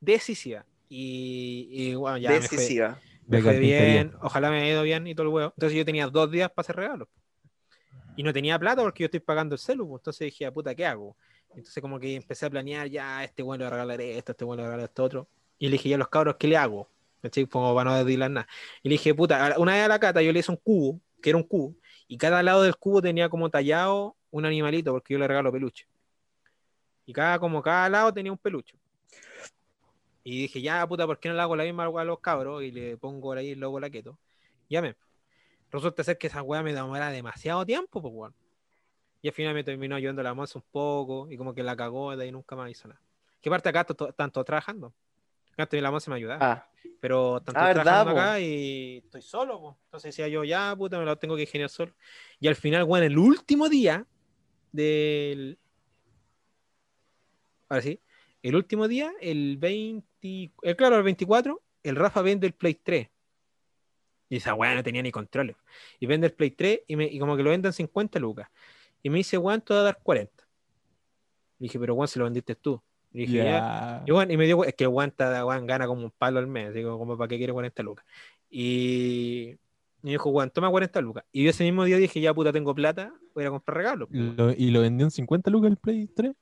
Decisiva. 0.00 0.64
Y, 0.88 1.68
y 1.70 1.94
bueno, 1.94 2.18
ya 2.18 2.30
me 2.30 2.40
fue, 2.40 2.56
Decisiva. 2.56 3.00
me 3.26 3.42
fue 3.42 3.58
bien. 3.58 4.12
Ojalá 4.20 4.50
me 4.50 4.58
haya 4.58 4.68
ido 4.72 4.82
bien 4.82 5.06
y 5.06 5.14
todo 5.14 5.26
el 5.26 5.32
huevo. 5.32 5.52
Entonces 5.56 5.76
yo 5.76 5.84
tenía 5.84 6.06
dos 6.08 6.30
días 6.30 6.50
para 6.50 6.64
hacer 6.64 6.76
regalos. 6.76 7.08
Y 8.16 8.22
no 8.22 8.32
tenía 8.32 8.58
plata 8.58 8.82
porque 8.82 9.02
yo 9.02 9.06
estoy 9.06 9.20
pagando 9.20 9.54
el 9.54 9.58
celu. 9.58 9.88
pues. 9.88 10.00
Entonces 10.00 10.26
dije, 10.26 10.46
"Ah, 10.46 10.52
puta, 10.52 10.74
¿qué 10.74 10.86
hago? 10.86 11.16
Entonces 11.50 11.80
como 11.80 11.98
que 11.98 12.14
empecé 12.14 12.46
a 12.46 12.50
planear, 12.50 12.88
ya, 12.88 13.24
este 13.24 13.42
bueno 13.42 13.64
le 13.64 13.70
regalaré 13.70 14.18
esto, 14.18 14.32
este 14.32 14.44
bueno 14.44 14.62
le 14.62 14.66
regalaré 14.68 14.86
esto 14.88 15.04
otro. 15.04 15.28
Y 15.58 15.66
le 15.66 15.72
dije, 15.72 15.88
ya 15.88 15.98
los 15.98 16.08
cabros, 16.08 16.36
¿qué 16.38 16.48
le 16.48 16.56
hago? 16.56 16.90
¿Cachai? 17.22 17.46
Como 17.46 17.74
para 17.74 17.90
no 17.90 17.96
desdilar 17.96 18.30
nada. 18.30 18.46
Y 18.82 18.88
le 18.90 18.94
dije, 18.94 19.14
puta, 19.14 19.54
una 19.58 19.72
vez 19.72 19.84
a 19.84 19.88
la 19.88 19.98
cata 19.98 20.20
yo 20.22 20.32
le 20.32 20.40
hice 20.40 20.50
un 20.52 20.58
cubo, 20.58 21.00
que 21.22 21.30
era 21.30 21.38
un 21.38 21.44
cubo, 21.44 21.74
y 22.08 22.18
cada 22.18 22.42
lado 22.42 22.62
del 22.62 22.76
cubo 22.76 23.02
tenía 23.02 23.28
como 23.28 23.50
tallado 23.50 24.16
un 24.30 24.44
animalito, 24.44 24.92
porque 24.92 25.14
yo 25.14 25.18
le 25.18 25.26
regalo 25.28 25.52
peluche. 25.52 25.86
Y 27.04 27.12
cada, 27.12 27.38
como 27.38 27.62
cada 27.62 27.88
lado 27.88 28.12
tenía 28.12 28.32
un 28.32 28.38
peluche. 28.38 28.76
Y 30.24 30.42
dije, 30.42 30.60
ya, 30.60 30.86
puta, 30.86 31.06
¿por 31.06 31.20
qué 31.20 31.28
no 31.28 31.36
le 31.36 31.42
hago 31.42 31.54
la 31.54 31.64
misma 31.64 31.84
a 31.84 32.04
los 32.04 32.18
cabros? 32.18 32.62
Y 32.62 32.72
le 32.72 32.96
pongo 32.96 33.32
ahí 33.32 33.52
el 33.52 33.60
logo 33.60 33.78
laqueto. 33.78 34.18
Llame. 34.68 34.96
Resulta 35.70 36.02
ser 36.02 36.18
que 36.18 36.26
esa 36.26 36.42
weá 36.42 36.62
me 36.62 36.72
demora 36.74 37.10
demasiado 37.10 37.64
tiempo, 37.64 38.02
pues, 38.02 38.12
weón. 38.12 38.34
Y 39.22 39.28
al 39.28 39.34
final 39.34 39.54
me 39.54 39.62
terminó 39.64 39.96
ayudando 39.96 40.22
la 40.22 40.34
moza 40.34 40.58
un 40.58 40.64
poco, 40.70 41.28
y 41.30 41.36
como 41.36 41.54
que 41.54 41.62
la 41.62 41.76
cagó, 41.76 42.16
de 42.16 42.24
ahí 42.24 42.32
nunca 42.32 42.56
más 42.56 42.70
hizo 42.70 42.88
nada. 42.88 43.00
¿Qué 43.40 43.50
parte 43.50 43.68
acá 43.68 43.84
to- 43.84 44.08
están 44.08 44.30
todos 44.30 44.44
trabajando? 44.44 44.92
Antes 45.56 45.80
la 45.80 46.00
se 46.00 46.10
me 46.10 46.16
ayudaba. 46.16 46.52
Ah, 46.52 46.68
Pero 47.00 47.40
tanto 47.42 47.60
Ah, 47.60 47.70
estoy 47.70 47.78
¿verdad, 47.80 47.92
trabajando 48.02 48.20
acá 48.20 48.40
y 48.40 48.96
estoy 49.04 49.22
solo, 49.22 49.60
po. 49.60 49.78
Entonces 49.84 50.14
decía 50.14 50.28
yo, 50.28 50.44
ya, 50.44 50.74
puta, 50.76 50.98
me 50.98 51.04
lo 51.04 51.16
tengo 51.18 51.36
que 51.36 51.42
ingeniar 51.42 51.70
solo. 51.70 51.92
Y 52.40 52.48
al 52.48 52.56
final, 52.56 52.84
bueno, 52.84 53.06
el 53.06 53.18
último 53.18 53.68
día 53.68 54.06
del. 54.72 55.58
Ahora 57.68 57.82
sí. 57.82 58.00
El 58.42 58.54
último 58.54 58.86
día, 58.86 59.12
el 59.20 59.56
20. 59.56 60.52
eh, 60.62 60.76
claro, 60.76 60.96
el 60.96 61.02
24, 61.02 61.60
el 61.82 61.96
Rafa 61.96 62.22
vende 62.22 62.46
el 62.46 62.52
Play 62.52 62.74
3. 62.74 63.08
Y 64.28 64.36
esa 64.36 64.54
weá 64.54 64.74
no 64.74 64.82
tenía 64.82 65.02
ni 65.02 65.10
controles. 65.12 65.56
Y 66.00 66.06
vende 66.06 66.28
el 66.28 66.32
Play 66.32 66.50
3 66.50 66.80
y, 66.86 66.96
me- 66.96 67.06
y 67.06 67.18
como 67.18 67.36
que 67.36 67.42
lo 67.42 67.50
venden 67.50 67.72
50 67.72 68.18
lucas. 68.18 68.48
Y 69.02 69.10
me 69.10 69.18
dice, 69.18 69.38
weón, 69.38 69.60
te 69.60 69.72
voy 69.72 69.80
a 69.80 69.84
dar 69.84 69.98
40. 70.02 70.44
Le 71.58 71.64
dije, 71.64 71.78
pero 71.78 71.94
weón, 71.94 72.08
se 72.08 72.18
lo 72.18 72.24
vendiste 72.24 72.54
tú. 72.54 72.80
Dije. 73.16 73.38
Ya. 73.38 74.02
Y, 74.06 74.10
bueno, 74.10 74.30
y 74.30 74.36
me 74.36 74.44
dio, 74.44 74.62
es 74.62 74.74
que 74.74 74.84
está- 74.84 75.44
weón 75.46 75.66
gana 75.66 75.86
como 75.86 76.02
un 76.02 76.10
palo 76.10 76.38
al 76.38 76.46
mes, 76.46 76.74
digo, 76.74 76.98
como 76.98 77.16
para 77.16 77.28
qué 77.28 77.38
quiere 77.38 77.52
40 77.54 77.82
lucas. 77.82 78.04
Y, 78.50 79.56
me 80.02 80.10
dijo, 80.10 80.28
weón, 80.28 80.50
toma 80.50 80.68
40 80.68 81.00
lucas. 81.00 81.24
Y 81.32 81.44
yo 81.44 81.50
ese 81.50 81.64
mismo 81.64 81.84
día 81.84 81.96
dije, 81.96 82.20
ya 82.20 82.34
puta, 82.34 82.52
tengo 82.52 82.74
plata, 82.74 83.14
voy 83.34 83.42
a 83.42 83.44
ir 83.44 83.48
a 83.48 83.50
comprar 83.52 83.78
regalos. 83.78 84.08
Lo- 84.10 84.52
¿Y 84.52 84.70
lo 84.70 84.82
vendió 84.82 85.06
en 85.06 85.10
50 85.10 85.50
lucas 85.50 85.70
el 85.70 85.78
Play 85.78 86.08
3? 86.08 86.32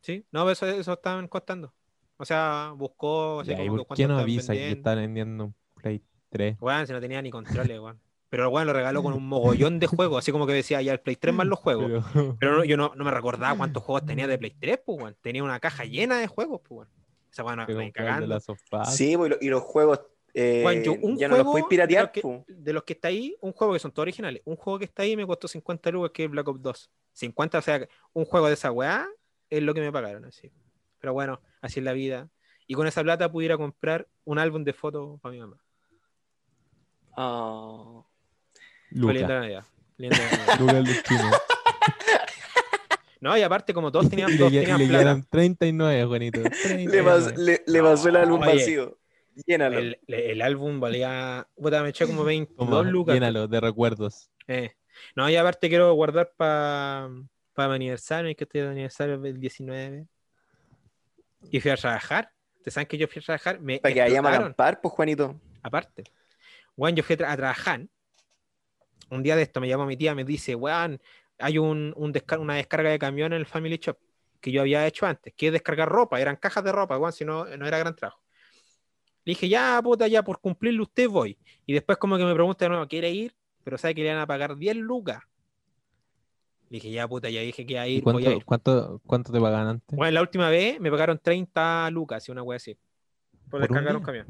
Sí, 0.00 0.24
no, 0.30 0.42
pero 0.42 0.52
eso, 0.52 0.66
eso 0.68 0.92
estaban 0.92 1.26
costando. 1.26 1.74
O 2.16 2.24
sea, 2.24 2.72
buscó, 2.76 3.40
así 3.40 3.50
Ya, 3.50 3.56
¿y 3.64 3.66
como 3.66 3.78
que 3.78 3.84
¿Por 3.84 3.96
qué 3.96 4.02
cuánto 4.02 4.02
no 4.02 4.14
estaban 4.14 4.22
avisa 4.22 4.52
que 4.52 4.70
están 4.70 4.98
vendiendo 4.98 5.44
un 5.46 5.54
Play 5.74 6.02
3? 6.30 6.56
Weón, 6.60 6.86
si 6.86 6.92
no 6.92 7.00
tenía 7.00 7.20
ni 7.20 7.30
controles, 7.32 7.80
weón. 7.80 8.00
Pero 8.30 8.44
el 8.44 8.48
weón 8.52 8.66
lo 8.66 8.72
regaló 8.74 9.02
con 9.02 9.14
un 9.14 9.26
mogollón 9.28 9.78
de 9.78 9.86
juegos, 9.86 10.18
así 10.18 10.32
como 10.32 10.46
que 10.46 10.52
decía, 10.52 10.82
ya 10.82 10.92
el 10.92 11.00
Play 11.00 11.16
3 11.16 11.34
más 11.34 11.46
los 11.46 11.58
juegos. 11.58 12.04
Pero- 12.12 12.36
Pero 12.38 12.56
no- 12.56 12.64
yo 12.64 12.76
no, 12.76 12.92
no 12.94 13.04
me 13.04 13.10
recordaba 13.10 13.56
cuántos 13.58 13.82
juegos 13.82 14.04
tenía 14.06 14.26
de 14.26 14.38
Play 14.38 14.54
3, 14.58 14.80
pues, 14.84 14.98
weón. 15.00 15.16
Tenía 15.20 15.42
una 15.42 15.60
caja 15.60 15.84
llena 15.84 16.18
de 16.18 16.26
juegos, 16.26 16.60
pues, 16.62 16.78
weón. 16.78 16.88
Esa 17.30 17.44
weón 17.44 17.58
me 17.76 17.92
cagando. 17.92 18.26
sí, 18.86 19.16
pues, 19.16 19.28
y, 19.28 19.30
lo- 19.30 19.38
y 19.40 19.48
los 19.48 19.62
juegos 19.62 20.00
eh, 20.34 20.62
Weón, 20.64 20.82
yo 20.84 20.92
un 20.92 21.16
ya 21.16 21.26
no 21.26 21.36
los 21.36 21.44
juego 21.44 21.52
puedes 21.52 21.64
de 21.64 21.68
piratear. 21.70 22.02
los, 22.04 22.12
que, 22.12 22.20
po. 22.20 22.44
de 22.46 22.72
los 22.72 22.82
que 22.84 22.92
está 22.92 23.08
ahí, 23.08 23.34
un 23.40 23.52
juego 23.52 23.72
que 23.72 23.78
son 23.78 23.90
todos 23.92 24.04
originales. 24.04 24.42
Un 24.44 24.56
juego 24.56 24.78
que 24.78 24.84
está 24.84 25.02
ahí 25.02 25.16
me 25.16 25.26
costó 25.26 25.48
50 25.48 25.90
lucas, 25.90 26.10
que 26.12 26.24
es 26.24 26.30
Black 26.30 26.46
Ops 26.46 26.62
2. 26.62 26.90
50, 27.14 27.58
o 27.58 27.62
sea, 27.62 27.88
un 28.12 28.24
juego 28.26 28.46
de 28.46 28.52
esa 28.54 28.70
weá 28.70 29.08
es 29.50 29.62
lo 29.62 29.72
que 29.74 29.80
me 29.80 29.90
pagaron, 29.90 30.24
así. 30.26 30.52
Pero 31.00 31.12
bueno, 31.14 31.40
así 31.62 31.80
es 31.80 31.84
la 31.84 31.92
vida. 31.92 32.28
Y 32.66 32.74
con 32.74 32.86
esa 32.86 33.02
plata 33.02 33.32
pudiera 33.32 33.56
comprar 33.56 34.06
un 34.24 34.38
álbum 34.38 34.62
de 34.62 34.74
fotos 34.74 35.18
para 35.20 35.32
mi 35.32 35.40
mamá. 35.40 35.56
Fue 38.90 39.14
linda 39.14 39.20
Lucas. 39.20 39.28
la 39.28 39.40
Navidad. 39.40 39.64
linda 39.98 41.02
chino. 41.02 41.30
No, 43.20 43.36
y 43.36 43.42
aparte, 43.42 43.74
como 43.74 43.90
todos 43.90 44.08
tenían, 44.08 44.30
le, 44.32 44.38
todos 44.38 44.52
que- 44.52 44.60
tenían 44.60 44.78
le 44.78 44.86
plata, 44.86 45.02
quedaron 45.02 45.26
39, 45.28 46.04
Juanito. 46.04 46.40
Le, 46.40 46.50
39. 46.50 47.10
pas- 47.10 47.36
le- 47.36 47.62
le 47.66 47.82
pasó 47.82 48.08
el 48.10 48.16
álbum 48.16 48.40
Oye. 48.42 48.52
vacío. 48.54 48.98
Llénalo. 49.46 49.78
el, 49.78 49.98
el 50.08 50.42
álbum 50.42 50.80
valía. 50.80 51.46
Puta, 51.56 51.82
me 51.82 51.88
eché 51.90 52.06
como 52.06 52.24
22 52.24 52.56
Toma, 52.70 52.82
lucas. 52.90 53.14
llénalo 53.14 53.46
de 53.48 53.60
recuerdos. 53.60 54.30
Eh. 54.46 54.72
No, 55.16 55.28
y 55.28 55.36
aparte 55.36 55.68
quiero 55.68 55.92
guardar 55.94 56.32
para 56.36 57.08
mi 57.56 57.62
aniversario, 57.74 58.34
que 58.36 58.44
estoy 58.44 58.60
de 58.62 58.68
aniversario 58.68 59.14
el 59.24 59.38
19. 59.40 60.06
Y 61.50 61.60
fui 61.60 61.70
a 61.70 61.76
trabajar. 61.76 62.30
¿Te 62.64 62.70
saben 62.70 62.86
que 62.88 62.98
yo 62.98 63.06
fui 63.08 63.20
a 63.20 63.24
trabajar? 63.24 63.60
Me 63.60 63.78
Para 63.78 63.94
que 63.94 64.00
vayamos 64.00 64.32
a 64.32 64.36
acampar, 64.36 64.80
pues, 64.80 64.92
Juanito. 64.94 65.40
aparte. 65.62 66.04
Weón, 66.76 66.94
yo 66.96 67.02
fui 67.04 67.14
a, 67.14 67.18
tra- 67.18 67.30
a 67.32 67.36
trabajar. 67.36 67.80
Un 69.10 69.22
día 69.22 69.36
de 69.36 69.42
esto 69.42 69.60
me 69.60 69.68
llama 69.68 69.86
mi 69.86 69.96
tía, 69.96 70.14
me 70.14 70.24
dice, 70.24 70.54
weón, 70.54 71.00
hay 71.38 71.58
un, 71.58 71.92
un 71.96 72.12
descar- 72.12 72.40
una 72.40 72.54
descarga 72.54 72.90
de 72.90 72.98
camión 72.98 73.32
en 73.32 73.38
el 73.38 73.46
Family 73.46 73.76
Shop 73.78 73.96
que 74.40 74.52
yo 74.52 74.60
había 74.60 74.86
hecho 74.86 75.06
antes, 75.06 75.32
que 75.34 75.46
es 75.48 75.52
descargar 75.52 75.88
ropa, 75.88 76.20
eran 76.20 76.36
cajas 76.36 76.62
de 76.64 76.72
ropa, 76.72 76.96
weón, 76.98 77.12
si 77.12 77.24
no, 77.24 77.44
no 77.44 77.66
era 77.66 77.78
gran 77.78 77.94
trabajo. 77.96 78.22
Le 79.24 79.32
dije, 79.32 79.48
ya, 79.48 79.80
puta, 79.82 80.06
ya, 80.08 80.22
por 80.22 80.40
cumplirlo 80.40 80.84
usted 80.84 81.08
voy. 81.08 81.36
Y 81.66 81.72
después 81.74 81.98
como 81.98 82.16
que 82.16 82.24
me 82.24 82.34
pregunta 82.34 82.64
de 82.64 82.68
nuevo, 82.70 82.86
¿quiere 82.86 83.10
ir? 83.10 83.34
Pero 83.64 83.76
sabe 83.76 83.94
que 83.94 84.02
le 84.02 84.10
van 84.12 84.22
a 84.22 84.26
pagar 84.26 84.56
10 84.56 84.76
lucas. 84.76 85.22
Le 86.70 86.76
dije, 86.76 86.90
ya, 86.90 87.08
puta, 87.08 87.28
ya 87.30 87.40
dije 87.40 87.66
que 87.66 87.72
iba 87.74 87.82
a 87.82 87.88
¿Y 87.88 87.96
ir, 87.96 88.02
voy 88.04 88.12
a 88.12 88.14
cuánto, 88.14 88.30
ir. 88.38 88.44
cuánto, 88.44 89.00
cuánto 89.06 89.32
te 89.32 89.40
pagan 89.40 89.66
antes? 89.68 89.96
Bueno, 89.96 90.12
la 90.12 90.20
última 90.22 90.48
vez 90.50 90.78
me 90.80 90.90
pagaron 90.90 91.18
30 91.18 91.90
lucas, 91.90 92.26
y 92.28 92.32
una 92.32 92.42
wea 92.42 92.56
así. 92.56 92.74
Por 92.74 93.50
¿Por 93.50 93.60
un 93.60 93.66
descargar 93.68 93.96
un 93.96 94.02
camión. 94.02 94.26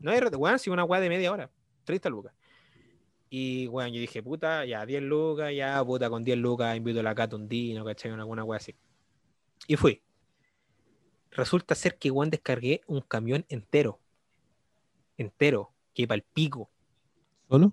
No 0.00 0.10
era, 0.12 0.28
weón, 0.36 0.58
si 0.58 0.70
una 0.70 0.84
wea 0.84 1.00
de 1.00 1.08
media 1.08 1.30
hora. 1.32 1.50
30 1.84 2.08
lucas. 2.10 2.34
Y, 3.34 3.66
weón, 3.68 3.90
yo 3.94 3.98
dije, 3.98 4.22
puta, 4.22 4.66
ya, 4.66 4.84
10 4.84 5.04
lucas, 5.04 5.54
ya, 5.56 5.82
puta, 5.82 6.10
con 6.10 6.22
10 6.22 6.36
lucas 6.36 6.76
invito 6.76 7.00
a 7.00 7.02
la 7.02 7.14
Cata 7.14 7.34
un 7.34 7.48
dino, 7.48 7.82
¿cachai? 7.82 8.10
Una, 8.12 8.26
una 8.26 8.44
wea 8.44 8.58
así. 8.58 8.74
Y 9.66 9.76
fui. 9.76 10.02
Resulta 11.30 11.74
ser 11.74 11.96
que, 11.96 12.10
weón, 12.10 12.28
descargué 12.28 12.82
un 12.86 13.00
camión 13.00 13.46
entero. 13.48 13.98
Entero. 15.16 15.72
Que 15.94 16.06
para 16.06 16.16
el 16.16 16.24
pico. 16.24 16.68
¿Solo? 17.48 17.72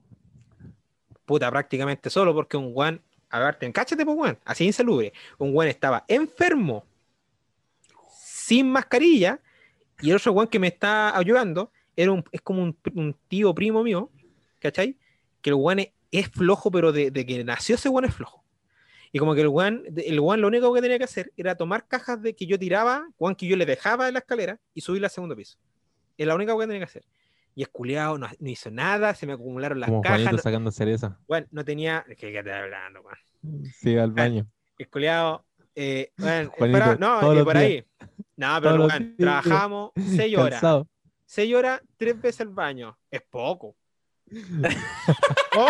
Puta, 1.26 1.52
prácticamente 1.52 2.10
solo 2.10 2.34
porque 2.34 2.56
un 2.56 2.72
weón, 2.74 3.02
a 3.30 3.40
ver, 3.40 3.74
cáchate, 3.74 4.06
pues, 4.06 4.18
weón, 4.18 4.40
así 4.46 4.64
insalubre. 4.64 5.12
Un 5.40 5.54
weón 5.54 5.68
estaba 5.70 6.06
enfermo, 6.08 6.86
sin 8.18 8.72
mascarilla, 8.72 9.42
y 10.00 10.10
el 10.10 10.16
otro 10.16 10.32
weón 10.32 10.48
que 10.48 10.58
me 10.58 10.68
está 10.68 11.18
ayudando 11.18 11.70
era 11.98 12.14
un, 12.14 12.24
es 12.32 12.40
como 12.40 12.64
un, 12.64 12.78
un 12.96 13.14
tío 13.28 13.54
primo 13.54 13.84
mío, 13.84 14.10
¿cachai? 14.60 14.96
Que 15.42 15.50
el 15.52 15.56
weón 15.56 15.80
es, 15.80 15.90
es 16.12 16.28
flojo, 16.30 16.72
pero 16.72 16.92
de, 16.92 17.12
de 17.12 17.26
que 17.26 17.44
nació 17.44 17.76
ese 17.76 17.90
weón 17.90 18.06
es 18.06 18.14
flojo. 18.14 18.44
Y 19.12 19.18
como 19.20 19.34
que 19.34 19.42
el 19.42 19.48
weón, 19.48 19.84
el 19.96 20.20
weón 20.20 20.42
lo 20.42 20.48
único 20.48 20.72
que 20.74 20.82
tenía 20.82 20.98
que 20.98 21.04
hacer 21.06 21.32
era 21.36 21.56
tomar 21.56 21.88
cajas 21.88 22.22
de 22.22 22.36
que 22.36 22.46
yo 22.46 22.60
tiraba, 22.60 23.08
weón 23.18 23.36
que 23.36 23.48
yo 23.48 23.56
le 23.56 23.66
dejaba 23.66 24.08
en 24.08 24.14
la 24.14 24.20
escalera 24.20 24.60
y 24.74 24.82
subirla 24.82 25.08
al 25.08 25.12
segundo 25.12 25.36
piso. 25.36 25.58
Es 26.18 26.28
la 26.28 26.36
única 26.36 26.54
cosa 26.54 26.66
que 26.66 26.68
tenía 26.68 26.80
que 26.86 26.90
hacer. 26.90 27.06
Y 27.56 27.64
esculeado, 27.64 28.18
no, 28.18 28.28
no 28.40 28.50
hizo 28.50 28.70
nada, 28.70 29.16
se 29.16 29.26
me 29.26 29.34
acumularon 29.34 29.80
las 29.80 29.90
Como 29.90 30.02
cajas. 30.02 30.32
No- 30.32 30.38
sacando 30.38 30.72
cereza. 30.72 31.18
bueno, 31.28 31.48
no 31.52 31.66
tenía. 31.66 32.06
Es 32.08 32.18
que, 32.18 32.32
¿qué 32.32 32.44
te 32.44 32.54
hablando, 32.54 33.02
weón? 33.02 33.64
Sí, 33.74 33.98
al 33.98 34.12
baño. 34.12 34.46
El 34.78 34.90
culiao, 34.90 35.44
eh, 35.76 36.12
bueno, 36.18 36.52
Juanito, 36.52 36.78
espera, 36.80 36.98
no, 37.00 37.34
los 37.34 37.44
por 37.44 37.54
días. 37.58 37.66
ahí. 37.66 37.86
No, 38.38 38.58
pero 38.62 38.76
weón, 38.76 38.98
días. 39.00 39.18
trabajamos 39.18 39.92
seis 39.96 40.38
horas. 40.38 40.52
Cansado. 40.52 40.88
Seis 41.26 41.54
horas, 41.56 41.82
tres 41.98 42.22
veces 42.22 42.42
al 42.42 42.50
baño. 42.50 42.98
Es 43.12 43.22
poco. 43.30 43.76
No, 45.56 45.68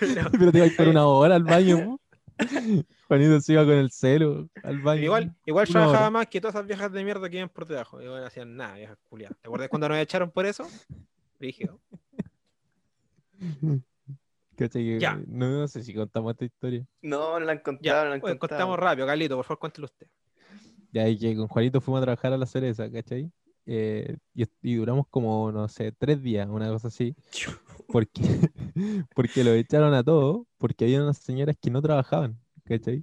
Pero 0.38 0.52
te 0.52 0.58
ibas 0.58 0.70
por 0.72 0.88
una 0.88 1.06
hora 1.06 1.34
al 1.36 1.44
baño. 1.44 1.98
Juanito 3.06 3.40
se 3.40 3.52
iba 3.52 3.64
con 3.64 3.74
el 3.74 3.90
celo 3.90 4.48
al 4.62 4.80
baño. 4.80 5.02
igual, 5.02 5.34
igual 5.44 5.68
trabajaba 5.68 5.98
hora. 6.00 6.10
más 6.10 6.26
que 6.28 6.40
todas 6.40 6.54
esas 6.54 6.66
viejas 6.66 6.90
de 6.92 7.04
mierda 7.04 7.28
que 7.28 7.36
iban 7.36 7.48
por 7.50 7.66
debajo. 7.66 8.00
Igual 8.00 8.20
no 8.20 8.26
hacían 8.26 8.56
nada, 8.56 8.76
viejas 8.76 8.96
culiadas. 9.08 9.36
¿Te 9.40 9.48
acuerdas 9.48 9.68
cuando 9.68 9.88
nos 9.90 9.98
echaron 9.98 10.30
por 10.30 10.46
eso? 10.46 10.66
Rígido. 11.38 11.80
¿Cachai 14.56 14.84
que- 14.84 15.00
Ya. 15.00 15.20
No, 15.26 15.48
no 15.60 15.68
sé 15.68 15.82
si 15.82 15.92
contamos 15.94 16.32
esta 16.32 16.44
historia. 16.44 16.86
No, 17.02 17.38
no 17.38 17.44
la 17.46 17.52
han 17.52 17.58
contado, 17.58 17.82
Ya, 17.84 18.02
no 18.04 18.08
la 18.10 18.14
han 18.16 18.20
pues, 18.20 18.32
contado. 18.38 18.48
contamos 18.58 18.78
rápido, 18.78 19.06
Carlito, 19.06 19.36
por 19.36 19.44
favor, 19.44 19.58
cuéntelo 19.58 19.84
usted. 19.86 20.06
Ya, 20.92 21.08
y 21.08 21.18
que 21.18 21.36
con 21.36 21.46
Juanito 21.48 21.80
fuimos 21.80 22.00
a 22.00 22.04
trabajar 22.04 22.32
a 22.32 22.36
la 22.38 22.46
cereza, 22.46 22.90
¿cachai? 22.90 23.30
Eh, 23.66 24.16
y, 24.34 24.44
y 24.62 24.74
duramos 24.74 25.06
como, 25.08 25.52
no 25.52 25.68
sé, 25.68 25.92
tres 25.92 26.22
días, 26.22 26.48
una 26.48 26.68
cosa 26.68 26.88
así. 26.88 27.14
Porque, 27.88 28.22
porque 29.14 29.44
lo 29.44 29.52
echaron 29.52 29.94
a 29.94 30.02
todos, 30.02 30.46
porque 30.58 30.84
había 30.84 31.02
unas 31.02 31.18
señoras 31.18 31.56
que 31.60 31.70
no 31.70 31.82
trabajaban, 31.82 32.38
¿cachai? 32.64 33.02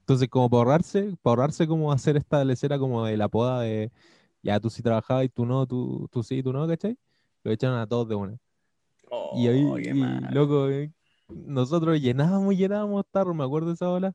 Entonces, 0.00 0.28
como 0.28 0.48
para 0.48 0.58
ahorrarse, 0.60 1.16
para 1.22 1.32
ahorrarse 1.32 1.66
como 1.66 1.92
hacer 1.92 2.16
esta 2.16 2.44
lecera 2.44 2.78
como 2.78 3.04
de 3.04 3.16
la 3.16 3.28
poda 3.28 3.60
de, 3.60 3.90
ya 4.42 4.60
tú 4.60 4.70
sí 4.70 4.82
trabajabas 4.82 5.24
y 5.24 5.28
tú 5.28 5.46
no, 5.46 5.66
tú, 5.66 6.08
tú 6.12 6.22
sí 6.22 6.36
y 6.36 6.42
tú 6.42 6.52
no, 6.52 6.66
¿cachai? 6.66 6.96
Lo 7.42 7.50
echaron 7.50 7.78
a 7.78 7.86
todos 7.86 8.08
de 8.08 8.14
una. 8.14 8.38
Y 9.34 9.48
ahí, 9.48 9.64
Oh, 9.64 9.78
y, 9.78 10.20
loco, 10.32 10.68
eh, 10.68 10.92
nosotros 11.28 12.00
llenábamos, 12.00 12.56
llenábamos 12.56 13.04
tarro, 13.10 13.34
me 13.34 13.44
acuerdo 13.44 13.68
de 13.68 13.74
esa 13.74 13.90
ola. 13.90 14.12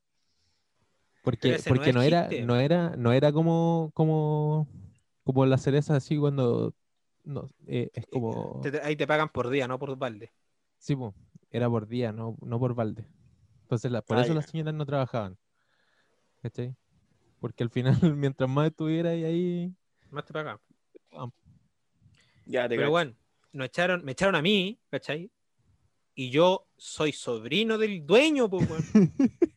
Porque, 1.23 1.51
no 1.51 1.57
porque 1.67 1.93
no, 1.93 2.01
era, 2.01 2.29
no 2.45 2.55
era, 2.55 2.95
no 2.97 3.11
era 3.11 3.31
como, 3.31 3.91
como, 3.93 4.67
como 5.23 5.45
la 5.45 5.57
cereza 5.57 5.95
así 5.95 6.17
cuando 6.17 6.73
no, 7.23 7.49
eh, 7.67 7.89
es 7.93 8.05
como 8.07 8.61
Te- 8.63 8.71
te- 8.71 8.81
ahí 8.81 8.95
te 8.95 9.07
pagan 9.07 9.29
por 9.29 9.49
día, 9.49 9.67
no 9.67 9.77
por 9.79 9.95
balde. 9.97 10.31
sí, 10.77 10.95
po, 10.95 11.13
era 11.49 11.69
por 11.69 11.87
día, 11.87 12.11
no, 12.11 12.35
no 12.41 12.59
por 12.59 12.73
balde. 12.75 13.05
Entonces 13.63 13.91
la- 13.91 14.01
por 14.01 14.17
Ah, 14.17 14.21
eso 14.21 14.29
ya. 14.29 14.35
las 14.35 14.45
señoras 14.47 14.73
no 14.73 14.85
trabajaban. 14.85 15.37
¿Cachai? 16.41 16.75
Porque 17.39 17.63
al 17.63 17.69
final, 17.69 17.95
mientras 18.17 18.49
más 18.49 18.67
estuviera 18.67 19.11
ahí, 19.11 19.23
ahí 19.23 19.75
Más 20.09 20.25
te 20.25 20.33
pagan. 20.33 20.57
Ya 22.45 22.67
te 22.67 22.75
Pero 22.75 22.89
bueno, 22.89 23.15
nos 23.53 23.67
echaron, 23.67 24.03
me 24.03 24.11
echaron 24.13 24.35
a 24.35 24.41
mí, 24.41 24.79
¿cachai? 24.89 25.31
Y 26.15 26.29
yo 26.29 26.67
soy 26.75 27.13
sobrino 27.13 27.77
del 27.77 28.05
dueño, 28.05 28.49
pues. 28.49 28.65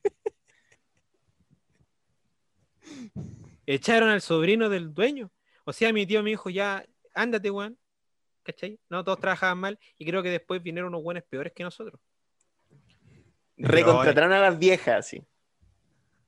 Echaron 3.67 4.11
al 4.11 4.21
sobrino 4.21 4.69
del 4.69 4.93
dueño. 4.95 5.31
O 5.65 5.73
sea, 5.73 5.93
mi 5.93 6.07
tío 6.07 6.23
me 6.23 6.31
dijo, 6.31 6.51
ya, 6.51 6.85
ándate, 7.15 7.51
weón. 7.51 7.79
¿Cachai? 8.43 8.79
No, 8.91 9.03
todos 9.03 9.19
trabajaban 9.21 9.57
mal 9.59 9.79
y 9.97 10.05
creo 10.05 10.23
que 10.23 10.29
después 10.31 10.63
vinieron 10.63 10.89
unos 10.89 11.03
buenos 11.03 11.23
peores 11.25 11.53
que 11.55 11.63
nosotros. 11.65 11.99
Recontrataron 13.57 14.33
a 14.33 14.41
las 14.41 14.59
viejas, 14.59 15.09
sí. 15.09 15.23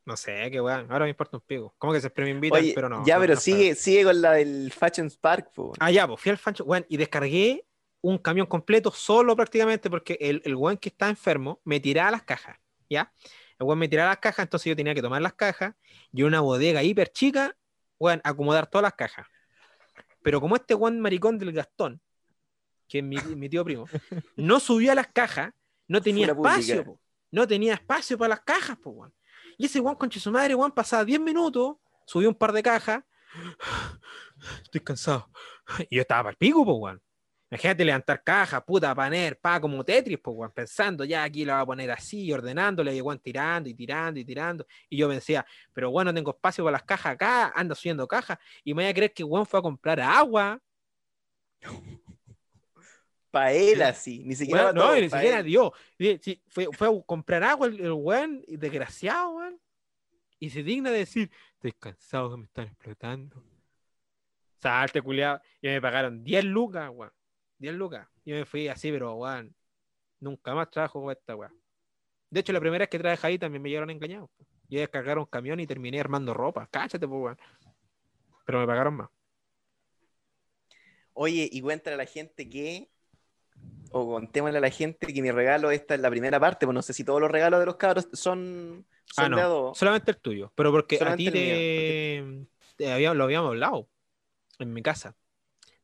No 0.04 0.16
sé, 0.16 0.48
qué 0.50 0.60
weón. 0.60 0.90
Ahora 0.90 1.04
me 1.04 1.10
importa 1.10 1.36
un 1.36 1.42
pico. 1.42 1.74
¿Cómo 1.78 1.92
que 1.92 2.00
siempre 2.00 2.24
me 2.24 2.30
invitan? 2.30 2.60
Oye, 2.60 2.72
pero 2.74 2.88
no. 2.88 3.04
ya, 3.04 3.16
no- 3.16 3.20
pero 3.22 3.34
no 3.34 3.40
sigue, 3.40 3.74
sigue 3.74 4.04
con 4.04 4.22
la 4.22 4.32
del 4.32 4.72
Fashion 4.72 5.10
Spark, 5.10 5.52
po. 5.52 5.72
Ah, 5.80 5.90
ya, 5.90 6.06
pues 6.06 6.20
fui 6.20 6.30
al 6.30 6.38
fancho, 6.38 6.64
weón, 6.64 6.86
y 6.88 6.96
descargué 6.96 7.66
un 8.00 8.18
camión 8.18 8.46
completo 8.46 8.92
solo 8.92 9.34
prácticamente 9.34 9.90
porque 9.90 10.16
el, 10.20 10.40
el 10.44 10.54
weón 10.54 10.76
que 10.78 10.88
está 10.90 11.08
enfermo 11.08 11.60
me 11.64 11.80
tiraba 11.80 12.12
las 12.12 12.22
cajas, 12.22 12.56
¿ya? 12.88 13.12
El 13.58 13.66
weón 13.66 13.80
me 13.80 13.88
tiraba 13.88 14.10
las 14.10 14.18
cajas, 14.18 14.44
entonces 14.44 14.70
yo 14.70 14.76
tenía 14.76 14.94
que 14.94 15.02
tomar 15.02 15.20
las 15.20 15.34
cajas 15.34 15.74
y 16.12 16.22
una 16.22 16.40
bodega 16.40 16.84
hiper 16.84 17.10
chica, 17.10 17.56
weón, 17.98 18.20
acomodar 18.24 18.66
todas 18.66 18.82
las 18.82 18.94
cajas. 18.94 19.26
Pero 20.22 20.40
como 20.40 20.56
este 20.56 20.74
weón 20.74 21.00
maricón 21.00 21.38
del 21.38 21.52
Gastón, 21.52 22.00
que 22.88 22.98
es 22.98 23.04
mi, 23.04 23.16
mi 23.36 23.48
tío 23.48 23.64
primo, 23.64 23.86
no 24.36 24.60
subió 24.60 24.92
a 24.92 24.94
las 24.94 25.08
cajas, 25.08 25.52
no 25.88 26.00
tenía 26.00 26.26
espacio, 26.26 26.84
po. 26.84 27.00
no 27.30 27.46
tenía 27.46 27.74
espacio 27.74 28.18
para 28.18 28.30
las 28.30 28.40
cajas, 28.40 28.78
pues, 28.82 28.96
weón. 28.96 29.14
Y 29.58 29.66
ese 29.66 29.80
weón, 29.80 29.96
conche 29.96 30.20
su 30.20 30.30
madre, 30.30 30.54
weón, 30.54 30.72
pasaba 30.72 31.04
10 31.04 31.20
minutos, 31.20 31.76
subió 32.06 32.28
un 32.28 32.34
par 32.34 32.52
de 32.52 32.62
cajas, 32.62 33.04
estoy 34.62 34.80
cansado. 34.80 35.30
Y 35.90 35.96
yo 35.96 36.02
estaba 36.02 36.24
para 36.24 36.30
el 36.30 36.36
pico, 36.36 36.64
pues, 36.64 36.76
weón. 36.78 37.02
Imagínate 37.48 37.84
levantar 37.84 38.24
cajas, 38.24 38.60
puta, 38.64 38.92
poner, 38.92 39.38
pa, 39.38 39.60
como 39.60 39.84
Tetris, 39.84 40.18
pues, 40.18 40.36
weón, 40.36 40.52
pensando, 40.52 41.04
ya 41.04 41.22
aquí 41.22 41.44
la 41.44 41.54
voy 41.54 41.62
a 41.62 41.66
poner 41.66 41.90
así, 41.92 42.32
ordenándole, 42.32 42.94
y 42.94 43.00
weón, 43.00 43.20
tirando 43.20 43.68
y 43.68 43.74
tirando 43.74 44.18
y 44.18 44.24
tirando. 44.24 44.66
Y 44.88 44.96
yo 44.96 45.08
pensaba, 45.08 45.46
pero 45.72 45.90
bueno, 45.92 46.10
no 46.10 46.16
tengo 46.16 46.32
espacio 46.32 46.64
para 46.64 46.72
las 46.72 46.82
cajas 46.82 47.12
acá, 47.12 47.52
anda 47.54 47.76
subiendo 47.76 48.08
cajas, 48.08 48.38
y 48.64 48.74
me 48.74 48.82
voy 48.82 48.90
a 48.90 48.94
creer 48.94 49.12
que 49.12 49.22
weón 49.22 49.46
fue 49.46 49.60
a 49.60 49.62
comprar 49.62 50.00
agua. 50.00 50.60
Pa' 53.30 53.52
él 53.52 53.82
así, 53.82 54.24
ni 54.24 54.34
siquiera 54.34 54.72
no, 54.72 54.94
ni 54.94 55.08
siquiera 55.08 55.42
dio. 55.42 55.72
Fue, 56.48 56.68
fue 56.72 56.88
a 56.88 57.02
comprar 57.04 57.44
agua 57.44 57.68
el, 57.68 57.78
el 57.80 57.92
weón, 57.92 58.42
desgraciado, 58.48 59.30
weón. 59.30 59.60
Y 60.40 60.50
se 60.50 60.62
digna 60.62 60.90
de 60.90 60.98
decir, 60.98 61.30
estoy 61.54 61.72
cansado 61.72 62.30
que 62.30 62.36
me 62.38 62.44
están 62.44 62.66
explotando. 62.66 63.42
Salte, 64.60 65.00
culiado. 65.00 65.40
Y 65.60 65.68
me 65.68 65.80
pagaron 65.80 66.24
10 66.24 66.44
lucas, 66.44 66.90
weón. 66.92 67.12
10 67.58 67.74
lucas. 67.74 68.06
Yo 68.24 68.34
me 68.36 68.44
fui 68.44 68.68
así, 68.68 68.90
pero 68.90 69.14
weón. 69.14 69.54
Nunca 70.20 70.54
más 70.54 70.70
trabajo 70.70 71.02
con 71.02 71.12
esta 71.12 71.36
weón. 71.36 71.52
De 72.30 72.40
hecho, 72.40 72.52
la 72.52 72.60
primera 72.60 72.82
vez 72.82 72.88
que 72.88 72.98
trabajé 72.98 73.26
ahí 73.26 73.38
también 73.38 73.62
me 73.62 73.68
llegaron 73.68 73.90
engañados. 73.90 74.30
Yo 74.68 74.80
descargaron 74.80 75.22
un 75.22 75.26
camión 75.30 75.60
y 75.60 75.66
terminé 75.66 76.00
armando 76.00 76.34
ropa. 76.34 76.66
Cáchate, 76.70 77.06
pues, 77.06 77.20
weón. 77.20 77.38
Pero 78.44 78.60
me 78.60 78.66
pagaron 78.66 78.94
más. 78.94 79.08
Oye, 81.12 81.48
y 81.50 81.60
cuéntale 81.60 81.94
a 81.94 81.98
la 81.98 82.06
gente 82.06 82.48
que, 82.48 82.90
o 83.90 84.06
contémosle 84.06 84.58
a 84.58 84.60
la 84.60 84.70
gente 84.70 85.06
que 85.12 85.22
mi 85.22 85.30
regalo, 85.30 85.70
esta 85.70 85.94
es 85.94 86.00
la 86.00 86.10
primera 86.10 86.38
parte, 86.38 86.66
pues 86.66 86.74
no 86.74 86.82
sé 86.82 86.92
si 86.92 87.04
todos 87.04 87.20
los 87.20 87.30
regalos 87.30 87.60
de 87.60 87.66
los 87.66 87.76
cabros 87.76 88.08
son, 88.12 88.86
son 89.06 89.24
Ah, 89.32 89.36
de 89.36 89.42
no. 89.42 89.48
dos. 89.48 89.78
Solamente 89.78 90.10
el 90.10 90.18
tuyo. 90.18 90.52
Pero 90.54 90.72
porque 90.72 90.98
a 91.02 91.16
ti 91.16 91.30
te, 91.30 92.46
te 92.76 92.92
había- 92.92 93.14
lo 93.14 93.24
habíamos 93.24 93.48
hablado 93.50 93.88
en 94.58 94.72
mi 94.74 94.82
casa. 94.82 95.16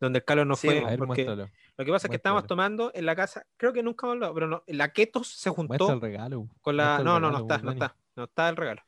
Donde 0.03 0.19
el 0.19 0.25
Carlos 0.25 0.47
no 0.49 0.57
Sí, 0.57 0.67
fue. 0.67 0.81
Ver, 0.85 0.99
porque 0.99 1.25
muéstralo. 1.25 1.49
lo 1.77 1.85
que 1.85 1.91
pasa 1.93 2.09
es 2.09 2.11
que 2.11 2.17
estábamos 2.17 2.47
tomando 2.49 2.91
en 2.93 3.07
la 3.07 3.15
casa. 3.15 3.47
Creo 3.57 3.73
que 3.73 3.85
nunca 3.85 4.05
hemos 4.07 4.15
hablado, 4.17 4.35
pero 4.35 4.49
no. 4.49 4.65
La 4.67 4.93
Ketos 4.93 5.29
se 5.29 5.49
juntó 5.51 5.93
el 5.93 6.01
regalo. 6.01 6.49
con 6.61 6.77
la. 6.77 6.97
el 6.99 7.05
No, 7.05 7.21
no, 7.21 7.31
no 7.31 7.39
regalo, 7.39 7.45
está, 7.45 7.55
pues, 7.55 7.65
no 7.65 7.71
está. 7.73 7.97
No 8.17 8.25
está 8.25 8.49
el 8.49 8.57
regalo. 8.57 8.83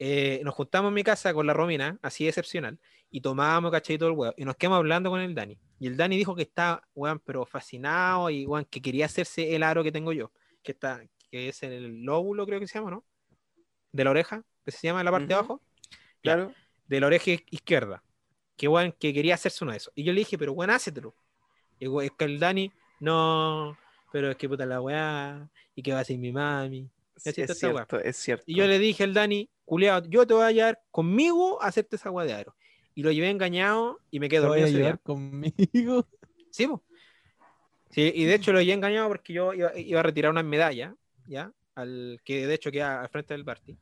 Eh, 0.00 0.40
nos 0.42 0.54
juntamos 0.54 0.88
en 0.88 0.94
mi 0.94 1.04
casa 1.04 1.32
con 1.32 1.46
la 1.46 1.52
Romina, 1.54 1.96
así 2.02 2.26
excepcional, 2.26 2.80
y 3.08 3.20
tomábamos, 3.20 3.70
¿cachai? 3.70 3.98
Todo 3.98 4.08
el 4.08 4.16
huevo. 4.16 4.34
Y 4.36 4.44
nos 4.44 4.56
quedamos 4.56 4.78
hablando 4.78 5.10
con 5.10 5.20
el 5.20 5.32
Dani. 5.32 5.56
Y 5.78 5.86
el 5.86 5.96
Dani 5.96 6.16
dijo 6.16 6.34
que 6.34 6.42
está, 6.42 6.82
weón, 6.94 7.20
pero 7.24 7.46
fascinado 7.46 8.28
y, 8.28 8.44
weón, 8.44 8.64
que 8.64 8.82
quería 8.82 9.06
hacerse 9.06 9.54
el 9.54 9.62
aro 9.62 9.84
que 9.84 9.92
tengo 9.92 10.12
yo, 10.12 10.32
que 10.64 10.72
está, 10.72 11.00
que 11.30 11.48
es 11.50 11.62
el 11.62 12.02
lóbulo, 12.02 12.44
creo 12.46 12.58
que 12.58 12.66
se 12.66 12.80
llama, 12.80 12.90
¿no? 12.90 13.04
De 13.92 14.02
la 14.02 14.10
oreja, 14.10 14.42
que 14.64 14.72
se 14.72 14.88
llama 14.88 15.00
en 15.02 15.04
la 15.04 15.12
parte 15.12 15.28
de 15.28 15.34
abajo, 15.34 15.62
Claro. 16.20 16.52
de 16.88 17.00
la 17.00 17.06
oreja 17.06 17.30
izquierda. 17.50 18.02
Que, 18.62 18.68
weón, 18.68 18.94
que 18.96 19.12
quería 19.12 19.34
hacerse 19.34 19.64
uno 19.64 19.72
de 19.72 19.78
esos. 19.78 19.92
Y 19.96 20.04
yo 20.04 20.12
le 20.12 20.20
dije, 20.20 20.38
pero, 20.38 20.52
weón, 20.52 20.70
hácetelo. 20.70 21.12
Y, 21.80 21.88
weón, 21.88 22.06
es 22.06 22.12
que 22.16 22.24
el 22.26 22.38
Dani, 22.38 22.70
no, 23.00 23.76
pero 24.12 24.30
es 24.30 24.36
que 24.36 24.48
puta 24.48 24.64
la 24.64 24.80
weá, 24.80 25.50
y 25.74 25.82
que 25.82 25.92
va 25.92 25.98
a 25.98 26.04
ser 26.04 26.16
mi 26.16 26.30
mami. 26.30 26.88
Sí, 27.16 27.30
es 27.30 27.38
esta 27.38 27.66
weá. 27.66 27.86
cierto, 27.86 27.98
es 27.98 28.16
cierto. 28.18 28.44
Y 28.46 28.54
yo 28.54 28.68
le 28.68 28.78
dije 28.78 29.02
al 29.02 29.14
Dani, 29.14 29.50
culiado, 29.64 30.08
yo 30.08 30.24
te 30.28 30.34
voy 30.34 30.44
a 30.44 30.52
llevar 30.52 30.80
conmigo 30.92 31.60
a 31.60 31.66
hacerte 31.66 31.96
esa 31.96 32.10
agua 32.10 32.24
de 32.24 32.34
aro. 32.34 32.54
Y 32.94 33.02
lo 33.02 33.10
llevé 33.10 33.30
engañado 33.30 33.98
y 34.12 34.20
me 34.20 34.28
quedé 34.28 34.42
Te 34.42 34.46
voy 34.46 34.60
dormido 34.60 34.78
a 34.78 34.80
llevar 34.80 35.00
conmigo. 35.00 36.06
Sí, 36.52 36.68
po. 36.68 36.84
Sí, 37.90 38.12
y 38.14 38.26
de 38.26 38.34
hecho 38.34 38.52
lo 38.52 38.60
llevé 38.60 38.74
engañado 38.74 39.08
porque 39.08 39.32
yo 39.32 39.54
iba, 39.54 39.76
iba 39.76 39.98
a 39.98 40.04
retirar 40.04 40.30
unas 40.30 40.44
medallas, 40.44 40.94
¿ya? 41.26 41.50
Al, 41.74 42.20
que 42.24 42.46
de 42.46 42.54
hecho 42.54 42.70
queda 42.70 43.00
al 43.00 43.08
frente 43.08 43.34
del 43.34 43.42
Barty. 43.42 43.76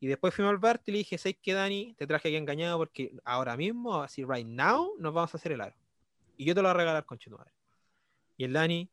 Y 0.00 0.06
después 0.06 0.32
fuimos 0.34 0.52
al 0.52 0.58
Barty 0.58 0.90
y 0.90 0.92
le 0.92 0.98
dije, 0.98 1.18
¿sabes 1.18 1.38
qué, 1.42 1.54
Dani? 1.54 1.94
Te 1.94 2.06
traje 2.06 2.28
aquí 2.28 2.36
engañado 2.36 2.78
porque 2.78 3.12
ahora 3.24 3.56
mismo, 3.56 4.00
así 4.00 4.24
right 4.24 4.46
now, 4.46 4.94
nos 4.98 5.12
vamos 5.12 5.34
a 5.34 5.38
hacer 5.38 5.52
el 5.52 5.60
aro. 5.60 5.74
Y 6.36 6.44
yo 6.44 6.54
te 6.54 6.62
lo 6.62 6.68
voy 6.68 6.74
a 6.74 6.78
regalar 6.78 7.04
con 7.04 7.18
madre. 7.30 7.52
Y 8.36 8.44
el 8.44 8.52
Dani, 8.52 8.88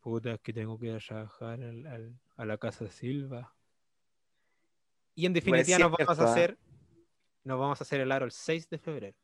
puta, 0.00 0.32
es 0.32 0.40
que 0.40 0.52
tengo 0.54 0.78
que 0.78 0.86
ir 0.86 0.94
a 0.94 0.98
trabajar 0.98 1.62
al- 1.62 1.86
al- 1.86 2.18
a 2.36 2.44
la 2.46 2.56
casa 2.56 2.84
de 2.84 2.90
Silva. 2.90 3.54
Y 5.14 5.26
en 5.26 5.34
definitiva 5.34 5.78
nos 5.78 5.92
vamos 5.92 6.18
a 6.18 6.22
¿ah? 6.22 6.32
hacer, 6.32 6.58
nos 7.44 7.58
vamos 7.58 7.80
a 7.80 7.84
hacer 7.84 8.00
el 8.00 8.10
aro 8.10 8.24
el 8.24 8.32
6 8.32 8.70
de 8.70 8.78
febrero. 8.78 9.16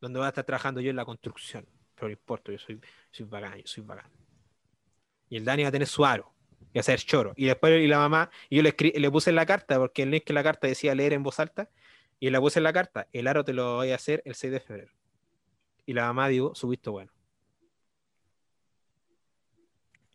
Donde 0.00 0.18
voy 0.18 0.26
a 0.26 0.28
estar 0.28 0.44
trabajando 0.44 0.80
yo 0.80 0.90
en 0.90 0.96
la 0.96 1.04
construcción. 1.04 1.66
Pero 1.94 2.08
no 2.08 2.12
importa, 2.12 2.52
yo 2.52 2.58
soy, 2.58 2.80
soy 3.10 3.26
bacán, 3.26 3.58
yo 3.58 3.66
soy 3.66 3.84
bacán. 3.84 4.10
Y 5.28 5.36
el 5.36 5.44
Dani 5.44 5.62
va 5.62 5.68
a 5.68 5.72
tener 5.72 5.88
su 5.88 6.04
aro. 6.04 6.33
Y 6.72 6.82
ser 6.82 6.98
choro. 7.00 7.32
Y 7.36 7.46
después 7.46 7.80
y 7.82 7.86
la 7.86 7.98
mamá, 7.98 8.30
y 8.50 8.56
yo 8.56 8.62
le, 8.62 8.76
escri- 8.76 8.94
le 8.96 9.10
puse 9.10 9.30
en 9.30 9.36
la 9.36 9.46
carta, 9.46 9.78
porque 9.78 10.02
el 10.02 10.10
link 10.10 10.24
en 10.28 10.34
la 10.34 10.42
carta 10.42 10.66
decía 10.66 10.94
leer 10.94 11.12
en 11.12 11.22
voz 11.22 11.38
alta, 11.38 11.70
y 12.18 12.30
le 12.30 12.40
puse 12.40 12.58
en 12.58 12.64
la 12.64 12.72
carta, 12.72 13.06
el 13.12 13.26
aro 13.26 13.44
te 13.44 13.52
lo 13.52 13.76
voy 13.76 13.90
a 13.90 13.96
hacer 13.96 14.22
el 14.24 14.34
6 14.34 14.52
de 14.52 14.60
febrero. 14.60 14.92
Y 15.86 15.92
la 15.92 16.06
mamá 16.06 16.28
dijo, 16.28 16.54
su 16.54 16.68
visto 16.68 16.90
bueno. 16.92 17.12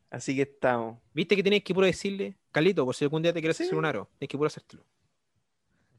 Así 0.10 0.36
que 0.36 0.42
estamos. 0.44 0.98
¿Viste 1.14 1.36
que 1.36 1.44
tienes 1.44 1.64
que 1.64 1.74
puro 1.74 1.86
decirle, 1.86 2.36
Calito, 2.52 2.84
por 2.84 2.96
si 2.96 3.06
algún 3.06 3.22
día 3.22 3.32
te 3.32 3.40
quieres 3.42 3.58
Sí. 3.58 3.64
hacer 3.64 3.76
un 3.78 3.86
aro, 3.86 4.10
tienes 4.18 4.30
que 4.32 4.38
puro 4.38 4.48
hacértelo. 4.48 4.84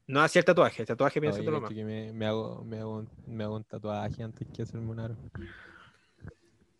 No 0.09 0.20
hacer 0.20 0.40
el 0.40 0.44
tatuaje, 0.46 0.82
el 0.82 0.88
tatuaje 0.88 1.20
piensa 1.20 1.40
que 1.40 1.84
me, 1.84 2.12
me 2.12 2.26
hago, 2.26 2.64
me, 2.64 2.80
hago, 2.80 2.96
un- 2.96 3.11
me 3.26 3.44
hago 3.44 3.55
un 3.57 3.62
tatuaje 3.64 4.22
antes 4.24 4.48
que 4.53 4.62
hacerme 4.62 4.90
un 4.90 4.98
aro. 4.98 5.16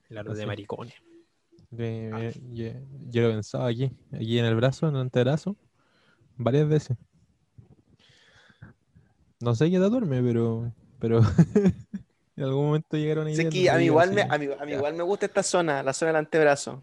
El 0.09 0.19
aro 0.19 0.35
de 0.35 0.45
maricones. 0.47 0.95
Me- 1.71 2.11
me- 2.11 2.33
yo, 2.53 2.71
yo 3.09 3.23
lo 3.23 3.31
pensaba 3.31 3.69
aquí, 3.69 3.93
aquí 4.13 4.39
en 4.39 4.45
el 4.45 4.57
brazo, 4.57 4.89
en 4.89 4.97
el 4.97 5.03
antebrazo, 5.03 5.57
varias 6.37 6.69
veces. 6.69 6.97
No 9.41 9.55
sé 9.55 9.71
qué 9.71 9.79
tatuarme, 9.79 10.23
pero, 10.23 10.73
pero 10.99 11.21
en 12.37 12.45
algún 12.45 12.67
momento 12.67 12.97
llegaron 12.97 13.27
a 13.27 13.35
Sí, 13.35 13.43
es 13.43 13.49
que 13.49 13.71
a 13.71 13.77
mí 13.79 13.85
igual 13.85 14.13
me, 14.13 14.23
a 14.23 14.37
mí, 14.39 14.49
a 14.59 14.65
mí 14.67 14.73
igual 14.73 14.95
me 14.95 15.03
gusta 15.03 15.27
esta 15.27 15.43
zona, 15.43 15.83
la 15.83 15.93
zona 15.93 16.11
del 16.11 16.17
antebrazo. 16.17 16.83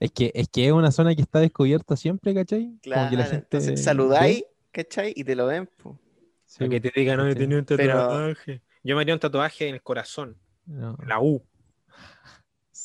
Es 0.00 0.12
que, 0.12 0.30
es 0.34 0.48
que 0.48 0.66
es 0.66 0.72
una 0.72 0.92
zona 0.92 1.14
que 1.14 1.22
está 1.22 1.40
descubierta 1.40 1.96
siempre, 1.96 2.34
¿cachai? 2.34 2.78
Claro. 2.82 3.00
Como 3.02 3.10
que 3.10 3.16
la 3.16 3.24
gente 3.24 3.44
Entonces 3.56 3.82
saludáis, 3.82 4.40
ve. 4.40 4.46
¿cachai? 4.70 5.12
Y 5.16 5.24
te 5.24 5.34
lo 5.34 5.46
ven. 5.46 5.66
po. 5.82 5.98
Sí, 6.44 6.64
A 6.64 6.68
que 6.68 6.80
po, 6.80 6.88
te 6.90 7.00
digan, 7.00 7.16
no, 7.18 7.24
un 7.24 7.64
Pero- 7.64 7.94
tatuaje. 7.94 8.62
Yo 8.84 8.94
me 8.94 9.02
haría 9.02 9.14
un 9.14 9.20
tatuaje 9.20 9.68
en 9.68 9.74
el 9.74 9.82
corazón, 9.82 10.36
No, 10.66 10.96
la 11.06 11.20
U. 11.20 11.42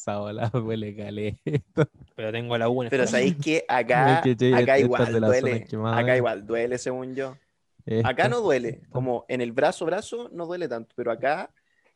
esa 0.03 0.17
bola 0.17 0.51
huele 0.53 0.95
caleta. 0.95 1.87
Pero 2.15 2.31
tengo 2.31 2.57
la 2.57 2.69
U 2.69 2.83
en 2.83 2.89
Pero 2.89 3.07
sabéis 3.07 3.35
que 3.43 3.63
acá, 3.69 4.15
Es 4.17 4.21
que, 4.21 4.35
che, 4.35 4.53
acá 4.53 4.77
igual 4.77 5.21
duele. 5.21 5.65
Acá 5.65 6.01
duele. 6.01 6.17
igual 6.17 6.45
duele, 6.45 6.77
según 6.77 7.15
yo. 7.15 7.37
Esta, 7.85 8.09
Acá 8.09 8.27
no 8.29 8.41
duele. 8.41 8.81
Como 8.91 9.25
en 9.27 9.41
el 9.41 9.51
brazo, 9.51 9.85
brazo, 9.85 10.29
no 10.33 10.45
duele 10.45 10.67
tanto. 10.67 10.93
Pero 10.95 11.11
acá, 11.11 11.49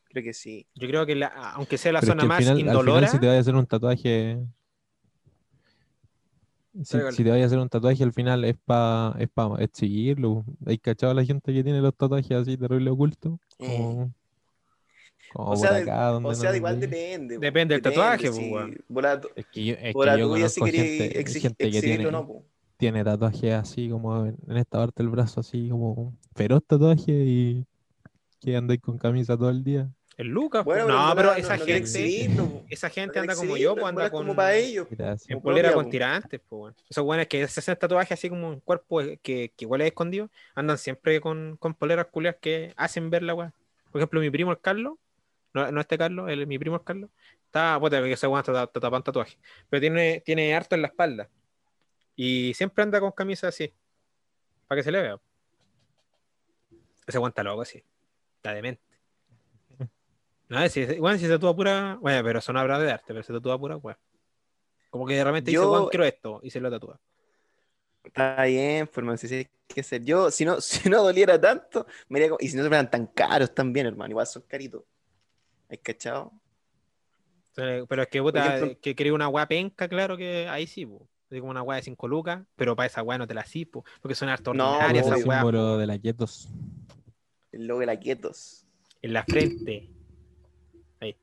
creo 0.06 0.24
que 0.24 0.34
sí. 0.34 0.68
Yo 0.76 0.88
creo 0.88 1.06
que 1.06 1.16
la- 1.16 1.28
aunque 1.56 1.78
sea 1.78 1.92
la 1.92 2.00
Pero 2.00 2.14
es 2.14 2.20
zona 2.20 2.22
que 2.22 2.26
al 2.26 2.28
más 2.30 2.38
final, 2.38 2.54
al 2.54 2.60
final 2.60 2.76
indolora, 2.76 3.08
si 3.08 3.20
te 3.20 3.28
vas 3.28 3.36
a 3.36 3.40
hacer 3.40 3.56
un 3.56 3.66
tatuaje. 3.66 4.40
Si, 6.84 7.24
te 7.24 7.30
vas 7.32 7.42
a 7.42 7.46
hacer 7.46 7.58
un 7.58 7.70
tatuaje, 7.70 8.04
al 8.04 8.14
final 8.14 8.46
es 8.46 8.56
para 8.64 9.16
es 9.20 9.30
pa, 9.30 9.50
es 9.60 9.70
seguirlo. 9.74 10.46
Hay 10.66 10.78
cachado 10.78 11.12
a 11.12 11.16
la 11.16 11.26
gente 11.26 11.52
que 11.52 11.64
tiene 11.64 11.82
los 11.82 11.96
tatuajes 11.96 12.32
así 12.32 12.56
terrible 12.56 12.92
ocultos. 12.92 13.40
Eh. 13.60 14.08
Como, 15.34 15.52
O 15.52 15.56
sea, 15.58 15.70
por 15.70 15.78
de- 15.78 15.84
acá, 15.84 16.06
donde 16.08 16.30
O 16.30 16.32
no 16.32 16.36
sea, 16.38 16.56
igual 16.56 16.80
depende. 16.80 17.38
Depende 17.38 17.76
del 17.76 17.82
tatuaje, 17.82 18.32
si 18.32 18.52
bola- 18.88 19.22
Es 19.36 19.46
que 19.48 19.66
yo, 19.66 19.76
es 19.80 19.94
bola 19.94 20.14
que 20.16 20.20
yo 20.22 20.30
conozco 20.30 20.66
gente, 20.66 21.24
exi- 21.24 21.42
gente 21.42 21.72
que 21.72 21.82
tiene, 21.82 22.12
no. 22.12 22.26
po. 22.26 22.44
tiene 22.78 23.04
tatuajes 23.04 23.54
así 23.54 23.90
como 23.90 24.26
en, 24.26 24.38
en 24.48 24.58
esta 24.58 24.78
parte 24.80 25.04
del 25.04 25.10
brazo, 25.10 25.40
así 25.42 25.68
como 25.70 26.14
feroz 26.36 26.64
tatuaje 26.66 27.12
y 27.12 27.66
que 28.40 28.56
andáis 28.56 28.80
con 28.82 28.98
camisa 28.98 29.36
todo 29.38 29.50
el 29.50 29.64
día. 29.64 29.90
el 30.16 30.28
Lucas. 30.28 30.64
Bueno, 30.64 30.86
pero 30.88 30.98
no, 30.98 31.16
pero 31.16 31.34
esa 31.34 31.58
no 31.58 31.64
quiere 31.66 31.82
gente, 31.86 32.00
exhibirlo, 32.06 32.64
esa 32.70 32.90
gente 32.90 33.20
anda 33.20 33.36
como 33.36 33.58
yo, 33.58 33.74
pues 33.76 33.86
anda 33.86 34.06
es 34.06 34.12
como 34.12 34.28
con, 34.28 34.36
para 34.36 34.56
ellos. 34.56 34.88
Gracias. 34.90 35.30
en 35.30 35.42
polera 35.42 35.74
con 35.74 35.90
tirantes, 35.90 36.40
pues, 36.48 36.60
weón. 36.62 36.76
Esos 36.90 37.04
buenos 37.04 37.28
que 37.28 37.48
se 37.48 37.60
hacen 37.60 37.76
tatuajes 37.78 38.12
así 38.14 38.30
como 38.30 38.48
un 38.50 38.60
cuerpo 38.62 39.00
que, 39.22 39.52
que 39.56 39.66
igual 39.66 39.82
es 39.82 39.88
escondido, 39.88 40.30
andan 40.56 40.78
siempre 40.78 41.20
con, 41.22 41.58
con 41.60 41.74
poleras 41.74 42.08
culias 42.08 42.36
que 42.40 42.74
hacen 42.78 43.10
ver 43.10 43.24
la 43.24 43.34
weá. 43.36 43.54
Por 43.92 44.02
ejemplo, 44.02 44.20
mi 44.22 44.30
primo 44.30 44.52
el 44.52 44.60
Carlos, 44.60 44.94
no, 45.66 45.72
no 45.72 45.82
este 45.82 45.98
Carlos, 45.98 46.30
el, 46.30 46.48
mi 46.48 46.58
primo 46.60 46.76
el 46.78 46.84
Carlos, 46.84 47.10
está, 47.46 47.80
puta, 47.80 48.02
que 48.02 48.12
ese 48.14 48.28
weón 48.28 48.40
está, 48.40 48.68
tapando 48.68 49.04
tatuaje, 49.04 49.38
pero 49.70 49.82
tiene, 49.82 50.22
tiene 50.26 50.56
harto 50.56 50.76
en 50.76 50.82
la 50.82 50.88
espalda. 50.88 51.30
Y 52.16 52.54
siempre 52.56 52.84
anda 52.84 53.00
con 53.00 53.12
camisa 53.12 53.48
así. 53.48 53.72
Para 54.68 54.80
que 54.80 54.84
se 54.84 54.92
le 54.92 55.02
vea. 55.02 55.20
Ese 57.06 57.18
aguanta 57.18 57.44
loco, 57.44 57.64
sí. 57.64 57.84
Está 58.38 58.54
demente. 58.54 58.82
No, 60.50 60.68
si, 60.70 60.86
bueno, 61.00 61.18
si 61.18 61.26
se 61.26 61.32
tatúa 61.32 61.56
pura. 61.56 61.98
Bueno, 62.02 62.24
pero 62.24 62.42
son 62.42 62.58
obras 62.58 62.82
de 62.82 62.92
arte, 62.92 63.06
pero 63.08 63.24
se 63.24 63.34
tatúa 63.34 63.60
pura, 63.60 63.78
weón. 63.78 63.98
Como 64.90 65.06
que 65.06 65.16
de 65.16 65.24
repente 65.24 65.52
dice, 65.52 65.62
Yo- 65.62 65.70
Juan, 65.70 65.88
quiero 65.90 66.06
esto, 66.06 66.40
y 66.42 66.50
se 66.50 66.60
lo 66.60 66.72
tatúa. 66.72 67.00
Está 68.04 68.44
bien, 68.46 68.88
forma, 68.88 69.18
si 69.18 69.34
hay 69.34 69.48
que 69.68 69.84
ser. 69.84 70.04
Yo, 70.04 70.32
si 70.32 70.46
no, 70.46 70.60
si 70.62 70.90
no 70.90 71.04
doliera 71.04 71.40
tanto, 71.40 71.86
me 72.10 72.20
iría 72.20 72.30
como- 72.30 72.40
y 72.42 72.48
si 72.48 72.58
no 72.58 72.64
se 72.64 72.70
fueran 72.70 72.90
tan 72.90 73.08
caros 73.08 73.54
también, 73.54 73.86
hermano, 73.86 74.12
igual 74.12 74.26
son 74.28 74.44
caritos. 74.44 74.84
¿Hay 75.70 75.78
cachado? 75.80 76.32
Pero 77.56 78.04
es 78.04 78.08
que, 78.10 78.22
puta, 78.22 78.58
ejemplo- 78.58 78.80
que 78.82 78.96
quería 78.96 79.14
una 79.14 79.28
weá 79.30 79.48
penca, 79.48 79.88
claro 79.88 80.16
que 80.16 80.48
ahí 80.48 80.68
sí, 80.68 80.86
po. 80.86 81.08
Así 81.30 81.40
como 81.40 81.52
una 81.52 81.64
weá 81.64 81.78
de 81.78 81.84
5 81.84 82.08
lucas, 82.08 82.46
pero 82.56 82.76
para 82.76 82.88
esa 82.88 83.02
weá 83.04 83.18
no 83.18 83.28
te 83.28 83.34
la 83.34 83.44
sí, 83.46 83.66
po, 83.66 83.84
porque 84.02 84.16
son 84.16 84.30
harto 84.30 84.54
No, 84.54 84.70
ordinarias 84.74 85.08
esas 85.08 85.20
el 85.20 85.26
po. 85.26 85.32
símbolo 85.34 85.78
de 85.78 85.88
la 85.88 85.98
quietos. 85.98 86.48
El 87.52 87.66
logo 87.68 87.80
de 87.80 87.86
la 87.88 87.98
Quietos. 87.98 88.66
En 89.02 89.14
la 89.14 89.24
frente. 89.24 89.90
Ahí. 91.00 91.16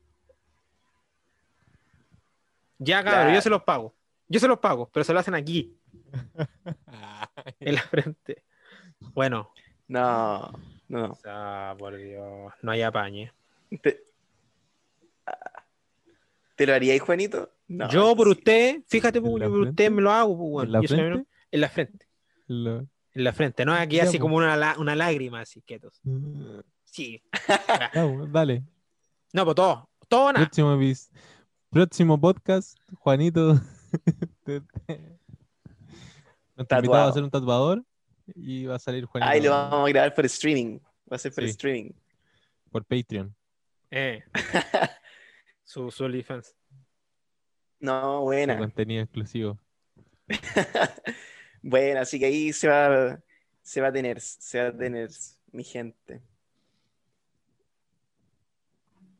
Ya, 2.79 3.03
cabrón, 3.03 3.33
yo 3.33 3.41
se 3.41 3.49
los 3.49 3.63
pago. 3.63 3.93
Yo 4.27 4.39
se 4.39 4.47
los 4.47 4.59
pago, 4.59 4.89
pero 4.91 5.03
se 5.03 5.13
lo 5.13 5.19
hacen 5.19 5.35
aquí, 5.35 5.77
en 7.59 7.75
la 7.75 7.81
frente. 7.81 8.43
Bueno, 9.13 9.51
No, 9.87 10.51
no. 10.89 11.11
o 11.11 11.15
sea, 11.15 11.75
por 11.77 11.95
Dios, 11.95 12.51
no 12.61 12.71
hay 12.71 12.81
apañe. 12.81 13.31
¿Te, 13.81 14.01
Ah. 14.01 14.14
¿Te 16.55 16.65
lo 16.65 16.73
haríais, 16.73 17.01
Juanito? 17.01 17.51
No, 17.67 17.89
yo 17.89 18.15
por 18.15 18.27
sí. 18.27 18.31
usted, 18.31 18.81
fíjate, 18.87 19.21
po, 19.21 19.27
¿En 19.29 19.39
la 19.39 19.45
yo 19.45 19.51
por 19.51 19.59
usted 19.67 19.91
me 19.91 20.01
lo 20.01 20.11
hago, 20.11 20.33
weón. 20.33 20.67
¿En 20.67 20.71
la 20.71 20.81
frente? 20.83 21.25
En 21.51 21.61
la 21.61 21.69
frente. 21.69 22.07
Lo- 22.47 22.79
En 23.13 23.23
la 23.23 23.33
frente, 23.33 23.65
no 23.65 23.73
aquí 23.73 23.95
Ya, 23.97 24.03
así 24.03 24.19
como 24.19 24.35
una, 24.37 24.55
la- 24.57 24.75
una 24.77 24.95
lágrima, 24.95 25.41
así, 25.41 25.61
quietos. 25.61 26.01
Sí. 26.83 27.23
Ya, 27.93 28.05
dale. 28.29 28.63
No, 29.33 29.43
pues 29.45 29.55
todo, 29.55 29.89
todo 30.07 30.25
o 30.27 30.33
nada. 30.33 30.45
Próximo, 30.45 30.75
epi- 30.75 31.09
próximo 31.69 32.19
podcast, 32.19 32.77
Juanito. 32.99 33.59
Nuestro 36.55 36.77
invitado 36.77 37.09
a 37.09 37.13
ser 37.13 37.23
un 37.23 37.29
tatuador 37.31 37.83
y 38.35 38.65
va 38.65 38.75
a 38.75 38.79
salir 38.79 39.05
Juanito 39.05 39.29
Ay, 39.29 39.41
lo 39.41 39.51
vamos 39.51 39.87
a 39.87 39.89
grabar 39.89 40.13
por 40.13 40.25
streaming. 40.25 40.79
Va 41.11 41.15
a 41.15 41.19
ser 41.19 41.33
por 41.33 41.43
Sí. 41.43 41.49
streaming. 41.51 41.91
por 42.71 42.83
Patreon. 42.85 43.33
Eh. 43.91 44.21
su, 45.65 45.91
su 45.91 46.05
OnlyFans. 46.05 46.55
No, 47.81 48.19
Su 48.19 48.23
buena. 48.23 48.57
contenido 48.57 49.03
exclusivo. 49.03 49.59
Bueno, 51.67 51.99
así 52.01 52.19
que 52.19 52.27
ahí 52.27 52.53
se 52.53 52.67
va, 52.67 53.19
se 53.63 53.81
va 53.81 53.87
a 53.87 53.91
tener, 53.91 54.21
se 54.21 54.61
va 54.61 54.67
a 54.67 54.77
tener, 54.77 55.09
mi 55.51 55.63
gente. 55.63 56.21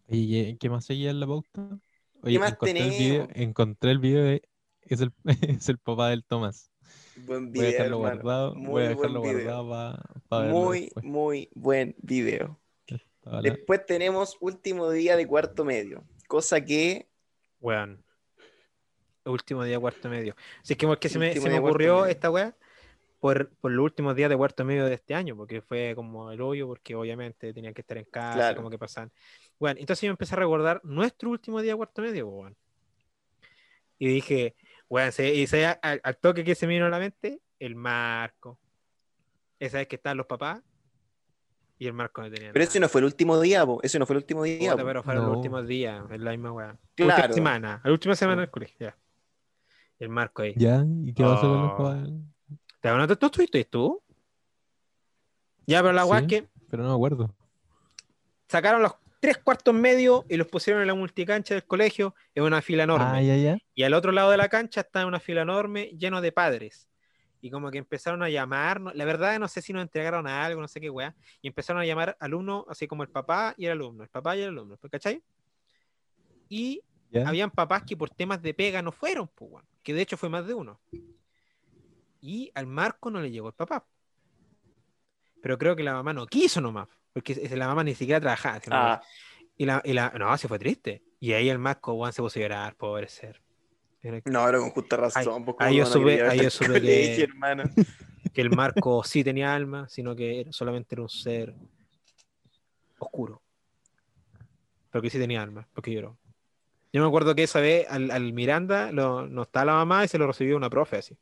¿Y 0.07 0.55
qué 0.57 0.69
más 0.69 0.85
seguía 0.85 1.09
en 1.09 1.19
la 1.19 1.27
pauta? 1.27 1.79
Oye, 2.21 2.37
más 2.39 2.51
encontré 2.51 2.79
el 2.79 2.89
video, 2.91 3.27
encontré 3.33 3.91
el 3.91 3.99
video 3.99 4.23
de- 4.23 4.43
es 4.83 5.01
el, 5.01 5.11
es 5.59 5.69
el 5.69 5.79
papá 5.79 6.09
del 6.09 6.23
Tomás. 6.23 6.71
Buen 7.15 7.51
Voy 7.51 7.59
a 7.59 7.67
video, 7.69 7.71
dejarlo 7.71 7.97
hermano. 7.97 8.21
guardado, 8.21 8.53
voy 8.53 8.63
Muy 8.63 8.83
a 8.83 8.89
dejarlo 8.89 9.19
buen 9.21 9.37
video. 9.37 9.63
guardado 9.63 10.03
para 10.27 10.43
verlo 10.45 10.59
Muy, 10.59 10.79
después. 10.81 11.05
muy 11.05 11.49
buen 11.55 11.95
video. 12.01 12.59
Después 13.41 13.83
tenemos 13.87 14.37
último 14.39 14.91
día 14.91 15.17
de 15.17 15.25
cuarto 15.25 15.65
medio, 15.65 16.03
cosa 16.27 16.61
que 16.63 17.07
Weón. 17.61 18.03
Último 19.25 19.63
día, 19.63 19.79
cuarto 19.79 20.07
medio. 20.07 20.35
Es 20.63 20.77
que, 20.77 20.85
porque 20.85 21.09
se 21.09 21.17
me, 21.17 21.33
se 21.33 21.49
me 21.49 21.57
ocurrió 21.57 22.05
esta 22.05 22.29
weá 22.29 22.55
por, 23.19 23.49
por 23.55 23.71
los 23.71 23.83
últimos 23.83 24.15
días 24.15 24.29
de 24.29 24.37
cuarto 24.37 24.63
medio 24.63 24.85
de 24.85 24.93
este 24.93 25.15
año, 25.15 25.35
porque 25.35 25.61
fue 25.61 25.93
como 25.95 26.31
el 26.31 26.39
hoyo, 26.41 26.67
porque 26.67 26.93
obviamente 26.93 27.51
tenían 27.51 27.73
que 27.73 27.81
estar 27.81 27.97
en 27.97 28.05
casa, 28.05 28.37
Claro. 28.37 28.57
como 28.57 28.69
que 28.69 28.77
pasaban. 28.77 29.11
Bueno, 29.57 29.79
entonces 29.79 30.03
yo 30.05 30.11
empecé 30.11 30.35
a 30.35 30.37
recordar 30.39 30.79
nuestro 30.83 31.31
último 31.31 31.59
día 31.61 31.71
de 31.71 31.77
cuarto 31.77 32.03
medio, 32.03 32.27
weón. 32.27 32.55
Y 33.97 34.07
dije, 34.09 34.55
weón, 34.89 35.11
se- 35.11 35.33
y 35.33 35.47
se, 35.47 35.65
al, 35.65 36.01
al 36.03 36.17
toque 36.17 36.43
que 36.43 36.53
se 36.53 36.67
me 36.67 36.73
vino 36.73 36.85
a 36.85 36.89
la 36.89 36.99
mente, 36.99 37.39
el 37.57 37.73
marco. 37.75 38.59
Esa 39.59 39.77
vez 39.79 39.87
que 39.87 39.95
estaban 39.95 40.17
los 40.17 40.27
papás 40.27 40.61
y 41.77 41.87
el 41.87 41.93
marco 41.93 42.21
no 42.21 42.27
tenía 42.29 42.51
Pero 42.53 42.63
nada. 42.63 42.69
ese 42.69 42.79
no 42.79 42.87
fue 42.89 43.01
el 43.01 43.05
último 43.05 43.39
día, 43.39 43.65
po. 43.65 43.79
ese 43.83 43.99
no 43.99 44.05
fue 44.05 44.13
el 44.15 44.17
último 44.23 44.43
día. 44.43 44.71
Puta, 44.71 44.83
pero 44.85 45.03
fueron 45.03 45.23
No. 45.23 45.29
los 45.29 45.37
últimos 45.37 45.67
días, 45.67 46.03
es 46.11 46.19
la 46.19 46.31
misma 46.31 46.51
weá. 46.51 46.77
Claro. 46.95 47.13
Última 47.15 47.33
semana, 47.33 47.81
la 47.83 47.91
última 47.91 48.15
semana 48.15 48.41
del 48.41 48.49
colegio, 48.51 48.77
ya. 48.79 48.97
Y 49.99 50.03
el 50.03 50.09
marco 50.09 50.41
ahí. 50.41 50.53
¿Ya? 50.57 50.83
¿Y 51.03 51.13
qué 51.13 51.23
pasó 51.23 51.41
con 51.41 51.61
los 51.61 51.71
Oh. 51.73 52.25
¿Te 52.81 52.89
acuerdas? 52.89 53.17
¿Tú 53.19 53.25
estuviste 53.27 53.63
tú? 53.65 54.01
Ya, 55.65 55.81
pero 55.81 55.93
la 55.93 56.05
weá 56.05 56.19
es 56.19 56.23
Sí. 56.25 56.29
que 56.29 56.47
Pero 56.69 56.83
no 56.83 56.89
me 56.89 56.95
acuerdo. 56.95 57.35
sacaron 58.47 58.81
los 58.81 58.93
tres 59.19 59.37
cuartos 59.39 59.73
medios 59.73 60.23
y 60.29 60.37
los 60.37 60.47
pusieron 60.47 60.81
en 60.81 60.87
la 60.87 60.93
multicancha 60.93 61.55
del 61.55 61.63
colegio 61.65 62.13
en 62.35 62.43
una 62.43 62.61
fila 62.61 62.83
enorme. 62.83 63.05
Ah, 63.07 63.21
ya, 63.21 63.35
ya. 63.37 63.57
Y 63.73 63.83
al 63.83 63.93
otro 63.95 64.11
lado 64.11 64.29
de 64.31 64.37
la 64.37 64.49
cancha 64.49 64.81
está 64.81 65.05
una 65.05 65.19
fila 65.19 65.41
enorme 65.41 65.91
lleno 65.97 66.21
de 66.21 66.31
padres. 66.31 66.87
Y 67.41 67.51
como 67.51 67.69
que 67.69 67.77
empezaron 67.77 68.23
a 68.23 68.29
llamar, 68.29 68.81
no- 68.81 68.91
la 68.93 69.05
verdad 69.05 69.37
no 69.39 69.47
sé 69.47 69.61
si 69.61 69.71
nos 69.73 69.81
entregaron 69.83 70.25
algo, 70.27 70.61
no 70.61 70.67
sé 70.67 70.81
qué 70.81 70.89
weá, 70.89 71.15
y 71.41 71.47
empezaron 71.47 71.81
a 71.81 71.85
llamar 71.85 72.17
alumnos, 72.19 72.65
así 72.67 72.87
como 72.87 73.03
el 73.03 73.09
papá 73.09 73.53
y 73.57 73.65
el 73.65 73.73
alumno, 73.73 74.03
el 74.03 74.09
papá 74.09 74.35
y 74.35 74.41
el 74.41 74.49
alumno, 74.49 74.77
¿cachai? 74.89 75.21
Y 76.49 76.81
habían 77.27 77.51
papás 77.51 77.83
que 77.83 77.95
por 77.97 78.09
temas 78.09 78.41
de 78.41 78.53
pega 78.53 78.81
no 78.81 78.91
fueron, 78.91 79.27
pues, 79.27 79.63
que 79.83 79.93
de 79.93 80.01
hecho 80.01 80.17
fue 80.17 80.29
más 80.29 80.45
de 80.47 80.53
uno. 80.53 80.79
Y 82.21 82.51
al 82.55 82.65
Marco 82.65 83.11
no 83.11 83.21
le 83.21 83.29
llegó 83.29 83.47
el 83.49 83.53
papá. 83.53 83.85
Pero 85.41 85.57
creo 85.57 85.75
que 85.75 85.83
la 85.83 85.93
mamá 85.93 86.11
no 86.13 86.25
quiso 86.25 86.59
nomás, 86.59 86.87
porque 87.13 87.35
la 87.55 87.67
mamá 87.67 87.83
ni 87.83 87.93
siquiera 87.93 88.19
trabajaba. 88.19 88.59
Ah, 88.71 89.01
y 89.57 89.65
la, 89.65 89.81
y 89.85 89.93
la, 89.93 90.09
no, 90.17 90.35
se 90.37 90.47
fue 90.47 90.57
triste. 90.57 91.03
Y 91.19 91.33
ahí 91.33 91.49
el 91.49 91.59
Marco, 91.59 91.93
weón, 91.93 92.11
se 92.11 92.21
puso 92.21 92.39
a 92.39 92.41
llorar, 92.41 92.75
pobre 92.75 93.07
ser. 93.07 93.41
Era 94.07 94.21
que- 94.21 94.29
no, 94.29 94.45
pero 94.45 94.59
con 94.61 94.69
justa 94.69 94.97
razón. 94.97 95.43
pues, 95.45 95.57
¿cómo 95.57 95.67
ahí 95.67 95.77
yo 95.77 95.85
supe- 95.87 96.21
ahí 96.29 96.39
yo 96.43 96.49
supe 96.51 96.79
que- 96.81 97.23
hermano? 97.23 97.63
Que 98.33 98.41
el 98.41 98.51
Marco 98.51 99.03
sí 99.03 99.23
tenía 99.23 99.53
alma, 99.55 99.87
sino 99.89 100.15
que 100.15 100.41
era- 100.41 100.51
solamente 100.51 100.93
era 100.93 101.01
un 101.01 101.09
ser 101.09 101.55
oscuro. 102.99 103.41
Pero 104.91 105.01
que 105.01 105.09
sí 105.09 105.17
tenía 105.17 105.41
alma, 105.41 105.67
porque 105.73 105.91
lloró. 105.91 106.17
Yo 106.93 107.01
me 107.01 107.07
acuerdo 107.07 107.33
que 107.35 107.43
esa 107.43 107.59
vez 107.59 107.87
al, 107.89 108.11
al 108.11 108.31
Miranda 108.31 108.91
lo, 108.91 109.27
no 109.27 109.41
estaba 109.43 109.65
la 109.65 109.73
mamá 109.73 110.05
y 110.05 110.07
se 110.07 110.17
lo 110.17 110.27
recibió 110.27 110.55
una 110.55 110.69
profe 110.69 110.97
así. 110.97 111.17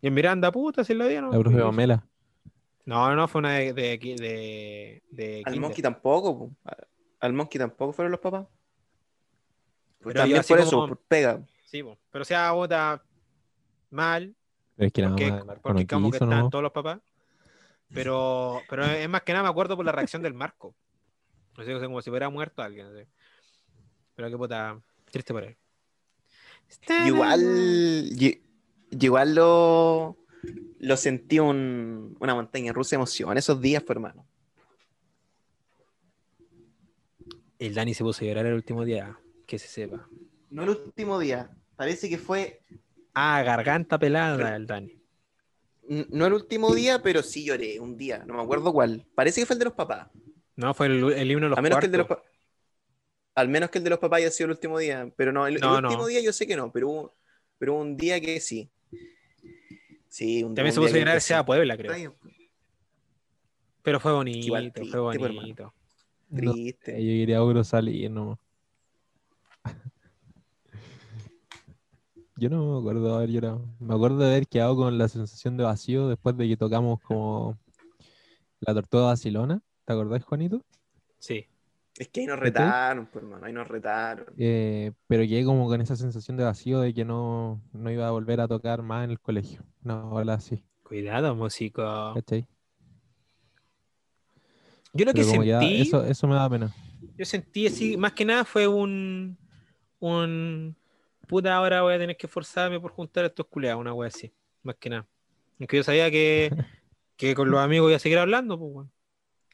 Y 0.00 0.08
en 0.08 0.14
Miranda, 0.14 0.50
puta, 0.50 0.84
si 0.84 0.94
lo 0.94 1.06
dieron. 1.06 1.30
La 1.30 1.38
profe 1.38 1.58
Pamela. 1.58 2.04
No, 2.86 3.14
no, 3.14 3.28
fue 3.28 3.38
una 3.40 3.52
de, 3.54 3.72
de, 3.72 3.98
de, 3.98 5.02
de 5.10 5.36
Al 5.44 5.52
kinder. 5.52 5.60
Monkey 5.60 5.82
tampoco. 5.82 6.38
po. 6.38 6.50
Al 7.20 7.32
Monkey 7.32 7.58
tampoco 7.58 7.92
fueron 7.92 8.10
los 8.10 8.20
papás. 8.20 8.46
Pues 10.04 10.12
Pero 10.12 10.20
también 10.22 10.40
así 10.40 10.52
por 10.52 10.60
eso, 10.60 10.70
como- 10.70 10.88
por 10.88 10.98
pega. 10.98 11.42
Sí, 11.64 11.82
po. 11.82 11.98
pero 12.12 12.24
sea 12.24 12.52
bota 12.52 13.02
mal, 13.90 14.34
Pero 14.76 14.86
es 14.86 14.92
que 14.92 15.02
porque, 15.02 15.30
Marco 15.44 15.62
porque 15.62 15.86
como 15.86 16.10
que 16.10 16.20
¿no? 16.20 16.48
todos 16.50 16.62
los 16.62 16.72
papás. 16.72 17.00
Pero, 17.92 18.60
pero 18.68 18.84
es 18.84 19.08
más 19.08 19.22
que 19.22 19.32
nada 19.32 19.44
me 19.44 19.48
acuerdo 19.50 19.76
por 19.76 19.84
la 19.84 19.92
reacción 19.92 20.22
del 20.22 20.34
Marco. 20.34 20.74
No 21.56 21.64
sé, 21.64 21.72
como 21.74 22.02
si 22.02 22.10
hubiera 22.10 22.28
muerto 22.28 22.62
alguien. 22.62 22.86
no 22.88 22.92
sé. 22.98 23.06
Pero 24.14 24.30
qué 24.30 24.36
puta, 24.36 24.80
triste 25.10 25.32
por 25.32 25.44
él. 25.44 25.56
Igual, 27.06 28.10
igual 28.90 29.34
lo, 29.34 30.16
lo 30.80 30.96
sentí 30.96 31.38
un- 31.38 32.16
una 32.20 32.34
montaña 32.34 32.72
rusa 32.72 32.90
de 32.90 32.96
emoción 32.96 33.36
esos 33.38 33.60
días, 33.60 33.82
pues, 33.82 33.96
hermano. 33.96 34.26
El 37.58 37.74
Dani 37.74 37.94
se 37.94 38.02
puso 38.04 38.24
a 38.24 38.28
llorar 38.28 38.46
el 38.46 38.54
último 38.54 38.84
día, 38.84 39.16
que 39.46 39.58
se 39.58 39.68
sepa. 39.68 40.08
No 40.50 40.62
el 40.62 40.70
último 40.70 41.18
día. 41.18 41.50
Parece 41.76 42.08
que 42.08 42.18
fue. 42.18 42.60
Ah, 43.14 43.42
garganta 43.42 43.98
pelada 43.98 44.54
el 44.56 44.66
Dani. 44.66 45.00
No 46.10 46.26
el 46.26 46.32
último 46.32 46.74
día, 46.74 47.02
pero 47.02 47.22
sí 47.22 47.44
lloré 47.44 47.78
un 47.78 47.96
día. 47.96 48.24
No 48.26 48.34
me 48.34 48.42
acuerdo 48.42 48.72
cuál. 48.72 49.06
Parece 49.14 49.40
que 49.40 49.46
fue 49.46 49.54
el 49.54 49.58
de 49.60 49.64
los 49.66 49.74
papás. 49.74 50.08
No, 50.56 50.74
fue 50.74 50.86
el, 50.86 51.12
el 51.12 51.30
himno 51.30 51.46
de 51.46 51.50
los 51.50 51.58
A 51.58 51.62
menos 51.62 51.78
que 51.78 51.86
el 51.86 51.92
de 51.92 51.98
los 51.98 52.06
cuartos. 52.06 52.18
pa- 52.18 52.22
Al 53.36 53.48
menos 53.48 53.70
que 53.70 53.78
el 53.78 53.84
de 53.84 53.90
los 53.90 53.98
papás 53.98 54.18
haya 54.18 54.30
sido 54.30 54.46
el 54.46 54.52
último 54.52 54.78
día. 54.78 55.12
Pero 55.16 55.32
no, 55.32 55.46
el, 55.46 55.56
el 55.56 55.60
No, 55.60 55.80
no. 55.80 55.88
último 55.88 56.06
día 56.06 56.20
yo 56.20 56.32
sé 56.32 56.46
que 56.46 56.56
no. 56.56 56.70
Pero 56.72 56.88
hubo, 56.88 57.14
pero 57.58 57.74
hubo 57.74 57.82
un 57.82 57.96
día 57.96 58.20
que 58.20 58.40
sí. 58.40 58.70
Sí, 60.08 60.42
un, 60.44 60.54
También 60.54 60.72
se 60.72 60.80
un 60.80 60.86
puso 60.86 60.96
a 60.96 61.14
el 61.14 61.20
Seba 61.20 61.44
Puebla, 61.44 61.76
creo. 61.76 61.92
Pero 63.82 64.00
fue 64.00 64.12
bonito, 64.12 64.46
Igual 64.46 64.72
triste, 64.72 64.90
fue 64.92 65.00
bonito. 65.18 65.74
Triste. 66.34 66.92
yo 66.92 66.98
quería 67.20 67.42
Ogro 67.42 67.62
salir 67.64 68.10
nomás. 68.10 68.38
Yo 72.36 72.50
no 72.50 72.72
me 72.72 72.78
acuerdo 72.80 73.08
de 73.08 73.14
haber 73.14 73.30
llorado. 73.30 73.64
Me 73.78 73.94
acuerdo 73.94 74.18
de 74.18 74.26
haber 74.26 74.48
quedado 74.48 74.74
con 74.76 74.98
la 74.98 75.08
sensación 75.08 75.56
de 75.56 75.64
vacío 75.64 76.08
después 76.08 76.36
de 76.36 76.48
que 76.48 76.56
tocamos 76.56 77.00
como 77.00 77.56
la 78.60 78.74
tortuga 78.74 79.04
vacilona. 79.04 79.62
¿Te 79.84 79.92
acordás, 79.92 80.24
Juanito? 80.24 80.62
Sí. 81.18 81.46
Es 81.96 82.08
que 82.08 82.20
ahí 82.22 82.26
nos 82.26 82.40
retaron, 82.40 83.06
pues, 83.06 83.22
hermano. 83.22 83.46
Ahí 83.46 83.52
nos 83.52 83.68
retaron. 83.68 84.26
Eh, 84.36 84.90
pero 85.06 85.22
quedé 85.22 85.44
como 85.44 85.68
con 85.68 85.80
esa 85.80 85.94
sensación 85.94 86.36
de 86.36 86.42
vacío 86.42 86.80
de 86.80 86.92
que 86.92 87.04
no, 87.04 87.62
no 87.72 87.90
iba 87.90 88.08
a 88.08 88.10
volver 88.10 88.40
a 88.40 88.48
tocar 88.48 88.82
más 88.82 89.04
en 89.04 89.12
el 89.12 89.20
colegio. 89.20 89.62
No, 89.82 89.94
ahora 89.94 90.40
sí. 90.40 90.64
Cuidado, 90.82 91.36
músico. 91.36 92.12
¿cachai? 92.14 92.48
Yo 94.92 95.04
lo 95.04 95.12
que 95.12 95.22
Pero 95.24 95.42
sentí, 95.42 95.82
eso, 95.82 96.04
eso 96.04 96.26
me 96.26 96.34
da 96.34 96.50
pena. 96.50 96.74
yo 97.16 97.24
sentí 97.24 97.66
así, 97.66 97.96
más 97.96 98.12
que 98.12 98.24
nada 98.24 98.44
fue 98.44 98.66
un, 98.66 99.36
un, 100.00 100.76
puta, 101.26 101.54
ahora 101.54 101.82
voy 101.82 101.94
a 101.94 101.98
tener 101.98 102.16
que 102.16 102.26
esforzarme 102.26 102.80
por 102.80 102.92
juntar 102.92 103.24
a 103.24 103.28
estos 103.28 103.46
culeados, 103.46 103.80
una 103.80 103.92
wea 103.94 104.08
así, 104.08 104.32
más 104.62 104.76
que 104.76 104.90
nada. 104.90 105.06
Aunque 105.58 105.76
yo 105.76 105.82
sabía 105.82 106.10
que, 106.10 106.50
que 107.16 107.34
con 107.34 107.50
los 107.50 107.60
amigos 107.60 107.88
iba 107.88 107.96
a 107.96 108.00
seguir 108.00 108.18
hablando, 108.18 108.58
pues. 108.58 108.88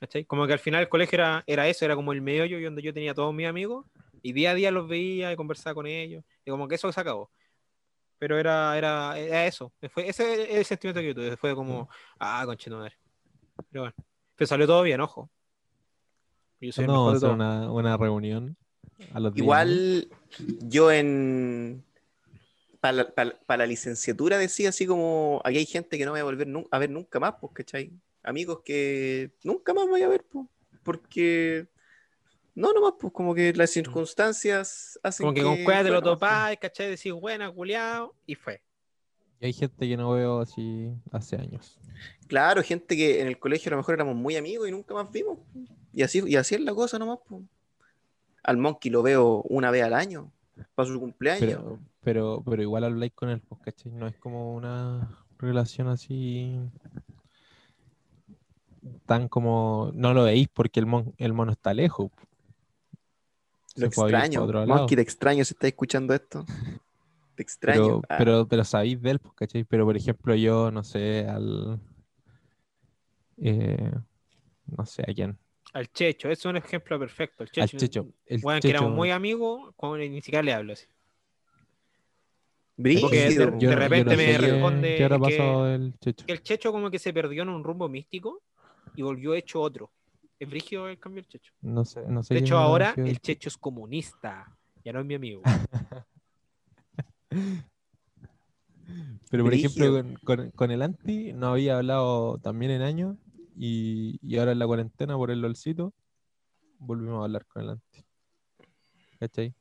¿Cachai? 0.01 0.25
Como 0.25 0.47
que 0.47 0.55
al 0.55 0.59
final 0.59 0.81
el 0.81 0.89
colegio 0.89 1.17
era, 1.17 1.45
era 1.47 1.69
eso, 1.69 1.85
era 1.85 1.95
como 1.95 2.15
el 2.15 2.23
medio 2.23 2.47
y 2.47 2.65
donde 2.65 2.81
yo 2.81 2.95
tenía 2.95 3.13
todos 3.13 3.35
mis 3.35 3.47
amigos 3.47 3.85
y 4.23 4.33
día 4.33 4.53
a 4.53 4.55
día 4.55 4.71
los 4.71 4.89
veía 4.89 5.31
y 5.31 5.37
conversaba 5.37 5.75
con 5.75 5.87
ellos 5.87 6.25
y 6.45 6.51
como 6.51 6.69
que 6.69 6.77
eso 6.77 6.91
se 6.91 7.01
acabó. 7.01 7.31
Pero 8.19 8.39
era, 8.39 8.77
era, 8.77 9.19
era 9.19 9.47
eso, 9.47 9.73
fue, 9.91 10.09
ese 10.09 10.45
es 10.45 10.57
el 10.57 10.65
sentimiento 10.65 11.01
que 11.01 11.09
yo 11.09 11.15
tuve, 11.15 11.37
fue 11.37 11.55
como, 11.55 11.89
ah, 12.19 12.43
conchetumadre. 12.47 12.97
Pero 13.71 13.83
bueno, 13.83 13.95
pero 14.37 14.49
salió 14.49 14.67
todo 14.67 14.83
bien, 14.83 15.01
ojo. 15.01 15.31
Yo 16.61 16.73
soy 16.73 16.85
el 16.85 16.91
de 16.91 17.17
hacer 17.17 17.31
una, 17.31 17.71
una 17.71 17.97
reunión 17.97 18.57
a 19.13 19.21
los 19.21 19.37
días, 19.37 19.61
¿no? 19.61 19.79
Igual 19.79 20.09
yo 20.63 20.91
en 20.93 21.85
para 22.81 22.93
la, 22.95 23.15
pa- 23.15 23.39
pa 23.47 23.57
la 23.57 23.67
licenciatura 23.67 24.39
decía 24.39 24.71
así 24.71 24.87
como 24.87 25.41
aquí 25.45 25.59
hay 25.59 25.67
gente 25.67 25.99
que 25.99 26.05
no 26.05 26.13
voy 26.13 26.21
a 26.21 26.25
volver 26.25 26.49
a 26.71 26.79
ver 26.79 26.91
nunca 26.91 27.21
más, 27.21 27.35
pues, 27.41 27.53
¿cachai? 27.53 27.93
Amigos 28.23 28.61
que 28.65 29.31
nunca 29.45 29.75
más 29.75 29.87
voy 29.89 30.03
a 30.03 30.09
ver, 30.09 30.25
pues, 30.25 30.47
porque 30.83 31.67
no 32.55 32.73
nomás, 32.73 32.95
pues 33.01 33.13
como 33.13 33.35
que 33.35 33.53
las 33.55 33.71
circunstancias 33.71 34.99
hacen 35.03 35.27
Como 35.27 35.35
que 35.35 35.43
con 35.43 35.57
cueva 35.65 35.85
te 35.85 35.91
lo 35.91 36.01
bueno, 36.01 36.03
pues. 36.03 36.21
topás, 36.23 36.57
¿cachai? 36.59 36.91
Decís, 36.91 37.13
buena, 37.13 37.51
culiao, 37.53 38.15
y 38.27 38.35
fue. 38.35 38.63
Y 39.41 39.47
hay 39.47 39.53
gente 39.53 39.89
que 39.89 39.97
no 39.97 40.13
veo 40.13 40.41
así 40.41 40.91
hace 41.11 41.37
años. 41.37 41.79
Claro, 42.29 42.63
gente 42.63 42.97
que 42.97 43.21
en 43.21 43.27
el 43.29 43.39
colegio 43.39 43.71
a 43.71 43.73
lo 43.73 43.77
mejor 43.79 43.95
éramos 43.95 44.15
muy 44.15 44.37
amigos 44.37 44.69
y 44.69 44.71
nunca 44.71 44.95
más 44.95 45.11
vimos. 45.11 45.39
Y 45.93 46.03
así, 46.03 46.23
y 46.27 46.37
así 46.37 46.55
es 46.55 46.61
la 46.61 46.75
cosa 46.75 46.99
nomás. 46.99 47.19
po. 47.29 47.43
Al 48.43 48.57
Monkey 48.57 48.91
lo 48.91 49.03
veo 49.03 49.43
una 49.49 49.71
vez 49.71 49.83
al 49.85 49.95
año, 49.95 50.31
para 50.75 50.89
su 50.89 50.99
cumpleaños. 50.99 51.59
Pero, 51.59 51.79
pero, 52.03 52.43
pero 52.45 52.63
igual 52.63 52.85
habláis 52.85 53.13
con 53.13 53.29
él, 53.29 53.41
pues, 53.41 53.61
¿cachai? 53.63 53.93
No 53.93 54.07
es 54.07 54.17
como 54.17 54.55
una 54.55 55.09
relación 55.39 55.89
así 55.89 56.59
tan 59.07 59.29
como 59.29 59.91
no 59.95 60.15
lo 60.15 60.25
veis 60.25 60.49
porque 60.49 60.81
el, 60.81 60.87
mon- 60.87 61.15
el 61.19 61.33
mono 61.33 61.53
está 61.53 61.75
lejos. 61.75 62.11
lo 63.77 63.87
vivir 63.87 63.95
pa' 63.95 64.03
extraño. 64.03 64.47
Monkey, 64.67 64.97
te 64.97 65.03
extraño 65.03 65.45
si 65.45 65.55
estás 65.55 65.69
escuchando 65.69 66.15
esto. 66.15 66.45
Te 67.37 67.43
extraño. 67.43 67.81
Pero, 67.81 68.03
Ah, 68.09 68.19
pero, 68.19 68.49
pero 68.49 68.65
sabéis 68.65 69.01
de 69.01 69.11
él, 69.13 69.19
pues, 69.19 69.35
¿cachai? 69.35 69.65
Pero 69.65 69.85
por 69.85 69.97
ejemplo, 69.97 70.35
yo 70.35 70.71
no 70.71 70.83
sé, 70.83 71.27
al 71.29 71.81
eh, 73.39 73.93
no 74.67 74.87
sé 74.87 75.03
a 75.09 75.15
quién. 75.15 75.39
Al 75.73 75.91
Checho, 75.93 76.29
eso 76.31 76.49
es 76.49 76.51
un 76.51 76.57
ejemplo 76.57 76.99
perfecto. 76.99 77.45
El 77.45 77.49
Al 77.63 77.69
Checho, 77.69 77.79
Checho. 77.79 78.07
El 78.27 78.41
weón, 78.43 78.61
que 78.61 78.71
éramos 78.71 78.91
Checho- 78.91 78.97
muy 78.97 79.11
amigos, 79.11 79.73
como 79.77 79.97
ni 79.97 80.21
siquiera 80.21 80.43
le 80.43 80.53
hablo 80.53 80.73
así. 80.73 80.87
brígido. 82.77 83.09
porque 83.09 83.29
de- 83.29 83.59
yo 83.59 83.75
repente 83.75 84.11
no 84.13 84.17
me 84.17 84.27
qué- 84.27 84.39
responde 84.39 84.97
¿Qué 84.97 85.05
habrá 85.05 85.17
que- 85.19 85.23
pasado 85.37 85.65
del 85.67 85.95
Checho? 86.01 86.27
Que 86.27 86.33
el 86.33 86.43
Checho 86.43 86.73
como 86.73 86.91
que 86.91 86.99
se 86.99 87.13
perdió 87.13 87.43
en 87.43 87.51
un 87.51 87.63
rumbo 87.63 87.89
místico 87.89 88.41
y 88.97 89.03
volvió 89.03 89.35
hecho 89.35 89.61
otro. 89.61 89.91
Es 90.39 90.49
brígido 90.49 90.89
el 90.89 90.99
cambio 90.99 91.23
del 91.23 91.29
Checho. 91.29 91.53
No 91.61 91.85
sé, 91.85 92.01
no 92.09 92.23
sé 92.23 92.33
De 92.35 92.41
hecho, 92.41 92.57
ahora 92.57 92.95
el 92.97 93.21
Checho 93.21 93.49
es 93.51 93.59
comunista. 93.59 94.47
Ya 94.83 94.93
no 94.95 95.01
es 95.01 95.07
mi 95.07 95.15
amigo. 95.15 95.43
Pero 99.31 99.45
por 99.45 99.55
ejemplo, 99.55 100.03
con- 100.25 100.51
con 100.51 100.71
el 100.71 100.83
anti 100.83 101.33
no 101.33 101.49
había 101.53 101.77
hablado 101.77 102.39
también 102.39 102.73
en 102.73 102.83
años 102.83 103.17
y, 103.63 104.19
y 104.23 104.39
ahora 104.39 104.53
en 104.53 104.59
la 104.59 104.67
cuarentena 104.67 105.17
por 105.19 105.31
el 105.31 105.43
LOLcito 105.43 105.93
volvimos 106.79 107.21
a 107.21 107.25
hablar 107.25 107.45
con 107.45 107.63
el 107.63 107.71
anti. 107.71 108.05
¿Cachai? 109.19 109.55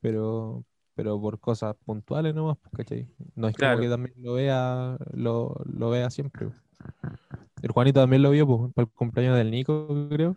Pero, 0.00 0.62
pero 0.94 1.18
por 1.18 1.40
cosas 1.40 1.74
puntuales 1.86 2.34
nomás, 2.34 2.58
pues, 2.58 2.74
¿cachai? 2.76 3.08
No 3.34 3.48
es 3.48 3.56
Claro. 3.56 3.76
como 3.78 3.84
que 3.84 3.88
también 3.90 4.14
lo 4.22 4.34
vea, 4.34 4.98
lo, 5.14 5.56
lo 5.64 5.88
vea 5.88 6.10
siempre. 6.10 6.50
El 7.62 7.72
Juanito 7.72 8.00
también 8.00 8.22
lo 8.22 8.30
vio 8.30 8.46
pues, 8.46 8.72
para 8.74 8.84
el 8.84 8.92
cumpleaños 8.92 9.38
del 9.38 9.50
Nico, 9.50 10.06
creo, 10.10 10.36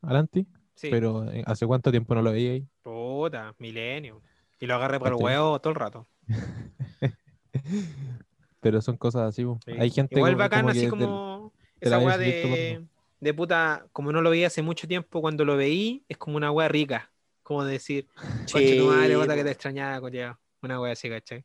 al 0.00 0.16
anti, 0.16 0.46
Sí. 0.74 0.88
pero 0.90 1.30
eh, 1.30 1.44
¿hace 1.46 1.66
cuánto 1.66 1.90
tiempo 1.90 2.14
no 2.14 2.22
lo 2.22 2.32
veía 2.32 2.52
ahí? 2.52 2.66
Puta, 2.80 3.54
milenio. 3.58 4.22
Y 4.58 4.66
lo 4.66 4.76
agarré 4.76 4.98
para 4.98 5.14
el 5.14 5.22
huevo 5.22 5.60
todo 5.60 5.72
el 5.72 5.78
rato. 5.78 6.06
Pero 8.62 8.80
son 8.80 8.96
cosas 8.96 9.22
así. 9.28 9.44
Sí. 9.66 9.72
Hay 9.78 9.90
gente 9.90 10.14
Igual 10.16 10.32
como- 10.32 10.38
bacán, 10.44 10.60
como 10.60 10.70
así 10.70 10.80
del- 10.80 10.90
como 10.90 11.52
te 11.78 11.88
esa 11.88 11.98
weá 11.98 12.16
de, 12.16 12.86
de 13.20 13.34
puta, 13.34 13.84
como 13.92 14.10
no 14.12 14.22
lo 14.22 14.30
veía 14.30 14.46
hace 14.46 14.62
mucho 14.62 14.88
tiempo, 14.88 15.20
cuando 15.20 15.44
lo 15.44 15.56
veí, 15.58 16.04
es 16.08 16.16
como 16.16 16.36
una 16.38 16.50
weá 16.50 16.68
rica. 16.68 17.10
Como 17.42 17.64
decir, 17.64 18.06
conche 18.52 18.78
tu 18.78 18.86
madre, 18.86 19.18
puta, 19.18 19.34
que 19.34 19.44
te 19.44 19.50
extrañaba, 19.50 20.00
coño. 20.00 20.38
Una 20.62 20.80
weá 20.80 20.92
así, 20.92 21.10
¿cachai? 21.10 21.44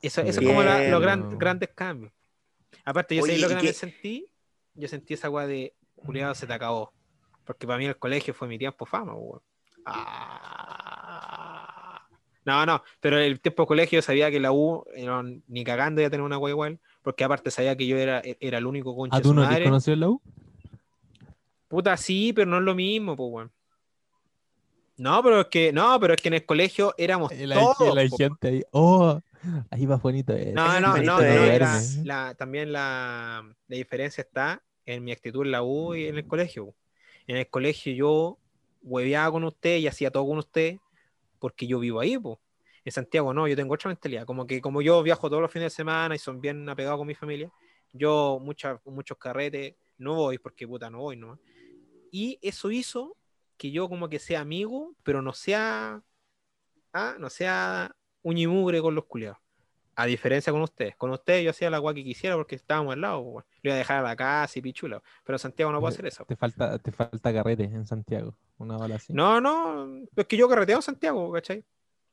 Eso, 0.00 0.20
eso 0.20 0.40
es 0.40 0.46
como 0.46 0.62
la- 0.62 0.88
los 0.88 1.00
gran- 1.00 1.38
grandes 1.38 1.70
cambios. 1.74 2.12
Aparte, 2.84 3.14
yo 3.16 3.22
Oye, 3.22 3.34
sé 3.36 3.40
lo 3.40 3.46
que 3.48 3.52
¿y 3.52 3.56
también 3.56 3.72
qué- 3.72 3.78
sentí. 3.78 4.32
Yo 4.74 4.88
sentí 4.88 5.14
esa 5.14 5.30
weá 5.30 5.46
de 5.46 5.74
culiado 5.96 6.34
se 6.34 6.46
te 6.46 6.52
acabó. 6.52 6.92
Porque 7.44 7.66
para 7.66 7.78
mí 7.78 7.86
el 7.86 7.96
colegio 7.96 8.34
fue 8.34 8.48
mi 8.48 8.58
tiempo 8.58 8.84
fama, 8.84 9.14
weón. 9.14 9.40
Ah. 9.86 10.71
No, 12.44 12.66
no, 12.66 12.82
pero 13.00 13.18
el 13.18 13.40
tiempo 13.40 13.62
de 13.62 13.66
colegio 13.68 13.98
yo 13.98 14.02
sabía 14.02 14.30
que 14.30 14.40
la 14.40 14.50
U 14.52 14.84
eh, 14.94 15.04
no, 15.04 15.22
ni 15.22 15.62
cagando 15.64 16.00
iba 16.00 16.08
a 16.08 16.10
tener 16.10 16.24
una 16.24 16.38
weá 16.38 16.50
igual, 16.50 16.80
porque 17.02 17.22
aparte 17.24 17.50
sabía 17.50 17.76
que 17.76 17.86
yo 17.86 17.96
era, 17.96 18.20
era 18.40 18.58
el 18.58 18.66
único 18.66 18.96
concha 18.96 19.16
¿Ah, 19.16 19.20
de 19.20 19.22
tú 19.22 19.32
no 19.34 19.42
te 19.42 19.48
madre. 19.48 19.64
conocí 19.64 19.92
en 19.92 20.00
la 20.00 20.08
U? 20.08 20.20
Puta, 21.68 21.96
sí, 21.96 22.32
pero 22.32 22.50
no 22.50 22.58
es 22.58 22.64
lo 22.64 22.74
mismo, 22.74 23.16
pues, 23.16 23.28
weón. 23.32 23.52
No, 24.98 25.22
pero 25.22 25.40
es 25.40 25.46
que, 25.46 25.72
no, 25.72 25.98
pero 25.98 26.14
es 26.14 26.20
que 26.20 26.28
en 26.28 26.34
el 26.34 26.44
colegio 26.46 26.94
éramos 26.98 27.32
Y 27.32 27.46
la, 27.46 27.54
todos. 27.56 27.94
la 27.94 28.08
gente 28.08 28.48
ahí. 28.48 28.62
¡Oh! 28.72 29.20
Ahí 29.70 29.86
va 29.86 29.98
Juanito. 29.98 30.34
eh. 30.34 30.52
No, 30.54 30.80
no, 30.80 30.96
no, 31.02 31.02
no, 31.02 31.20
era 31.22 31.80
la- 32.04 32.34
también 32.34 32.72
la, 32.72 33.42
la 33.68 33.76
diferencia 33.76 34.22
está 34.22 34.62
en 34.84 35.02
mi 35.02 35.12
actitud 35.12 35.44
en 35.44 35.50
la 35.52 35.62
U 35.62 35.94
y 35.94 36.06
en 36.06 36.18
el 36.18 36.26
colegio. 36.26 36.74
En 37.26 37.36
el 37.36 37.48
colegio 37.48 37.92
yo 37.94 38.38
hueveaba 38.82 39.32
con 39.32 39.44
usted 39.44 39.78
y 39.78 39.86
hacía 39.86 40.10
todo 40.10 40.26
con 40.26 40.38
usted 40.38 40.76
porque 41.42 41.66
yo 41.66 41.80
vivo 41.80 41.98
ahí. 41.98 42.16
En 42.84 42.92
Santiago 42.92 43.34
no, 43.34 43.48
yo 43.48 43.56
tengo 43.56 43.74
otra 43.74 43.88
mentalidad. 43.88 44.24
Como 44.24 44.46
que 44.46 44.60
como 44.60 44.80
yo 44.80 45.02
viajo 45.02 45.28
todos 45.28 45.42
los 45.42 45.50
fines 45.50 45.72
de 45.72 45.76
semana 45.76 46.14
y 46.14 46.18
son 46.20 46.40
bien 46.40 46.68
apegados 46.68 46.98
con 46.98 47.06
mi 47.08 47.16
familia, 47.16 47.50
yo 47.92 48.38
muchas, 48.40 48.78
muchos 48.84 49.18
carretes 49.18 49.74
no 49.98 50.14
voy 50.14 50.38
porque 50.38 50.68
puta 50.68 50.88
no 50.88 51.00
voy, 51.00 51.16
¿no? 51.16 51.40
Y 52.12 52.38
eso 52.42 52.70
hizo 52.70 53.16
que 53.56 53.72
yo 53.72 53.88
como 53.88 54.08
que 54.08 54.20
sea 54.20 54.40
amigo, 54.40 54.94
pero 55.02 55.20
no 55.20 55.32
sea, 55.32 56.00
ah, 56.92 57.16
no 57.18 57.28
sea 57.28 57.90
uñimugre 58.22 58.80
con 58.80 58.94
los 58.94 59.06
culiados. 59.06 59.38
A 59.94 60.06
diferencia 60.06 60.52
con 60.52 60.62
ustedes. 60.62 60.96
Con 60.96 61.10
ustedes 61.10 61.44
yo 61.44 61.50
hacía 61.50 61.68
la 61.68 61.76
agua 61.76 61.92
que 61.92 62.02
quisiera 62.02 62.34
porque 62.36 62.54
estábamos 62.54 62.94
al 62.94 63.00
lado. 63.02 63.20
weón. 63.20 63.44
Le 63.62 63.68
iba 63.70 63.74
a 63.74 63.78
dejar 63.78 63.98
a 63.98 64.02
la 64.02 64.16
casa 64.16 64.58
y 64.58 64.62
pichula. 64.62 65.02
Pero 65.24 65.34
en 65.36 65.38
Santiago 65.38 65.70
no 65.70 65.80
puedo 65.80 65.92
hacer 65.92 66.06
eso. 66.06 66.24
Te 66.24 66.34
falta, 66.36 66.78
te 66.78 66.92
falta 66.92 67.32
carrete 67.32 67.64
en 67.64 67.86
Santiago. 67.86 68.34
Una 68.58 68.76
bala 68.78 68.94
así. 68.96 69.12
No, 69.12 69.40
no. 69.40 70.02
Es 70.16 70.26
que 70.26 70.36
yo 70.36 70.48
carreteo 70.48 70.76
en 70.76 70.82
Santiago, 70.82 71.30
¿cachai? 71.32 71.62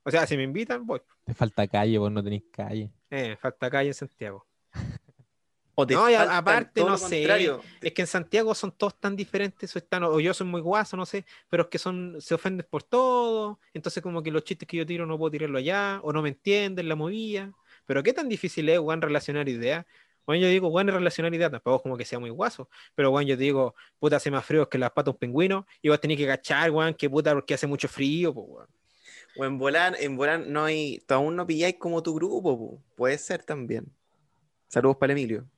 O 0.02 0.10
sea, 0.10 0.26
si 0.26 0.36
me 0.36 0.42
invitan, 0.44 0.86
voy. 0.86 1.00
Te 1.24 1.32
falta 1.34 1.66
calle, 1.68 1.96
vos 1.98 2.10
no 2.12 2.22
tenés 2.22 2.42
calle. 2.50 2.90
Eh, 3.10 3.36
falta 3.40 3.70
calle 3.70 3.88
en 3.88 3.94
Santiago. 3.94 4.46
O 5.76 5.86
te 5.86 5.94
No, 5.94 6.10
y 6.10 6.14
a- 6.14 6.18
falta 6.18 6.36
aparte, 6.38 6.80
no 6.82 6.90
lo 6.90 6.98
sé. 6.98 7.20
contrario. 7.20 7.62
Es 7.80 7.92
que 7.92 8.02
en 8.02 8.06
Santiago 8.08 8.54
son 8.54 8.72
todos 8.72 9.00
tan 9.00 9.16
diferentes, 9.16 9.74
o, 9.74 9.78
están, 9.78 10.02
o 10.04 10.20
yo 10.20 10.34
soy 10.34 10.46
muy 10.46 10.60
guaso, 10.60 10.94
no 10.94 11.06
sé, 11.06 11.24
pero 11.48 11.62
es 11.62 11.68
que 11.70 11.78
son, 11.78 12.16
se 12.20 12.34
ofenden 12.34 12.66
por 12.68 12.82
todo, 12.82 13.58
entonces 13.72 14.02
como 14.02 14.22
que 14.22 14.30
los 14.30 14.44
chistes 14.44 14.68
que 14.68 14.76
yo 14.76 14.84
tiro 14.84 15.06
no 15.06 15.16
puedo 15.16 15.30
tirarlo 15.30 15.56
allá, 15.56 16.00
o 16.02 16.12
no 16.12 16.20
me 16.20 16.30
entienden 16.30 16.86
la 16.86 16.96
movida, 16.96 17.52
pero 17.90 18.04
qué 18.04 18.12
tan 18.12 18.28
difícil 18.28 18.68
es, 18.68 18.78
weón, 18.78 19.02
relacionar 19.02 19.48
ideas. 19.48 19.84
Bueno, 20.24 20.42
yo 20.42 20.48
digo, 20.48 20.70
bueno, 20.70 20.92
relacionar 20.92 21.34
ideas, 21.34 21.50
tampoco 21.50 21.74
es 21.78 21.82
como 21.82 21.96
que 21.96 22.04
sea 22.04 22.20
muy 22.20 22.30
guaso, 22.30 22.68
pero 22.94 23.10
bueno, 23.10 23.28
yo 23.28 23.36
digo, 23.36 23.74
puta, 23.98 24.14
hace 24.14 24.30
más 24.30 24.44
frío 24.44 24.68
que 24.68 24.78
las 24.78 24.90
patas 24.92 25.06
de 25.06 25.10
un 25.10 25.16
pingüino, 25.18 25.66
y 25.82 25.88
vos 25.88 26.00
tenés 26.00 26.16
que 26.16 26.24
cachar, 26.24 26.70
weón, 26.70 26.94
que 26.94 27.10
puta, 27.10 27.32
porque 27.34 27.54
hace 27.54 27.66
mucho 27.66 27.88
frío, 27.88 28.32
pues, 28.32 28.46
weón. 28.48 28.68
O 29.36 29.44
en 29.44 29.58
volar, 29.58 29.96
en 29.98 30.16
volar 30.16 30.38
no 30.46 30.62
hay, 30.62 31.02
tú 31.04 31.14
aún 31.14 31.34
no 31.34 31.44
pilláis 31.44 31.78
como 31.80 32.00
tu 32.00 32.14
grupo, 32.14 32.56
po. 32.56 32.80
puede 32.94 33.18
ser 33.18 33.42
también. 33.42 33.92
Saludos 34.68 34.96
para 34.96 35.12
el 35.12 35.18
Emilio. 35.18 35.48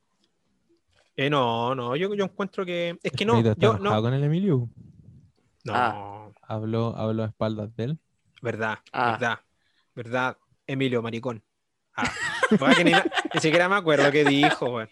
Eh, 1.17 1.29
no, 1.29 1.75
no, 1.75 1.97
yo, 1.97 2.15
yo 2.15 2.25
encuentro 2.25 2.65
que, 2.65 2.99
es 3.03 3.13
que 3.13 3.27
no, 3.27 3.43
yo, 3.43 3.77
no, 3.79 4.01
con 4.01 4.15
el 4.15 4.25
Emilio. 4.25 4.71
no, 5.65 5.73
Ah. 5.75 6.31
Habló, 6.41 6.97
habló 6.97 7.25
a 7.25 7.27
espaldas 7.27 7.77
de 7.77 7.85
él. 7.85 7.99
Verdad, 8.41 8.79
Ah. 8.91 9.11
verdad, 9.13 9.39
verdad, 9.95 10.39
Emilio, 10.67 11.03
maricón. 11.03 11.45
Ah, 11.95 12.11
weón, 12.59 12.75
que 12.75 12.85
ni, 12.85 12.93
ni 12.93 13.41
siquiera 13.41 13.69
me 13.69 13.75
acuerdo 13.77 14.11
qué 14.11 14.25
dijo, 14.25 14.79
me- 14.79 14.89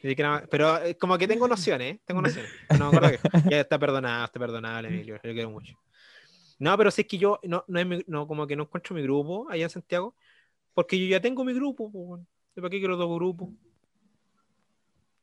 pero 0.51 0.83
eh, 0.85 0.97
como 0.97 1.17
que 1.17 1.27
tengo 1.27 1.49
nociones, 1.49 1.95
¿eh? 1.95 2.01
tengo 2.05 2.21
nociones. 2.21 2.51
No 2.79 2.91
me 2.91 2.97
acuerdo 2.99 3.19
que 3.43 3.51
ya 3.51 3.61
está 3.61 3.79
perdonado, 3.79 4.25
está 4.27 4.39
perdonado, 4.39 4.87
Emilio, 4.87 5.17
yo 5.23 5.33
quiero 5.33 5.51
mucho. 5.51 5.79
No, 6.59 6.77
pero 6.77 6.91
sí 6.91 7.01
es 7.03 7.07
que 7.09 7.17
yo 7.17 7.41
no, 7.45 7.65
no, 7.69 7.81
es 7.81 7.87
mi- 7.87 8.05
no, 8.07 8.27
como 8.27 8.47
que 8.47 8.55
no 8.55 8.65
encuentro 8.65 8.95
mi 8.95 9.03
grupo 9.03 9.47
allá 9.51 9.65
en 9.65 9.71
Santiago, 9.71 10.15
porque 10.75 10.99
yo 10.99 11.07
ya 11.07 11.21
tengo 11.21 11.43
mi 11.45 11.55
grupo, 11.55 11.91
po, 11.91 11.99
weón. 12.01 12.27
¿Y 12.55 12.61
¿Para 12.61 12.71
qué 12.71 12.79
quiero 12.81 12.97
dos 12.97 13.15
grupos? 13.15 13.49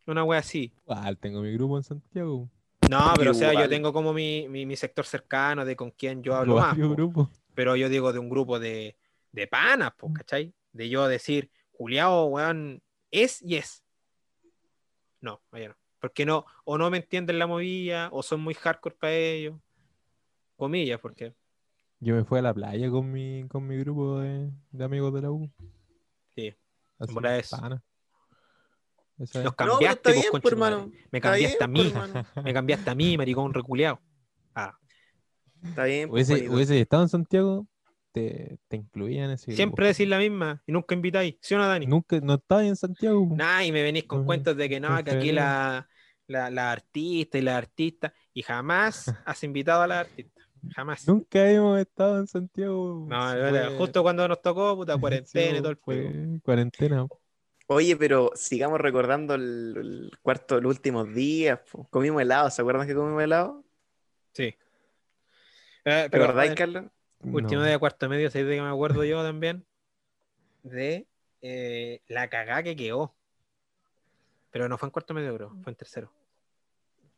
Una 0.06 0.24
wea 0.24 0.40
así. 0.40 0.72
Igual 0.84 1.18
tengo 1.18 1.42
mi 1.42 1.52
grupo 1.54 1.78
en 1.78 1.84
Santiago. 1.84 2.50
No, 2.90 3.14
pero 3.18 3.32
o 3.32 3.34
sea, 3.34 3.54
yo 3.54 3.68
tengo 3.68 3.92
como 3.92 4.14
mi, 4.14 4.48
mi, 4.48 4.66
mi 4.66 4.76
sector 4.78 5.06
cercano 5.06 5.66
de 5.66 5.76
con 5.76 5.92
quién 5.92 6.24
yo 6.24 6.36
hablo 6.36 6.56
más. 6.56 6.70
Varios 6.72 6.88
po. 6.90 6.96
grupos. 6.96 7.30
Pero 7.54 7.76
yo 7.76 7.90
digo 7.90 8.14
de 8.14 8.20
un 8.20 8.30
grupo 8.30 8.60
de, 8.60 8.96
de 9.32 9.48
panas, 9.48 9.92
po, 9.98 10.14
¿cachai? 10.14 10.54
De 10.72 10.88
yo 10.88 11.08
decir, 11.08 11.52
Juliao, 11.78 12.26
weón, 12.26 12.82
es 13.12 13.42
y 13.42 13.56
es. 13.56 13.84
No, 15.22 15.42
vaya 15.52 15.70
no. 15.70 15.76
Porque 16.00 16.26
no, 16.26 16.46
o 16.64 16.78
no 16.78 16.90
me 16.90 16.98
entienden 16.98 17.40
la 17.40 17.48
movida, 17.48 18.10
o 18.12 18.22
son 18.22 18.42
muy 18.42 18.54
hardcore 18.54 18.96
para 18.96 19.14
ellos. 19.14 19.56
Comillas, 20.56 21.00
porque. 21.00 21.34
Yo 22.00 22.14
me 22.16 22.24
fui 22.24 22.38
a 22.40 22.44
la 22.44 22.54
playa 22.54 22.90
con 22.92 23.12
mi, 23.12 23.48
con 23.48 23.66
mi 23.66 23.78
grupo 23.78 24.20
de, 24.20 24.52
de 24.72 24.84
amigos 24.84 25.14
de 25.14 25.22
la 25.22 25.32
U. 25.32 25.52
Sí, 26.36 26.54
Así, 27.00 27.14
bola 27.14 27.38
es. 27.38 27.50
pana. 27.50 27.84
Esa 29.18 29.40
Los 29.44 29.52
es. 29.52 29.56
pero 29.58 29.72
cambiaste, 29.72 30.10
está 30.10 30.10
vos, 30.12 30.22
bien, 30.22 30.42
pues, 30.42 30.54
hermano. 30.54 30.92
Me 31.12 31.18
Está 31.18 31.32
cambiaste 31.32 31.64
a 31.64 31.68
mí. 31.68 31.92
pues. 31.94 32.26
Me 32.46 32.54
cambiaste 32.54 32.90
a 32.92 32.96
mí, 32.96 33.18
maricón 33.18 33.54
reculeado. 33.54 34.00
Ah, 34.54 34.78
Está 35.64 35.86
bien. 35.86 36.10
pues, 36.10 36.30
hubiese 36.30 36.80
estado 36.80 37.02
en 37.04 37.10
Santiago, 37.10 37.66
te, 38.20 38.60
te 38.68 38.76
incluía 38.78 39.26
en 39.26 39.32
ese 39.32 39.52
grupo. 39.52 39.56
siempre 39.56 39.88
decís 39.88 40.08
la 40.08 40.20
misma 40.20 40.62
y 40.66 40.72
nunca 40.72 40.96
invitáis. 40.96 41.36
¿Sí 41.42 41.56
o 41.56 41.58
no, 41.58 41.68
Dani? 41.68 41.86
Nunca, 41.86 42.20
no 42.22 42.36
estaba 42.36 42.66
en 42.66 42.76
Santiago. 42.76 43.28
Nah, 43.36 43.64
y 43.64 43.72
me 43.72 43.84
venís 43.84 44.04
con 44.06 44.20
Ujú, 44.20 44.28
cuentos 44.28 44.58
de 44.58 44.70
que 44.70 44.80
no, 44.80 45.04
que 45.04 45.12
aquí 45.12 45.32
la, 45.32 45.88
la, 46.28 46.50
la 46.50 46.72
artista 46.72 47.38
y 47.38 47.42
la 47.42 47.58
artista, 47.58 48.14
y 48.34 48.42
jamás 48.42 49.14
has 49.26 49.44
invitado 49.44 49.82
a 49.84 49.88
la 49.88 50.00
artista. 50.02 50.42
Jamás. 50.76 51.06
Nunca 51.08 51.50
hemos 51.50 51.80
estado 51.80 52.20
en 52.20 52.28
Santiago. 52.28 53.06
No, 53.10 53.20
fue- 53.30 53.70
justo 53.78 54.04
cuando 54.04 54.28
nos 54.28 54.42
tocó, 54.42 54.76
puta, 54.76 54.94
sí, 54.98 55.00
cuarentena 55.02 55.58
y 55.58 55.62
todo 55.62 55.72
el 55.72 55.78
pico. 55.78 56.42
Cuarentena. 56.44 57.08
Oye, 57.70 57.98
pero 57.98 58.32
sigamos 58.36 58.80
recordando 58.80 59.36
el, 59.36 59.74
el 59.78 60.12
cuarto, 60.22 60.60
los 60.62 60.76
últimos 60.76 61.14
días. 61.14 61.60
po. 61.70 61.88
Comimos 61.90 62.22
helado, 62.22 62.50
¿se 62.50 62.62
acuerdan 62.62 62.88
que 62.88 62.96
comimos 62.96 63.22
helado? 63.24 63.66
Sí. 64.34 64.56
Eh, 65.86 66.08
¿Te 66.10 66.10
pero, 66.10 66.24
acordáis, 66.26 66.52
eh, 66.52 66.56
Carlos? 66.56 66.86
Último 67.22 67.60
No. 67.60 67.64
día 67.64 67.74
de 67.74 67.80
cuarto 67.80 68.08
medio, 68.10 68.30
¿sabes 68.30 68.48
de 68.48 68.56
qué 68.56 68.62
me 68.62 68.70
acuerdo 68.70 69.04
yo 69.04 69.24
también? 69.24 69.66
De 70.64 71.08
eh, 71.42 72.02
la 72.08 72.30
cagá 72.30 72.64
que 72.64 72.76
quedó. 72.76 73.16
Pero 74.52 74.68
no 74.70 74.78
fue 74.78 74.88
en 74.88 74.92
cuarto 74.92 75.14
medio, 75.14 75.36
creo, 75.36 75.50
fue 75.64 75.72
en 75.72 75.76
tercero. 75.76 76.12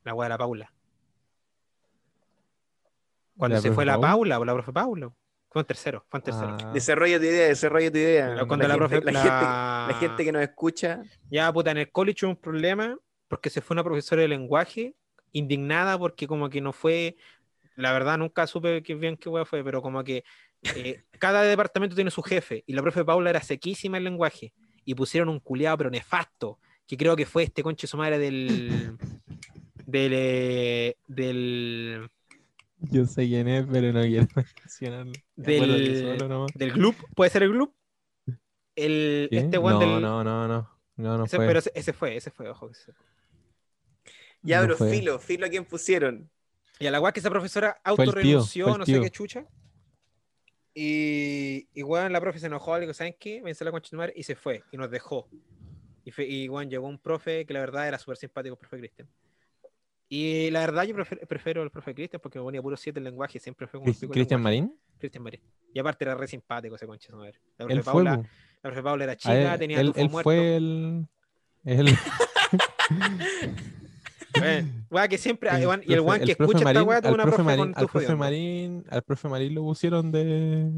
La 0.04 0.14
weá 0.14 0.26
de 0.26 0.30
la 0.30 0.38
Paula. 0.38 0.74
Cuando 3.38 3.56
¿La 3.56 3.62
se 3.62 3.72
fue 3.72 3.86
la 3.86 3.94
Paula? 3.94 4.08
Paula, 4.10 4.40
o 4.40 4.46
la 4.46 4.54
profe 4.54 4.74
Paula. 4.74 5.12
Fue 5.52 5.62
en 5.62 5.66
tercero, 5.66 6.06
fue 6.10 6.20
en 6.20 6.24
tercero. 6.24 6.58
Ah, 6.62 6.72
Desarrolla 6.74 7.18
tu 7.18 7.26
idea, 7.26 7.48
desarrolla 7.48 7.92
tu 7.92 7.98
idea. 7.98 8.28
Pero 8.36 8.48
cuando 8.48 8.68
la, 8.68 8.74
gente, 8.76 8.88
profe, 9.02 9.12
la, 9.12 9.12
la- 9.12 9.22
gente, 9.22 9.94
la 9.94 10.00
gente 10.00 10.24
que 10.26 10.32
nos 10.32 10.42
escucha, 10.44 11.02
Ya, 11.30 11.52
puta, 11.52 11.72
en 11.72 11.78
el 11.78 11.92
college 11.92 12.26
hubo 12.26 12.32
un 12.34 12.38
problema 12.40 12.98
porque 13.28 13.50
se 13.50 13.62
fue 13.62 13.74
una 13.76 13.84
profesora 13.84 14.22
de 14.22 14.28
lenguaje 14.28 14.96
indignada 15.32 15.98
porque 15.98 16.28
como 16.28 16.50
que 16.50 16.62
no 16.62 16.72
fue, 16.74 17.16
la 17.80 17.92
verdad 17.94 18.18
nunca 18.18 18.46
supe 18.48 18.84
que 18.84 18.96
bien 18.96 19.18
qué 19.18 19.30
hueá 19.30 19.46
fue, 19.46 19.64
pero 19.64 19.82
como 19.82 20.04
que 20.04 20.24
eh, 20.76 21.04
cada 21.20 21.44
departamento 21.44 21.96
tiene 21.96 22.12
su 22.12 22.22
jefe 22.22 22.64
y 22.68 22.74
la 22.74 22.82
profe 22.82 23.06
Paula 23.06 23.30
era 23.30 23.42
sequísima 23.42 23.98
en 23.98 24.04
lenguaje 24.06 24.54
y 24.86 24.96
pusieron 24.96 25.30
un 25.30 25.40
culiado 25.40 25.78
pero 25.78 25.90
nefasto, 25.90 26.60
que 26.88 26.98
creo 26.98 27.16
que 27.16 27.26
fue 27.26 27.44
este 27.44 27.64
conche 27.64 27.88
su 27.88 27.98
madre 27.98 28.18
del 28.20 28.98
del 29.86 30.12
eh, 30.16 30.98
del 31.08 32.10
Yo 32.80 33.06
sé 33.06 33.28
quién 33.28 33.48
es, 33.48 33.66
pero 33.72 33.92
no 33.94 34.02
quiero 34.02 34.28
mencionarlo. 34.64 35.22
Que 35.44 35.52
del, 35.52 36.18
del 36.54 36.74
club, 36.74 36.96
puede 37.16 37.30
ser 37.32 37.44
el 37.44 37.52
club. 37.52 37.74
El, 38.76 39.30
¿Qué? 39.32 39.40
este 39.40 39.58
one 39.58 39.74
no, 39.76 39.80
del 39.80 40.02
no, 40.02 40.24
no, 40.24 40.48
no. 40.48 40.70
No, 40.96 41.18
no 41.18 41.26
ese, 41.26 41.38
fue. 41.38 41.48
pero 41.48 41.60
ese, 41.60 41.72
ese 41.76 41.94
fue, 41.94 42.16
ese 42.18 42.32
fue, 42.32 42.50
ojo. 42.50 42.70
ese 42.72 42.94
fue. 42.94 43.06
ya, 44.42 44.62
No 44.62 44.62
pero 44.62 44.78
fue. 44.78 44.90
filo, 44.90 45.20
filo 45.20 45.46
a 45.46 45.50
quién 45.50 45.66
pusieron. 45.66 46.30
Y 46.80 46.88
a 46.88 46.92
la 46.92 47.02
weá 47.02 47.12
que 47.12 47.20
esa 47.20 47.30
profesora 47.30 47.82
el 47.84 47.92
autorrenunció, 47.92 48.70
el 48.70 48.78
no 48.80 48.86
sé 48.86 49.02
qué 49.02 49.10
chucha. 49.10 49.46
Y, 50.74 51.68
y 51.74 51.84
weón, 51.84 52.14
la 52.14 52.22
profe 52.22 52.40
se 52.40 52.46
enojó, 52.48 52.76
le 52.76 52.82
dijo, 52.82 52.94
¿saben 52.94 53.16
qué? 53.20 53.42
Vence 53.42 53.66
la 53.66 53.72
concha 53.72 53.88
de 53.88 53.90
tu 53.90 53.98
madre", 53.98 54.14
y 54.16 54.24
se 54.24 54.36
fue, 54.36 54.64
y 54.72 54.78
nos 54.78 54.90
dejó. 54.90 55.28
Y, 56.06 56.12
fue, 56.12 56.26
y 56.26 56.48
weón, 56.48 56.70
llegó 56.70 56.88
un 56.88 56.98
profe 56.98 57.46
que 57.46 57.54
la 57.54 57.60
verdad 57.60 57.88
era 57.88 58.00
súper 58.00 58.16
simpático, 58.18 58.54
el 58.54 58.60
profe 58.60 58.78
Cristian. 58.78 59.10
Y 60.08 60.50
la 60.52 60.62
verdad 60.62 60.84
yo 60.86 60.96
prefiero, 60.96 61.28
prefiero 61.28 61.64
el 61.64 61.70
profe 61.70 61.94
Cristian 61.94 62.22
porque 62.22 62.40
me 62.40 62.44
ponía 62.44 62.62
puro 62.62 62.78
7 62.78 62.98
en 63.00 63.04
lenguaje, 63.04 63.40
siempre 63.40 63.68
fue 63.68 63.80
como 63.80 63.92
el 63.92 64.10
¿Cristian. 64.10 64.42
Marín? 64.42 64.74
Cristian 64.98 65.24
Marín. 65.24 65.42
Y 65.74 65.80
aparte 65.80 66.06
era 66.06 66.16
re 66.16 66.28
simpático 66.28 66.76
ese 66.76 66.88
concha. 66.88 67.12
La 67.12 67.18
profe, 67.58 67.74
Él 67.74 67.84
fue. 67.84 67.94
Paula, 67.94 68.16
po. 68.18 68.24
la 68.64 68.70
profe 68.70 68.84
Paula 68.84 69.04
era 69.04 69.18
chica, 69.18 69.54
él- 69.54 69.60
tenía 69.60 69.82
él, 69.82 69.94
él 69.96 70.10
muerto. 70.10 70.24
fue 70.24 70.56
el. 70.56 71.08
el 71.66 71.88
Weá 74.92 75.08
que 75.08 75.18
siempre, 75.18 75.50
el 75.50 75.62
y 75.86 75.94
el 75.94 76.02
weón 76.02 76.22
que 76.22 76.32
escucha 76.34 76.60
esta 76.60 76.74
Marín- 76.74 76.88
weá 76.88 77.02
tuvo 77.02 77.14
una 77.14 77.24
profe 77.24 77.44
Marín, 77.44 77.74
con 77.74 77.74
al 77.84 77.88
profe. 77.88 78.16
Marín, 78.16 78.86
al 78.90 79.02
profe 79.04 79.28
Marín 79.28 79.56
lo 79.56 79.62
pusieron 79.64 80.12
de, 80.12 80.70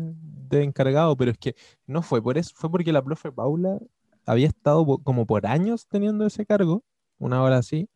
de 0.49 0.63
encargado, 0.63 1.15
pero 1.17 1.31
es 1.31 1.37
que 1.37 1.55
no 1.85 2.01
fue 2.01 2.21
por 2.21 2.37
eso, 2.37 2.51
fue 2.55 2.69
porque 2.71 2.91
la 2.91 3.01
profe 3.03 3.31
Paula 3.31 3.77
había 4.25 4.47
estado 4.47 4.85
como 5.03 5.25
por 5.25 5.45
años 5.47 5.87
teniendo 5.87 6.25
ese 6.25 6.45
cargo, 6.45 6.83
una 7.19 7.41
hora 7.43 7.57
así, 7.57 7.89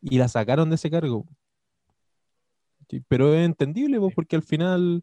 y 0.00 0.18
la 0.18 0.28
sacaron 0.28 0.68
de 0.70 0.76
ese 0.76 0.90
cargo. 0.90 1.26
Pero 3.08 3.34
es 3.34 3.44
entendible, 3.44 3.98
pues, 3.98 4.14
porque 4.14 4.36
al 4.36 4.42
final 4.42 5.02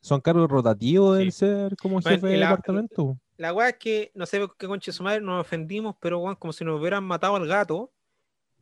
son 0.00 0.20
cargos 0.20 0.50
rotativos 0.50 1.16
del 1.16 1.32
Sí. 1.32 1.38
ser 1.38 1.76
como 1.76 2.00
Bueno, 2.00 2.10
jefe 2.10 2.28
y 2.28 2.32
de 2.32 2.36
la- 2.38 2.48
departamento. 2.50 3.16
La 3.36 3.52
weá 3.52 3.70
es 3.70 3.76
que, 3.78 4.10
no 4.14 4.26
sé 4.26 4.46
qué 4.58 4.66
conche 4.66 4.92
su 4.92 5.02
madre, 5.02 5.20
nos 5.20 5.40
ofendimos, 5.40 5.96
pero 6.00 6.22
como 6.38 6.52
si 6.52 6.64
nos 6.64 6.78
hubieran 6.80 7.02
matado 7.04 7.36
al 7.36 7.46
gato 7.46 7.90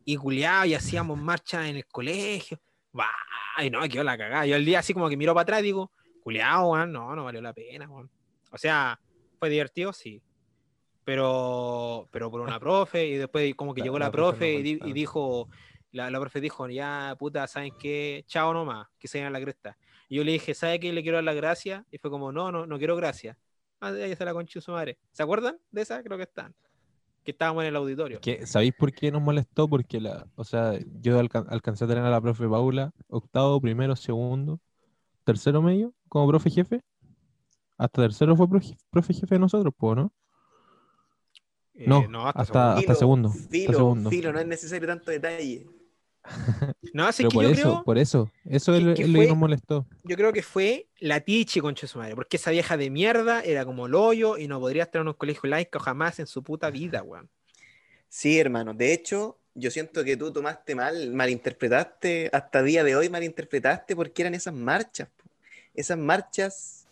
y 0.05 0.17
culiado 0.17 0.65
y 0.67 0.75
hacíamos 0.75 1.19
marcha 1.19 1.69
en 1.69 1.77
el 1.77 1.87
colegio. 1.87 2.59
Bah, 2.93 3.09
y 3.63 3.71
no, 3.71 3.81
quedó 3.89 4.05
la 4.05 4.19
cagada. 4.19 4.47
Yo 4.47 4.57
el 4.57 4.65
día 4.65 4.81
así 4.81 4.93
como 4.95 5.09
que 5.09 5.17
miro 5.17 5.33
para 5.35 5.43
atrás 5.43 5.61
y 5.61 5.65
digo, 5.65 5.91
culiado, 6.23 6.87
no, 6.87 7.15
no 7.17 7.25
valió 7.25 7.41
la 7.41 7.53
pena. 7.53 7.89
O 7.91 8.59
sea, 8.59 8.99
fue 9.39 9.49
divertido, 9.51 9.93
sí. 9.93 10.23
Pero, 11.05 12.09
pero 12.11 12.31
por 12.31 12.41
una 12.41 12.59
profe, 12.61 13.07
y 13.07 13.17
después 13.17 13.55
como 13.55 13.75
que 13.75 13.81
La- 13.81 13.85
llegó 13.85 13.99
la 13.99 14.07
la 14.07 14.13
profe 14.13 14.55
profe 14.55 14.79
no 14.81 14.89
y, 14.89 14.93
dijo, 14.93 15.49
la, 15.91 16.11
la 16.11 16.21
profe 16.21 16.41
dijo, 16.41 16.69
ya, 16.69 17.17
puta, 17.19 17.47
¿saben 17.47 17.75
qué? 17.79 18.25
Chao 18.27 18.53
nomás, 18.55 18.89
que 18.99 19.09
se 19.09 19.23
a 19.25 19.31
la 19.31 19.41
cresta. 19.41 19.77
Y 20.09 20.17
yo 20.17 20.25
le 20.25 20.33
dije, 20.33 20.55
¿sabe 20.55 20.79
qué? 20.79 20.93
Le 20.93 21.03
quiero 21.03 21.17
dar 21.17 21.25
las 21.25 21.37
gracias. 21.37 21.85
Y 21.91 21.99
fue 21.99 22.11
como, 22.11 22.33
no, 22.33 22.53
no, 22.53 22.67
no 22.67 22.79
quiero 22.79 22.97
gracias. 22.97 23.37
Ah, 23.81 23.91
ya 23.91 24.07
está 24.07 24.25
la 24.25 24.33
concha 24.35 24.59
de 24.59 24.61
su 24.61 24.71
madre. 24.71 24.99
¿Se 25.11 25.23
acuerdan 25.23 25.59
de 25.71 25.83
esa? 25.83 26.03
Creo 26.03 26.17
que 26.17 26.23
están. 26.25 26.55
Que 27.25 27.31
estábamos 27.31 27.63
en 27.63 27.69
el 27.69 27.77
auditorio. 27.77 28.21
¿Sabéis 28.47 28.73
por 28.77 28.93
qué 28.93 29.13
nos 29.13 29.23
molestó? 29.23 29.69
Porque 29.69 30.01
la, 30.01 30.27
o 30.35 30.45
sea, 30.45 30.79
yo 31.01 31.19
alca- 31.19 31.47
alcancé 31.49 31.85
a 31.85 31.89
tener 31.89 32.05
a 32.05 32.11
la 32.11 32.21
profe 32.21 32.49
Paula, 32.49 32.93
octavo, 33.09 33.61
primero, 33.61 33.95
segundo, 33.95 34.59
tercero 35.25 35.63
medio, 35.63 35.93
como 36.09 36.27
profe 36.29 36.51
jefe. 36.51 36.81
Hasta 37.79 38.03
tercero 38.03 38.37
fue 38.37 38.49
profe, 38.49 38.77
profe 38.91 39.15
jefe 39.15 39.35
de 39.37 39.39
nosotros, 39.39 39.73
pues, 39.77 39.97
¿no? 39.97 40.13
Eh, 41.75 41.87
no, 41.89 42.27
hasta, 42.27 42.75
hasta- 42.77 42.95
segundo. 42.95 43.31
segundo, 43.31 43.31
hasta 43.69 43.73
segundo. 43.73 44.11
filo, 44.11 44.33
no 44.33 44.39
es 44.41 44.47
necesario 44.47 44.87
tanto 44.89 45.11
detalle. 45.11 45.67
No, 46.95 47.07
así 47.07 47.23
Pero 47.23 47.31
que 47.31 47.35
por 47.35 47.45
yo 47.45 47.51
eso, 47.51 47.63
creo, 47.63 47.85
por 47.85 47.99
eso, 47.99 48.31
eso 48.45 48.73
que- 48.73 48.79
es, 48.79 48.85
lo- 48.85 48.95
que 48.95 49.27
nos 49.29 49.37
molestó. 49.37 49.87
yo 50.05 50.17
creo 50.17 50.33
que 50.33 50.43
fue 50.43 50.87
la 51.01 51.21
Tichi, 51.21 51.61
concha 51.61 51.83
de 51.83 51.89
su 51.89 51.99
madre. 51.99 52.15
Porque 52.15 52.37
esa 52.37 52.51
vieja 52.51 52.77
de 52.77 52.91
mierda 52.91 53.41
era 53.43 53.65
como 53.65 53.87
el 53.87 53.95
hoyo 53.95 54.39
y 54.39 54.47
no 54.49 54.61
podría 54.61 54.85
estar 54.85 55.01
en 55.03 55.09
un 55.09 55.15
colegio 55.15 55.49
laico 55.49 55.79
jamás 55.79 56.19
en 56.21 56.27
su 56.27 56.43
puta 56.43 56.71
vida, 56.71 57.03
weón. 57.05 57.29
Sí, 58.09 58.39
hermano. 58.39 58.75
De 58.75 58.93
hecho, 58.93 59.39
yo 59.55 59.71
siento 59.71 60.05
que 60.05 60.17
tú 60.17 60.33
tomaste 60.33 60.75
mal, 60.75 61.13
malinterpretaste, 61.13 62.31
hasta 62.33 62.63
día 62.63 62.85
de 62.85 62.95
hoy 62.97 63.09
malinterpretaste 63.09 63.97
porque 63.97 64.23
eran 64.23 64.35
esas 64.35 64.55
marchas. 64.55 65.09
po. 65.09 65.25
Esas 65.75 65.97
marchas 65.99 66.87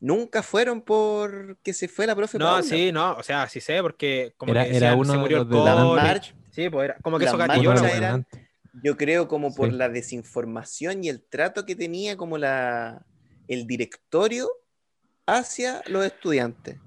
nunca 0.00 0.42
fueron 0.42 0.80
porque 0.82 1.72
se 1.72 1.88
fue 1.88 2.06
la 2.06 2.14
profe 2.16 2.38
No, 2.38 2.46
Paula. 2.46 2.62
sí, 2.62 2.90
no, 2.92 3.14
o 3.14 3.22
sea, 3.22 3.48
sí 3.48 3.60
sé, 3.60 3.80
porque 3.80 4.34
como 4.36 4.52
Era- 4.52 4.64
que 4.64 4.70
era 4.76 4.88
decían, 4.90 4.98
uno 4.98 5.04
se 5.06 5.12
de 5.12 5.18
murió 5.18 5.36
los 5.38 5.46
el 5.46 5.52
de 5.52 5.64
la 5.64 5.84
marchas, 6.02 6.34
Sí, 6.50 6.70
pues 6.70 6.84
era 6.86 6.96
como 7.02 7.18
que 7.18 7.24
Las 7.26 7.34
eso 7.34 7.38
gatilló 7.38 7.74
la 7.74 7.90
eran- 7.90 8.26
yo 8.82 8.96
creo 8.96 9.26
como 9.28 9.54
por 9.54 9.70
Sí. 9.70 9.76
la 9.76 9.88
desinformación 9.88 11.02
y 11.04 11.08
el 11.08 11.22
trato 11.22 11.64
que 11.66 11.74
tenía 11.76 12.16
como 12.16 12.38
la 12.38 13.04
el 13.48 13.66
directorio 13.66 14.48
hacia 15.26 15.82
los 15.86 16.04
estudiantes. 16.04 16.78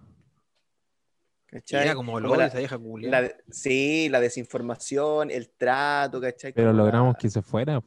¿Cachai? 1.47 1.83
Era 1.85 1.95
como 1.95 2.13
Como 2.13 2.35
la- 2.35 2.45
esa 2.47 2.59
vieja 2.59 2.77
la- 3.01 3.33
sí, 3.49 4.07
la 4.09 4.19
desinformación, 4.19 5.31
el 5.31 5.49
trato, 5.49 6.21
¿cachai? 6.21 6.53
Pero 6.53 6.69
Como 6.69 6.77
logramos 6.83 7.13
la- 7.13 7.17
que 7.19 7.29
se 7.29 7.41
fuera. 7.41 7.81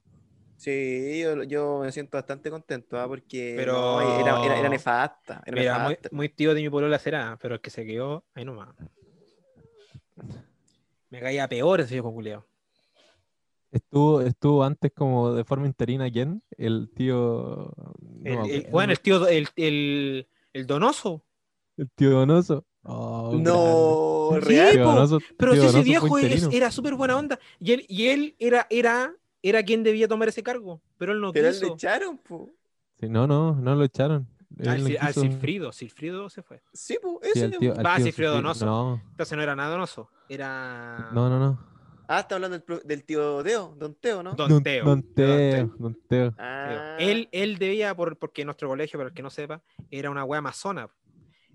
Sí, 0.57 1.21
yo, 1.21 1.43
yo 1.45 1.81
me 1.85 1.93
siento 1.93 2.17
bastante 2.19 2.51
contento, 2.51 2.99
¿ah? 2.99 3.07
porque 3.09 3.55
Pero- 3.57 3.73
no, 3.73 4.21
era, 4.21 4.45
era, 4.45 4.59
era 4.61 4.69
nefasta. 4.69 5.43
Era 5.47 5.57
Mira, 5.61 5.79
muy, 5.81 5.99
muy 6.11 6.29
tío 6.29 6.55
de 6.55 6.63
mi 6.63 6.71
polola 6.71 6.99
será, 6.99 7.37
pero 7.41 7.55
el 7.57 7.61
que 7.61 7.71
se 7.71 7.85
quedó, 7.85 8.25
ahí 8.35 8.45
nomás. 8.45 8.75
Me 11.11 11.21
caía 11.21 11.49
peor 11.49 11.81
ese 11.81 11.95
viejo 11.95 12.13
culiao. 12.13 12.47
Estuvo, 13.73 14.21
estuvo 14.21 14.63
antes 14.63 14.93
como 14.95 15.33
de 15.33 15.45
forma 15.45 15.67
interina, 15.67 16.11
¿quién? 16.11 16.43
El 16.59 16.91
tío... 16.95 17.73
no 17.77 18.21
El- 18.23 18.23
me 18.23 18.31
el- 18.31 18.39
acuerdo. 18.39 18.71
bueno, 18.71 18.93
el 18.93 19.01
tío, 19.01 19.27
el, 19.29 19.49
el, 19.57 20.29
el 20.53 20.67
donoso. 20.67 21.25
El 21.79 21.91
tío 21.91 22.11
Donoso. 22.11 22.67
Oh, 22.85 23.33
No. 23.41 24.39
Sí, 24.41 24.47
real. 24.47 24.79
Donoso- 24.79 25.21
Pero 25.39 25.55
si 25.55 25.61
ese 25.67 25.83
viejo 25.83 26.19
es- 26.19 26.49
era 26.53 26.71
súper 26.71 26.95
buena 26.97 27.17
onda. 27.17 27.39
Y 27.59 27.73
él, 27.73 27.87
y 27.89 28.09
él 28.09 28.37
era, 28.39 28.67
era, 28.69 29.15
era 29.43 29.63
quien 29.63 29.83
debía 29.83 30.07
tomar 30.07 30.29
ese 30.29 30.43
cargo. 30.43 30.83
Pero 30.99 31.13
él 31.13 31.21
no 31.21 31.33
Pero 31.33 31.49
él 31.49 31.55
le 31.55 31.61
quiso. 31.61 31.75
echaron, 31.75 32.19
po. 32.19 32.51
Sí, 33.01 33.09
no, 33.09 33.27
no, 33.27 33.55
no 33.55 33.75
lo 33.75 33.85
echaron. 33.85 34.29
Él 34.59 34.69
Al, 34.69 34.81
Sil- 34.85 34.99
al 35.01 35.09
quiso- 35.15 35.21
Silfrido. 35.23 35.73
Silfrido 35.73 36.29
se 36.29 36.43
fue. 36.43 36.61
Sí, 36.75 36.99
po, 37.01 37.21
Sí, 37.23 37.31
ese. 37.35 37.45
al 37.47 37.51
tío, 37.59 37.71
Va, 37.75 37.95
Silfrido 37.97 38.05
Silfrido. 38.05 38.33
Donoso. 38.35 38.67
No, 38.67 39.03
Entonces 39.13 39.37
no 39.37 39.43
era 39.43 39.57
nada 39.57 39.71
donoso. 39.71 40.11
Era. 40.29 41.09
no, 41.15 41.31
no, 41.31 41.39
no. 41.39 41.72
Ah, 42.15 42.21
está 42.21 42.35
hablando 42.35 42.59
del, 42.85 43.05
tío 43.05 43.43
Teo, 43.43 43.75
Don 43.79 43.95
Teo, 43.95 44.23
¿no? 44.23 44.35
Don 44.35 44.63
Teo. 44.63 44.85
Don 44.85 45.01
Don 45.01 45.15
Teo, 45.15 45.75
Don 45.79 45.99
Teo. 46.07 46.35
Ah, 46.37 46.97
Él, 47.01 47.29
él 47.33 47.57
debía, 47.59 47.95
por, 47.95 48.19
porque 48.19 48.45
nuestro 48.45 48.69
colegio, 48.69 48.99
para 48.99 49.09
el 49.09 49.15
que 49.15 49.23
no 49.23 49.31
sepa, 49.31 49.63
era 49.91 50.11
una 50.11 50.23
wea 50.23 50.41
amazona. 50.41 50.91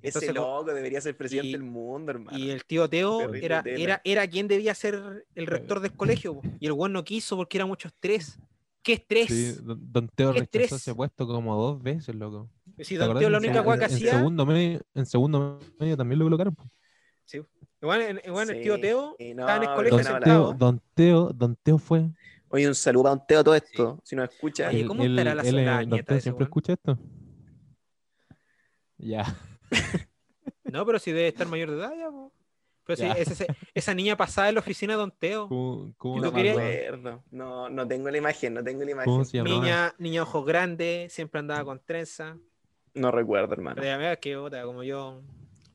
ese 0.01 0.33
loco 0.33 0.63
debería 0.63 0.99
ser 0.99 1.15
presidente 1.15 1.49
y- 1.49 1.51
del 1.51 1.61
mundo, 1.63 2.11
hermano. 2.11 2.35
Y 2.35 2.49
el 2.49 2.65
tío 2.65 2.89
Teo 2.89 3.33
era, 3.35 3.61
era, 3.67 4.01
era 4.03 4.27
quien 4.27 4.47
debía 4.47 4.73
ser 4.73 5.27
el 5.35 5.45
rector 5.45 5.79
del 5.79 5.93
colegio. 5.93 6.35
po. 6.35 6.41
Y 6.59 6.65
el 6.65 6.71
weón 6.71 6.91
no 6.93 7.03
quiso 7.03 7.35
porque 7.37 7.57
era 7.59 7.67
mucho 7.67 7.87
estrés. 7.89 8.39
¿Qué 8.81 8.93
estrés? 8.93 9.27
Sí, 9.27 9.51
Don, 9.61 9.79
Don 9.91 10.07
Teo 10.09 10.33
Qué 10.33 10.39
rechazó 10.39 10.59
estrés. 10.63 10.81
ese 10.81 10.95
puesto 10.95 11.27
como 11.27 11.55
dos 11.55 11.83
veces, 11.83 12.15
loco. 12.15 12.49
Si 12.79 12.95
¿Te 12.97 13.03
Don? 13.03 13.19
Teo 13.19 13.29
la 13.29 13.37
En 13.37 13.43
única 13.43 13.61
weá 13.61 13.77
que 13.77 13.85
en 13.85 13.91
hacía. 13.91 14.11
segundo 14.13 14.43
medio, 14.45 14.81
en 14.95 15.05
segundo 15.05 15.59
medio 15.79 15.95
también 15.95 16.17
lo 16.17 16.25
colocaron. 16.25 16.55
po. 16.55 16.63
Igual, 17.81 18.01
el 18.01 18.61
tío 18.61 18.75
Sí, 18.75 18.81
Teo 18.81 19.15
estaba 19.19 19.55
en 19.57 19.63
el 19.63 19.75
colegio 19.75 19.97
Don. 19.97 20.19
Teo, 20.23 20.53
Don 20.53 20.81
Teo, 20.95 21.29
Don 21.33 21.55
Teo 21.57 21.77
fue. 21.77 22.09
Oye, 22.49 22.67
un 22.67 22.75
saludo 22.75 23.03
para 23.03 23.15
Don 23.15 23.27
Teo 23.27 23.39
a 23.39 23.43
todo 23.43 23.55
esto. 23.55 23.99
Si 24.03 24.15
nos 24.15 24.29
escucha. 24.29 24.69
Oye, 24.69 24.85
¿cómo 24.85 25.03
estará 25.03 25.35
la- 25.35 25.43
él, 25.43 25.65
la 25.65 25.79
Don 25.81 25.89
nieta 25.89 26.13
Teo 26.13 26.21
siempre 26.21 26.43
escucha 26.45 26.73
esto. 26.73 26.97
Ya. 28.97 29.23
No, 30.63 30.85
pero 30.85 30.99
si 30.99 31.13
debe 31.13 31.29
estar 31.29 31.47
mayor 31.47 31.71
de 31.71 31.77
edad 31.77 31.93
ya. 31.97 32.09
po. 32.11 32.33
Pero 32.85 32.97
si 32.97 33.03
Ya. 33.03 33.13
ese- 33.13 33.31
ese- 33.33 33.47
esa 33.73 33.93
niña 33.93 34.17
pasaba 34.17 34.49
en 34.49 34.55
la 34.55 34.59
oficina 34.59 34.93
de 34.93 34.97
Don 34.97 35.11
Teo. 35.11 35.47
¿Cómo, 35.47 35.93
cómo 35.97 36.17
¿Y 36.17 36.21
no 36.21 36.31
me. 36.33 37.21
No, 37.31 37.69
no 37.69 37.87
tengo 37.87 38.09
la 38.11 38.17
imagen, 38.17 38.53
no 38.53 38.63
tengo 38.63 38.83
la 38.83 38.91
imagen. 38.91 39.43
Niña, 39.45 39.93
niña 39.97 40.23
ojos 40.23 40.45
grandes, 40.45 41.13
siempre 41.13 41.39
andaba 41.39 41.63
con 41.63 41.79
trenza. 41.79 42.37
No 42.93 43.11
recuerdo, 43.11 43.53
hermano. 43.53 43.75
Pero 43.75 43.87
ya 43.87 43.97
veas 43.97 44.17
que 44.17 44.35
otra, 44.35 44.63
como 44.65 44.83
yo 44.83 45.21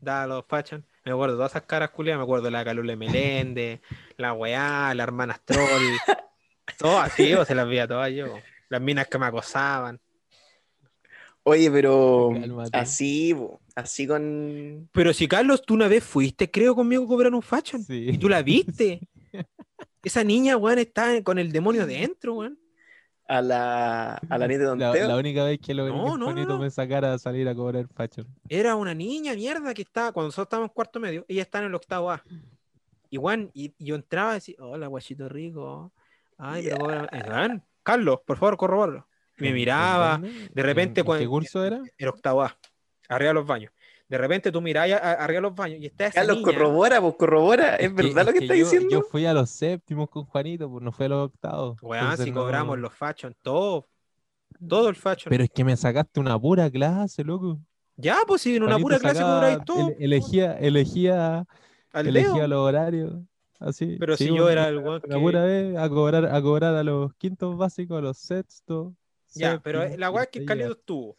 daba 0.03 0.27
los 0.27 0.45
fashion, 0.47 0.85
me 1.05 1.13
acuerdo 1.13 1.35
de 1.35 1.39
todas 1.39 1.53
esas 1.53 1.63
caras 1.63 1.91
culiadas, 1.91 2.19
me 2.19 2.25
acuerdo 2.25 2.45
de 2.47 2.51
la 2.51 2.65
Calule 2.65 2.97
Meléndez, 2.97 3.81
la 4.17 4.33
weá, 4.35 4.93
la 4.95 5.03
hermana 5.03 5.35
Stroll, 5.35 5.83
todas, 6.79 7.13
sí, 7.13 7.29
yo 7.29 7.45
se 7.45 7.55
las 7.55 7.67
veía 7.67 7.89
todas 7.89 8.13
yo. 8.13 8.27
Las 8.69 8.81
minas 8.81 9.07
que 9.07 9.19
me 9.19 9.27
acosaban. 9.27 10.01
Oye, 11.45 11.71
pero 11.71 12.31
Cálmate. 12.33 12.79
así, 12.79 13.33
bo, 13.33 13.61
así 13.75 14.07
con. 14.07 14.89
Pero 14.93 15.13
si 15.13 15.27
Carlos, 15.27 15.63
tú 15.63 15.75
una 15.75 15.89
vez 15.89 16.05
fuiste, 16.05 16.51
creo, 16.51 16.75
conmigo 16.75 17.05
a 17.05 17.09
cobrar 17.09 17.35
un 17.35 17.43
fashion. 17.43 17.83
Sí. 17.83 18.11
Y 18.11 18.19
tú 18.19 18.29
la 18.29 18.43
viste. 18.43 19.01
Esa 20.03 20.25
niña, 20.25 20.57
weón, 20.57 20.79
está 20.79 21.23
con 21.23 21.39
el 21.39 21.53
demonio 21.53 21.87
dentro, 21.87 22.35
weón. 22.35 22.59
A 23.33 23.41
la, 23.41 24.15
a 24.29 24.39
la 24.39 24.47
nieta 24.49 24.63
de 24.65 24.69
Don 24.69 24.79
La, 24.79 24.93
Teo. 24.93 25.09
la 25.09 25.17
única 25.17 25.45
vez 25.45 25.59
que 25.59 25.73
logré 25.73 25.95
No, 25.95 26.05
no, 26.05 26.17
no, 26.19 26.25
Juanito 26.27 26.49
no. 26.51 26.59
me 26.59 26.71
sacara 26.71 27.15
a 27.15 27.19
salir 27.19 27.49
a 27.49 27.55
cobrar 27.55 27.87
fashion. 27.95 28.27
Era 28.49 28.77
una 28.77 28.93
niña, 28.95 29.35
mierda, 29.35 29.73
que 29.73 29.83
estaba, 29.83 30.13
cuando 30.13 30.29
nosotros 30.29 30.47
estábamos 30.47 30.71
en 30.71 30.75
cuarto 30.75 31.01
medio, 31.01 31.25
ella 31.29 31.43
estaba 31.43 31.65
en 31.65 31.71
el 31.71 31.75
octavo 31.75 32.11
A. 32.11 32.23
Y, 33.09 33.19
y, 33.55 33.75
y 33.79 33.85
yo 33.87 33.95
entraba 33.95 34.33
y 34.33 34.35
decía, 34.35 34.55
hola, 34.59 34.87
guachito 34.87 35.29
rico. 35.29 35.93
Ay, 36.37 36.65
pero 36.65 36.79
cobra- 36.79 37.09
eh, 37.13 37.61
Carlos, 37.83 38.21
por 38.27 38.37
favor, 38.37 38.57
corroborlo. 38.57 39.07
Me 39.39 39.47
¿En- 39.49 39.53
en 39.53 39.55
miraba, 39.55 40.19
de 40.19 40.63
repente 40.63 41.01
¿En- 41.01 41.05
en 41.05 41.07
cuando- 41.07 41.25
¿Qué 41.25 41.29
curso 41.29 41.65
era? 41.65 41.81
el 41.99 42.09
octavo 42.09 42.43
A, 42.43 42.57
arriba 43.09 43.29
de 43.29 43.35
los 43.35 43.47
baños. 43.47 43.73
De 44.09 44.19
repente 44.19 44.53
tú 44.53 44.61
mirás 44.61 44.91
arriba 44.93 45.27
de 45.39 45.41
los 45.41 45.55
baños 45.55 45.81
y 45.81 45.87
está 45.87 46.07
esa 46.07 46.21
Carlos, 46.21 46.39
niña. 46.39 46.53
corrobora, 46.53 47.01
pues 47.01 47.15
corrobora. 47.17 47.77
¿Es, 47.77 47.87
Es 47.91 47.95
que- 47.95 48.03
verdad 48.03 48.25
lo 48.25 48.31
es 48.31 48.33
que, 48.35 48.39
que 48.41 48.45
está 48.45 48.55
yo, 48.57 48.65
diciendo? 48.65 48.89
Yo 48.91 49.03
fui 49.03 49.25
a 49.27 49.33
los 49.33 49.49
séptimos 49.51 50.11
con 50.11 50.25
Juanito, 50.27 50.71
pues 50.71 50.83
no 50.85 50.93
fue 50.93 51.07
a 51.07 51.09
los 51.09 51.25
octavos. 51.27 51.79
Weón, 51.83 52.17
si 52.19 52.31
no- 52.31 52.41
cobramos 52.43 52.79
los 52.79 52.93
fashion, 52.95 53.35
todo. 53.43 53.89
Todo 54.69 54.89
el 54.91 54.97
fashion. 54.97 55.31
Pero 55.31 55.45
es 55.45 55.51
que 55.51 55.65
me 55.65 55.77
sacaste 55.77 56.21
una 56.21 56.39
pura 56.39 56.71
clase, 56.71 57.25
loco. 57.25 57.59
ya, 57.97 58.19
pues 58.27 58.43
si 58.43 58.57
en 58.57 58.63
una 58.65 58.73
Juanito 58.73 58.83
pura 58.85 58.99
clase 58.99 59.23
cobráis 59.23 59.59
todo. 59.65 59.89
ele- 59.89 59.97
elegía, 60.05 60.53
elegía, 60.59 61.47
al 61.93 62.07
elegía 62.07 62.47
los 62.49 62.59
horarios. 62.59 63.15
Así. 63.59 63.97
Pero 64.01 64.17
si 64.17 64.27
yo 64.35 64.51
era 64.51 64.69
el 64.69 64.79
weón 64.79 65.01
que- 65.01 65.09
pura 65.19 65.45
vez 65.45 65.77
a 65.77 65.89
cobrar, 65.89 66.27
a 66.27 66.43
cobrar 66.43 66.75
a 66.75 66.83
los 66.83 67.15
quintos 67.15 67.57
básicos, 67.57 67.97
a 67.99 68.01
los 68.01 68.19
sextos. 68.19 68.93
Ya, 69.35 69.61
pero 69.63 69.83
séptimos, 69.83 69.99
la 69.99 70.11
weá 70.11 70.25
es 70.25 70.29
que 70.31 70.43
y 70.43 70.45
Carlito 70.47 70.73
estuvo. 70.73 71.17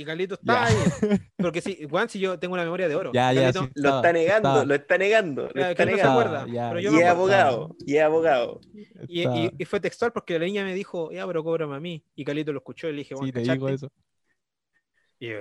Y 0.00 0.04
Carlito 0.04 0.34
está 0.34 0.66
ahí. 0.66 0.74
Porque 1.36 1.60
si, 1.60 1.84
weón, 1.86 2.08
si 2.08 2.20
yo 2.20 2.38
tengo 2.38 2.54
una 2.54 2.62
memoria 2.62 2.86
de 2.88 2.94
oro. 2.94 3.10
Ya, 3.12 3.32
ya, 3.32 3.52
sí. 3.52 3.58
Lo 3.74 3.96
está 3.96 4.12
negando, 4.12 4.48
estaba- 4.48 4.64
lo 4.64 4.74
está 4.74 4.96
negando, 4.98 5.42
lo 5.42 5.48
Claro, 5.48 5.70
está 5.72 5.74
que 5.76 5.82
él 5.82 5.88
no 5.90 5.96
se 5.96 6.02
negando. 6.04 6.20
acuerda, 6.20 6.46
ya, 6.52 6.68
pero 6.68 6.80
yo 6.80 6.90
Y 6.90 6.94
me 6.94 7.00
es 7.00 7.06
abogado, 7.08 7.76
y 7.84 7.96
es 7.96 8.02
abogado. 8.02 8.60
Y, 9.08 9.26
y- 9.28 9.50
y 9.58 9.64
fue 9.64 9.80
textual 9.80 10.12
porque 10.12 10.38
la 10.38 10.44
niña 10.44 10.62
me 10.64 10.72
dijo, 10.74 11.10
ya, 11.10 11.26
pero 11.26 11.42
cóbrame 11.42 11.74
a 11.74 11.80
mí. 11.80 12.04
Y 12.14 12.24
Carlito 12.24 12.52
lo 12.52 12.58
escuchó 12.58 12.88
y 12.88 12.92
le 12.92 12.98
dije, 12.98 13.14
bueno, 13.16 13.26
Sí, 13.26 13.32
te 13.32 13.40
digo 13.52 13.68
eso. 13.68 13.90
Y 15.18 15.30
yo, 15.30 15.38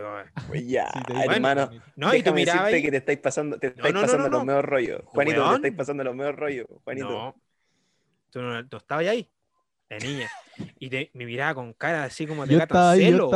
Pues 0.47 0.67
ya, 0.67 0.89
Sí, 0.91 0.99
te 1.05 1.13
digo 1.13 1.31
hermano. 1.31 1.69
eso. 1.71 1.81
no, 1.95 2.15
y 2.15 2.23
tú 2.23 2.34
mirabas 2.34 2.63
ahí- 2.73 2.81
que 2.81 2.89
te 2.89 2.97
estáis 2.97 3.19
pasando, 3.19 3.59
te 3.59 3.67
estáis 3.67 3.93
no, 3.93 3.99
no, 4.01 4.05
pasando 4.07 4.23
no, 4.29 4.38
los 4.38 4.39
no. 4.39 4.45
mejor 4.45 4.65
rollos. 4.65 5.01
Juanito, 5.05 5.49
te 5.49 5.55
estáis 5.57 5.75
pasando 5.75 6.03
los 6.03 6.15
mejor 6.15 6.35
rollos. 6.35 6.65
Juanito. 6.84 7.09
No. 7.09 7.35
Tú 8.31 8.41
no 8.41 8.59
estabas 8.59 9.05
ahí. 9.05 9.29
La 9.89 9.97
niña. 9.99 10.27
Y 10.79 10.89
te- 10.89 11.11
me 11.13 11.25
miraba 11.25 11.55
con 11.55 11.73
cara 11.73 12.05
así 12.05 12.25
como 12.27 12.45
de 12.45 12.53
yo 12.55 12.59
celo. 12.95 13.29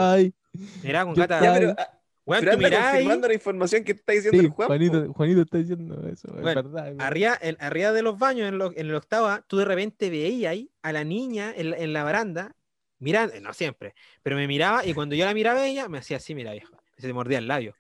Miraba 0.84 1.06
con 1.06 1.16
yo 1.16 1.22
gata. 1.22 1.42
Ya, 1.44 1.54
pero, 1.54 1.68
ahí. 1.70 1.76
ah, 1.78 1.90
pero 2.26 2.52
tú 2.52 2.66
ahí, 2.66 2.72
confirmando 2.84 3.28
la 3.28 3.34
información 3.34 3.84
que 3.84 3.92
está 3.94 4.14
diciendo 4.14 4.40
Sí, 4.40 4.46
el 4.46 4.52
Juan. 4.52 4.68
Juanito, 4.68 5.14
Juanito 5.14 5.42
está 5.42 5.58
diciendo 5.58 6.08
eso. 6.08 6.28
es 6.28 6.42
Bueno, 6.42 6.64
verdad. 6.64 6.88
es 6.88 6.96
verdad. 6.96 7.08
arriba, 7.08 7.38
en- 7.42 7.58
arriba 7.60 7.92
de 7.92 8.02
los 8.04 8.18
baños, 8.20 8.48
en, 8.48 8.58
lo- 8.58 8.72
en 8.72 8.88
el 8.88 8.96
octavo, 8.96 9.28
A, 9.28 9.42
tú 9.42 9.58
de 9.58 9.66
repente 9.66 10.10
veías 10.10 10.52
ahí 10.52 10.72
a 10.82 10.92
la 10.94 11.04
niña 11.04 11.54
en, 11.56 11.72
la- 11.72 11.78
en 11.78 11.94
la 11.94 12.04
baranda, 12.04 12.56
mirando, 13.00 13.40
no 13.42 13.54
siempre, 13.54 13.94
pero 14.24 14.36
me 14.36 14.48
miraba 14.48 14.86
y 14.86 14.94
cuando 14.94 15.16
yo 15.16 15.26
la 15.26 15.34
miraba 15.34 15.66
ella, 15.66 15.88
me 15.90 15.98
hacía 15.98 16.18
así, 16.18 16.36
mira 16.36 16.52
vieja, 16.52 16.70
se 16.98 17.08
te 17.08 17.14
mordía 17.14 17.40
el 17.40 17.48
labio. 17.48 17.76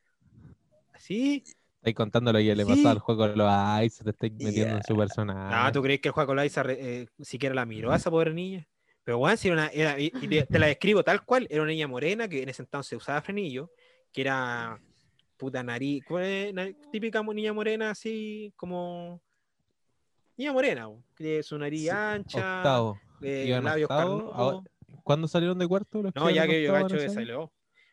Así. 0.94 1.44
Estáis 1.78 1.96
contando 1.96 2.32
lo 2.32 2.40
que 2.40 2.56
le 2.56 2.64
Sí. 2.64 2.70
pasó 2.72 2.90
al 2.90 3.00
juego 3.00 3.28
de 3.28 3.36
los 3.36 3.50
Ice, 3.84 4.04
te 4.04 4.12
estáis 4.12 4.34
metiendo 4.34 4.78
en 4.78 4.84
su 4.84 4.94
No, 4.94 5.00
personaje. 5.00 5.72
¿tú 5.72 5.82
crees 5.82 6.00
que 6.02 6.10
el 6.10 6.14
Juaco 6.14 6.36
Laiza 6.36 6.64
eh, 6.68 7.08
siquiera 7.20 7.56
la 7.56 7.66
miró 7.66 7.92
a 7.92 7.96
esa 7.96 8.12
pobre 8.12 8.34
niña? 8.34 8.68
Pero 9.04 9.18
bueno, 9.18 9.36
si 9.38 9.48
era 9.48 9.56
una, 9.56 9.68
era- 9.68 10.00
y, 10.00 10.12
y 10.22 10.28
te, 10.28 10.60
la 10.60 10.68
describo 10.68 11.04
tal 11.04 11.24
cual, 11.26 11.48
era 11.50 11.62
una 11.62 11.72
niña 11.72 11.88
morena 11.88 12.28
que 12.28 12.44
en 12.44 12.50
ese 12.50 12.62
entonces 12.62 12.98
usaba 12.98 13.22
frenillo, 13.22 13.72
que 14.12 14.22
era 14.22 14.80
puta 15.38 15.64
nariz, 15.64 16.04
típica 16.92 17.24
niña 17.24 17.52
morena 17.54 17.90
así 17.90 18.54
como 18.56 19.22
niña 20.38 20.54
morena, 20.54 20.88
que 21.16 21.42
su 21.44 21.58
nariz 21.58 21.82
Sí, 21.82 21.90
ancha, 21.90 22.58
Octavo. 22.60 23.00
eh, 23.22 23.60
labios 23.62 23.90
octavo, 23.90 24.64
¿Cuándo 25.04 25.28
salieron 25.28 25.58
de 25.58 25.68
cuarto? 25.68 26.04
los 26.04 26.14
No, 26.16 26.30
ya 26.30 26.46
que 26.46 26.62
yo 26.64 26.78
no 26.78 26.88
que 26.88 27.10
salió. 27.10 27.52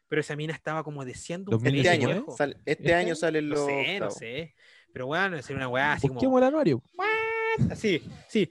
Pero 0.08 0.20
esa 0.20 0.36
mina 0.36 0.54
estaba 0.54 0.82
como 0.82 1.04
deseando 1.04 1.50
un 1.50 1.58
2019. 1.58 1.80
Este 1.90 2.00
frenillo 2.00 2.20
año, 2.22 2.36
sale- 2.36 2.56
este 2.64 2.72
¿Este 2.72 2.94
año 2.94 3.14
salen 3.14 3.48
No 3.48 3.54
los. 3.54 3.66
sé, 3.66 4.00
no 4.00 4.10
sé. 4.10 4.54
Pero 4.92 5.06
bueno, 5.06 5.36
es 5.36 5.48
una 5.50 5.68
weá 5.68 5.92
así 5.92 6.08
como. 6.08 6.14
Busquemos 6.20 6.40
el 6.40 6.48
anuario. 6.48 6.82
Así, 7.70 8.02
sí. 8.28 8.48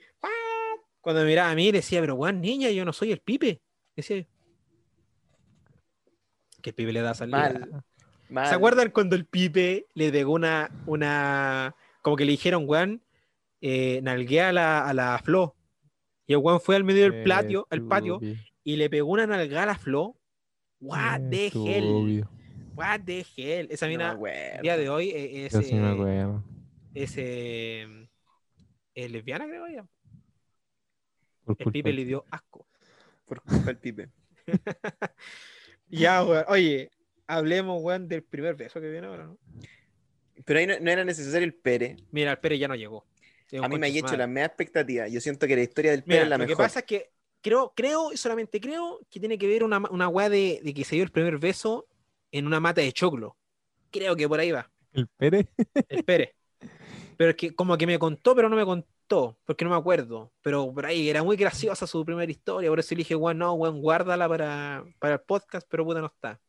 Cuando 1.08 1.22
me 1.22 1.28
miraba 1.28 1.50
a 1.52 1.54
mí, 1.54 1.72
le 1.72 1.78
decía, 1.78 2.02
pero 2.02 2.16
weón, 2.16 2.42
niña, 2.42 2.68
yo 2.68 2.84
no 2.84 2.92
soy 2.92 3.12
el 3.12 3.20
pipe. 3.20 3.62
Decía 3.96 4.18
yo. 4.18 4.24
Que 6.60 6.68
el 6.68 6.74
pipe 6.74 6.92
le 6.92 7.00
da 7.00 7.14
salida. 7.14 7.50
Mal. 7.50 7.82
mal. 8.28 8.46
¿Se 8.46 8.54
acuerdan 8.54 8.90
cuando 8.90 9.16
el 9.16 9.24
pipe 9.24 9.86
le 9.94 10.12
pegó 10.12 10.34
una, 10.34 10.70
una, 10.84 11.74
como 12.02 12.14
que 12.14 12.26
le 12.26 12.32
dijeron, 12.32 12.64
weón, 12.66 13.02
eh, 13.62 14.00
nalguea 14.02 14.50
a 14.50 14.52
la, 14.52 14.86
a 14.86 14.92
la 14.92 15.18
Flo? 15.24 15.56
Y 16.26 16.34
el 16.34 16.40
weón 16.40 16.60
fue 16.60 16.76
al 16.76 16.84
medio 16.84 17.10
del 17.10 17.24
patio, 17.24 17.66
al 17.70 17.88
patio, 17.88 18.20
y 18.62 18.76
le 18.76 18.90
pegó 18.90 19.10
una 19.10 19.26
nalgada 19.26 19.62
a 19.62 19.66
la 19.68 19.78
Flo. 19.78 20.14
What 20.78 21.22
the 21.30 21.46
hell? 21.46 22.26
What 22.76 23.00
the 23.06 23.24
hell? 23.34 23.66
Esa 23.70 23.86
No 23.86 23.92
mina, 23.92 24.18
el 24.56 24.60
día 24.60 24.76
de 24.76 24.90
hoy, 24.90 25.08
eh, 25.08 25.46
es, 25.46 25.52
Yo 25.54 25.60
eh, 26.06 26.42
es, 26.92 27.14
eh, 27.16 28.08
es 28.94 29.10
lesbiana, 29.10 29.46
creo 29.46 29.68
ya. 29.68 29.88
Por 31.54 31.66
El 31.66 31.72
pipe 31.72 31.92
le 31.92 32.04
dio 32.04 32.24
asco. 32.30 32.66
Por 33.26 33.42
culpa 33.42 33.66
del 33.66 33.78
pipe. 33.78 34.08
Ya, 35.90 36.22
weón. 36.22 36.44
Oye, 36.48 36.90
hablemos, 37.26 37.82
weón, 37.82 38.08
del 38.08 38.22
primer 38.22 38.54
beso 38.56 38.78
que 38.78 38.90
viene 38.90 39.06
ahora, 39.06 39.24
¿no? 39.24 39.38
Pero 40.44 40.60
ahí 40.60 40.66
no, 40.66 40.74
no 40.80 40.90
era 40.90 41.02
necesario 41.04 41.46
el 41.46 41.54
Pere. 41.54 41.96
Mira, 42.10 42.32
el 42.32 42.38
Pérez 42.38 42.60
ya 42.60 42.68
no 42.68 42.74
llegó. 42.74 43.06
A 43.62 43.68
mí 43.68 43.78
me 43.78 43.86
ha 43.86 43.90
hecho 43.90 44.16
la 44.16 44.26
media 44.26 44.46
expectativa. 44.46 45.08
Yo 45.08 45.20
siento 45.20 45.46
que 45.46 45.56
la 45.56 45.62
historia 45.62 45.92
del 45.92 46.04
Pere 46.04 46.16
Mira, 46.16 46.22
es 46.24 46.28
la 46.28 46.36
lo 46.36 46.44
mejor. 46.44 46.56
que 46.56 46.62
pasa 46.62 46.80
es 46.80 46.84
que 46.84 47.10
creo, 47.40 47.72
creo, 47.74 48.12
y 48.12 48.18
solamente 48.18 48.60
creo, 48.60 49.00
que 49.10 49.18
tiene 49.18 49.38
que 49.38 49.46
ver 49.46 49.64
una, 49.64 49.78
una 49.90 50.08
weá 50.08 50.28
de, 50.28 50.60
de 50.62 50.74
que 50.74 50.84
se 50.84 50.96
dio 50.96 51.04
el 51.04 51.10
primer 51.10 51.38
beso 51.38 51.86
en 52.32 52.46
una 52.46 52.60
mata 52.60 52.82
de 52.82 52.92
choclo. 52.92 53.36
Creo 53.90 54.14
que 54.14 54.28
por 54.28 54.38
ahí 54.40 54.50
va, 54.50 54.70
El 54.92 55.08
Pérez. 55.08 55.46
el 55.88 56.04
Pérez. 56.04 56.34
Pero 57.16 57.30
es 57.30 57.36
que 57.36 57.54
como 57.54 57.78
que 57.78 57.86
me 57.86 57.98
contó, 57.98 58.34
pero 58.36 58.50
no 58.50 58.56
me 58.56 58.64
contó, 58.66 58.86
porque 59.44 59.64
no 59.64 59.70
me 59.70 59.76
acuerdo. 59.76 60.32
Pero 60.42 60.72
por 60.72 60.86
ahí 60.86 61.08
era 61.08 61.22
muy 61.22 61.36
graciosa 61.36 61.86
su 61.86 62.04
primera 62.04 62.30
historia, 62.30 62.68
por 62.70 62.78
eso 62.80 62.94
le 62.94 62.98
dije, 63.00 63.14
weón, 63.16 63.38
no, 63.38 63.54
weón, 63.54 63.80
guárdala 63.80 64.28
para, 64.28 64.84
para 64.98 65.14
el 65.14 65.20
podcast, 65.20 65.66
pero 65.70 65.84
puta 65.84 66.00
no 66.00 66.06
está. 66.06 66.40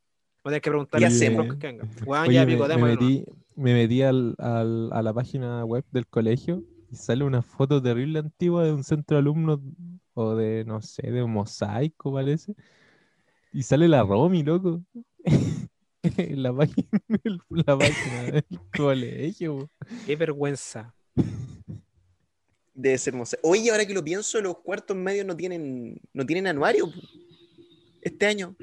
Voy 0.42 0.50
a 0.50 0.52
tener 0.52 0.62
que 0.62 0.70
preguntarle 0.70 1.06
¿Qué 1.06 1.12
a 1.12 1.16
hacemos? 1.16 1.38
Broncos 1.46 1.58
que 1.58 1.66
venga. 1.66 1.88
Weón, 2.06 2.28
Oye, 2.28 2.34
ya 2.34 2.46
me, 2.46 2.52
pico, 2.52 2.68
me 2.68 2.76
metí, 2.76 3.24
me 3.56 3.74
metí 3.74 4.02
al, 4.02 4.34
al- 4.38 4.90
a 4.92 5.02
la 5.02 5.12
página 5.12 5.64
web 5.64 5.84
del 5.90 6.06
colegio 6.06 6.62
y 6.90 6.96
sale 6.96 7.24
una 7.24 7.42
foto 7.42 7.80
terrible 7.82 8.18
antigua 8.20 8.64
de 8.64 8.72
un 8.72 8.82
centro 8.84 9.16
de 9.16 9.20
alumnos 9.20 9.60
o 10.14 10.34
de, 10.34 10.64
no 10.64 10.80
sé, 10.82 11.10
de 11.10 11.22
un 11.22 11.32
mosaico 11.32 12.12
parece. 12.12 12.54
Y 13.52 13.62
sale 13.62 13.86
la 13.88 14.02
Romy, 14.02 14.42
loco. 14.42 14.80
En 15.22 15.62
la 16.42 16.54
página, 16.54 16.88
la 17.50 17.78
página 17.78 18.22
del 18.32 18.44
colegio. 18.76 19.68
Qué 20.06 20.16
vergüenza. 20.16 20.94
Debe 22.72 22.98
ser 22.98 23.14
hermosa. 23.14 23.36
Oye, 23.42 23.70
ahora 23.70 23.84
que 23.84 23.94
lo 23.94 24.02
pienso, 24.02 24.40
los 24.40 24.58
cuartos 24.58 24.96
medios 24.96 25.26
no 25.26 25.36
tienen, 25.36 26.00
no 26.12 26.24
tienen 26.24 26.46
anuario 26.46 26.90
este 28.00 28.26
año. 28.26 28.56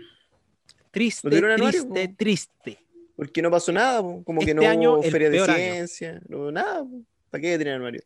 Triste, 0.91 1.29
¿No 1.29 1.37
anuario, 1.53 1.81
triste, 1.83 2.07
po? 2.07 2.15
triste. 2.17 2.79
Porque 3.15 3.41
no 3.41 3.51
pasó 3.51 3.71
nada, 3.71 4.01
po. 4.01 4.23
como 4.23 4.39
que 4.41 4.51
Este 4.51 4.61
no 4.63 4.69
año, 4.69 5.01
feria 5.03 5.29
de 5.29 5.37
peor 5.37 5.49
año. 5.49 5.57
ciencia, 5.59 6.21
no 6.27 6.37
hubo 6.37 6.51
nada. 6.51 6.83
po. 6.83 7.01
¿Para 7.29 7.41
qué 7.41 7.57
tener 7.57 7.73
anuario? 7.75 8.01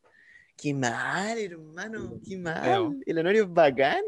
Qué 0.57 0.73
mal, 0.73 1.37
hermano, 1.37 2.19
qué 2.27 2.37
mal. 2.37 2.97
El 3.05 3.17
anuario 3.19 3.43
es 3.43 3.53
bacán. 3.53 4.01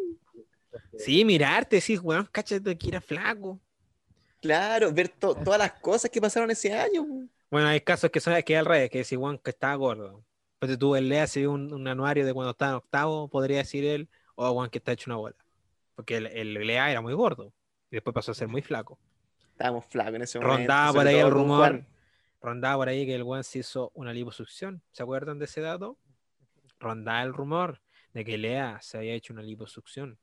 Sí, 0.98 1.24
mirarte, 1.24 1.76
decís, 1.78 2.00
weón, 2.02 2.28
cáchate 2.32 2.78
que 2.78 2.88
era 2.88 3.02
flaco. 3.02 3.60
Claro, 4.42 4.92
ver 4.92 5.08
to- 5.10 5.36
todas 5.36 5.60
las 5.60 5.74
cosas 5.74 6.10
que 6.12 6.20
pasaron 6.20 6.50
ese 6.52 6.74
año. 6.74 7.06
Bueno, 7.50 7.68
hay 7.68 7.80
casos 7.82 8.10
que 8.10 8.20
son 8.20 8.42
que 8.44 8.58
al 8.58 8.66
revés, 8.66 8.90
que 8.90 8.98
decís, 9.00 9.18
weón, 9.18 9.38
que 9.38 9.52
estaba 9.52 9.76
gordo. 9.76 10.24
Pero 10.64 10.78
tú, 10.78 10.96
él 10.96 11.10
lea 11.10 11.28
si 11.28 11.46
un, 11.46 11.74
un 11.74 11.86
anuario 11.90 12.26
de 12.26 12.34
cuando 12.34 12.52
estaba 12.52 12.72
en 12.72 12.78
octavo, 12.78 13.28
podría 13.28 13.58
decir 13.58 13.84
él, 13.84 14.08
o 14.36 14.50
weón, 14.52 14.70
que 14.70 14.78
está 14.78 14.94
hecho 14.94 15.10
una 15.10 15.18
bola. 15.18 15.36
Porque 15.94 16.16
el, 16.16 16.28
el 16.28 16.54
Lea 16.54 16.90
era 16.90 17.02
muy 17.02 17.14
gordo. 17.14 17.54
Y 17.92 17.98
después 17.98 18.14
pasó 18.14 18.32
a 18.32 18.34
ser 18.34 18.48
muy 18.48 18.62
flaco. 18.62 18.98
Estábamos 19.52 19.86
flacos 19.88 20.16
en 20.16 20.22
ese 20.22 20.40
momento. 20.40 20.60
Rondaba 20.60 20.94
por 20.94 21.06
ahí 21.06 21.18
el 21.18 21.32
rumor. 21.32 21.58
Juan. 21.58 21.88
Rondaba 22.42 22.78
por 22.78 22.88
ahí 22.88 23.06
que 23.06 23.14
el 23.14 23.24
weón 23.24 23.44
se 23.44 23.60
hizo 23.60 23.92
una 23.94 24.14
liposucción. 24.14 24.82
¿Se 24.94 25.04
acuerdan 25.04 25.38
de 25.38 25.46
ese 25.46 25.60
dato? 25.60 26.00
Rondaba 26.80 27.22
el 27.24 27.34
rumor 27.34 27.82
de 28.14 28.24
que 28.24 28.38
Lea 28.38 28.80
se 28.82 28.98
había 28.98 29.16
hecho 29.16 29.34
una 29.34 29.44
liposucción. 29.44 30.18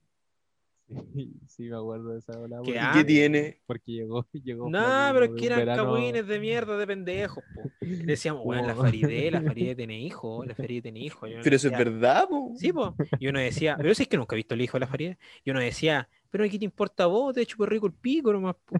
Sí, 1.15 1.33
sí, 1.47 1.63
me 1.65 1.77
acuerdo 1.77 2.13
de 2.13 2.19
esa 2.19 2.33
ola. 2.39 2.61
¿Qué. 2.65 2.79
¿Qué 2.93 3.05
tiene? 3.05 3.61
porque 3.67 3.93
llegó, 3.93 4.27
llegó 4.33 4.69
No, 4.69 5.11
pero 5.13 5.25
es 5.27 5.31
que 5.41 5.47
eran 5.47 5.59
verano- 5.61 5.85
cagüines 5.85 6.27
de 6.27 6.41
mierda 6.41 6.77
de 6.77 6.87
pendejos, 6.87 7.45
po. 7.55 7.63
Decíamos, 7.81 8.43
weón, 8.45 8.67
la 8.67 8.75
Farideh, 8.75 9.31
la 9.31 9.43
Farideh 9.43 9.75
tiene 9.77 10.01
hijo, 10.01 10.45
la 10.45 10.55
Farideh 10.55 10.83
tiene 10.83 11.01
hijo. 11.01 11.27
Pero 11.43 11.57
eso 11.57 11.69
es 11.69 11.79
verdad, 11.79 12.29
po. 12.29 12.53
Sí, 12.57 12.73
po. 12.73 12.95
Y 13.19 13.29
uno 13.29 13.39
decía, 13.39 13.77
pero 13.77 13.95
si 13.95 14.03
es 14.03 14.09
que 14.09 14.17
nunca 14.17 14.35
he 14.35 14.39
visto 14.39 14.55
el 14.55 14.63
hijo 14.63 14.77
de 14.77 14.81
la 14.81 14.87
Farideh. 14.87 15.19
Y 15.45 15.51
uno 15.51 15.61
decía, 15.61 16.09
pero 16.31 16.45
¿qué 16.49 16.59
te 16.59 16.65
importa 16.65 17.05
a 17.05 17.07
vos? 17.07 17.35
Te 17.35 17.47
chupo 17.47 17.67
rico 17.67 17.87
el 17.87 17.93
pico 17.93 18.33
nomás, 18.33 18.57
po. 18.65 18.77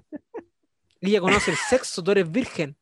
Y 1.01 1.11
ella 1.11 1.21
conoce 1.21 1.51
el 1.53 1.57
sexo, 1.57 2.03
tú 2.03 2.11
eres 2.11 2.31
virgen. 2.31 2.77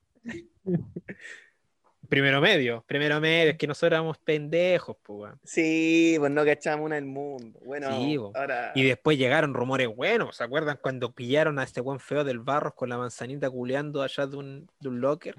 Primero 2.08 2.40
medio, 2.40 2.82
primero 2.86 3.20
medio, 3.20 3.50
es 3.50 3.58
que 3.58 3.66
nosotros 3.66 3.92
éramos 3.92 4.16
pendejos, 4.18 4.96
weón. 5.06 5.38
Sí, 5.44 6.16
pues 6.18 6.30
no 6.32 6.42
cachamos 6.44 6.86
una 6.86 6.94
del 6.94 7.04
mundo. 7.04 7.58
Bueno, 7.62 7.88
Sí, 7.98 8.16
ahora. 8.16 8.72
Y 8.74 8.82
después 8.84 9.18
llegaron 9.18 9.52
rumores 9.52 9.88
buenos, 9.94 10.36
¿se 10.36 10.42
acuerdan 10.44 10.78
cuando 10.80 11.12
pillaron 11.12 11.58
a 11.58 11.64
este 11.64 11.82
buen 11.82 12.00
feo 12.00 12.24
del 12.24 12.38
Barros 12.38 12.72
con 12.74 12.88
la 12.88 12.96
manzanita 12.96 13.50
culeando 13.50 14.02
allá 14.02 14.26
de 14.26 14.36
un, 14.36 14.70
de 14.80 14.88
un 14.88 15.00
locker? 15.02 15.36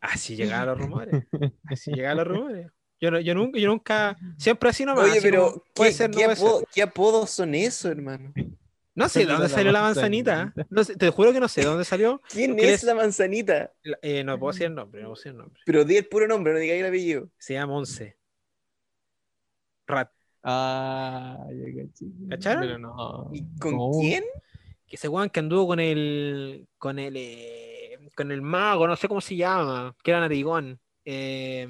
Así 0.00 0.36
llegaban 0.36 0.66
los 0.66 0.78
rumores. 0.78 1.24
Así 1.64 1.90
llegaban 1.92 2.18
los 2.18 2.26
rumores. 2.26 2.66
Yo, 3.00 3.10
no- 3.10 3.20
yo 3.20 3.34
nunca, 3.34 3.58
yo 3.58 3.68
nunca, 3.68 4.16
siempre 4.38 4.68
así 4.70 4.84
nomás. 4.84 5.04
Oye, 5.04 5.12
así 5.18 5.20
pero 5.22 5.64
¿qué, 5.74 5.92
ser, 5.92 6.10
apodo- 6.10 6.62
qué 6.74 6.82
apodos 6.82 7.30
son 7.30 7.54
esos, 7.54 7.90
hermano? 7.90 8.32
No 8.96 9.08
sé 9.08 9.20
de 9.20 9.26
dónde 9.26 9.48
salió 9.48 9.70
la 9.72 9.82
manzanita. 9.82 10.36
manzanita. 10.46 10.66
No 10.70 10.82
sé, 10.82 10.96
te 10.96 11.10
juro 11.10 11.32
que 11.32 11.38
no 11.38 11.46
sé 11.48 11.60
de 11.60 11.66
dónde 11.68 11.84
salió. 11.84 12.20
¿Quién 12.30 12.56
¿Qué 12.56 12.68
es 12.72 12.80
es? 12.80 12.84
la 12.84 12.94
manzanita? 12.94 13.72
La- 13.84 13.98
eh, 14.02 14.24
no 14.24 14.38
puedo 14.38 14.52
decir 14.52 14.66
el 14.66 14.74
nombre, 14.74 15.02
no 15.02 15.08
puedo 15.10 15.16
decir 15.16 15.32
el 15.32 15.38
nombre. 15.38 15.60
Pero 15.64 15.84
di 15.84 15.96
el 15.98 16.06
puro 16.08 16.26
nombre, 16.26 16.52
no 16.54 16.58
digáis 16.58 16.80
el 16.80 16.86
apellido. 16.88 17.28
Se 17.38 17.54
llama 17.54 17.74
Once. 17.74 18.16
Rat. 19.86 20.10
Ah. 20.42 21.38
¿Cacharon? 22.30 22.60
Pero 22.62 22.78
no. 22.78 23.30
¿Y 23.32 23.44
con 23.58 23.76
no. 23.76 23.90
quién? 24.00 24.24
Que 24.86 24.96
ese 24.96 25.08
weón 25.08 25.28
que 25.30 25.40
anduvo 25.40 25.66
con 25.68 25.80
el. 25.80 26.66
con 26.78 26.98
el. 26.98 27.14
eh, 27.16 27.98
con 28.16 28.30
el 28.32 28.40
mago, 28.42 28.86
no 28.88 28.96
sé 28.96 29.08
cómo 29.08 29.20
se 29.20 29.36
llama. 29.36 29.94
Que 30.02 30.10
era 30.12 30.20
narigón. 30.20 30.80
Eh, 31.04 31.68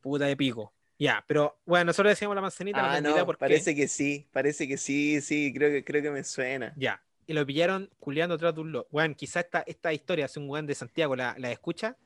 puta 0.00 0.24
de 0.26 0.36
pico. 0.36 0.72
Ya, 1.02 1.24
pero 1.26 1.58
bueno, 1.66 1.86
nosotros 1.86 2.12
decíamos 2.12 2.36
la 2.36 2.42
manzanita, 2.42 2.92
Ah, 2.92 3.00
no, 3.00 3.26
por 3.26 3.34
qué. 3.34 3.40
parece 3.40 3.74
que 3.74 3.88
sí, 3.88 4.28
parece 4.30 4.68
que 4.68 4.76
sí, 4.78 5.20
sí, 5.20 5.52
creo 5.52 5.68
que, 5.68 5.84
creo 5.84 6.00
que 6.00 6.12
me 6.12 6.22
suena. 6.22 6.72
Ya. 6.76 7.02
Y 7.26 7.32
lo 7.32 7.44
pillaron 7.44 7.90
culeando 7.98 8.36
atrás 8.36 8.54
de 8.54 8.60
un 8.60 8.70
lo. 8.70 8.86
Weón, 8.92 9.16
quizá 9.16 9.40
esta, 9.40 9.64
esta 9.66 9.92
historia, 9.92 10.28
si 10.28 10.38
un 10.38 10.48
weón 10.48 10.64
de 10.64 10.76
Santiago 10.76 11.16
la, 11.16 11.34
la 11.38 11.50
escucha. 11.50 11.96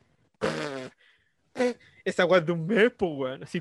Esa 2.07 2.25
weón 2.25 2.47
de 2.47 2.53
un 2.53 2.67
mes, 2.67 2.91
pues, 2.97 3.13
weón. 3.15 3.43
Así. 3.43 3.61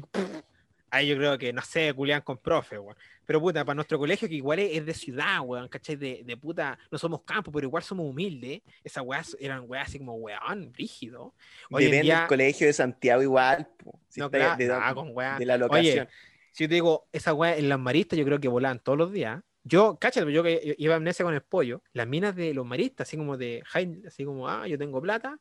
Ahí 0.92 1.08
yo 1.08 1.18
creo 1.18 1.38
que, 1.38 1.52
no 1.52 1.62
sé, 1.62 1.94
culean 1.94 2.22
con 2.22 2.38
profe, 2.38 2.78
weón. 2.78 2.96
Pero 3.26 3.42
puta, 3.42 3.66
para 3.66 3.76
nuestro 3.76 3.98
colegio, 3.98 4.28
que 4.28 4.36
igual 4.36 4.60
es, 4.60 4.86
de 4.86 4.94
ciudad, 4.94 5.42
weón, 5.42 5.68
¿cachai? 5.68 5.96
De, 5.96 6.22
de 6.24 6.38
puta, 6.38 6.78
no 6.92 6.98
somos 6.98 7.24
campo, 7.24 7.52
pero 7.52 7.68
igual 7.68 7.84
somos 7.84 8.08
humildes. 8.08 8.62
Esas 8.84 9.04
weas 9.04 9.36
eran 9.40 9.64
weas 9.68 9.88
así 9.88 9.98
como 9.98 10.16
weón, 10.16 10.74
rígido. 10.74 11.34
Hoy 11.72 11.86
en 11.86 11.92
Depende 11.92 12.16
del 12.16 12.28
colegio 12.28 12.68
de 12.68 12.74
Santiago 12.74 13.22
igual. 13.22 13.68
po. 13.78 14.00
Si 14.10 14.20
No, 14.20 14.28
está 14.28 14.38
claro, 14.38 14.58
de, 14.58 14.72
ah, 14.72 14.94
con 14.94 15.10
weas. 15.12 15.40
de 15.40 15.46
la 15.46 15.56
Oye, 15.56 15.60
locación. 15.60 16.08
Si 16.52 16.64
yo 16.64 16.70
te 16.70 16.76
digo, 16.76 17.08
esas 17.12 17.34
weas 17.34 17.58
en 17.58 17.68
las 17.68 17.80
maristas, 17.80 18.18
yo 18.18 18.26
creo 18.26 18.40
que 18.40 18.48
volaban 18.48 18.80
todos 18.80 18.98
los 18.98 19.12
días. 19.12 19.42
Yo, 19.64 19.98
cáchate, 20.00 20.32
yo 20.32 20.44
que 20.44 20.76
iba 20.78 20.94
a 20.94 20.98
amnesia 20.98 21.26
con 21.26 21.34
el 21.34 21.42
pollo, 21.42 21.82
las 21.92 22.08
minas 22.08 22.36
de 22.36 22.54
los 22.54 22.68
maristas, 22.68 23.08
así 23.08 23.18
como 23.18 23.36
de 23.36 23.64
Jaime, 23.66 24.04
así 24.08 24.24
como, 24.24 24.48
ah, 24.48 24.68
yo 24.68 24.78
tengo 24.78 25.02
plata. 25.02 25.40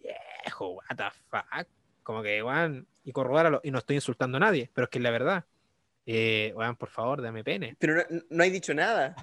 Viejo, 0.00 0.70
what 0.70 0.96
the 0.96 1.04
fuck. 1.28 1.68
Como 2.08 2.22
que, 2.22 2.42
weón, 2.42 2.86
y 3.04 3.12
corroborarlo, 3.12 3.60
y 3.62 3.70
no 3.70 3.76
estoy 3.80 3.96
insultando 3.96 4.38
a 4.38 4.40
nadie, 4.40 4.70
pero 4.72 4.86
es 4.86 4.88
que 4.90 4.96
es 4.96 5.02
la 5.02 5.10
verdad. 5.10 5.44
Eh, 6.06 6.54
weón, 6.56 6.74
por 6.74 6.88
favor, 6.88 7.20
dame 7.20 7.44
pene. 7.44 7.76
Pero 7.78 7.96
no, 7.96 8.02
no 8.30 8.42
hay 8.42 8.48
dicho 8.48 8.72
nada, 8.72 9.14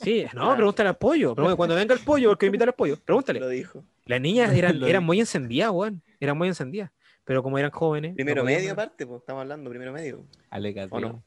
Sí, 0.00 0.26
no, 0.34 0.50
Ah. 0.50 0.56
pregúntale 0.56 0.88
al 0.88 0.96
pollo. 0.96 1.36
pregúntale, 1.36 1.56
cuando 1.56 1.76
venga 1.76 1.94
el 1.94 2.00
pollo, 2.00 2.30
porque 2.30 2.46
invitar 2.46 2.66
al 2.66 2.74
pollo, 2.74 2.96
pregúntale. 2.98 3.38
lo 3.38 3.48
dijo. 3.48 3.84
Las 4.06 4.20
niñas 4.20 4.52
eran, 4.58 4.82
eran 4.82 5.04
muy 5.04 5.20
encendidas, 5.20 5.70
weón. 5.70 6.02
Eran 6.18 6.36
muy 6.36 6.48
encendidas. 6.48 6.90
Pero 7.24 7.44
como 7.44 7.58
eran 7.58 7.70
jóvenes. 7.70 8.10
no 8.10 8.16
Primero 8.16 8.42
podían- 8.42 8.58
medio 8.58 8.72
aparte, 8.72 9.06
pues 9.06 9.20
estamos 9.20 9.42
hablando, 9.42 9.70
primero 9.70 9.92
medio. 9.92 10.24
Aleca, 10.50 10.88
¿O 10.90 10.98
no? 10.98 11.22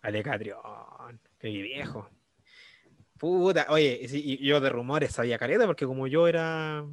Ale 0.00 0.22
Catrión, 0.22 1.20
qué 1.38 1.48
viejo. 1.50 2.08
Puta, 3.18 3.66
oye, 3.68 4.06
sí, 4.08 4.22
y 4.24 4.46
yo 4.46 4.60
de 4.60 4.70
rumores 4.70 5.12
sabía 5.12 5.36
careta 5.38 5.66
porque 5.66 5.84
como 5.84 6.06
yo 6.06 6.26
era. 6.26 6.86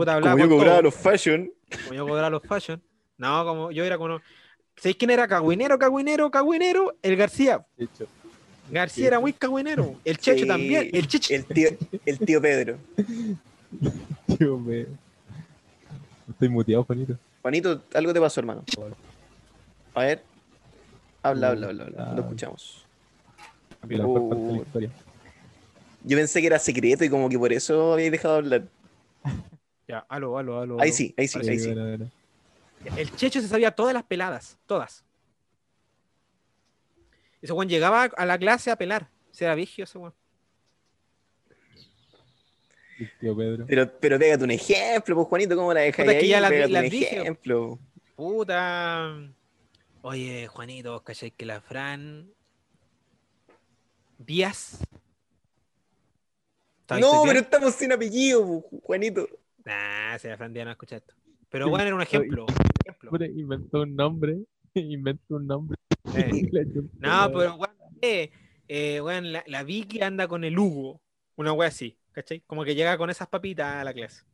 Puta, 0.00 0.14
hablaba 0.14 0.32
Como 0.32 0.44
yo 0.44 0.50
cobraba 0.50 0.76
todo, 0.76 0.82
los 0.84 0.94
fashion, 0.94 1.52
como 1.84 1.94
yo 1.94 2.06
cobraba 2.06 2.30
los 2.30 2.42
fashion. 2.42 2.82
No, 3.18 3.44
como 3.44 3.70
yo 3.70 3.84
era 3.84 3.98
como. 3.98 4.18
¿Sabéis 4.76 4.96
quién 4.96 5.10
era 5.10 5.28
cagüinero, 5.28 5.78
cagüinero, 5.78 6.30
cagüinero? 6.30 6.96
El 7.02 7.16
García. 7.16 7.66
García 8.70 9.08
era 9.08 9.20
muy 9.20 9.34
cagüinero. 9.34 9.96
El 10.02 10.16
Checho 10.16 10.44
Sí, 10.44 10.48
también. 10.48 10.88
El 10.94 11.06
Checho. 11.06 11.34
el 11.34 11.44
tío, 11.44 11.68
el 12.06 12.18
tío 12.18 12.40
Pedro. 12.40 12.78
Tío. 14.38 14.58
Estoy 16.30 16.48
muteado, 16.48 16.84
Juanito. 16.84 17.18
Juanito, 17.42 17.82
algo 17.92 18.14
te 18.14 18.20
pasó, 18.20 18.40
hermano. 18.40 18.64
A 19.92 20.00
ver. 20.00 20.22
Habla, 21.22 21.48
habla, 21.48 21.66
habla, 21.66 21.84
habla. 21.84 22.06
Ah. 22.06 22.12
Lo 22.16 22.22
escuchamos. 22.22 22.86
Uh. 23.84 24.64
Yo 26.04 26.16
pensé 26.16 26.40
que 26.40 26.46
era 26.46 26.58
secreto 26.58 27.04
y 27.04 27.10
como 27.10 27.28
que 27.28 27.38
por 27.38 27.52
eso 27.52 27.92
habéis 27.92 28.12
dejado 28.12 28.34
de 28.34 28.38
hablar. 28.38 28.62
Ya, 29.90 30.06
aló, 30.08 30.38
aló, 30.38 30.60
aló. 30.60 30.80
Ahí 30.80 30.92
sí, 30.92 31.12
ahí 31.16 31.26
sí, 31.26 31.38
ahí 31.40 31.44
Sí, 31.46 31.58
sí. 31.58 31.66
bueno, 31.66 31.84
bueno. 31.88 32.10
El 32.96 33.10
Checho 33.16 33.40
se 33.40 33.48
sabía 33.48 33.72
todas 33.72 33.92
las 33.92 34.04
peladas, 34.04 34.56
todas. 34.66 35.04
Ese 37.42 37.52
weón 37.52 37.68
llegaba 37.68 38.04
a 38.04 38.24
la 38.24 38.38
clase 38.38 38.70
a 38.70 38.76
pelar. 38.76 39.08
Se 39.32 39.44
era 39.44 39.56
vigio 39.56 39.82
ese 39.82 39.98
tío 43.18 43.36
Pedro. 43.36 43.64
Pero, 43.66 43.90
pero 43.98 44.18
pégate 44.18 44.44
un 44.44 44.50
ejemplo, 44.52 45.16
pues 45.16 45.26
Juanito, 45.26 45.56
¿cómo 45.56 45.74
la 45.74 46.12
que 46.12 46.18
ahí? 46.20 46.28
ya 46.28 46.40
la- 46.40 46.48
Pégate 46.50 46.70
la 46.72 46.78
un 46.80 46.84
ejemplo. 46.84 47.78
Puta. 48.14 49.16
Oye, 50.02 50.46
Juanito, 50.46 50.92
¿vos 50.92 51.02
cachai 51.02 51.32
que 51.32 51.46
la 51.46 51.60
Fran 51.60 52.30
Díaz? 54.18 54.78
¿Estabas 56.82 57.00
No, 57.00 57.22
pero 57.26 57.40
estamos 57.40 57.74
sin 57.74 57.92
apellido, 57.92 58.46
pues, 58.70 58.82
Juanito. 58.84 59.26
Nah, 59.64 60.18
si 60.18 60.28
la 60.28 60.36
Fran 60.36 60.52
Díaz 60.52 60.66
no 60.66 60.72
escucha 60.72 60.96
esto. 60.96 61.14
Pero 61.48 61.68
bueno, 61.68 61.84
era 61.84 61.94
un 61.94 62.02
ejemplo. 62.02 62.46
ejemplo. 62.84 63.26
Inventó 63.26 63.82
un 63.82 63.96
nombre. 63.96 64.38
Inventó 64.74 65.36
un 65.36 65.46
nombre. 65.46 65.76
Eh. 66.16 66.48
No, 66.98 67.30
pero 67.30 67.54
weón, 67.54 67.76
eh, 68.00 68.30
eh, 68.66 69.00
weón, 69.00 69.30
la, 69.32 69.44
la 69.46 69.62
Vicky 69.62 70.00
anda 70.00 70.26
con 70.26 70.42
el 70.42 70.58
Hugo. 70.58 71.00
Una 71.36 71.52
wea 71.52 71.68
así, 71.68 71.98
¿cachai? 72.10 72.40
Como 72.40 72.64
que 72.64 72.74
llega 72.74 72.98
con 72.98 73.10
esas 73.10 73.28
papitas 73.28 73.76
a 73.76 73.84
la 73.84 73.92
clase. 73.92 74.24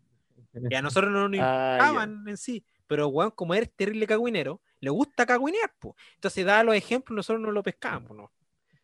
Y 0.71 0.75
a 0.75 0.81
nosotros 0.81 1.13
no 1.13 1.29
nos 1.29 1.41
Ah, 1.43 2.09
en 2.27 2.37
sí. 2.37 2.65
Pero 2.87 3.09
weón, 3.09 3.33
como 3.33 3.55
eres 3.55 3.73
terrible 3.75 4.07
cagüinero, 4.07 4.63
le 4.81 4.91
gusta 4.91 5.27
cagüinear, 5.27 5.75
pues. 5.79 5.95
Entonces 6.15 6.47
da 6.47 6.63
los 6.63 6.75
ejemplos, 6.75 7.17
nosotros 7.17 7.43
no 7.43 7.51
lo 7.51 7.63
pescamos, 7.63 8.17
¿no? 8.17 8.33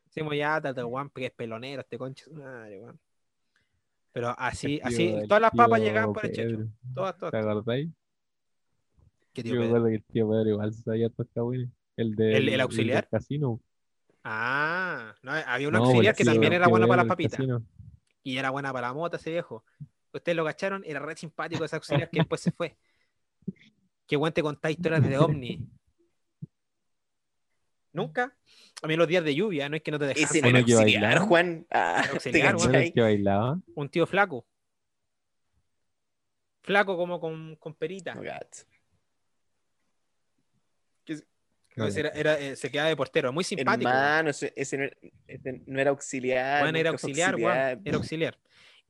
Decimos 0.06 0.36
ya, 0.36 0.60
tata, 0.60 0.84
weón, 0.84 1.08
que 1.10 1.26
es 1.26 1.32
pelonero 1.32 1.80
este 1.82 1.96
concha. 1.96 2.26
Madre, 2.32 2.80
weón. 2.80 3.00
Pero 4.12 4.34
así, 4.38 4.80
El 4.84 4.84
así, 4.84 5.08
el 5.14 5.28
todas 5.28 5.40
las 5.40 5.52
papas 5.52 5.80
llegaban 5.80 6.12
por 6.12 6.24
el 6.24 6.32
checho. 6.32 6.58
Todas, 6.94 7.16
todas. 7.16 7.32
¿Te 7.32 7.38
acordáis? 7.38 7.90
¿Qué 9.32 9.42
Yo 9.42 9.56
tío 9.56 9.64
acuerdo 9.64 9.86
que 9.88 9.94
el 9.96 10.04
tío 10.04 10.28
Pedro 10.28 10.48
igual 10.50 10.72
sabía 10.74 11.06
estos 11.08 11.26
cagüines. 11.34 11.68
El 11.96 12.14
de 12.16 12.36
¿El- 12.36 12.48
el 12.48 12.60
auxiliar? 12.60 13.08
casino. 13.10 13.60
Ah, 14.24 15.14
no, 15.22 15.32
había 15.32 15.68
un 15.68 15.74
No, 15.74 15.80
auxiliar 15.90 16.14
el 16.14 16.16
que 16.16 16.24
también 16.24 16.52
el 16.52 16.58
era 16.60 16.68
bueno 16.68 16.86
para 16.86 16.98
las 17.02 17.06
papitas. 17.06 17.40
casino. 17.40 17.62
Y 18.24 18.38
era 18.38 18.50
buena 18.50 18.72
para 18.72 18.88
la 18.88 18.94
mota 18.94 19.16
ese 19.18 19.30
viejo. 19.32 19.64
Ustedes 20.12 20.36
lo 20.36 20.44
cacharon, 20.44 20.82
era 20.86 21.00
re 21.00 21.16
simpático 21.16 21.64
ese 21.64 21.76
auxiliar 21.76 22.10
que 22.10 22.20
después 22.20 22.40
se 22.40 22.52
fue. 22.52 22.78
Qué 24.06 24.16
buen 24.16 24.32
te 24.32 24.42
contá 24.42 24.70
historias 24.70 25.02
de 25.02 25.18
ovni. 25.18 25.60
¿Nunca? 27.92 28.34
A 28.82 28.86
mí 28.86 28.96
los 28.96 29.06
días 29.06 29.22
de 29.24 29.34
lluvia, 29.34 29.68
no 29.68 29.76
es 29.76 29.82
que 29.82 29.90
no 29.90 29.98
te 29.98 30.06
dejaran. 30.06 30.28
Ese 30.30 30.40
no 30.42 30.48
Uno 30.48 30.58
era 30.58 30.66
que 30.66 30.72
auxiliar, 30.72 31.02
bailaba. 31.02 31.26
Juan. 31.26 31.66
Ah, 31.70 31.94
Era 31.98 32.02
¿te 32.02 32.10
auxiliar, 32.14 32.56
bailaba? 32.94 33.58
Un 33.74 33.88
tío 33.88 34.06
flaco. 34.06 34.46
Flaco 36.62 36.96
como 36.96 37.20
con, 37.20 37.56
con 37.56 37.74
perita. 37.74 38.14
No, 38.14 38.22
gato. 38.22 38.58
No, 41.74 41.86
era- 41.86 42.10
era, 42.10 42.38
eh, 42.38 42.54
se 42.54 42.70
quedaba 42.70 42.90
de 42.90 42.96
portero, 42.96 43.32
muy 43.32 43.44
simpático. 43.44 43.88
Hermano, 43.88 44.28
ese, 44.30 44.52
ese 44.56 44.76
no, 44.76 44.84
era, 44.84 44.96
ese 45.26 45.62
no 45.66 45.80
era 45.80 45.90
auxiliar. 45.90 46.62
Weón, 46.64 46.76
era 46.76 46.90
fue 46.90 47.08
auxiliar, 47.08 47.34
weón, 47.36 47.82
era 47.84 47.96
auxiliar. 47.96 48.38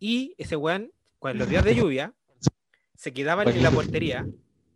Y 0.01 0.35
ese 0.37 0.57
weón, 0.57 0.93
cuando 1.21 1.41
los 1.45 1.49
días 1.49 1.65
de 1.65 1.77
lluvia, 1.77 2.13
se 2.97 3.13
quedaba 3.13 3.45
en 3.45 3.63
la 3.63 3.71
portería 3.71 4.27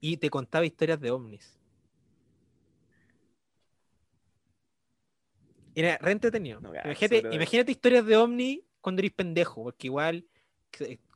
y 0.01 0.19
te 0.19 0.31
contaba 0.31 0.65
historias 0.65 1.01
de 1.01 1.11
ovnis. 1.11 1.56
Era 5.79 5.99
re 5.99 6.13
entretenido. 6.13 6.59
No, 6.61 6.73
imagínate, 7.35 7.71
historias 7.71 8.05
de 8.07 8.17
ovni 8.17 8.65
cuando 8.81 9.01
eres 9.01 9.13
pendejo, 9.13 9.63
porque 9.65 9.89
igual, 9.89 10.25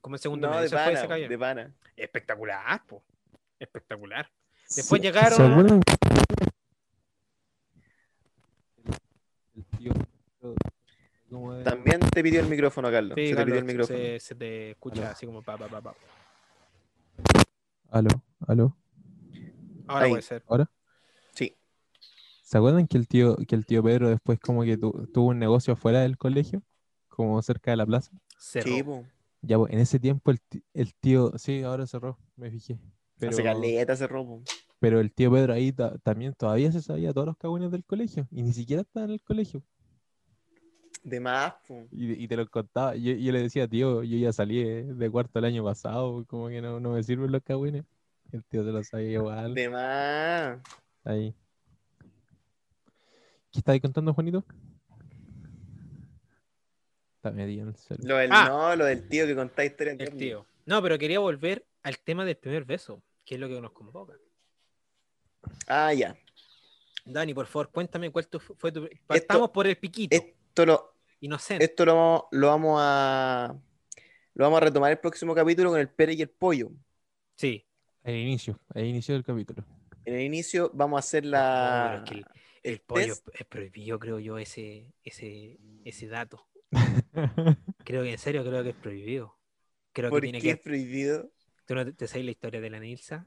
como 0.03 0.17
el 0.17 0.21
segundo 0.21 0.47
No, 0.49 0.53
medio 0.53 0.65
de 0.65 0.69
fue 0.69 0.79
pana, 0.79 1.09
cayó. 1.09 1.29
de 1.31 1.39
pana. 1.39 1.75
Espectacular, 1.97 2.85
po. 2.87 3.03
Espectacular. 3.59 4.31
Después 4.77 5.01
¿Se- 5.01 5.09
llegaron- 5.09 5.81
También 11.65 12.01
te 12.01 12.23
pidió 12.23 12.41
el 12.41 12.49
micrófono, 12.49 12.91
Carlos. 12.91 13.15
Sí, 13.17 13.29
se 13.29 13.37
te 13.37 13.45
pidió 13.45 13.59
el 13.59 13.65
micrófono. 13.65 13.99
se, 13.99 14.21
se 14.21 14.35
te 14.35 14.71
escucha 14.73 15.03
Aló. 15.03 15.11
así 15.11 15.27
como 15.27 15.43
pa, 15.43 15.57
pa, 15.57 15.69
pa, 15.69 15.81
pa. 15.81 15.95
Aló, 17.91 18.11
aló. 18.47 18.77
Ahora 19.87 20.05
Ahí. 20.05 20.11
puede 20.11 20.23
ser. 20.23 20.43
Sí. 20.47 20.69
¿Se 22.51 22.59
acuerdan 22.59 22.89
que 22.89 22.99
el 22.99 23.07
tío, 23.07 23.37
que 23.47 23.55
el 23.55 23.65
tío 23.65 23.81
Pedro 23.81 24.09
después 24.09 24.41
como 24.41 24.65
que 24.65 24.77
tu- 24.77 25.07
tuvo 25.15 25.29
un 25.29 25.39
negocio 25.39 25.75
afuera 25.75 26.01
del 26.01 26.19
colegio? 26.19 26.65
Como 27.09 27.41
cerca 27.43 27.71
de 27.71 27.77
la 27.77 27.87
plaza. 27.87 28.11
Cerró. 28.41 28.73
Sí, 28.73 28.83
po. 28.83 29.07
Ya, 29.41 29.57
pues, 29.57 29.73
en 29.73 29.79
ese 29.79 30.01
tiempo 30.01 30.33
el, 30.33 30.95
tío, 30.95 31.33
sí, 31.39 31.63
ahora 31.63 31.87
cerró, 31.87 32.19
me 32.35 32.51
fijé. 32.51 32.77
Pero, 33.21 33.31
Hace 33.31 33.45
caleta 33.45 33.93
ese 33.93 34.09
robo. 34.09 34.43
pero 34.81 34.99
el 34.99 35.13
tío 35.13 35.31
Pedro 35.31 35.53
ahí 35.53 35.71
ta- 35.71 35.97
también 35.99 36.35
todavía 36.35 36.73
se 36.73 36.83
sabía 36.83 37.13
todos 37.13 37.29
los 37.29 37.37
cagüines 37.37 37.71
del 37.71 37.85
colegio 37.85 38.27
y 38.33 38.43
ni 38.43 38.53
siquiera 38.53 38.83
estaba 38.83 39.05
en 39.07 39.13
el 39.13 39.23
colegio. 39.23 39.63
De 41.05 41.21
más, 41.21 41.55
po. 41.69 41.87
Y, 41.93 42.25
y 42.25 42.27
te 42.27 42.37
lo 42.37 42.49
contaba. 42.49 42.97
Yo, 42.97 43.13
yo 43.13 43.31
le 43.31 43.43
decía, 43.43 43.69
tío, 43.69 44.03
yo 44.03 44.19
ya 44.19 44.33
salí 44.33 44.61
de, 44.65 44.93
de 44.93 45.09
cuarto 45.09 45.39
el 45.39 45.45
año 45.45 45.63
pasado, 45.63 46.25
como 46.27 46.49
que 46.49 46.61
no, 46.61 46.81
no 46.81 46.95
me 46.95 47.03
sirven 47.05 47.31
los 47.31 47.43
cagüines. 47.45 47.85
El 48.33 48.45
tío 48.45 48.65
se 48.65 48.73
lo 48.73 48.83
sabía 48.83 49.13
igual. 49.13 49.55
De 49.55 49.69
más. 49.69 50.59
Ahí. 51.05 51.33
¿Qué 53.53 53.59
estabas 53.59 53.81
contando, 53.81 54.15
Juanito? 54.15 54.45
Está 57.17 57.31
medio 57.33 57.63
en 57.63 57.69
el 57.69 57.77
celu. 57.77 58.07
Lo 58.07 58.17
del, 58.17 58.31
Ah. 58.33 58.47
No, 58.49 58.77
lo 58.77 58.85
del 58.85 59.07
tío 59.09 59.27
que 59.27 59.35
contá 59.35 59.65
historias 59.65 59.97
El 59.99 60.17
tío. 60.17 60.47
No, 60.67 60.81
pero 60.83 60.99
quería 60.99 61.19
volver 61.19 61.67
al 61.83 61.99
tema 61.99 62.25
del 62.25 62.37
primer 62.37 62.65
beso, 62.65 63.03
que 63.25 63.35
es 63.35 63.41
lo 63.41 63.49
que 63.49 63.61
nos 63.61 63.73
convoca. 63.73 64.15
Ah, 65.67 65.93
ya. 65.93 66.17
Dani, 67.05 67.35
por 67.35 67.47
favor, 67.47 67.71
cuéntame 67.71 68.11
cuál 68.11 68.29
tu- 68.29 68.39
fue 68.41 68.71
tu. 68.73 68.89
Partamos 69.07 69.51
por 69.51 69.67
el 69.67 69.77
piquito, 69.77 70.15
Esto 70.17 70.67
lo, 70.67 70.95
inocente. 71.21 71.65
esto 71.65 71.85
lo, 71.85 72.29
lo 72.31 72.47
vamos 72.47 72.79
a 72.81 73.55
lo 74.35 74.45
vamos 74.45 74.59
a 74.59 74.61
retomar 74.65 74.93
el 74.93 74.99
próximo 74.99 75.35
capítulo 75.35 75.71
con 75.71 75.81
el 75.81 75.89
Pere 75.89 76.13
y 76.15 76.23
el 76.23 76.31
pollo. 76.31 76.71
Sí. 77.37 77.67
El 78.05 78.17
inicio, 78.17 78.59
el 78.75 78.87
inicio 78.87 79.15
del 79.15 79.25
capítulo. 79.25 79.65
En 80.05 80.15
el 80.15 80.21
inicio 80.23 80.71
vamos 80.73 80.99
a 80.99 81.01
hacer 81.01 81.25
No, 81.25 81.31
la 81.31 82.05
pero 82.07 82.19
es 82.21 82.25
que 82.27 82.40
el, 82.63 82.81
pollo 82.81 83.07
test. 83.07 83.29
es 83.33 83.47
prohibido, 83.47 83.99
creo 83.99 84.19
yo, 84.19 84.39
ese, 84.39 84.93
ese, 85.03 85.59
ese 85.85 86.07
dato. 86.09 86.47
Creo 87.85 88.03
que 88.05 88.13
en 88.13 88.19
serio 88.19 88.45
creo 88.45 88.63
que 88.63 88.71
es 88.71 88.77
prohibido. 88.77 89.37
Creo 89.93 90.09
que 90.09 90.15
¿Por 90.15 90.21
tiene 90.23 90.41
qué 90.41 90.51
es 90.51 90.57
que. 90.59 90.63
prohibido? 90.63 91.31
¿Tú 91.67 91.75
no 91.75 91.85
te, 91.85 91.93
te 91.93 92.07
sabes 92.07 92.25
la 92.25 92.31
historia 92.31 92.61
de 92.61 92.71
la 92.71 92.79
Nilsa? 92.79 93.27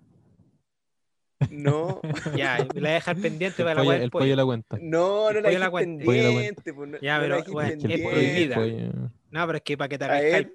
No, 1.49 1.99
Ya, 2.37 2.59
la 2.59 2.65
voy 2.73 2.85
a 2.87 2.93
dejar 2.93 3.17
pendiente 3.17 3.63
para 3.63 3.75
la 3.75 3.83
Pollo- 3.83 4.01
el 4.03 4.09
pollo 4.11 4.35
la 4.35 4.45
cuenta. 4.45 4.77
no, 4.81 5.31
no 5.33 5.41
la 5.41 5.51
la 5.51 5.69
cuenta. 5.69 6.03
La 6.03 6.05
cuenta. 6.05 6.05
pendiente. 6.29 6.73
pues, 6.73 6.89
no- 6.89 6.99
Ya, 7.01 7.17
no 7.17 7.23
pero, 7.23 7.37
la 7.39 7.43
bueno, 7.51 7.71
Es 7.73 7.77
que 7.99 8.07
prohibida. 8.09 8.55
pollo- 8.55 9.11
No, 9.31 9.45
pero 9.47 9.57
es 9.57 9.63
que 9.63 9.77
para 9.77 9.89
que 9.89 9.97
te 9.97 10.05
hagas. 10.05 10.45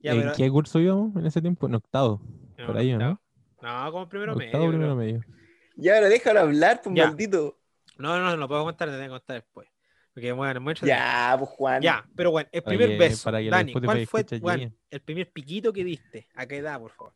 Ya, 0.00 0.12
¿En 0.12 0.20
pero- 0.20 0.32
qué 0.36 0.50
curso 0.50 0.78
íbamos 0.78 1.16
en 1.16 1.26
ese 1.26 1.40
tiempo? 1.40 1.66
En 1.66 1.74
octavo. 1.74 2.20
No, 2.58 2.66
por 2.66 2.76
ahí, 2.76 2.92
¿o 2.92 2.98
no? 2.98 3.20
No, 3.60 3.92
como 3.92 4.08
primero 4.08 4.36
medio. 4.36 4.50
octavo, 4.50 4.68
primero 4.68 4.94
medio. 4.94 5.20
Ya, 5.80 5.94
pero 5.94 6.08
déjalo 6.08 6.40
hablar, 6.40 6.80
pues 6.82 6.94
Ya. 6.94 7.06
maldito. 7.06 7.58
No, 7.96 8.18
no, 8.18 8.30
no 8.30 8.36
lo 8.36 8.48
puedo 8.48 8.64
contar, 8.64 8.88
te 8.88 8.94
tengo 8.94 9.06
que 9.14 9.20
contar 9.20 9.36
después. 9.36 9.68
Porque 10.14 10.32
bueno, 10.32 10.60
mucho. 10.60 10.86
Ya, 10.86 11.36
pues 11.38 11.50
Juan. 11.50 11.82
Ya, 11.82 12.08
pero 12.16 12.30
bueno, 12.30 12.48
el 12.52 12.62
primer 12.62 12.98
beso. 12.98 13.30
Dani, 13.30 13.72
¿cuál 13.72 14.06
fue 14.06 14.24
llegue. 14.24 14.72
el 14.90 15.00
primer 15.00 15.30
piquito 15.30 15.72
que 15.72 15.84
diste? 15.84 16.28
¿A 16.34 16.46
qué 16.46 16.58
edad, 16.58 16.80
por 16.80 16.90
favor? 16.92 17.12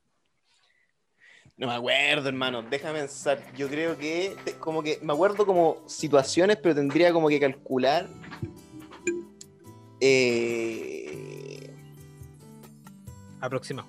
No 1.56 1.68
me 1.68 1.74
acuerdo, 1.74 2.28
hermano. 2.28 2.62
Déjame 2.62 3.00
pensar. 3.00 3.40
Yo 3.56 3.68
creo 3.68 3.96
que 3.96 4.36
como 4.58 4.82
que 4.82 4.98
me 5.02 5.12
acuerdo 5.12 5.46
como 5.46 5.82
situaciones, 5.86 6.56
pero 6.56 6.74
tendría 6.74 7.12
como 7.12 7.28
que 7.28 7.38
calcular. 7.38 8.08
Eh, 10.00 11.70
Aproximado. 13.40 13.88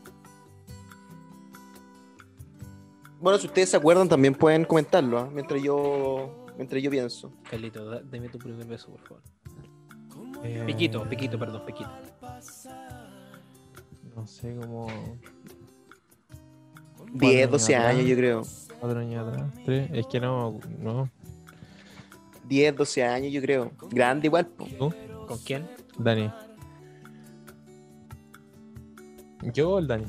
Bueno, 3.19 3.37
si 3.39 3.47
ustedes 3.47 3.69
se 3.69 3.77
acuerdan, 3.77 4.07
también 4.09 4.33
pueden 4.35 4.65
comentarlo, 4.65 5.17
¿ah? 5.19 5.29
mientras 5.31 5.61
yo 5.61 6.45
mientras 6.57 6.81
yo 6.81 6.89
pienso. 6.91 7.31
Carlito, 7.49 7.83
da- 7.85 8.01
dame 8.01 8.29
tu 8.29 8.37
primer 8.37 8.65
beso, 8.65 8.89
por 8.91 8.99
favor. 9.01 9.23
Eh, 10.43 10.63
Piquito, 10.65 11.03
piquito, 11.09 11.39
perdón, 11.39 11.63
piquito. 11.65 11.89
No 14.15 14.27
sé, 14.27 14.55
como 14.55 14.87
10, 17.13 17.49
12 17.51 17.75
años 17.75 17.89
atrás. 17.93 18.07
yo 18.07 18.15
creo. 18.15 18.41
cuatro 18.79 18.99
años 18.99 19.27
atrás. 19.27 19.51
Tres. 19.65 19.89
Es 19.93 20.07
que 20.07 20.19
no, 20.19 20.59
no. 20.79 21.09
10, 22.47 22.75
12 22.75 23.03
años, 23.03 23.31
yo 23.33 23.41
creo. 23.41 23.71
Grande 23.89 24.27
igual. 24.27 24.47
¿Tú? 24.77 24.93
¿Con 25.27 25.37
quién? 25.39 25.67
Dani. 25.97 26.31
¿Yo 29.53 29.71
o 29.71 29.79
el 29.79 29.87
Dani? 29.87 30.05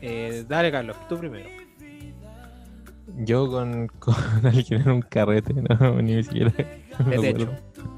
Eh, 0.00 0.44
dale, 0.48 0.70
Carlos, 0.70 0.96
tú 1.08 1.18
primero. 1.18 1.48
Yo 3.16 3.50
con, 3.50 3.88
con 3.98 4.14
alguien 4.44 4.82
en 4.82 4.90
un 4.90 5.02
carrete, 5.02 5.54
no, 5.80 6.02
ni 6.02 6.22
siquiera. 6.22 6.52
no 6.98 7.22
De. 7.22 7.48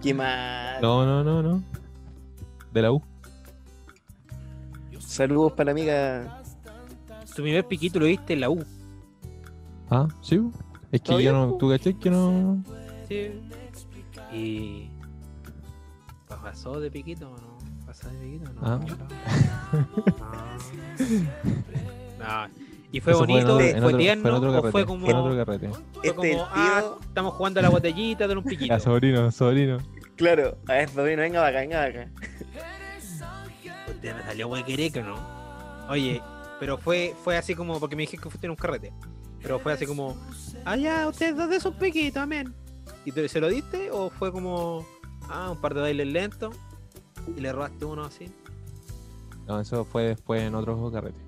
Qué 0.02 0.14
mal. 0.14 0.80
No, 0.80 1.04
no, 1.04 1.24
no, 1.24 1.42
no. 1.42 1.62
De 2.72 2.82
la 2.82 2.92
U. 2.92 3.02
Saludos 4.98 5.52
para 5.52 5.66
la 5.66 5.70
amiga. 5.72 6.42
Tu 7.34 7.42
primer 7.42 7.66
piquito 7.66 7.98
lo 7.98 8.06
diste 8.06 8.34
en 8.34 8.40
la 8.40 8.50
U. 8.50 8.64
Ah, 9.90 10.06
sí. 10.22 10.40
Es 10.92 11.00
que 11.02 11.12
¿Está 11.12 11.20
yo 11.20 11.32
no, 11.32 11.54
tú 11.54 11.68
caché 11.68 11.94
que 11.94 12.10
no. 12.10 12.62
Sí. 13.08 13.40
Y. 14.32 14.90
¿Pasó 16.28 16.80
de 16.80 16.90
piquito 16.90 17.30
o 17.30 17.36
no? 17.36 17.58
¿Pasó 17.84 18.08
de 18.08 18.18
piquito 18.18 18.50
o 18.50 18.54
no? 18.54 18.60
Ah. 18.62 18.80
No. 18.86 19.80
No. 22.20 22.69
Y 22.92 23.00
fue 23.00 23.12
Eso 23.12 23.20
bonito, 23.20 23.40
otro- 23.40 23.54
fue, 23.56 23.70
en 23.70 23.84
otro- 23.84 23.98
tierno, 23.98 24.22
fue 24.22 24.30
en 24.30 24.36
otro 24.36 24.68
o 24.68 24.72
fue 24.72 24.84
como, 24.84 25.06
en 25.08 25.16
otro 25.16 25.36
carrete. 25.36 25.68
fue 25.68 25.82
Este 26.02 26.14
como 26.14 26.48
ah, 26.50 26.96
estamos 27.02 27.34
jugando 27.34 27.60
a 27.60 27.62
la 27.62 27.68
botellita, 27.68 28.26
dale 28.26 28.38
un 28.38 28.44
piquito. 28.44 28.74
Ya, 28.74 28.80
sobrino, 28.80 29.30
sobrino. 29.30 29.78
Claro, 30.16 30.58
a 30.66 30.72
ver, 30.72 30.88
sobrino, 30.88 31.22
venga 31.22 31.40
para 31.40 31.48
acá, 31.50 31.60
venga 31.60 31.76
para 31.78 31.88
acá. 32.02 32.10
Usted 33.88 34.16
me 34.16 34.22
salió 34.22 34.48
huequereque, 34.48 35.02
¿no? 35.02 35.16
Oye, 35.88 36.20
pero 36.58 36.78
fue, 36.78 37.14
fue 37.22 37.36
así 37.36 37.54
como, 37.54 37.78
porque 37.78 37.94
me 37.96 38.02
dije 38.02 38.16
que 38.16 38.28
fuiste 38.28 38.46
en 38.46 38.50
un 38.50 38.56
carrete. 38.56 38.92
Pero 39.42 39.58
fue 39.58 39.72
así 39.72 39.86
como, 39.86 40.16
ah, 40.64 40.76
ya, 40.76 41.08
ustedes 41.08 41.36
dos 41.36 41.48
de 41.48 41.56
esos 41.56 41.74
piquitos, 41.74 42.22
amén. 42.22 42.54
¿Y 43.04 43.12
tú 43.12 43.26
se 43.28 43.40
lo 43.40 43.48
diste? 43.48 43.90
¿O 43.90 44.10
fue 44.10 44.30
como, 44.32 44.84
ah, 45.28 45.50
un 45.50 45.60
par 45.60 45.74
de 45.74 45.80
bailes 45.80 46.06
lentos? 46.08 46.54
Y 47.36 47.40
le 47.40 47.52
robaste 47.52 47.84
uno 47.84 48.02
así. 48.04 48.30
No, 49.46 49.60
eso 49.60 49.84
fue 49.84 50.04
después 50.04 50.42
en 50.42 50.54
otro 50.54 50.90
carrete. 50.92 51.18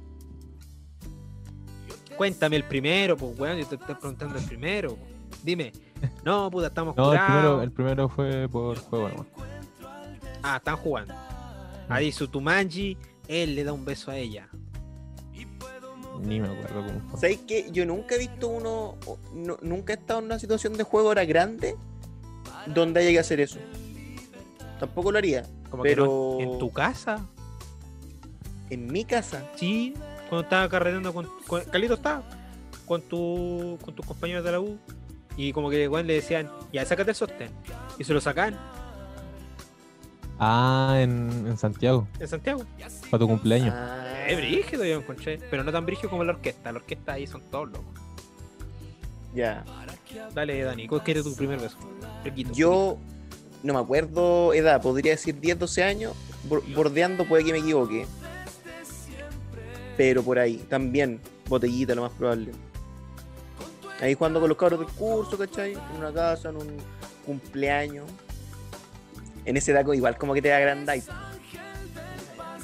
Cuéntame 2.16 2.56
el 2.56 2.64
primero, 2.64 3.16
pues, 3.16 3.38
weón, 3.38 3.58
yo 3.58 3.66
te 3.66 3.74
estoy 3.76 3.94
preguntando 3.96 4.38
el 4.38 4.44
primero. 4.44 4.90
po. 4.96 5.06
Dime, 5.42 5.72
No, 6.24 6.50
puta, 6.50 6.66
estamos 6.68 6.96
No, 6.96 7.12
el 7.12 7.18
primero, 7.20 7.62
el 7.62 7.72
primero 7.72 8.08
fue 8.08 8.48
por 8.48 8.78
juego 8.78 9.08
nomás. 9.08 9.26
Ah, 10.42 10.56
están 10.56 10.76
jugando. 10.76 11.14
Ahí 11.88 12.10
su 12.12 12.28
Tumanji, 12.28 12.96
él 13.28 13.54
le 13.54 13.64
da 13.64 13.72
un 13.72 13.84
beso 13.84 14.10
a 14.10 14.16
ella. 14.16 14.48
Ni 16.20 16.40
me 16.40 16.48
acuerdo 16.48 16.86
cómo 16.86 17.00
fue. 17.10 17.20
¿Sabes 17.20 17.38
qué? 17.48 17.68
Yo 17.72 17.84
nunca 17.86 18.14
he 18.14 18.18
visto 18.18 18.48
uno, 18.48 18.96
no- 19.34 19.58
nunca 19.62 19.92
he 19.92 19.96
estado 19.96 20.20
en 20.20 20.26
una 20.26 20.38
situación 20.38 20.74
de 20.74 20.84
juego 20.84 21.08
ahora 21.08 21.24
grande 21.24 21.74
donde 22.66 23.00
haya 23.00 23.10
que 23.10 23.18
hacer 23.18 23.40
eso. 23.40 23.58
Tampoco 24.78 25.10
lo 25.10 25.18
haría. 25.18 25.44
Como 25.70 25.82
Pero- 25.82 26.36
que 26.38 26.44
no- 26.46 26.52
en 26.52 26.58
tu 26.58 26.70
casa, 26.70 27.26
En 28.70 28.86
mi 28.86 29.04
casa. 29.04 29.44
sí, 29.56 29.94
cuando 30.32 30.44
estaba 30.44 30.66
carreteando 30.66 31.12
con, 31.12 31.28
con 31.46 31.62
Carlito 31.64 31.92
estaba 31.92 32.22
con 32.86 33.02
tu 33.02 33.78
con 33.84 33.94
tus 33.94 34.06
compañeros 34.06 34.42
de 34.42 34.50
la 34.52 34.60
U 34.60 34.78
y 35.36 35.52
como 35.52 35.68
que 35.68 35.86
le 35.90 36.14
decían, 36.14 36.50
ya 36.72 36.86
sácate 36.86 37.10
el 37.10 37.14
sostén. 37.16 37.50
Y 37.98 38.04
se 38.04 38.14
lo 38.14 38.20
sacan 38.22 38.58
Ah, 40.38 40.96
en, 41.00 41.46
en 41.48 41.58
Santiago, 41.58 42.08
en 42.18 42.26
Santiago. 42.28 42.64
para 43.10 43.18
tu 43.20 43.28
cumpleaños. 43.28 43.74
Ah, 43.76 44.24
Es 44.26 44.38
brígido, 44.38 44.84
yo 44.86 44.96
encontré. 45.00 45.38
Pero 45.50 45.62
no 45.64 45.70
tan 45.70 45.84
brígido 45.84 46.08
como 46.08 46.24
la 46.24 46.32
orquesta. 46.32 46.72
La 46.72 46.78
orquesta 46.78 47.12
ahí 47.12 47.26
son 47.26 47.42
todos 47.50 47.68
locos. 47.68 48.00
Ya. 49.34 49.64
Dale, 50.34 50.62
Dani, 50.62 50.88
¿cuál 50.88 51.02
quiere 51.04 51.22
tu 51.22 51.36
primer 51.36 51.60
beso? 51.60 51.76
Riquito. 52.24 52.52
Yo 52.54 52.96
no 53.62 53.74
me 53.74 53.80
acuerdo 53.80 54.54
edad, 54.54 54.80
podría 54.80 55.12
decir 55.12 55.38
10, 55.38 55.58
12 55.58 55.84
años. 55.84 56.14
bor- 56.48 56.62
Bordeando 56.74 57.24
puede 57.28 57.44
que 57.44 57.52
me 57.52 57.58
equivoque. 57.58 58.06
Pero 59.96 60.22
por 60.22 60.38
ahí, 60.38 60.56
también, 60.68 61.20
botellita, 61.48 61.94
lo 61.94 62.02
más 62.02 62.12
probable. 62.12 62.52
Ahí 64.00 64.14
jugando 64.14 64.40
con 64.40 64.48
los 64.48 64.58
cabros 64.58 64.80
del 64.80 64.88
curso, 64.88 65.38
¿cachai? 65.38 65.72
En 65.74 65.96
una 65.98 66.12
casa, 66.12 66.48
en 66.48 66.56
un 66.56 66.76
cumpleaños. 67.24 68.06
En 69.44 69.56
ese 69.56 69.72
daco 69.72 69.92
igual 69.94 70.16
como 70.16 70.34
que 70.34 70.42
te 70.42 70.52
agrandáis. 70.52 71.06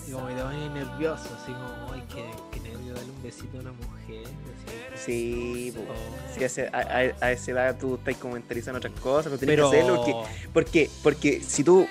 Y 0.06 0.10
como 0.12 0.26
que 0.28 0.34
te 0.34 0.42
pones 0.42 0.70
nervioso, 0.72 1.28
así 1.40 1.52
como, 1.52 1.92
ay, 1.92 2.02
qué, 2.12 2.24
qué 2.52 2.60
nervio 2.68 2.94
darle 2.94 3.10
un 3.10 3.22
besito 3.22 3.58
a 3.58 3.60
una 3.60 3.72
mujer. 3.72 4.24
así. 4.94 5.04
Sí, 5.04 5.72
po. 5.76 5.82
Oh. 5.82 6.34
Sí, 6.34 6.42
a, 6.42 6.46
ese- 6.46 6.68
a, 6.72 6.78
a- 6.78 7.26
a 7.26 7.32
esa 7.32 7.50
edad 7.52 7.76
tú 7.78 7.96
estás 7.96 8.16
comentarizando 8.16 8.78
otras 8.78 8.92
cosas, 9.00 9.24
pero 9.26 9.38
tienes 9.38 9.56
Pero 9.56 9.70
que 9.70 9.76
hacerlo. 9.76 9.96
Porque, 9.96 10.48
¿Por 10.52 10.64
qué? 10.64 10.90
Porque 11.02 11.40
si 11.42 11.62
tú 11.62 11.86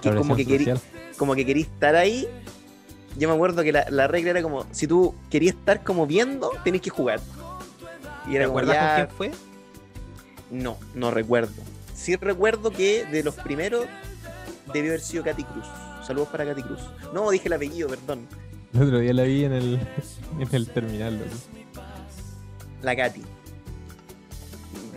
que 0.00 0.14
como 0.14 0.36
que 0.36 0.46
querí, 0.46 0.72
como 1.18 1.34
que 1.34 1.44
querías 1.44 1.68
estar 1.68 1.96
ahí, 1.96 2.28
yo 3.18 3.28
me 3.28 3.34
acuerdo 3.34 3.62
que 3.62 3.72
la, 3.72 3.86
la 3.90 4.06
regla 4.06 4.30
era 4.30 4.42
como, 4.42 4.66
si 4.70 4.86
tú 4.86 5.14
querías 5.28 5.56
estar 5.56 5.82
como 5.82 6.06
viendo, 6.06 6.50
tenés 6.64 6.80
que 6.80 6.90
jugar. 6.90 7.20
Y 8.26 8.30
¿te 8.30 8.36
era 8.36 8.46
como, 8.46 8.58
acuerdas 8.58 8.76
ya, 8.76 9.08
con 9.08 9.16
quién 9.16 9.16
fue? 9.16 9.48
no, 10.50 10.78
no 10.94 11.10
recuerdo. 11.10 11.62
Sí 11.94 12.16
recuerdo 12.16 12.70
que 12.70 13.04
de 13.04 13.22
los 13.24 13.34
primeros 13.34 13.86
debió 14.72 14.92
haber 14.92 15.00
sido 15.00 15.24
Katy 15.24 15.44
Cruz. 15.44 15.66
Saludos 16.06 16.28
para 16.28 16.46
Katy 16.46 16.62
Cruz. 16.62 16.80
No, 17.12 17.30
dije 17.30 17.48
el 17.48 17.54
apellido, 17.54 17.88
perdón. 17.88 18.26
El 18.72 18.82
otro 18.82 18.98
día 19.00 19.12
la 19.12 19.24
vi 19.24 19.44
en 19.44 19.52
el, 19.52 19.80
en 20.38 20.48
el 20.54 20.68
terminal, 20.68 21.18
loco. 21.18 21.36
La 22.82 22.94
Katy. 22.94 23.22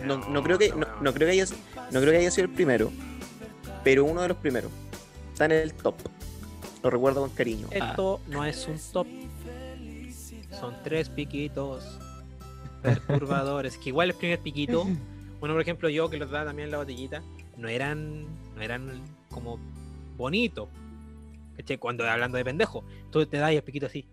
No, 0.04 0.18
no 0.18 0.42
creo 0.42 0.58
que 0.58 0.70
no, 0.70 0.86
no 1.00 1.12
creo 1.12 1.26
que 1.26 1.32
haya 1.32 1.46
no 1.90 2.00
creo 2.00 2.12
que 2.12 2.18
haya 2.18 2.30
sido 2.30 2.46
el 2.46 2.52
primero, 2.52 2.90
pero 3.84 4.04
uno 4.04 4.22
de 4.22 4.28
los 4.28 4.36
primeros. 4.36 4.70
Está 5.32 5.46
en 5.46 5.52
el 5.52 5.74
top. 5.74 5.94
Lo 6.82 6.90
recuerdo 6.90 7.20
con 7.20 7.30
cariño. 7.30 7.68
Ah, 7.72 7.90
Esto 7.90 8.20
no 8.28 8.44
es 8.44 8.66
un 8.66 8.78
top. 8.92 9.06
Son 10.50 10.76
tres 10.82 11.08
piquitos 11.08 11.98
perturbadores. 12.82 13.78
que 13.78 13.90
igual 13.90 14.10
el 14.10 14.16
primer 14.16 14.40
piquito, 14.40 14.84
bueno, 15.40 15.54
por 15.54 15.60
ejemplo, 15.60 15.88
yo 15.88 16.10
que 16.10 16.16
los 16.16 16.30
daba 16.30 16.46
también 16.46 16.66
en 16.66 16.72
la 16.72 16.78
botellita, 16.78 17.22
no 17.56 17.68
eran, 17.68 18.24
no 18.54 18.62
eran 18.62 19.02
como 19.30 19.58
bonitos. 20.16 20.68
¿Cachai? 21.56 21.78
Cuando 21.78 22.08
hablando 22.08 22.38
de 22.38 22.44
pendejo, 22.44 22.84
tú 23.10 23.24
te 23.26 23.36
das 23.36 23.52
el 23.52 23.62
piquito 23.62 23.86
así. 23.86 24.06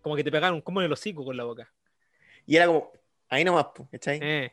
Como 0.00 0.16
que 0.16 0.24
te 0.24 0.30
pegaron 0.30 0.60
como 0.60 0.80
en 0.80 0.86
el 0.86 0.92
hocico 0.92 1.24
con 1.24 1.36
la 1.36 1.44
boca. 1.44 1.70
Y 2.46 2.56
era 2.56 2.66
como, 2.66 2.90
ahí 3.28 3.44
nomás, 3.44 3.66
¿cachai? 3.90 4.20
Eh. 4.22 4.52